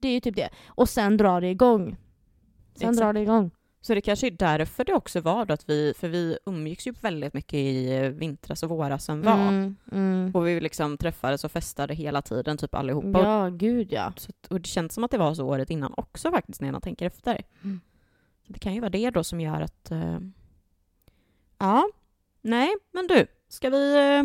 Det 0.00 0.08
är 0.08 0.12
ju 0.12 0.20
typ 0.20 0.36
det. 0.36 0.48
Och 0.66 0.88
sen 0.88 1.16
drar 1.16 1.40
det 1.40 1.50
igång. 1.50 1.84
Sen 2.74 2.88
Exakt. 2.90 2.98
drar 2.98 3.12
det 3.12 3.20
igång. 3.20 3.50
Så 3.80 3.94
det 3.94 4.00
kanske 4.00 4.26
är 4.26 4.30
därför 4.30 4.84
det 4.84 4.94
också 4.94 5.20
var 5.20 5.44
då 5.44 5.54
att 5.54 5.68
vi, 5.68 5.94
för 5.96 6.08
vi 6.08 6.38
umgicks 6.46 6.86
ju 6.86 6.92
väldigt 7.00 7.34
mycket 7.34 7.54
i 7.54 7.96
eh, 7.96 8.10
vintras 8.10 8.62
och 8.62 8.68
vårasen 8.68 9.22
var. 9.22 9.48
Mm, 9.48 9.76
mm. 9.92 10.30
Och 10.34 10.46
vi 10.46 10.60
liksom 10.60 10.98
träffades 10.98 11.44
och 11.44 11.52
festade 11.52 11.94
hela 11.94 12.22
tiden, 12.22 12.58
typ 12.58 12.74
allihopa. 12.74 13.22
Ja, 13.22 13.48
gud 13.48 13.92
ja. 13.92 14.12
så, 14.16 14.32
och 14.50 14.60
det 14.60 14.68
känns 14.68 14.94
som 14.94 15.04
att 15.04 15.10
det 15.10 15.18
var 15.18 15.34
så 15.34 15.46
året 15.46 15.70
innan 15.70 15.94
också 15.96 16.30
faktiskt, 16.30 16.60
när 16.60 16.72
man 16.72 16.80
tänker 16.80 17.06
efter. 17.06 17.44
Mm. 17.64 17.80
Det 18.46 18.58
kan 18.58 18.74
ju 18.74 18.80
vara 18.80 18.90
det 18.90 19.10
då 19.10 19.24
som 19.24 19.40
gör 19.40 19.60
att... 19.60 19.90
eh, 19.90 20.18
ja, 21.58 21.88
nej, 22.42 22.70
men 22.92 23.06
du, 23.06 23.26
ska 23.48 23.70
vi... 23.70 23.96
eh, 23.96 24.24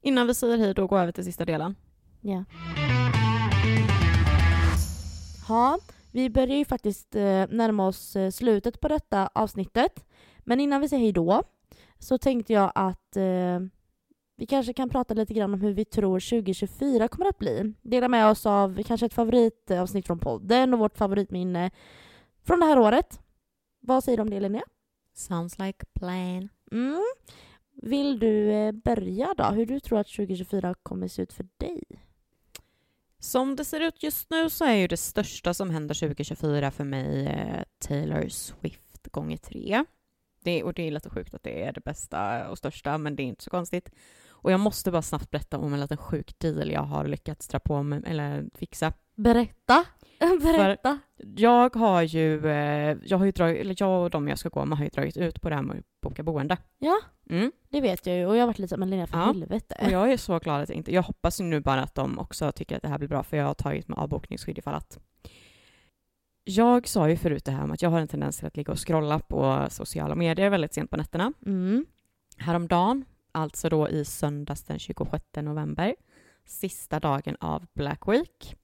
innan 0.00 0.26
vi 0.26 0.34
säger 0.34 0.58
hej 0.58 0.74
då 0.74 0.86
gå 0.86 0.98
över 0.98 1.12
till 1.12 1.24
sista 1.24 1.44
delen? 1.44 1.74
Ja. 2.20 2.44
Ja, 5.48 5.78
vi 6.12 6.30
börjar 6.30 6.56
ju 6.56 6.64
faktiskt 6.64 7.16
eh, 7.16 7.46
närma 7.48 7.86
oss 7.86 8.16
eh, 8.16 8.30
slutet 8.30 8.80
på 8.80 8.88
detta 8.88 9.30
avsnittet. 9.34 10.04
Men 10.38 10.60
innan 10.60 10.80
vi 10.80 10.88
säger 10.88 11.02
hej 11.02 11.12
då 11.12 11.42
så 11.98 12.18
tänkte 12.18 12.52
jag 12.52 12.72
att 12.74 13.16
eh, 13.16 13.60
vi 14.36 14.46
kanske 14.46 14.72
kan 14.72 14.88
prata 14.88 15.14
lite 15.14 15.34
grann 15.34 15.54
om 15.54 15.60
hur 15.60 15.72
vi 15.72 15.84
tror 15.84 16.20
2024 16.20 17.08
kommer 17.08 17.26
att 17.26 17.38
bli. 17.38 17.74
Dela 17.82 18.08
med 18.08 18.30
oss 18.30 18.46
av 18.46 18.82
kanske 18.82 19.06
ett 19.06 19.14
favoritavsnitt 19.14 20.06
från 20.06 20.18
podden 20.18 20.74
och 20.74 20.80
vårt 20.80 20.98
favoritminne 20.98 21.70
från 22.42 22.60
det 22.60 22.66
här 22.66 22.78
året. 22.78 23.20
Vad 23.80 24.04
säger 24.04 24.18
du 24.18 24.22
om 24.22 24.30
det 24.30 24.40
Linnea? 24.40 24.62
Sounds 25.14 25.58
like 25.58 25.86
plan. 25.94 26.48
Mm. 26.72 27.04
Vill 27.82 28.18
du 28.18 28.72
börja 28.72 29.34
då? 29.36 29.44
Hur 29.44 29.66
du 29.66 29.80
tror 29.80 29.98
att 29.98 30.06
2024 30.06 30.74
kommer 30.82 31.08
se 31.08 31.22
ut 31.22 31.32
för 31.32 31.46
dig? 31.56 31.84
Som 33.20 33.56
det 33.56 33.64
ser 33.64 33.80
ut 33.80 34.02
just 34.02 34.30
nu 34.30 34.50
så 34.50 34.64
är 34.64 34.74
ju 34.74 34.86
det 34.86 34.96
största 34.96 35.54
som 35.54 35.70
händer 35.70 35.94
2024 35.94 36.70
för 36.70 36.84
mig 36.84 37.26
eh, 37.26 37.62
Taylor 37.78 38.28
Swift 38.28 39.08
gånger 39.10 39.36
tre. 39.36 39.84
Det, 40.44 40.62
och 40.62 40.74
det 40.74 40.82
är 40.82 40.90
lite 40.90 41.10
sjukt 41.10 41.34
att 41.34 41.42
det 41.42 41.62
är 41.62 41.72
det 41.72 41.80
bästa 41.80 42.48
och 42.48 42.58
största, 42.58 42.98
men 42.98 43.16
det 43.16 43.22
är 43.22 43.24
inte 43.24 43.44
så 43.44 43.50
konstigt. 43.50 43.90
Och 44.28 44.52
jag 44.52 44.60
måste 44.60 44.90
bara 44.90 45.02
snabbt 45.02 45.30
berätta 45.30 45.58
om 45.58 45.74
en 45.74 45.80
liten 45.80 45.96
sjuk 45.96 46.38
deal 46.38 46.70
jag 46.70 46.82
har 46.82 47.06
lyckats 47.06 47.48
dra 47.48 47.58
på 47.58 47.82
mig, 47.82 48.02
eller 48.06 48.44
fixa. 48.54 48.92
Berätta! 49.22 49.84
Berätta! 50.42 50.98
Jag 51.36 51.76
har 51.76 52.02
ju, 52.02 52.46
eh, 52.46 52.96
jag 53.04 53.18
har 53.18 53.24
ju 53.24 53.32
dragit, 53.32 53.60
eller 53.60 53.74
jag 53.78 54.02
och 54.02 54.10
de 54.10 54.28
jag 54.28 54.38
ska 54.38 54.48
gå 54.48 54.64
med 54.64 54.78
har 54.78 54.84
ju 54.84 54.90
dragit 54.90 55.16
ut 55.16 55.40
på 55.40 55.48
det 55.48 55.54
här 55.54 55.62
med 55.62 55.78
att 55.78 55.84
boka 56.02 56.22
boende. 56.22 56.56
Ja. 56.78 56.98
Mm. 57.30 57.52
Det 57.68 57.80
vet 57.80 58.06
jag 58.06 58.16
ju 58.16 58.26
och 58.26 58.36
jag 58.36 58.42
har 58.42 58.46
varit 58.46 58.58
lite 58.58 58.76
men 58.76 58.90
Linnea 58.90 59.06
för 59.06 59.18
Ja. 59.18 59.24
helvete. 59.24 59.76
Och 59.82 59.90
jag 59.90 60.12
är 60.12 60.16
så 60.26 60.38
glad 60.38 60.60
att 60.60 60.68
jag 60.68 60.76
inte... 60.78 60.94
Jag 60.94 61.02
hoppas 61.02 61.40
nu 61.40 61.60
bara 61.60 61.82
att 61.82 61.94
de 61.94 62.18
också 62.18 62.52
tycker 62.52 62.76
att 62.76 62.82
det 62.82 62.88
här 62.88 62.98
blir 62.98 63.08
bra, 63.08 63.22
för 63.22 63.36
jag 63.36 63.44
har 63.44 63.54
tagit 63.54 63.88
med 63.88 63.98
avbokningsskydd 63.98 64.58
ifall 64.58 64.74
att... 64.74 64.98
Jag 66.44 66.88
sa 66.88 67.08
ju 67.08 67.16
förut 67.16 67.44
det 67.44 67.52
här 67.52 67.64
om 67.64 67.70
att 67.70 67.82
jag 67.82 67.90
har 67.90 68.00
en 68.00 68.08
tendens 68.08 68.36
till 68.38 68.46
att 68.46 68.56
ligga 68.56 68.72
och 68.72 68.86
scrolla 68.86 69.18
på 69.18 69.66
sociala 69.70 70.14
medier 70.14 70.50
väldigt 70.50 70.74
sent 70.74 70.90
på 70.90 70.96
nätterna. 70.96 71.32
Mm. 71.46 71.86
Häromdagen, 72.36 73.04
alltså 73.32 73.68
då 73.68 73.88
i 73.88 74.04
söndags 74.04 74.62
den 74.64 74.78
26 74.78 75.24
november, 75.36 75.94
sista 76.44 77.00
dagen 77.00 77.36
av 77.40 77.66
Black 77.74 78.08
Week, 78.08 78.56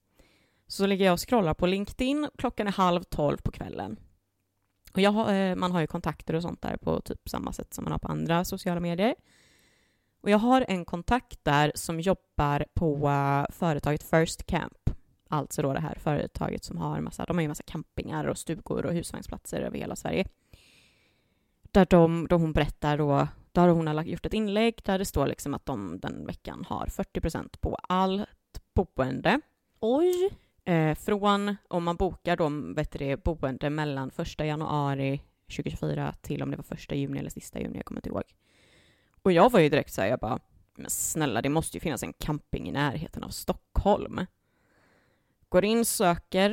så 0.67 0.85
ligger 0.85 1.05
jag 1.05 1.13
och 1.13 1.29
scrollar 1.29 1.53
på 1.53 1.65
LinkedIn. 1.65 2.29
Klockan 2.37 2.67
är 2.67 2.71
halv 2.71 3.03
tolv 3.03 3.37
på 3.37 3.51
kvällen. 3.51 3.99
Och 4.93 5.01
jag 5.01 5.11
har, 5.11 5.33
eh, 5.33 5.55
man 5.55 5.71
har 5.71 5.81
ju 5.81 5.87
kontakter 5.87 6.35
och 6.35 6.41
sånt 6.41 6.61
där 6.61 6.77
på 6.77 7.01
typ 7.01 7.29
samma 7.29 7.53
sätt 7.53 7.73
som 7.73 7.83
man 7.83 7.91
har 7.91 7.99
på 7.99 8.07
andra 8.07 8.45
sociala 8.45 8.79
medier. 8.79 9.15
Och 10.21 10.29
jag 10.29 10.37
har 10.37 10.65
en 10.67 10.85
kontakt 10.85 11.43
där 11.43 11.71
som 11.75 11.99
jobbar 11.99 12.65
på 12.73 13.07
eh, 13.07 13.55
företaget 13.55 14.03
First 14.03 14.45
Camp. 14.45 14.89
Alltså 15.29 15.61
då 15.61 15.73
det 15.73 15.79
här 15.79 15.97
företaget 15.99 16.63
som 16.63 16.77
har 16.77 17.01
massa, 17.01 17.25
de 17.25 17.37
har 17.37 17.41
ju 17.41 17.47
massa 17.47 17.63
campingar 17.63 18.25
och 18.25 18.37
stugor 18.37 18.85
och 18.85 18.93
husvagnsplatser 18.93 19.61
över 19.61 19.77
hela 19.77 19.95
Sverige. 19.95 20.27
Där, 21.61 21.87
de, 21.89 22.27
då 22.29 22.35
hon 22.35 22.53
berättar 22.53 22.97
då, 22.97 23.27
där 23.51 23.67
hon 23.67 23.87
har 23.87 24.03
gjort 24.03 24.25
ett 24.25 24.33
inlägg 24.33 24.81
där 24.83 24.99
det 24.99 25.05
står 25.05 25.27
liksom 25.27 25.53
att 25.53 25.65
de 25.65 25.99
den 25.99 26.25
veckan 26.25 26.65
har 26.69 26.85
40% 26.85 27.57
på 27.59 27.75
allt 27.75 28.27
boende. 28.73 29.41
Oj! 29.79 30.31
Eh, 30.67 30.95
från 30.95 31.55
om 31.67 31.83
man 31.83 31.95
bokar 31.95 32.37
de 32.37 32.73
vet 32.73 32.91
det, 32.91 33.23
boende 33.23 33.69
mellan 33.69 34.11
1 34.17 34.39
januari 34.39 35.21
2024 35.49 36.13
till 36.21 36.43
om 36.43 36.51
det 36.51 36.57
var 36.57 36.77
1 36.77 36.91
juni 36.91 37.19
eller 37.19 37.29
sista 37.29 37.59
juni, 37.59 37.77
jag 37.77 37.85
kommer 37.85 37.99
inte 37.99 38.09
ihåg. 38.09 38.23
Och 39.21 39.31
jag 39.31 39.51
var 39.51 39.59
ju 39.59 39.69
direkt 39.69 39.93
så 39.93 40.01
här, 40.01 40.07
jag 40.07 40.19
bara, 40.19 40.39
men 40.75 40.89
snälla 40.89 41.41
det 41.41 41.49
måste 41.49 41.77
ju 41.77 41.81
finnas 41.81 42.03
en 42.03 42.13
camping 42.13 42.69
i 42.69 42.71
närheten 42.71 43.23
av 43.23 43.29
Stockholm. 43.29 44.25
Går 45.49 45.65
in, 45.65 45.85
söker, 45.85 46.51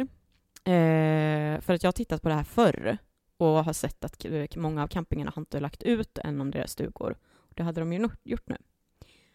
eh, 0.64 1.60
för 1.60 1.72
att 1.72 1.82
jag 1.82 1.88
har 1.88 1.92
tittat 1.92 2.22
på 2.22 2.28
det 2.28 2.34
här 2.34 2.44
förr 2.44 2.98
och 3.36 3.64
har 3.64 3.72
sett 3.72 4.04
att 4.04 4.24
eh, 4.24 4.46
många 4.56 4.82
av 4.82 4.88
campingarna 4.88 5.32
har 5.34 5.42
inte 5.42 5.60
lagt 5.60 5.82
ut 5.82 6.18
än 6.18 6.40
om 6.40 6.50
deras 6.50 6.70
stugor. 6.70 7.16
Det 7.48 7.62
hade 7.62 7.80
de 7.80 7.92
ju 7.92 8.08
gjort 8.22 8.48
nu. 8.48 8.56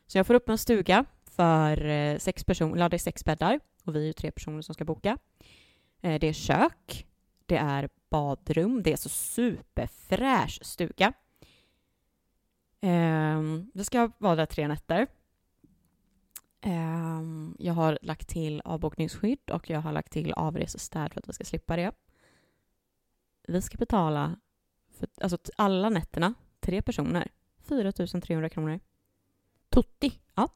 Så 0.08 0.18
jag 0.18 0.28
får 0.28 0.34
upp 0.34 0.50
en 0.50 0.58
stuga 0.58 1.06
för 1.26 1.86
eh, 1.86 2.18
sex 2.18 2.44
personer, 2.44 2.76
eller 2.76 2.90
det 2.90 2.96
är 2.96 3.00
sex 3.00 3.26
bäddar 3.26 3.60
och 3.90 3.96
vi 3.96 4.02
är 4.02 4.08
ju 4.08 4.14
tre 4.14 4.32
personer 4.32 4.62
som 4.62 4.76
ska 4.76 4.86
boka. 4.86 5.18
Eh, 6.02 6.20
det 6.20 6.28
är 6.28 6.34
kök, 6.34 7.08
det 7.46 7.58
är 7.58 7.90
badrum, 8.10 8.84
det 8.84 8.94
är 8.94 8.98
så 8.98 9.10
superfräsch 9.10 10.60
stuga. 10.62 11.14
Ehm, 12.82 13.72
vi 13.74 13.86
ska 13.86 14.12
vara 14.18 14.36
där 14.36 14.46
tre 14.46 14.68
nätter. 14.68 15.08
Ehm, 16.62 17.56
jag 17.60 17.74
har 17.74 18.00
lagt 18.02 18.28
till 18.28 18.62
avbokningsskydd 18.66 19.50
och 19.52 19.70
jag 19.70 19.82
har 19.82 19.92
lagt 19.92 20.12
till 20.12 20.34
avresestäd 20.34 21.14
för 21.14 21.20
att 21.20 21.30
vi 21.30 21.34
ska 21.34 21.44
slippa 21.44 21.76
det. 21.76 21.92
Vi 23.48 23.62
ska 23.62 23.78
betala 23.78 24.40
för 25.00 25.10
alltså, 25.22 25.38
alla 25.58 25.90
nätterna, 25.90 26.34
tre 26.60 26.82
personer, 26.82 27.32
4 27.58 27.92
300 27.92 28.50
kronor. 28.50 28.80
Tutti. 29.70 30.20
Ja. 30.36 30.50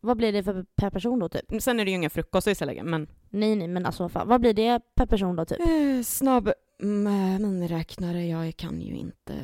Vad 0.00 0.16
blir 0.16 0.32
det 0.32 0.42
för 0.42 0.66
per 0.76 0.90
person 0.90 1.18
då 1.18 1.28
typ? 1.28 1.62
Sen 1.62 1.80
är 1.80 1.84
det 1.84 1.90
ju 1.90 1.96
ingen 1.96 2.10
frukost 2.10 2.60
lägger 2.60 2.82
men... 2.82 3.08
Nej 3.28 3.56
nej 3.56 3.68
men 3.68 3.86
alltså 3.86 4.08
fan, 4.08 4.28
vad 4.28 4.40
blir 4.40 4.54
det 4.54 4.80
per 4.94 5.06
person 5.06 5.36
då 5.36 5.44
typ? 5.44 5.60
Eh, 5.60 6.02
snabb 6.04 6.52
mm, 6.82 7.42
miniräknare, 7.42 8.26
jag 8.26 8.56
kan 8.56 8.80
ju 8.80 8.96
inte... 8.96 9.34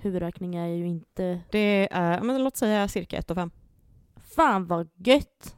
Huvudräkning 0.00 0.54
är 0.56 0.66
ju 0.66 0.86
inte... 0.86 1.40
Det 1.50 1.88
är, 1.90 2.20
men 2.20 2.44
låt 2.44 2.56
säga 2.56 2.88
cirka 2.88 3.16
1 3.16 3.30
5. 3.34 3.50
Fan 4.36 4.66
vad 4.66 4.88
gött! 4.96 5.56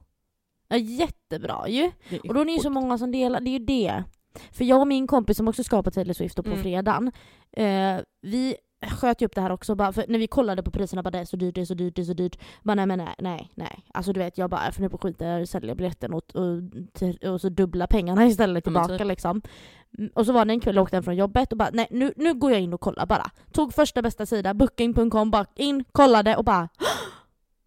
Ja, 0.69 0.77
jättebra 0.77 1.69
ju. 1.69 1.91
Och 2.29 2.35
då 2.35 2.41
är 2.41 2.45
det 2.45 2.53
ju 2.53 2.59
så 2.59 2.71
många 2.71 2.99
som 2.99 3.13
delar, 3.13 3.41
det 3.41 3.51
är 3.51 3.59
ju 3.59 3.65
det. 3.65 4.05
För 4.53 4.65
jag 4.65 4.81
och 4.81 4.87
min 4.87 5.07
kompis 5.07 5.37
som 5.37 5.49
också 5.49 5.65
ska 5.65 5.83
på 5.83 5.91
Taylor 5.91 6.13
Swift 6.13 6.37
på 6.37 6.43
Mm. 6.51 6.63
fredagen, 6.63 7.13
eh, 7.53 7.97
vi 8.21 8.57
sköt 8.91 9.23
ju 9.23 9.27
upp 9.27 9.35
det 9.35 9.41
här 9.41 9.53
också 9.53 9.75
bara, 9.75 9.93
för 9.93 10.05
när 10.09 10.19
vi 10.19 10.27
kollade 10.27 10.63
på 10.63 10.71
priserna 10.71 11.03
bara 11.03 11.11
det 11.11 11.19
är 11.19 11.25
så 11.25 11.37
dyrt, 11.37 11.55
det 11.55 11.61
är 11.61 11.65
så 11.65 11.75
dyrt, 11.75 11.97
det 11.97 12.03
är 12.03 12.07
så 12.07 12.13
dyrt. 12.13 12.39
Bara 12.63 12.75
nej 12.75 12.87
men 12.87 12.99
nej, 12.99 13.15
nej, 13.19 13.51
nej. 13.55 13.85
Alltså 13.95 14.13
du 14.13 14.21
vet 14.21 14.39
jag 14.39 14.51
bara 14.51 14.65
jag 14.65 14.75
funderar 14.75 14.97
på 14.97 15.09
i 15.09 15.43
att 15.43 15.49
sälja 15.51 15.75
biljetten 15.75 16.15
och, 16.15 16.23
och, 16.37 17.33
och 17.33 17.41
så 17.41 17.49
dubbla 17.49 17.87
pengarna 17.87 18.27
istället 18.27 18.65
tillbaka 18.65 18.99
typ. 18.99 19.07
liksom. 19.07 19.43
Mm, 19.99 20.11
Och 20.15 20.27
så 20.27 20.33
var 20.33 20.45
det 20.45 20.53
en 20.53 20.61
kväll 20.61 20.75
jag 20.77 20.83
åkte 20.83 20.97
hem 20.97 21.03
från 21.05 21.17
jobbet 21.17 21.53
och 21.53 21.59
bara 21.59 21.71
nej 21.73 21.87
nu, 21.91 22.13
nu 22.17 22.35
går 22.35 22.53
jag 22.53 22.61
in 22.61 22.73
och 22.73 22.81
kollar 22.81 23.07
bara. 23.07 23.31
Tog 23.53 23.75
första 23.75 24.03
bästa 24.03 24.27
sida, 24.27 24.55
booking.com, 24.55 25.31
bara 25.31 25.47
in, 25.57 25.85
kollade 25.93 26.37
och 26.37 26.45
bara 26.45 26.69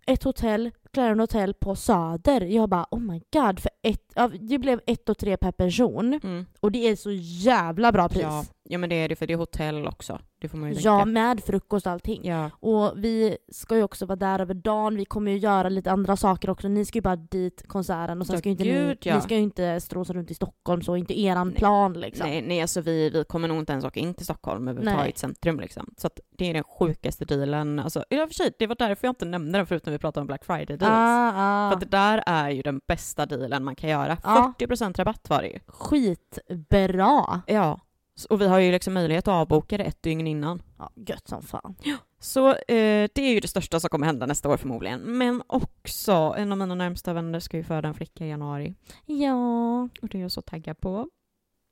ett 0.07 0.24
hotell, 0.24 0.72
Clarion 0.93 1.20
Hotel 1.20 1.53
på 1.53 1.76
Söder. 1.76 2.41
Jag 2.41 2.70
bara 2.70 2.86
oh 2.91 2.99
my 2.99 3.22
god, 3.34 3.59
för 3.59 3.72
ett, 3.82 4.13
det 4.39 4.57
blev 4.59 4.82
ett 4.86 5.09
och 5.09 5.18
tre 5.18 5.38
per 5.38 5.51
person. 5.51 6.20
Mm. 6.24 6.45
Och 6.59 6.72
det 6.72 6.88
är 6.88 6.95
så 6.95 7.11
jävla 7.22 7.91
bra 7.91 8.09
pris. 8.09 8.22
Ja. 8.22 8.43
Ja, 8.70 8.78
men 8.78 8.89
det 8.89 8.95
är 8.95 9.09
det 9.09 9.15
för 9.15 9.28
det 9.28 9.34
är 9.34 9.38
hotell 9.38 9.88
också. 9.88 10.20
Det 10.41 10.49
får 10.49 10.57
man 10.57 10.70
ju 10.74 10.80
Ja, 10.80 10.97
tänka. 10.97 11.05
med 11.05 11.43
frukost 11.43 11.86
och 11.86 11.91
allting. 11.91 12.22
Ja. 12.26 12.49
Och 12.59 12.93
vi 12.95 13.38
ska 13.51 13.76
ju 13.76 13.84
också 13.84 14.05
vara 14.05 14.15
där 14.15 14.39
över 14.39 14.53
dagen, 14.53 14.95
vi 14.95 15.05
kommer 15.05 15.32
ju 15.32 15.38
göra 15.38 15.70
lite 15.70 15.91
andra 15.91 16.18
saker 16.18 16.49
också. 16.49 16.68
Ni 16.68 16.86
ska 16.86 16.97
ju 16.97 17.01
bara 17.01 17.15
dit 17.15 17.63
konserten 17.68 18.22
och 18.22 18.28
sen 18.28 18.34
Ja, 18.34 18.39
ska 18.39 18.49
ju 18.49 18.51
inte 18.51 18.63
gud, 18.63 18.88
ni, 18.88 19.09
ja. 19.09 19.15
ni 19.15 19.22
ska 19.22 19.36
ju 19.36 19.41
inte 19.41 19.82
strosa 19.82 20.13
runt 20.13 20.32
i 20.32 20.34
Stockholm 20.34 20.82
så, 20.82 20.95
inte 20.95 21.20
eran 21.20 21.47
Nej. 21.47 21.57
plan 21.57 21.93
liksom. 21.93 22.28
Nej, 22.30 22.41
nej 22.41 22.61
alltså 22.61 22.82
vi, 22.82 23.09
vi 23.09 23.24
kommer 23.24 23.47
nog 23.47 23.57
inte 23.59 23.72
ens 23.72 23.86
åka 23.86 23.99
in 23.99 24.13
till 24.13 24.26
Stockholm 24.26 24.68
överhuvudtaget 24.68 25.18
centrum 25.18 25.59
liksom. 25.59 25.93
Så 25.97 26.07
att 26.07 26.20
det 26.38 26.49
är 26.49 26.53
den 26.53 26.63
sjukaste 26.63 27.26
dealen. 27.26 27.80
Alltså, 27.80 28.03
i 28.09 28.15
och 28.24 28.28
för 28.30 28.34
sig, 28.34 28.51
det 28.59 28.68
var 28.68 28.76
därför 28.80 29.07
jag 29.07 29.11
inte 29.11 29.26
nämnde 29.26 29.59
den 29.59 29.68
förut 29.68 29.86
när 29.86 29.93
vi 29.93 29.99
pratade 29.99 30.22
om 30.22 30.28
Black 30.28 30.45
Friday 30.45 30.78
deals. 30.78 30.93
Ah, 30.93 31.32
ah. 31.36 31.70
För 31.70 31.76
att 31.76 31.80
det 31.91 31.97
där 31.97 32.24
är 32.26 32.49
ju 32.49 32.61
den 32.61 32.82
bästa 32.88 33.26
dealen 33.26 33.63
man 33.63 33.76
kan 33.76 33.89
göra. 33.89 34.18
Ja. 34.24 34.53
40% 34.59 34.97
rabatt 34.97 35.30
var 35.30 35.41
det 35.41 35.47
ju. 35.47 35.59
Skitbra! 35.68 37.41
Ja. 37.47 37.80
Och 38.26 38.41
vi 38.41 38.47
har 38.47 38.59
ju 38.59 38.72
liksom 38.72 38.93
möjlighet 38.93 39.28
att 39.28 39.32
avboka 39.34 39.78
det 39.78 39.84
ett 39.84 40.03
dygn 40.03 40.28
innan. 40.28 40.61
Ja, 40.78 40.91
gött 40.95 41.28
som 41.28 41.41
fan. 41.43 41.76
Så 42.20 42.49
eh, 42.49 43.09
det 43.13 43.18
är 43.18 43.34
ju 43.34 43.39
det 43.39 43.47
största 43.47 43.80
som 43.80 43.89
kommer 43.89 44.05
hända 44.07 44.26
nästa 44.26 44.49
år 44.49 44.57
förmodligen. 44.57 45.01
Men 45.01 45.43
också, 45.47 46.36
en 46.38 46.51
av 46.51 46.57
mina 46.57 46.76
närmsta 46.76 47.13
vänner 47.13 47.39
ska 47.39 47.57
ju 47.57 47.63
föda 47.63 47.88
en 47.88 47.93
flicka 47.93 48.26
i 48.26 48.30
januari. 48.30 48.76
Ja, 49.05 49.82
Och 50.01 50.09
det 50.09 50.18
är 50.18 50.22
jag 50.22 50.32
så 50.32 50.41
taggad 50.41 50.80
på. 50.80 51.09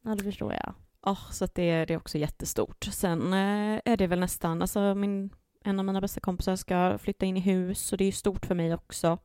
ja 0.03 0.15
det 0.15 0.23
förstår 0.23 0.53
jag. 0.53 0.73
Ja, 1.05 1.17
så 1.31 1.45
att 1.45 1.55
det, 1.55 1.85
det 1.85 1.93
är 1.93 1.97
också 1.97 2.17
jättestort. 2.17 2.83
Sen 2.91 3.33
eh, 3.33 3.81
är 3.85 3.97
det 3.97 4.07
väl 4.07 4.19
nästan, 4.19 4.61
alltså 4.61 4.95
min, 4.95 5.29
en 5.63 5.79
av 5.79 5.85
mina 5.85 6.01
bästa 6.01 6.19
kompisar 6.19 6.55
ska 6.55 6.97
flytta 6.97 7.25
in 7.25 7.37
i 7.37 7.39
hus 7.39 7.91
och 7.91 7.97
det 7.97 8.03
är 8.03 8.05
ju 8.05 8.11
stort 8.11 8.45
för 8.45 8.55
mig 8.55 8.73
också. 8.73 9.17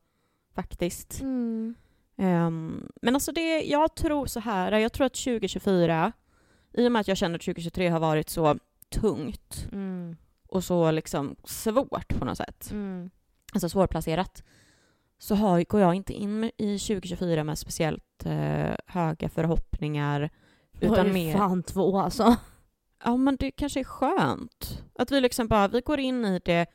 Faktiskt. 0.55 1.21
Mm. 1.21 1.75
Ehm, 2.17 2.87
men 3.01 3.15
alltså 3.15 3.31
det, 3.31 3.61
jag 3.63 3.95
tror 3.95 4.25
så 4.25 4.39
här, 4.39 4.71
jag 4.71 4.93
tror 4.93 5.05
att 5.05 5.13
2024, 5.13 6.11
i 6.73 6.87
och 6.87 6.91
med 6.91 6.99
att 6.99 7.07
jag 7.07 7.17
känner 7.17 7.35
att 7.35 7.41
2023 7.41 7.87
har 7.89 7.99
varit 7.99 8.29
så 8.29 8.57
tungt 8.89 9.67
Mm. 9.71 10.15
och 10.47 10.63
så 10.63 10.91
liksom 10.91 11.35
svårt 11.43 12.19
på 12.19 12.25
något 12.25 12.37
sätt, 12.37 12.71
Mm. 12.71 13.09
alltså 13.53 13.69
svårplacerat, 13.69 14.43
så 15.17 15.35
har, 15.35 15.63
går 15.63 15.81
jag 15.81 15.93
inte 15.95 16.13
in 16.13 16.43
i 16.57 16.79
2024 16.79 17.43
med 17.43 17.57
speciellt 17.57 18.25
eh, 18.25 18.75
höga 18.85 19.29
förhoppningar. 19.29 20.29
Utan 20.79 20.93
Utan 20.93 21.13
mer, 21.13 21.33
fan 21.37 21.63
två 21.63 21.97
alltså. 21.99 22.35
ja 23.03 23.17
men 23.17 23.35
det 23.35 23.51
kanske 23.51 23.79
är 23.79 23.83
skönt. 23.83 24.83
Att 24.95 25.11
vi 25.11 25.21
liksom 25.21 25.47
bara, 25.47 25.67
vi 25.67 25.81
går 25.81 25.99
in 25.99 26.25
i 26.25 26.39
det 26.45 26.65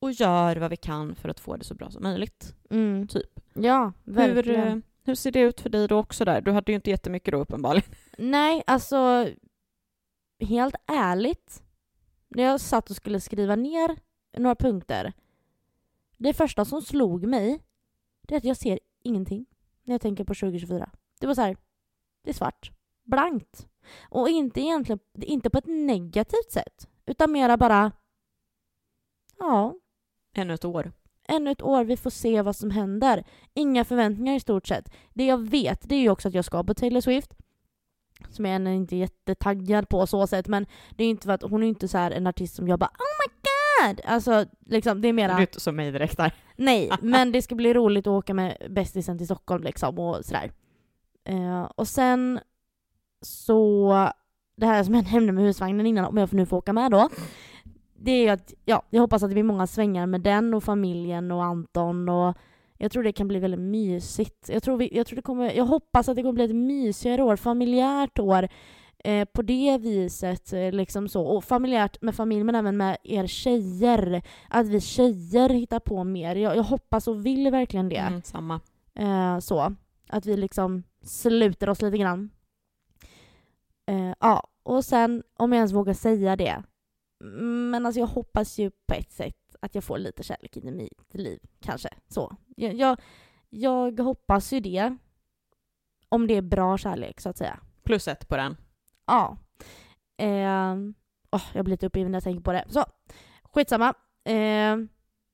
och 0.00 0.12
gör 0.12 0.56
vad 0.56 0.70
vi 0.70 0.76
kan 0.76 1.14
för 1.14 1.28
att 1.28 1.40
få 1.40 1.56
det 1.56 1.64
så 1.64 1.74
bra 1.74 1.90
som 1.90 2.02
möjligt. 2.02 2.54
Mm. 2.70 3.08
Typ. 3.08 3.40
Ja, 3.54 3.92
Hur, 4.04 4.12
verkligen. 4.12 4.68
eh, 4.68 4.78
hur 5.04 5.14
ser 5.14 5.30
det 5.30 5.40
ut 5.40 5.60
för 5.60 5.70
dig 5.70 5.88
då 5.88 5.98
också 5.98 6.24
där? 6.24 6.40
Du 6.40 6.50
hade 6.50 6.72
ju 6.72 6.76
inte 6.76 6.90
jättemycket 6.90 7.32
då 7.32 7.38
uppenbarligen. 7.38 7.90
Nej, 8.18 8.62
alltså 8.66 9.28
helt 10.40 10.74
ärligt. 10.86 11.62
När 12.28 12.42
jag 12.42 12.60
satt 12.60 12.90
och 12.90 12.96
skulle 12.96 13.20
skriva 13.20 13.56
ner 13.56 13.96
några 14.36 14.54
punkter. 14.54 15.12
Det 16.16 16.34
första 16.34 16.64
som 16.64 16.82
slog 16.82 17.26
mig, 17.26 17.62
det 18.22 18.34
är 18.34 18.38
att 18.38 18.44
jag 18.44 18.56
ser 18.56 18.78
ingenting 19.02 19.46
när 19.82 19.94
jag 19.94 20.00
tänker 20.00 20.24
på 20.24 20.34
2024. 20.34 20.90
Det 21.20 21.26
var 21.26 21.34
så 21.34 21.40
här, 21.40 21.56
det 22.24 22.30
är 22.30 22.34
svart. 22.34 22.70
Blankt. 23.04 23.68
Och 24.08 24.28
inte 24.28 24.60
egentligen, 24.60 24.98
inte 25.14 25.50
på 25.50 25.58
ett 25.58 25.66
negativt 25.66 26.50
sätt. 26.52 26.88
Utan 27.06 27.32
mera 27.32 27.56
bara, 27.56 27.92
ja, 29.38 29.74
Ännu 30.34 30.54
ett 30.54 30.64
år. 30.64 30.92
Ännu 31.28 31.50
ett 31.50 31.62
år, 31.62 31.84
vi 31.84 31.96
får 31.96 32.10
se 32.10 32.42
vad 32.42 32.56
som 32.56 32.70
händer. 32.70 33.24
Inga 33.54 33.84
förväntningar 33.84 34.34
i 34.34 34.40
stort 34.40 34.66
sett. 34.66 34.92
Det 35.14 35.26
jag 35.26 35.48
vet 35.48 35.88
det 35.88 35.94
är 35.94 36.00
ju 36.00 36.10
också 36.10 36.28
att 36.28 36.34
jag 36.34 36.44
ska 36.44 36.64
på 36.64 36.74
Taylor 36.74 37.00
Swift. 37.00 37.34
Som 38.30 38.44
jag 38.44 38.54
ännu 38.54 38.74
inte 38.74 38.96
är 38.96 38.98
jättetaggad 38.98 39.88
på 39.88 40.06
så 40.06 40.26
sätt 40.26 40.48
men 40.48 40.66
det 40.90 41.04
är 41.04 41.08
inte 41.08 41.26
för 41.26 41.32
att 41.32 41.42
hon 41.42 41.62
är 41.62 41.66
inte 41.66 41.88
så 41.88 41.98
här 41.98 42.10
en 42.10 42.26
artist 42.26 42.54
som 42.54 42.68
jag 42.68 42.78
bara 42.78 42.90
oh 42.90 43.26
my 43.26 43.34
god! 43.42 44.00
Alltså 44.04 44.44
liksom 44.66 45.00
det 45.00 45.08
är 45.08 45.12
mera 45.12 45.32
Du 45.32 45.38
är 45.38 45.40
inte 45.40 45.60
som 45.60 45.76
mig 45.76 45.92
direkt 45.92 46.16
där. 46.16 46.34
nej 46.56 46.90
men 47.02 47.32
det 47.32 47.42
ska 47.42 47.54
bli 47.54 47.74
roligt 47.74 48.06
att 48.06 48.10
åka 48.10 48.34
med 48.34 48.56
bästisen 48.70 49.18
till 49.18 49.26
Stockholm 49.26 49.62
liksom 49.62 49.98
och 49.98 50.24
sådär. 50.24 50.52
Eh, 51.24 51.62
och 51.62 51.88
sen 51.88 52.40
så 53.20 53.92
det 54.56 54.66
här 54.66 54.84
som 54.84 54.94
jag 54.94 55.04
nämnde 55.12 55.32
med 55.32 55.44
husvagnen 55.44 55.86
innan 55.86 56.04
om 56.04 56.16
jag 56.16 56.32
nu 56.32 56.46
får 56.46 56.56
åka 56.56 56.72
med 56.72 56.90
då. 56.90 57.08
Det 58.04 58.28
är 58.28 58.32
att 58.32 58.54
ja, 58.64 58.82
jag 58.90 59.00
hoppas 59.00 59.22
att 59.22 59.30
det 59.30 59.34
blir 59.34 59.42
många 59.42 59.66
svängar 59.66 60.06
med 60.06 60.20
den 60.20 60.54
och 60.54 60.64
familjen 60.64 61.30
och 61.30 61.44
Anton 61.44 62.08
och 62.08 62.36
jag 62.78 62.92
tror 62.92 63.02
det 63.02 63.12
kan 63.12 63.28
bli 63.28 63.38
väldigt 63.38 63.60
mysigt. 63.60 64.48
Jag, 64.48 64.62
tror 64.62 64.76
vi, 64.76 64.96
jag, 64.96 65.06
tror 65.06 65.16
det 65.16 65.22
kommer, 65.22 65.52
jag 65.52 65.64
hoppas 65.64 66.08
att 66.08 66.16
det 66.16 66.22
kommer 66.22 66.32
bli 66.32 66.44
ett 66.44 66.54
mysigare 66.54 67.22
år, 67.22 67.36
familjärt 67.36 68.18
år 68.18 68.48
eh, 69.04 69.24
på 69.24 69.42
det 69.42 69.78
viset. 69.78 70.52
Eh, 70.52 70.72
liksom 70.72 71.08
så. 71.08 71.24
Och 71.24 71.44
familjärt 71.44 72.02
med 72.02 72.14
familj 72.14 72.44
men 72.44 72.54
även 72.54 72.76
med 72.76 72.96
er 73.04 73.26
tjejer. 73.26 74.22
Att 74.48 74.66
vi 74.66 74.80
tjejer 74.80 75.48
hittar 75.48 75.80
på 75.80 76.04
mer. 76.04 76.36
Jag, 76.36 76.56
jag 76.56 76.62
hoppas 76.62 77.08
och 77.08 77.26
vill 77.26 77.50
verkligen 77.50 77.88
det. 77.88 77.96
Mm, 77.96 78.22
samma. 78.22 78.60
Eh, 78.94 79.38
så. 79.38 79.74
Att 80.08 80.26
vi 80.26 80.36
liksom 80.36 80.82
sluter 81.02 81.68
oss 81.68 81.82
lite 81.82 81.98
grann. 81.98 82.30
Eh, 83.86 84.12
ja, 84.20 84.46
och 84.62 84.84
sen 84.84 85.22
om 85.36 85.52
jag 85.52 85.56
ens 85.56 85.72
vågar 85.72 85.94
säga 85.94 86.36
det. 86.36 86.62
Men 87.24 87.86
alltså 87.86 88.00
jag 88.00 88.06
hoppas 88.06 88.58
ju 88.58 88.70
på 88.70 88.94
ett 88.94 89.12
sätt 89.12 89.56
att 89.60 89.74
jag 89.74 89.84
får 89.84 89.98
lite 89.98 90.22
kärlek 90.22 90.56
in 90.56 90.68
i 90.68 90.70
mitt 90.70 91.14
liv, 91.14 91.40
kanske. 91.60 91.88
Så. 92.08 92.36
Jag, 92.56 92.74
jag, 92.74 93.00
jag 93.50 94.00
hoppas 94.00 94.52
ju 94.52 94.60
det. 94.60 94.96
Om 96.08 96.26
det 96.26 96.34
är 96.34 96.42
bra 96.42 96.78
kärlek, 96.78 97.20
så 97.20 97.28
att 97.28 97.36
säga. 97.36 97.60
Plus 97.82 98.08
ett 98.08 98.28
på 98.28 98.36
den. 98.36 98.56
Ja. 99.06 99.36
Eh, 100.16 100.74
åh, 101.30 101.42
jag 101.54 101.64
blir 101.64 101.72
lite 101.72 101.86
uppgiven 101.86 102.12
när 102.12 102.16
jag 102.16 102.24
tänker 102.24 102.42
på 102.42 102.52
det. 102.52 102.64
Så, 102.68 102.84
skitsamma. 103.42 103.94
Eh, 104.24 104.76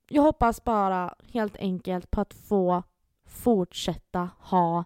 jag 0.08 0.22
hoppas 0.22 0.64
bara 0.64 1.14
helt 1.32 1.56
enkelt 1.56 2.10
på 2.10 2.20
att 2.20 2.34
få 2.34 2.82
fortsätta 3.26 4.30
ha 4.38 4.84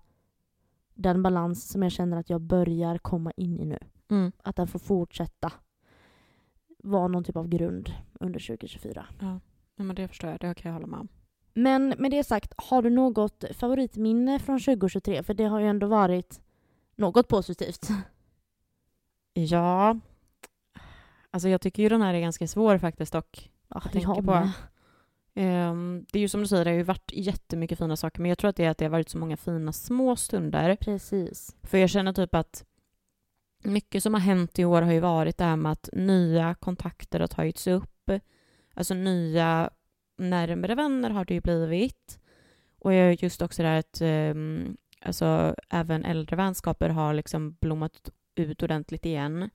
den 0.95 1.23
balans 1.23 1.69
som 1.69 1.83
jag 1.83 1.93
känner 1.93 2.17
att 2.17 2.31
jag 2.31 2.41
börjar 2.41 2.99
komma 2.99 3.33
in 3.37 3.61
i 3.61 3.65
nu. 3.65 3.79
Mm. 4.11 4.33
Att 4.43 4.57
den 4.57 4.69
får 4.69 4.79
fortsätta 4.79 5.53
vara 6.83 7.09
någon 7.09 7.25
typ 7.25 7.37
av 7.37 7.49
grund 7.49 7.93
under 8.21 8.41
2024. 8.41 9.07
Ja. 9.21 9.41
men 9.77 9.97
det 9.97 10.09
förstår 10.09 10.31
jag. 10.31 10.41
Det 10.41 10.55
kan 10.55 10.69
jag 10.71 10.75
hålla 10.75 10.87
med 10.87 11.01
om. 11.01 11.09
Men 11.55 11.89
med 11.99 12.11
det 12.11 12.25
sagt, 12.25 12.53
har 12.57 12.83
du 12.83 12.91
något 12.91 13.45
favoritminne 13.53 14.39
från 14.39 14.61
2023? 14.61 15.23
För 15.23 15.35
det 15.35 15.45
har 15.45 15.61
ju 15.61 15.67
ändå 15.67 15.87
varit 15.87 16.41
något 16.97 17.29
positivt. 17.29 17.89
Ja. 19.35 19.99
Alltså 21.31 21.49
jag 21.49 21.61
tycker 21.61 21.83
ju 21.83 21.89
den 21.89 22.03
här 22.03 22.15
är 22.15 22.21
ganska 22.21 22.49
svår 22.49 22.79
faktiskt 22.79 23.15
och 23.15 23.39
Ja, 23.69 23.81
Jag 23.85 23.93
tänker 23.93 24.23
på- 24.23 24.49
ehm, 25.35 26.07
det 26.13 26.19
är 26.19 26.21
ju 26.21 26.29
som 26.29 26.41
du 26.41 26.47
säger, 26.47 26.65
det 26.65 26.71
har 26.71 26.77
ju 26.77 26.83
varit 26.83 27.11
jättemycket 27.15 27.79
fina 27.79 27.97
saker 27.97 28.21
men 28.23 28.29
jag 28.29 28.39
tror 28.39 28.49
att 28.51 28.57
det 28.57 28.65
är 28.65 28.71
att 28.71 28.79
det 28.79 28.85
har 28.85 28.91
varit 28.91 29.09
så 29.09 29.19
många 29.19 29.37
fina 29.37 29.73
små 29.73 30.17
stunder. 30.17 30.77
Precis. 30.77 31.57
För 31.63 31.79
jag 31.79 31.91
känner 31.91 32.13
typ 32.13 32.35
att 32.35 32.65
mycket 33.63 34.03
som 34.03 34.15
har 34.15 34.21
hänt 34.21 34.59
i 34.59 34.65
år 34.65 34.83
har 34.83 34.93
ju 34.93 35.01
varit 35.01 35.39
det 35.39 35.45
här 35.45 35.57
med 35.57 35.73
att 35.73 35.89
nya 35.93 36.55
kontakter 36.55 37.21
har 37.21 37.27
tagits 37.27 37.67
upp. 37.67 38.11
Alltså 38.75 38.95
nya 38.95 39.71
närmare 40.19 40.75
vänner 40.75 41.11
har 41.11 41.25
det 41.25 41.35
ju 41.35 41.41
blivit. 41.41 42.19
Och 42.79 42.93
är 42.93 43.25
just 43.25 43.43
också 43.43 43.63
det 43.63 43.69
här 43.69 43.79
att 43.79 44.01
ehm, 44.01 44.77
alltså, 45.01 45.55
även 45.69 46.05
äldre 46.05 46.37
vänskaper 46.37 46.89
har 46.89 47.15
liksom 47.15 47.57
blommat 47.61 48.11
ut 48.35 48.63
ordentligt 48.63 49.07
igen. 49.07 49.51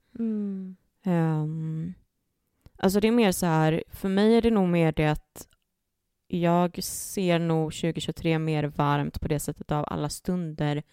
jag 6.28 6.84
ser 6.84 7.40
nog 7.40 7.74
2023 7.74 8.40
mer 8.40 8.64
varmt 8.64 9.22
på 9.22 9.28
det 9.28 9.40
sättet 9.40 9.72
av 9.72 9.86
alla 9.88 10.10
stunder 10.10 10.84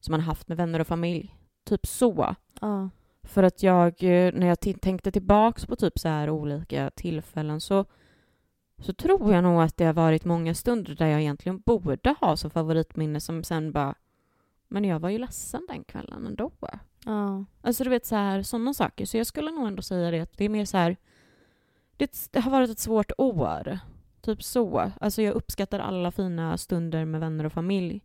som 0.00 0.12
man 0.12 0.20
haft 0.20 0.48
med 0.48 0.56
vänner 0.56 0.80
och 0.80 0.86
familj. 0.86 1.36
Typ 1.64 1.86
så. 1.86 2.34
Ja. 2.60 2.90
För 3.22 3.42
att 3.42 3.62
jag, 3.62 4.02
eh, 4.02 4.32
när 4.34 4.46
jag 4.46 4.60
tänkte 4.80 5.12
tillbaks 5.12 5.66
på 5.66 5.76
typ 5.76 5.98
så 5.98 6.08
här 6.08 6.30
olika 6.30 6.90
tillfällen 6.90 7.60
så, 7.60 7.84
så 8.78 8.92
tror 8.92 9.34
jag 9.34 9.44
nog 9.44 9.62
att 9.62 9.76
det 9.76 9.84
har 9.84 9.92
varit 9.92 10.24
många 10.24 10.54
stunder 10.54 10.94
där 10.94 11.06
jag 11.06 11.20
egentligen 11.20 11.60
borde 11.60 12.14
ha 12.20 12.36
som 12.36 12.50
favoritminne 12.50 13.20
som 13.20 13.44
sen 13.44 13.72
bara, 13.72 13.94
men 14.68 14.84
jag 14.84 15.00
var 15.00 15.08
ju 15.08 15.18
ledsen 15.18 15.66
den 15.68 15.84
kvällen 15.84 16.26
ändå. 16.26 16.52
Ja. 17.04 17.44
Alltså 17.60 17.84
du 17.84 17.90
vet 17.90 18.06
så 18.06 18.16
här, 18.16 18.42
sådana 18.42 18.74
saker. 18.74 19.06
Så 19.06 19.16
jag 19.16 19.26
skulle 19.26 19.50
nog 19.50 19.66
ändå 19.66 19.82
säga 19.82 20.10
det 20.10 20.20
att 20.20 20.38
det 20.38 20.44
är 20.44 20.48
mer 20.48 20.64
så 20.64 20.76
här, 20.76 20.96
det, 21.96 22.28
det 22.30 22.40
har 22.40 22.50
varit 22.50 22.70
ett 22.70 22.78
svårt 22.78 23.12
år. 23.18 23.78
Typ 24.20 24.42
så. 24.42 24.90
Alltså 25.00 25.22
jag 25.22 25.34
uppskattar 25.34 25.78
alla 25.78 26.10
fina 26.10 26.58
stunder 26.58 27.04
med 27.04 27.20
vänner 27.20 27.44
och 27.46 27.52
familj. 27.52 28.04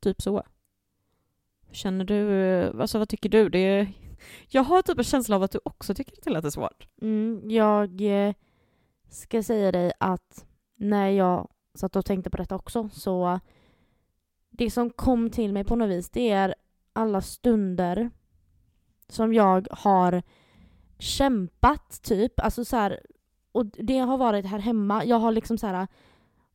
Typ 0.00 0.22
så. 0.22 0.42
Känner 1.72 2.04
du, 2.04 2.80
alltså 2.80 2.98
vad 2.98 3.08
tycker 3.08 3.28
du? 3.28 3.48
Det 3.48 3.58
är, 3.58 3.92
jag 4.48 4.62
har 4.62 4.82
typ 4.82 4.98
en 4.98 5.04
känsla 5.04 5.36
av 5.36 5.42
att 5.42 5.52
du 5.52 5.60
också 5.64 5.94
tycker 5.94 6.36
att 6.36 6.42
det 6.42 6.48
är 6.48 6.50
svårt. 6.50 6.88
Mm, 7.02 7.50
jag 7.50 8.00
eh, 8.00 8.34
ska 9.10 9.42
säga 9.42 9.72
dig 9.72 9.92
att 10.00 10.46
när 10.76 11.08
jag 11.08 11.48
satt 11.74 11.96
och 11.96 12.06
tänkte 12.06 12.30
på 12.30 12.36
detta 12.36 12.54
också 12.54 12.88
så 12.92 13.40
det 14.50 14.70
som 14.70 14.90
kom 14.90 15.30
till 15.30 15.52
mig 15.52 15.64
på 15.64 15.76
något 15.76 15.90
vis 15.90 16.10
det 16.10 16.30
är 16.30 16.54
alla 16.92 17.20
stunder 17.20 18.10
som 19.08 19.34
jag 19.34 19.68
har 19.70 20.22
kämpat 20.98 22.02
typ, 22.02 22.40
alltså 22.40 22.64
så 22.64 22.76
här, 22.76 23.00
och 23.52 23.66
det 23.66 23.98
har 23.98 24.18
varit 24.18 24.46
här 24.46 24.58
hemma. 24.58 25.04
Jag 25.04 25.16
har 25.16 25.32
liksom 25.32 25.58
så 25.58 25.66
här 25.66 25.86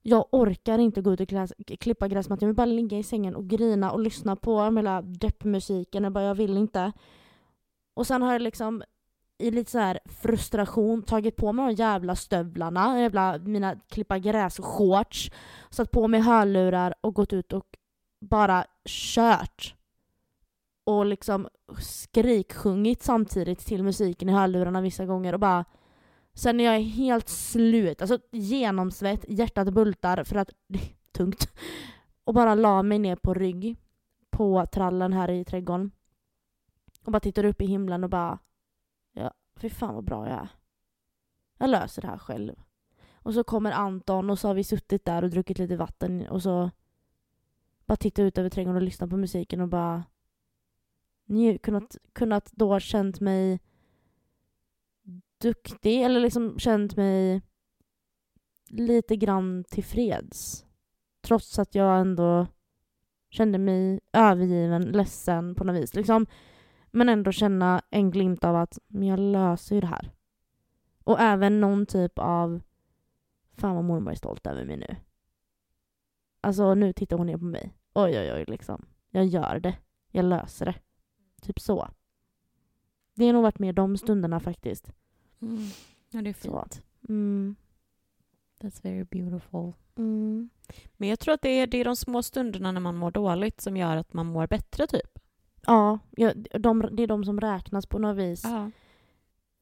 jag 0.08 0.26
orkar 0.32 0.80
inte 0.80 1.02
gå 1.02 1.14
ut 1.14 1.20
och 1.20 1.28
gräs, 1.28 1.54
klippa 1.80 2.08
gräsmattan. 2.08 2.40
Jag 2.42 2.48
vill 2.48 2.56
bara 2.56 2.66
ligga 2.66 2.98
i 2.98 3.04
sängen 3.04 3.36
och 3.36 3.48
grina 3.48 3.92
och 3.92 4.00
lyssna 4.00 4.36
på 4.36 4.64
den 4.64 4.78
hela 4.78 5.02
deppmusiken. 5.02 6.04
Jag 6.04 6.14
bara, 6.14 6.24
jag 6.24 6.36
vill 6.36 6.58
inte. 6.58 6.92
Och 7.94 8.08
sen 8.08 8.22
har 8.22 8.34
jag 8.34 8.42
liksom 8.42 8.84
i 9.38 9.52
lite 9.52 9.72
så 9.72 9.80
här 9.80 10.00
frustration 10.06 11.04
tagit 11.04 11.36
på 11.36 11.54
mig 11.54 11.66
de 11.66 11.82
jävla 11.82 12.16
stövlarna, 12.16 13.02
jävla 13.02 13.38
mina 13.38 13.76
klippa 13.76 14.18
gräs-shorts, 14.18 15.32
satt 15.70 15.92
på 15.92 16.08
mig 16.08 16.20
hörlurar 16.20 16.94
och 17.02 17.16
gått 17.16 17.34
ut 17.34 17.54
och 17.54 17.78
bara 18.22 18.66
kört. 18.86 19.76
Och 20.84 21.06
liksom 21.06 21.48
skriksjungit 21.80 23.04
samtidigt 23.04 23.60
till 23.60 23.84
musiken 23.84 24.30
i 24.30 24.32
hörlurarna 24.32 24.82
vissa 24.82 25.06
gånger 25.06 25.34
och 25.34 25.40
bara 25.40 25.66
Sen 26.36 26.58
när 26.58 26.64
jag 26.64 26.76
är 26.76 26.80
helt 26.80 27.30
slut, 27.30 28.02
alltså 28.02 28.20
genomsvett, 28.32 29.26
hjärtat 29.28 29.74
bultar 29.74 30.24
för 30.24 30.36
att 30.36 30.50
det 30.68 30.80
är 30.80 31.12
tungt. 31.12 31.50
Och 32.24 32.34
bara 32.34 32.56
la 32.56 32.84
mig 32.84 33.00
ner 33.00 33.16
på 33.16 33.34
rygg 33.34 33.78
på 34.30 34.66
trallen 34.66 35.14
här 35.14 35.30
i 35.30 35.46
trädgården. 35.46 35.92
Och 37.06 37.12
bara 37.12 37.20
tittade 37.20 37.48
upp 37.48 37.62
i 37.62 37.66
himlen 37.66 38.04
och 38.04 38.10
bara 38.10 38.40
Ja, 39.16 39.32
fy 39.56 39.70
fan 39.70 39.96
vad 39.96 40.04
bra 40.04 40.30
jag 40.30 40.40
är. 40.40 40.48
Jag 41.58 41.70
löser 41.70 42.02
det 42.02 42.08
här 42.08 42.18
själv. 42.18 42.56
Och 43.14 43.34
så 43.34 43.44
kommer 43.44 43.72
Anton 43.72 44.30
och 44.30 44.40
så 44.40 44.48
har 44.48 44.56
vi 44.56 44.64
suttit 44.64 45.06
där 45.06 45.24
och 45.24 45.30
druckit 45.30 45.60
lite 45.60 45.78
vatten 45.78 46.28
och 46.28 46.44
så 46.44 46.72
bara 47.86 47.96
tittat 47.96 48.24
ut 48.24 48.38
över 48.38 48.50
trädgården 48.50 48.76
och 48.76 48.82
lyssnat 48.82 49.10
på 49.10 49.18
musiken 49.18 49.62
och 49.62 49.68
bara 49.68 50.04
nju, 51.26 51.58
kunnat, 51.58 51.98
kunnat 52.14 52.52
då 52.52 52.80
känt 52.80 53.20
mig 53.20 53.60
duktig 55.42 56.02
eller 56.02 56.20
liksom 56.20 56.60
känt 56.60 56.96
mig 56.96 57.42
lite 58.70 59.16
grann 59.16 59.64
tillfreds. 59.64 60.66
Trots 61.22 61.60
att 61.60 61.76
jag 61.76 62.00
ändå 62.00 62.48
kände 63.30 63.58
mig 63.58 64.00
övergiven, 64.14 64.92
ledsen 64.92 65.56
på 65.56 65.64
något 65.64 65.76
vis. 65.76 65.96
Liksom, 65.96 66.26
men 66.92 67.10
ändå 67.10 67.32
känna 67.32 67.82
en 67.90 68.12
glimt 68.12 68.44
av 68.44 68.56
att 68.56 68.80
men 68.88 69.08
jag 69.08 69.20
löser 69.20 69.76
ju 69.76 69.82
det 69.82 69.88
här. 69.88 70.12
Och 71.04 71.20
även 71.20 71.62
någon 71.62 71.86
typ 71.86 72.20
av 72.20 72.62
fan 73.54 73.76
vad 73.76 73.84
mormor 73.84 74.12
är 74.12 74.16
stolt 74.16 74.48
över 74.48 74.66
mig 74.66 74.78
nu. 74.78 74.96
Alltså 76.42 76.74
nu 76.74 76.94
tittar 76.94 77.18
hon 77.18 77.28
ner 77.28 77.38
på 77.38 77.44
mig. 77.44 77.74
Oj 77.94 78.20
oj 78.20 78.34
oj 78.34 78.46
liksom. 78.48 78.86
Jag 79.10 79.26
gör 79.26 79.60
det. 79.60 79.78
Jag 80.12 80.26
löser 80.26 80.66
det. 80.66 80.76
Typ 81.42 81.60
så. 81.60 81.88
Det 83.14 83.26
har 83.26 83.34
nog 83.34 83.44
varit 83.44 83.60
mer 83.60 83.74
de 83.74 83.98
stunderna 83.98 84.40
faktiskt. 84.40 84.92
Mm. 85.46 85.68
Ja, 86.10 86.22
det 86.22 86.30
är 86.30 86.34
fint. 86.34 86.82
Mm. 87.10 87.56
That's 88.62 88.84
very 88.84 89.04
beautiful. 89.04 89.74
Mm. 89.98 90.50
Men 90.98 91.10
jag 91.10 91.20
tror 91.20 91.34
att 91.34 91.42
det 91.42 91.50
är, 91.50 91.68
det 91.68 91.78
är 91.78 91.86
de 91.86 91.96
små 91.96 92.24
stunderna 92.24 92.72
när 92.72 92.82
man 92.82 92.96
mår 92.96 93.12
dåligt 93.12 93.62
som 93.62 93.78
gör 93.78 93.98
att 93.98 94.14
man 94.14 94.26
mår 94.26 94.48
bättre, 94.48 94.88
typ. 94.88 95.20
Ja, 95.66 96.00
ja 96.12 96.34
de, 96.60 96.90
det 96.92 97.04
är 97.04 97.08
de 97.08 97.26
som 97.26 97.42
räknas 97.42 97.86
på 97.86 98.00
något 98.00 98.18
vis. 98.18 98.44
Ja. 98.44 98.72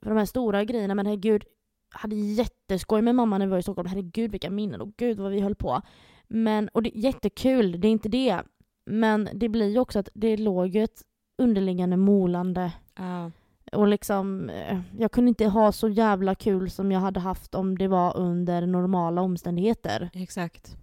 För 0.02 0.10
de 0.10 0.18
här 0.18 0.26
stora 0.26 0.64
grejerna, 0.64 0.96
men 0.96 1.06
herregud, 1.06 1.44
jag 1.92 2.00
hade 2.00 2.16
jätteskoj 2.16 3.02
med 3.02 3.16
mamma 3.16 3.38
när 3.38 3.46
vi 3.46 3.52
var 3.52 3.58
i 3.58 3.64
Stockholm. 3.64 3.90
Herregud 3.90 4.32
vilka 4.32 4.50
minnen 4.50 4.82
och 4.82 4.96
gud 4.98 5.20
vad 5.20 5.32
vi 5.32 5.40
höll 5.40 5.56
på. 5.56 5.82
Men, 6.28 6.70
och 6.70 6.84
det 6.84 6.98
är 6.98 7.02
jättekul, 7.02 7.82
det 7.82 7.88
är 7.88 7.92
inte 7.92 8.10
det. 8.10 8.42
Men 8.86 9.30
det 9.34 9.50
blir 9.50 9.70
ju 9.70 9.80
också 9.80 10.00
att 10.00 10.10
det 10.14 10.38
låg 10.38 10.68
ju 10.68 10.84
ett 10.84 11.02
underliggande 11.38 11.98
molande. 11.98 12.72
Ja. 12.96 13.32
Och 13.76 13.88
liksom, 13.88 14.50
eh, 14.50 14.80
jag 14.98 15.12
kunde 15.12 15.30
inte 15.30 15.46
ha 15.48 15.72
så 15.72 15.90
jävla 15.90 16.36
kul 16.36 16.70
som 16.70 16.92
jag 16.92 17.00
hade 17.00 17.20
haft 17.20 17.56
om 17.56 17.78
det 17.78 17.88
var 17.88 18.18
under 18.18 18.66
normala 18.68 19.22
omständigheter. 19.22 20.10
Exakt. 20.14 20.78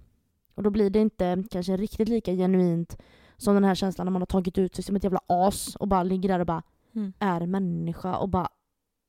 Och 0.54 0.62
då 0.62 0.70
blir 0.70 0.90
det 0.90 0.98
inte 0.98 1.44
kanske 1.50 1.76
riktigt 1.76 2.08
lika 2.08 2.32
genuint 2.32 2.98
som 3.36 3.54
den 3.54 3.64
här 3.64 3.74
känslan 3.74 4.04
när 4.06 4.10
man 4.12 4.22
har 4.22 4.26
tagit 4.26 4.58
ut 4.58 4.74
sig 4.74 4.84
som 4.84 4.96
ett 4.96 5.04
jävla 5.04 5.20
as 5.26 5.76
och 5.76 5.88
bara 5.88 6.02
ligger 6.02 6.28
där 6.28 6.40
och 6.40 6.46
bara 6.46 6.62
Mm. 6.94 7.12
är 7.18 7.46
människa 7.46 8.16
och 8.16 8.28
bara 8.28 8.48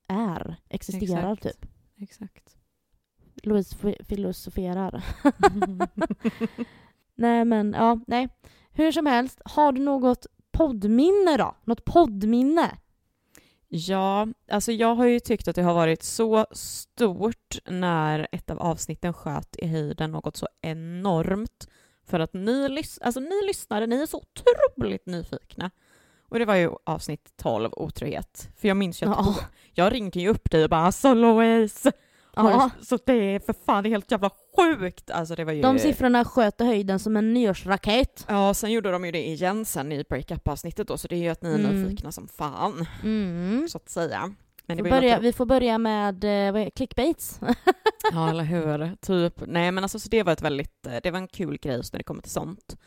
är, 0.07 0.55
existerar 0.69 1.33
Exakt. 1.33 1.43
typ. 1.61 1.71
Exakt. 1.97 2.57
Louise 3.43 3.75
fi- 3.75 4.03
filosoferar. 4.03 5.03
nej 7.15 7.45
men, 7.45 7.73
ja, 7.77 7.99
nej. 8.07 8.29
Hur 8.71 8.91
som 8.91 9.05
helst, 9.05 9.41
har 9.45 9.71
du 9.71 9.81
något 9.81 10.25
poddminne 10.51 11.37
då? 11.37 11.55
Något 11.63 11.85
poddminne? 11.85 12.77
Ja, 13.73 14.27
alltså 14.51 14.71
jag 14.71 14.95
har 14.95 15.05
ju 15.05 15.19
tyckt 15.19 15.47
att 15.47 15.55
det 15.55 15.61
har 15.61 15.73
varit 15.73 16.03
så 16.03 16.45
stort 16.51 17.57
när 17.65 18.27
ett 18.31 18.49
av 18.49 18.59
avsnitten 18.59 19.13
sköt 19.13 19.55
i 19.55 19.67
höjden 19.67 20.11
något 20.11 20.37
så 20.37 20.47
enormt. 20.61 21.67
För 22.05 22.19
att 22.19 22.33
ni, 22.33 22.83
alltså 23.01 23.19
ni 23.19 23.45
lyssnare, 23.47 23.87
ni 23.87 24.01
är 24.01 24.05
så 24.05 24.17
otroligt 24.17 25.05
nyfikna. 25.05 25.71
Och 26.29 26.39
det 26.39 26.45
var 26.45 26.55
ju 26.55 26.71
avsnitt 26.83 27.33
12, 27.37 27.69
otrohet. 27.73 28.49
För 28.57 28.67
jag 28.67 28.77
minns 28.77 29.01
ju 29.03 29.09
att 29.09 29.17
Ja. 29.17 29.35
jag 29.73 29.93
ringde 29.93 30.19
ju 30.19 30.29
upp 30.29 30.51
dig 30.51 30.63
och 30.63 30.69
bara 30.69 30.81
alltså 30.81 31.13
Louise, 31.13 31.91
Ja, 32.35 32.69
så 32.81 32.97
det 33.05 33.13
är 33.13 33.39
för 33.39 33.53
fan 33.65 33.83
det 33.83 33.89
är 33.89 33.91
helt 33.91 34.11
jävla 34.11 34.29
sjukt. 34.57 35.11
Alltså 35.11 35.35
det 35.35 35.43
var 35.45 35.53
ju... 35.53 35.61
de 35.61 35.79
siffrorna 35.79 36.25
sköt 36.25 36.61
i 36.61 36.63
höjden 36.65 36.99
som 36.99 37.17
en 37.17 37.33
nyårsraket. 37.33 38.25
Ja, 38.29 38.53
sen 38.53 38.71
gjorde 38.71 38.91
de 38.91 39.05
ju 39.05 39.11
det 39.11 39.27
igen 39.27 39.65
sen 39.65 39.91
i 39.91 40.03
breakup-avsnittet 40.09 40.87
då, 40.87 40.97
så 40.97 41.07
det 41.07 41.15
är 41.15 41.19
ju 41.19 41.29
att 41.29 41.41
ni 41.41 41.49
är 41.53 41.59
Mm. 41.59 41.83
nyfikna 41.83 42.11
som 42.11 42.27
fan, 42.27 42.85
Mm. 43.03 43.67
så 43.69 43.77
att 43.77 43.89
säga. 43.89 44.33
Får 44.67 44.75
börja, 44.89 45.15
något- 45.15 45.23
vi 45.23 45.33
får 45.33 45.45
börja 45.45 45.77
med 45.77 46.23
eh, 46.23 46.69
clickbaits. 46.75 47.39
Ja, 48.13 48.29
eller 48.29 48.43
hur? 48.43 48.95
Typ. 48.95 49.33
Nej, 49.47 49.71
men 49.71 49.83
alltså 49.83 49.99
så 49.99 50.09
det 50.09 50.23
var 50.23 50.33
ett 50.33 50.41
väldigt, 50.41 50.85
eh, 50.87 50.95
det 51.03 51.11
var 51.11 51.19
en 51.19 51.27
kul 51.27 51.57
grej 51.57 51.75
just 51.75 51.93
när 51.93 51.97
det 51.97 52.03
kommer 52.03 52.21
till 52.21 52.31
sånt. 52.31 52.77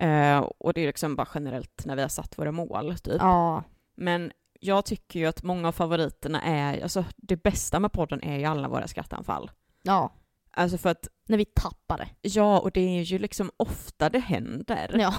Eh, 0.00 0.38
och 0.38 0.72
det 0.74 0.80
är 0.80 0.86
liksom 0.86 1.16
bara 1.16 1.28
generellt 1.34 1.82
när 1.86 1.96
vi 1.96 2.02
har 2.02 2.08
satt 2.08 2.38
våra 2.38 2.52
mål, 2.52 2.94
typ. 2.98 3.16
ja. 3.18 3.62
Men 3.96 4.32
jag 4.64 4.84
tycker 4.84 5.20
ju 5.20 5.26
att 5.26 5.42
många 5.42 5.68
av 5.68 5.72
favoriterna 5.72 6.42
är, 6.42 6.82
alltså 6.82 7.04
det 7.16 7.36
bästa 7.42 7.80
med 7.80 7.92
podden 7.92 8.22
är 8.22 8.38
ju 8.38 8.44
alla 8.44 8.68
våra 8.68 8.88
skrattanfall. 8.88 9.50
ja, 9.82 10.12
Alltså 10.56 10.78
för 10.78 10.88
att, 10.90 11.08
när 11.28 11.38
vi 11.38 11.44
tappade. 11.44 12.08
ja, 12.22 12.58
och 12.60 12.70
det 12.72 12.80
är 12.80 13.02
ju 13.02 13.18
liksom 13.18 13.50
ofta 13.56 14.08
det 14.08 14.18
händer. 14.18 14.96
Ja. 14.98 15.14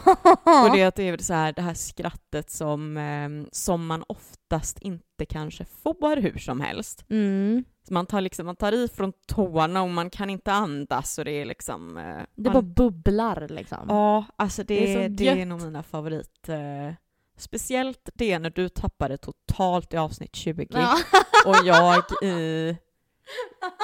Och 0.70 0.76
det 0.76 0.82
är 0.82 0.88
att 0.88 0.96
det 0.96 1.04
är 1.10 1.18
så 1.18 1.34
här, 1.34 1.54
det 1.54 1.62
här 1.62 1.74
skrattet 1.74 2.50
som, 2.50 2.98
eh, 2.98 3.30
som 3.52 3.88
man 3.88 4.04
oftast 4.08 4.80
inte 4.80 5.26
kanske 5.30 5.66
får 5.66 6.18
hur 6.18 6.38
som 6.38 6.62
helst. 6.62 7.06
Mm. 7.10 7.64
Man 7.90 8.06
tar, 8.06 8.22
liksom, 8.22 8.46
man 8.46 8.56
tar 8.56 8.72
i 8.72 8.88
från 8.88 9.14
tårna 9.28 9.82
och 9.84 9.90
man 9.90 10.10
kan 10.10 10.30
inte 10.30 10.52
andas 10.54 11.18
och 11.18 11.26
det 11.26 11.32
är 11.32 11.46
liksom... 11.46 11.98
eh, 11.98 12.04
Det 12.36 12.50
man, 12.50 12.54
bara 12.54 12.62
bubblar 12.62 13.48
liksom. 13.50 13.86
Ja, 13.90 14.26
alltså 14.36 14.64
det, 14.64 14.80
Det 14.80 14.94
är 14.94 15.10
så 15.10 15.16
det 15.16 15.42
är 15.42 15.46
nog 15.46 15.62
mina 15.62 15.84
favorit... 15.84 16.50
Eh, 16.50 16.94
speciellt 17.38 18.10
det 18.14 18.40
när 18.40 18.50
du 18.50 18.70
tappade 18.70 19.18
totalt 19.18 19.94
i 19.94 19.98
avsnitt 19.98 20.36
20 20.36 20.68
Ja. 20.70 20.98
och 21.46 21.56
jag 21.66 22.04
i... 22.24 22.78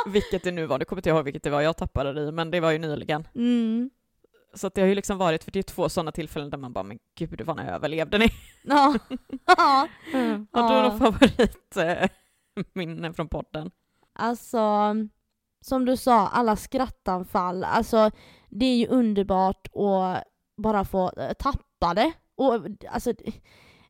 Vilket 0.06 0.44
det 0.44 0.52
nu 0.52 0.66
var, 0.66 0.80
det 0.80 0.86
kommer 0.86 1.00
inte 1.00 1.10
jag 1.10 1.16
ihåg 1.16 1.26
vilket 1.26 1.44
det 1.44 1.50
var 1.50 1.62
jag 1.62 1.78
tappade 1.78 2.14
det 2.14 2.22
i, 2.22 2.32
men 2.32 2.52
det 2.52 2.60
var 2.60 2.72
ju 2.72 2.80
nyligen. 2.80 3.28
Mm. 3.36 3.90
Så 4.54 4.70
det 4.70 4.82
har 4.82 4.88
ju 4.88 4.96
liksom 4.96 5.18
varit, 5.18 5.44
för 5.44 5.52
det 5.52 5.60
är 5.60 5.64
två 5.64 5.90
sådana 5.90 6.12
tillfällen 6.12 6.50
där 6.50 6.58
man 6.58 6.74
bara, 6.74 6.84
men 6.84 7.00
gud 7.18 7.42
vad 7.42 7.60
överlevde 7.60 8.18
ni? 8.18 8.28
Ja. 8.64 8.96
ja. 9.46 9.88
Har 10.52 10.70
du 10.70 10.76
Ja. 10.76 10.82
någon 10.90 11.00
favorit 11.00 11.78
eh, 11.78 12.10
minne 12.74 13.14
från 13.14 13.28
podden? 13.30 13.72
Alltså, 14.14 14.96
som 15.62 15.86
du 15.86 15.98
sa, 15.98 16.28
alla 16.28 16.56
skrattanfall. 16.56 17.64
Alltså 17.64 18.12
det 18.50 18.66
är 18.66 18.76
ju 18.76 18.88
underbart 18.88 19.68
att 19.68 20.24
bara 20.58 20.86
få 20.86 21.12
eh, 21.18 21.34
tappa 21.34 21.94
det. 21.94 22.12
Och 22.42 22.66
alltså, 22.90 23.14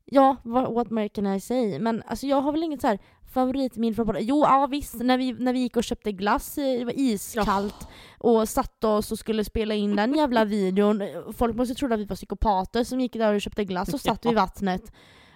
ja, 0.06 0.36
what, 0.44 0.90
more 0.90 1.10
can 1.10 1.28
I 1.36 1.40
say? 1.40 1.80
Men 1.80 2.04
alltså 2.08 2.28
jag 2.28 2.42
har 2.42 2.52
väl 2.52 2.64
inget 2.64 2.82
så 2.82 2.88
här 2.88 3.00
favoritminne 3.34 3.96
från 3.96 4.06
podden. 4.06 4.26
Jo, 4.26 4.40
ja 4.44 4.68
visst, 4.72 4.94
när 4.94 5.18
vi, 5.18 5.34
när 5.34 5.54
vi 5.54 5.60
gick 5.60 5.78
och 5.78 5.84
köpte 5.84 6.12
glass, 6.12 6.58
eh, 6.58 6.80
det 6.80 6.86
var 6.86 7.00
iskallt, 7.00 7.88
och 8.20 8.50
satte 8.50 8.88
oss 8.88 9.12
och 9.12 9.20
skulle 9.20 9.44
spela 9.46 9.74
in 9.76 9.96
den 9.96 10.14
jävla 10.14 10.46
videon. 10.46 11.04
Folk 11.38 11.56
måste 11.56 11.76
tro 11.76 11.94
att 11.94 12.00
vi 12.00 12.06
var 12.06 12.16
psykopater 12.16 12.84
som 12.84 13.00
gick 13.00 13.14
där 13.14 13.34
och 13.34 13.42
köpte 13.42 13.66
glass 13.66 13.94
och 13.94 14.02
satt 14.02 14.26
vid 14.26 14.36
vattnet. 14.36 14.92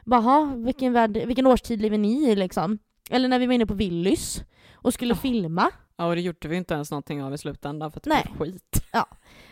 Bara, 0.06 0.46
vilken, 0.56 0.94
värld, 0.94 1.18
vilken 1.26 1.48
årstid 1.48 1.82
lever 1.82 1.98
ni 1.98 2.30
i 2.32 2.36
liksom? 2.36 2.78
Eller 3.10 3.30
när 3.30 3.40
vi 3.40 3.46
var 3.46 3.54
inne 3.54 3.66
på 3.66 3.74
Willys 3.74 4.42
och 4.74 4.94
skulle 4.94 5.14
Ja. 5.14 5.18
filma. 5.18 5.72
Ja, 5.98 6.06
och 6.08 6.16
det 6.16 6.22
gjorde 6.22 6.48
vi 6.48 6.56
inte 6.56 6.74
ens 6.74 6.92
någonting 6.92 7.24
av 7.24 7.34
i 7.34 7.38
slutändan 7.38 7.92
för 7.92 8.00
att 8.00 8.04
det 8.04 8.10
Nej. 8.10 8.24
blev 8.38 8.52
skit. 8.52 8.84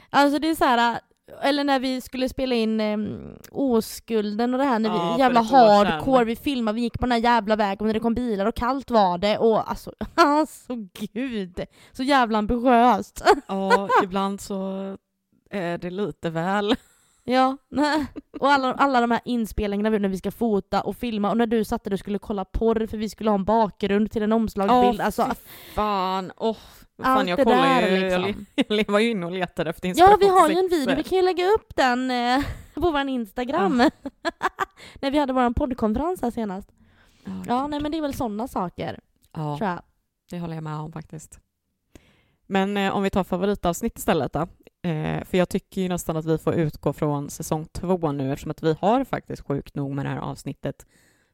Alltså 0.10 0.40
det 0.40 0.48
är 0.49 0.56
så 0.56 0.65
här. 0.65 0.99
Eller 1.41 1.63
när 1.63 1.79
vi 1.79 2.01
skulle 2.01 2.29
spela 2.29 2.55
in 2.55 2.81
um, 2.81 3.37
Oskulden 3.51 4.53
och 4.53 4.59
det 4.59 4.65
här, 4.65 4.79
när 4.79 4.89
vi, 4.89 4.95
Ja, 4.95 5.19
jävla 5.19 5.41
hardcore, 5.41 6.25
vi 6.25 6.35
filmade, 6.35 6.75
vi 6.75 6.81
gick 6.81 6.99
på 6.99 7.05
den 7.05 7.11
här 7.11 7.19
jävla 7.19 7.55
vägen 7.55 7.87
när 7.87 7.93
det 7.93 7.99
kom 7.99 8.13
bilar 8.13 8.45
och 8.45 8.55
kallt 8.55 8.91
var 8.91 9.17
det 9.17 9.37
och 9.37 9.69
alltså, 9.69 9.93
alltså 10.15 10.73
gud, 11.13 11.65
så 11.91 12.03
jävla 12.03 12.37
ambitiöst. 12.37 13.23
Ja, 13.47 13.89
ibland 14.03 14.41
så 14.41 14.97
är 15.49 15.77
det 15.77 15.89
lite 15.89 16.29
väl. 16.29 16.75
Ja, 17.25 17.57
och 18.39 18.51
alla, 18.51 18.73
alla 18.73 19.01
de 19.01 19.11
här 19.11 19.21
inspelningarna 19.25 19.97
när 19.97 20.09
vi 20.09 20.17
ska 20.17 20.31
fota 20.31 20.81
och 20.81 20.95
filma 20.95 21.29
och 21.29 21.37
när 21.37 21.47
du 21.47 21.65
satt 21.65 21.83
där 21.83 21.93
och 21.93 21.99
skulle 21.99 22.19
kolla 22.19 22.45
porr 22.45 22.87
för 22.87 22.97
vi 22.97 23.09
skulle 23.09 23.29
ha 23.29 23.35
en 23.35 23.43
bakgrund 23.43 24.11
till 24.11 24.23
en 24.23 24.31
omslagsbild. 24.31 24.99
Åh, 24.99 25.05
alltså, 25.05 25.31
fan, 25.75 26.31
åh. 26.37 26.57
Allt 26.97 27.19
fan, 27.19 27.27
jag 27.27 27.39
det 27.39 27.43
kollar 27.43 27.81
där, 27.81 27.91
ju, 27.91 27.99
liksom. 27.99 28.45
jag, 28.55 28.87
var 28.91 28.99
ju 28.99 29.11
inne 29.11 29.25
och 29.25 29.31
letade 29.31 29.69
efter 29.69 29.87
ja, 29.87 29.89
inspiration. 29.89 30.19
vi 30.19 30.27
har 30.27 30.49
ju 30.49 30.55
en 30.55 30.67
video, 30.69 30.95
vi 30.95 31.03
kan 31.03 31.17
ju 31.17 31.23
lägga 31.23 31.45
upp 31.45 31.75
den 31.75 32.11
eh, 32.11 32.43
på 32.73 32.91
vår 32.91 33.07
Instagram. 33.07 33.77
när 35.01 35.11
vi 35.11 35.17
hade 35.17 35.33
vår 35.33 35.53
poddkonferens 35.53 36.21
här 36.21 36.31
senast. 36.31 36.69
Ja, 37.47 37.67
nej 37.67 37.79
men 37.79 37.91
det 37.91 37.97
är 37.97 38.01
väl 38.01 38.13
sådana 38.13 38.47
saker, 38.47 38.99
ja, 39.31 39.57
tror 39.57 39.69
jag. 39.69 39.81
det 40.29 40.39
håller 40.39 40.55
jag 40.55 40.63
med 40.63 40.75
om 40.75 40.91
faktiskt. 40.91 41.39
Men 42.47 42.77
eh, 42.77 42.95
om 42.95 43.03
vi 43.03 43.09
tar 43.09 43.23
favoritavsnitt 43.23 43.97
istället 43.97 44.33
då. 44.33 44.47
Eh, 44.85 45.23
för 45.23 45.38
jag 45.38 45.49
tycker 45.49 45.81
ju 45.81 45.89
nästan 45.89 46.18
att 46.18 46.26
vi 46.26 46.38
får 46.38 46.53
utgå 46.53 46.93
från 46.93 47.30
säsong 47.30 47.65
två 47.72 48.11
nu 48.11 48.34
eftersom 48.34 48.51
att 48.51 48.64
vi 48.64 48.76
har 48.80 49.03
faktiskt 49.03 49.41
sjukt 49.47 49.76
nog 49.76 49.95
med 49.95 50.05
det 50.05 50.10
här 50.10 50.18
avsnittet 50.19 50.85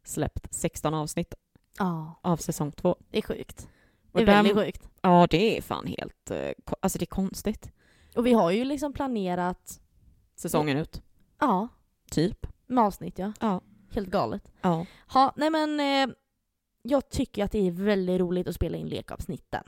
släppt 0.03 0.53
16 0.53 0.93
avsnitt 0.93 1.33
Ja, 1.79 2.19
av 2.21 2.37
säsong 2.37 2.71
två. 2.71 2.95
det 3.11 3.17
är 3.17 3.21
sjukt. 3.21 3.67
Det 4.11 4.21
är 4.21 4.25
den- 4.25 4.35
väldigt 4.45 4.65
sjukt. 4.65 4.89
Ja, 5.01 5.27
det 5.29 5.57
är 5.57 5.61
fan 5.61 5.87
helt... 5.87 6.31
eh, 6.31 6.49
Alltså 6.79 6.99
det 6.99 7.03
är 7.03 7.07
konstigt. 7.07 7.71
Och 8.15 8.25
vi 8.25 8.33
har 8.33 8.51
ju 8.51 8.63
liksom 8.65 8.93
planerat, 8.93 9.81
Säsongen 10.35 10.77
ut, 10.77 11.01
ja, 11.39 11.67
typ. 12.11 12.47
med 12.67 12.83
avsnitt 12.83 13.19
ja. 13.19 13.33
Ja. 13.39 13.61
Helt 13.91 14.09
galet. 14.09 14.51
Ja. 14.61 14.85
Ja, 15.13 15.33
nej 15.35 15.49
men 15.49 15.79
eh, 15.79 16.15
jag 16.81 17.09
tycker 17.09 17.43
att 17.43 17.51
det 17.51 17.67
är 17.67 17.71
väldigt 17.71 18.19
roligt 18.19 18.47
att 18.47 18.55
spela 18.55 18.77
in 18.77 18.87
lekavsnitten. 18.87 19.63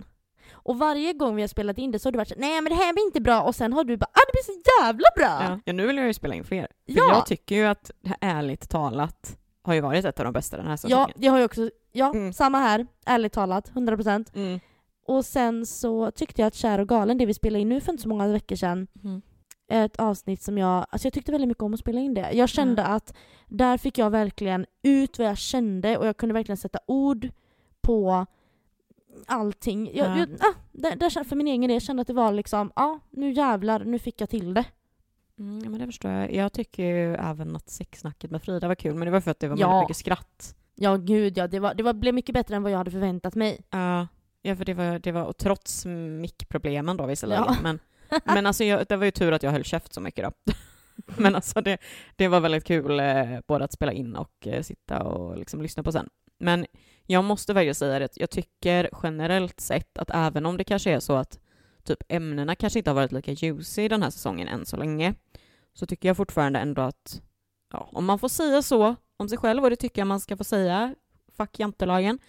Och 0.54 0.80
varje 0.80 1.14
gång 1.14 1.36
vi 1.36 1.42
har 1.42 1.48
spelat 1.48 1.78
in 1.78 1.92
det 1.92 2.00
så 2.00 2.08
har 2.08 2.12
du 2.12 2.18
varit 2.18 2.28
så 2.30 2.36
nej 2.38 2.62
men 2.62 2.70
det 2.72 2.76
här 2.76 2.94
blir 2.94 3.06
inte 3.06 3.22
bra 3.22 3.42
och 3.42 3.56
sen 3.56 3.74
har 3.74 3.84
du 3.84 3.98
bara 3.98 4.06
ah 4.14 4.20
det 4.28 4.32
blir 4.32 4.44
så 4.56 4.62
jävla 4.82 5.06
bra! 5.16 5.48
Ja. 5.54 5.60
ja, 5.66 5.74
nu 5.74 5.88
vill 5.88 5.98
jag 5.98 6.06
ju 6.08 6.14
spela 6.14 6.36
in 6.36 6.44
fler. 6.44 6.68
För 6.88 6.94
Ja. 6.98 7.08
jag 7.14 7.26
tycker 7.26 7.56
ju 7.56 7.66
att 7.66 7.92
ärligt 8.22 8.70
talat 8.70 9.38
har 9.64 9.74
ju 9.74 9.82
varit 9.82 10.06
ett 10.06 10.20
av 10.20 10.24
de 10.26 10.34
bästa 10.34 10.58
den 10.58 10.66
här 10.66 10.74
Ja, 10.74 10.78
säsongen. 10.78 11.10
jag 11.16 11.32
har 11.32 11.40
ju 11.40 11.46
också, 11.46 11.70
ja 11.92 12.10
Mm. 12.16 12.34
samma 12.34 12.58
här, 12.60 12.88
ärligt 13.06 13.34
talat, 13.34 13.70
100%. 13.74 14.32
Mm. 14.36 14.60
Och 15.08 15.26
sen 15.26 15.66
så 15.66 16.12
tyckte 16.12 16.42
jag 16.42 16.48
att 16.48 16.56
Kär 16.56 16.80
och 16.80 16.88
galen, 16.90 17.18
det 17.18 17.26
vi 17.26 17.34
spelade 17.34 17.62
in 17.62 17.70
nu 17.70 17.82
för 17.82 17.92
inte 17.92 18.04
så 18.04 18.10
många 18.10 18.28
veckor 18.28 18.56
sedan, 18.56 18.88
Mm. 19.04 19.22
ett 19.72 19.98
avsnitt 20.00 20.42
som 20.44 20.58
jag, 20.58 20.86
alltså 20.90 21.06
jag 21.06 21.14
tyckte 21.14 21.32
väldigt 21.32 21.48
mycket 21.48 21.64
om 21.64 21.74
att 21.74 21.80
spela 21.80 22.00
in 22.00 22.14
det. 22.14 22.30
Jag 22.34 22.50
kände 22.50 22.84
att 22.86 23.14
där 23.48 23.78
fick 23.78 23.98
jag 23.98 24.10
verkligen 24.10 24.66
ut 24.84 25.20
vad 25.20 25.28
jag 25.28 25.38
kände 25.38 25.98
och 25.98 26.08
jag 26.08 26.18
kunde 26.18 26.34
verkligen 26.34 26.58
sätta 26.58 26.80
ord 26.88 27.30
på 27.82 28.26
allting. 29.28 29.92
Jag, 29.94 30.08
Ja. 30.08 30.18
jag, 30.18 30.30
ah, 30.40 30.54
där, 30.72 30.96
där, 30.96 31.24
för 31.24 31.36
min 31.36 31.48
egen 31.48 31.70
del, 31.70 31.82
kände 31.82 32.02
att 32.02 32.08
det 32.08 32.14
var 32.14 32.32
liksom, 32.32 32.72
ja 32.76 33.00
nu 33.10 33.32
jävlar, 33.32 33.84
nu 33.84 34.00
fick 34.00 34.22
jag 34.22 34.30
till 34.30 34.54
det. 34.54 34.66
Mm, 35.40 35.62
ja, 35.64 35.70
men 35.70 35.80
det 35.80 35.86
förstår 35.86 36.12
jag. 36.12 36.34
Jag 36.34 36.54
tycker 36.54 36.84
ju 36.84 37.14
även 37.16 37.56
att 37.56 37.70
sexsnacket 37.70 38.32
med 38.32 38.42
Frida 38.42 38.68
var 38.68 38.76
kul, 38.76 38.96
men 38.96 39.06
det 39.06 39.12
var 39.12 39.22
för 39.22 39.32
att 39.32 39.40
det 39.40 39.48
var 39.48 39.58
Ja. 39.58 39.68
väldigt 39.70 39.84
mycket 39.90 39.98
skratt. 39.98 40.56
Ja 40.76 40.96
gud 40.96 41.38
ja, 41.38 41.48
det, 41.48 41.60
var, 41.60 41.74
det 41.74 41.84
var, 41.84 41.94
blev 41.94 42.14
mycket 42.14 42.34
bättre 42.34 42.56
än 42.56 42.64
vad 42.64 42.72
jag 42.72 42.78
hade 42.78 42.92
förväntat 42.92 43.36
mig. 43.36 43.62
Ja, 43.70 44.08
ja 44.42 44.56
för 44.56 44.66
det 44.66 44.74
var, 44.74 45.00
det 45.00 45.12
var 45.12 45.24
och 45.24 45.38
trots 45.38 45.86
mickproblemen 46.22 46.98
då 46.98 47.06
visserligen, 47.06 47.44
Ja. 47.48 47.56
men, 47.64 47.80
men 48.26 48.46
alltså 48.46 48.64
jag, 48.64 48.86
det 48.90 48.96
var 48.96 49.06
ju 49.06 49.12
tur 49.12 49.32
att 49.32 49.44
jag 49.44 49.52
höll 49.52 49.64
käft 49.64 49.94
så 49.94 50.02
mycket 50.02 50.26
då. 50.46 50.54
men 51.18 51.36
alltså 51.36 51.62
det, 51.62 51.78
det 52.16 52.28
var 52.28 52.40
väldigt 52.40 52.64
kul 52.66 53.00
eh, 53.00 53.40
både 53.48 53.66
att 53.66 53.74
spela 53.74 53.92
in 53.92 54.16
och 54.16 54.48
eh, 54.48 54.62
sitta 54.62 55.04
och 55.04 55.38
liksom 55.38 55.62
lyssna 55.62 55.84
på 55.84 55.92
sen. 55.92 56.10
Men 56.40 56.66
jag 57.12 57.24
måste 57.24 57.54
verkligen 57.54 57.76
säga 57.76 58.00
det, 58.00 58.06
att 58.06 58.18
jag 58.18 58.30
tycker 58.30 58.90
generellt 59.04 59.60
sett 59.60 59.98
att 59.98 60.12
även 60.14 60.46
om 60.46 60.58
det 60.58 60.64
kanske 60.64 60.92
är 60.92 61.00
så 61.00 61.14
att 61.14 61.40
typ 61.84 62.04
ämnena 62.08 62.56
kanske 62.56 62.80
inte 62.80 62.90
har 62.90 62.96
varit 62.96 63.12
lika 63.12 63.32
juicy 63.32 63.88
den 63.88 64.04
här 64.04 64.10
säsongen 64.10 64.48
än 64.48 64.66
så 64.66 64.78
länge, 64.78 65.14
så 65.74 65.86
tycker 65.86 66.10
jag 66.10 66.18
fortfarande 66.18 66.60
ändå 66.60 66.82
att, 66.82 67.22
ja, 67.74 67.90
om 67.92 68.06
man 68.06 68.20
får 68.20 68.30
säga 68.30 68.62
så 68.62 68.96
om 69.18 69.30
sig 69.30 69.38
själv, 69.38 69.64
och 69.64 69.70
det 69.70 69.76
tycker 69.76 70.02
jag 70.02 70.08
man 70.08 70.20
ska 70.20 70.38
få 70.38 70.44
säga, 70.44 70.96
fuck 71.38 71.60
jantelagen, 71.60 72.20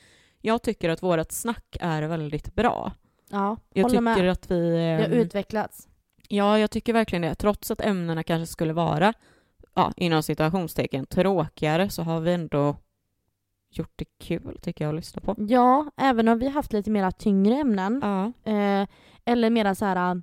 jag 0.40 0.62
tycker 0.62 0.88
att 0.88 1.02
vårt 1.02 1.32
snack 1.32 1.76
är 1.80 2.02
väldigt 2.02 2.54
bra. 2.54 2.92
Ja, 3.30 3.56
Jag 3.72 3.90
tycker 3.90 4.00
med. 4.00 4.30
att 4.30 4.50
vi... 4.50 4.70
Det 4.70 4.94
har 4.94 5.00
ehm, 5.00 5.12
utvecklats. 5.12 5.88
Ja, 6.28 6.58
jag 6.58 6.70
tycker 6.70 6.92
verkligen 6.92 7.22
det. 7.22 7.34
Trots 7.34 7.70
att 7.70 7.80
ämnena 7.80 8.22
kanske 8.22 8.52
skulle 8.52 8.72
vara, 8.72 9.12
ja, 9.74 9.92
inom 9.96 10.22
situationstecken, 10.22 11.06
tråkigare 11.06 11.90
så 11.90 12.02
har 12.02 12.20
vi 12.20 12.32
ändå 12.32 12.76
gjort 13.78 13.92
det 13.96 14.04
kul, 14.20 14.58
tycker 14.62 14.84
jag, 14.84 14.88
att 14.92 14.96
lyssna 14.96 15.20
på. 15.22 15.34
Ja, 15.38 15.90
även 15.96 16.28
om 16.28 16.38
vi 16.38 16.46
har 16.46 16.52
haft 16.52 16.72
lite 16.72 16.90
mera 16.90 17.12
tyngre 17.12 17.54
ämnen. 17.54 18.00
Ja. 18.02 18.32
Eh, 18.52 18.88
eller 19.24 19.50
mera 19.50 19.74
så 19.74 19.84
här. 19.84 20.10
äh, 20.14 20.20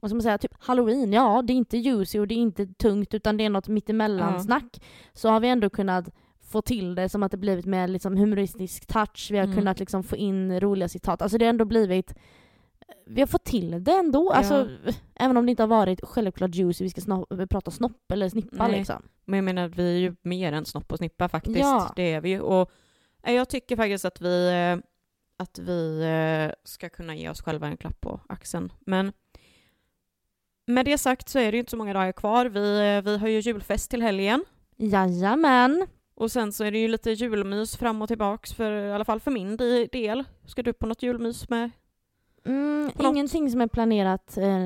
Vad 0.00 0.10
ska 0.10 0.14
man 0.14 0.22
säga? 0.22 0.38
Typ 0.38 0.54
halloween. 0.58 1.12
Ja, 1.12 1.42
det 1.42 1.52
är 1.52 1.56
inte 1.56 1.76
juicy 1.78 2.18
och 2.20 2.28
det 2.28 2.34
är 2.34 2.38
inte 2.38 2.66
tungt 2.66 3.14
utan 3.14 3.36
det 3.36 3.44
är 3.44 3.50
något 3.50 3.68
mittemellan-snack. 3.68 4.80
Så 5.12 5.28
har 5.28 5.40
vi 5.40 5.48
ändå 5.48 5.70
kunnat 5.70 6.08
få 6.40 6.62
till 6.62 6.94
det 6.94 7.08
som 7.08 7.22
att 7.22 7.30
det 7.30 7.36
blivit 7.36 7.66
med 7.66 7.90
liksom 7.90 8.16
humoristisk 8.16 8.86
touch. 8.86 9.28
Vi 9.30 9.38
har 9.38 9.44
Mm. 9.44 9.56
kunnat 9.56 9.78
liksom 9.78 10.02
få 10.02 10.16
in 10.16 10.60
roliga 10.60 10.88
citat. 10.88 11.22
Alltså 11.22 11.38
det 11.38 11.44
har 11.44 11.50
ändå 11.50 11.64
blivit 11.64 12.14
vi 13.06 13.20
har 13.20 13.26
fått 13.26 13.44
till 13.44 13.84
det 13.84 13.92
ändå. 13.92 14.30
Alltså, 14.32 14.68
även 15.14 15.36
om 15.36 15.46
det 15.46 15.50
inte 15.50 15.62
har 15.62 15.68
varit 15.68 16.00
självklart 16.02 16.54
juicy, 16.54 16.84
vi 16.84 16.90
ska 16.90 17.00
sno- 17.00 17.46
prata 17.46 17.70
snopp 17.70 18.12
eller 18.12 18.28
snippa 18.28 18.68
Nej. 18.68 18.78
liksom. 18.78 19.08
Men 19.24 19.36
jag 19.36 19.44
menar, 19.44 19.68
vi 19.68 19.94
är 19.94 19.98
ju 19.98 20.16
mer 20.22 20.52
än 20.52 20.64
snopp 20.64 20.92
och 20.92 20.98
snippa 20.98 21.28
faktiskt. 21.28 21.58
Ja. 21.58 21.92
Det 21.96 22.12
är 22.12 22.20
vi 22.20 22.28
ju. 22.28 22.40
Och 22.40 22.70
eh, 23.22 23.34
jag 23.34 23.48
tycker 23.48 23.76
faktiskt 23.76 24.04
att 24.04 24.20
vi, 24.20 24.48
eh, 24.48 24.84
att 25.42 25.58
vi 25.58 26.00
eh, 26.02 26.54
ska 26.64 26.88
kunna 26.88 27.14
ge 27.14 27.28
oss 27.30 27.42
själva 27.42 27.66
en 27.66 27.76
klapp 27.76 28.00
på 28.00 28.20
axeln. 28.28 28.72
Men 28.80 29.12
med 30.66 30.84
det 30.84 30.98
sagt 30.98 31.28
så 31.28 31.38
är 31.38 31.52
det 31.52 31.56
ju 31.56 31.58
inte 31.58 31.70
så 31.70 31.76
många 31.76 31.92
dagar 31.92 32.12
kvar. 32.12 32.46
Vi, 32.46 33.00
vi 33.04 33.18
har 33.18 33.28
ju 33.28 33.40
julfest 33.40 33.90
till 33.90 34.02
helgen. 34.02 34.44
Jajamän. 34.76 35.86
Och 36.14 36.32
sen 36.32 36.52
så 36.52 36.64
är 36.64 36.70
det 36.70 36.78
ju 36.78 36.88
lite 36.88 37.10
julmys 37.10 37.76
fram 37.76 38.02
och 38.02 38.08
tillbaks, 38.08 38.52
för, 38.54 38.72
i 38.72 38.92
alla 38.92 39.04
fall 39.04 39.20
för 39.20 39.30
min 39.30 39.56
del. 39.92 40.24
Ska 40.46 40.62
du 40.62 40.72
på 40.72 40.86
något 40.86 41.02
julmys 41.02 41.48
med? 41.48 41.70
Mm, 42.48 42.90
ingenting 43.00 43.50
som 43.50 43.60
är 43.60 43.66
planerat 43.66 44.36
eh, 44.36 44.62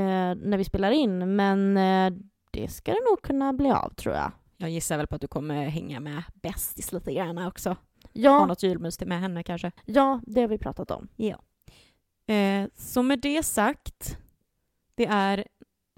eh, 0.00 0.34
när 0.36 0.58
vi 0.58 0.64
spelar 0.64 0.90
in, 0.90 1.36
men 1.36 1.76
eh, 1.76 2.12
det 2.50 2.68
ska 2.68 2.92
det 2.92 3.00
nog 3.10 3.22
kunna 3.22 3.52
bli 3.52 3.70
av 3.70 3.94
tror 3.94 4.14
jag. 4.14 4.32
Jag 4.56 4.70
gissar 4.70 4.96
väl 4.96 5.06
på 5.06 5.14
att 5.14 5.20
du 5.20 5.26
kommer 5.28 5.64
hänga 5.64 6.00
med 6.00 6.22
bästis 6.34 6.92
lite 6.92 7.14
grann 7.14 7.38
också. 7.38 7.68
Ha 7.68 7.76
Ja, 8.12 8.46
något 8.46 8.62
julmys 8.62 8.96
till 8.96 9.08
med 9.08 9.20
henne 9.20 9.42
kanske. 9.42 9.72
ja, 9.84 10.20
det 10.26 10.40
har 10.40 10.48
vi 10.48 10.58
pratat 10.58 10.90
om. 10.90 11.08
Eh, 12.26 12.68
så 12.74 13.02
med 13.02 13.20
det 13.20 13.42
sagt, 13.42 14.18
det 14.94 15.06
är 15.06 15.44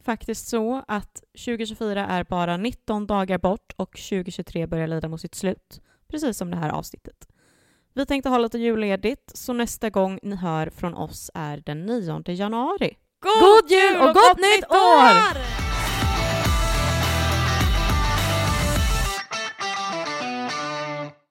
faktiskt 0.02 0.48
så 0.48 0.82
att 0.88 1.22
2024 1.46 2.06
är 2.06 2.24
bara 2.24 2.56
19 2.56 3.06
dagar 3.06 3.38
bort 3.38 3.72
och 3.76 3.90
2023 3.96 4.66
börjar 4.66 4.86
lida 4.86 5.09
mot 5.09 5.20
sitt 5.20 5.34
slut. 5.34 5.80
Precis 6.09 6.36
som 6.36 6.50
det 6.50 6.56
här 6.56 6.70
avsnittet. 6.70 7.28
Vi 7.94 8.06
tänkte 8.06 8.28
ha 8.28 8.39
lite 8.39 8.59
julledigt, 8.59 9.36
så 9.36 9.52
nästa 9.52 9.90
gång 9.90 10.19
ni 10.23 10.36
hör 10.36 10.70
från 10.70 10.94
oss 10.94 11.31
är 11.35 11.62
den 11.66 11.86
9 11.86 12.23
januari. 12.27 12.97
God 13.23 13.70
jul 13.70 13.97
och 13.97 14.14
gott 14.14 14.36
nytt 14.36 14.70
år! 14.70 15.36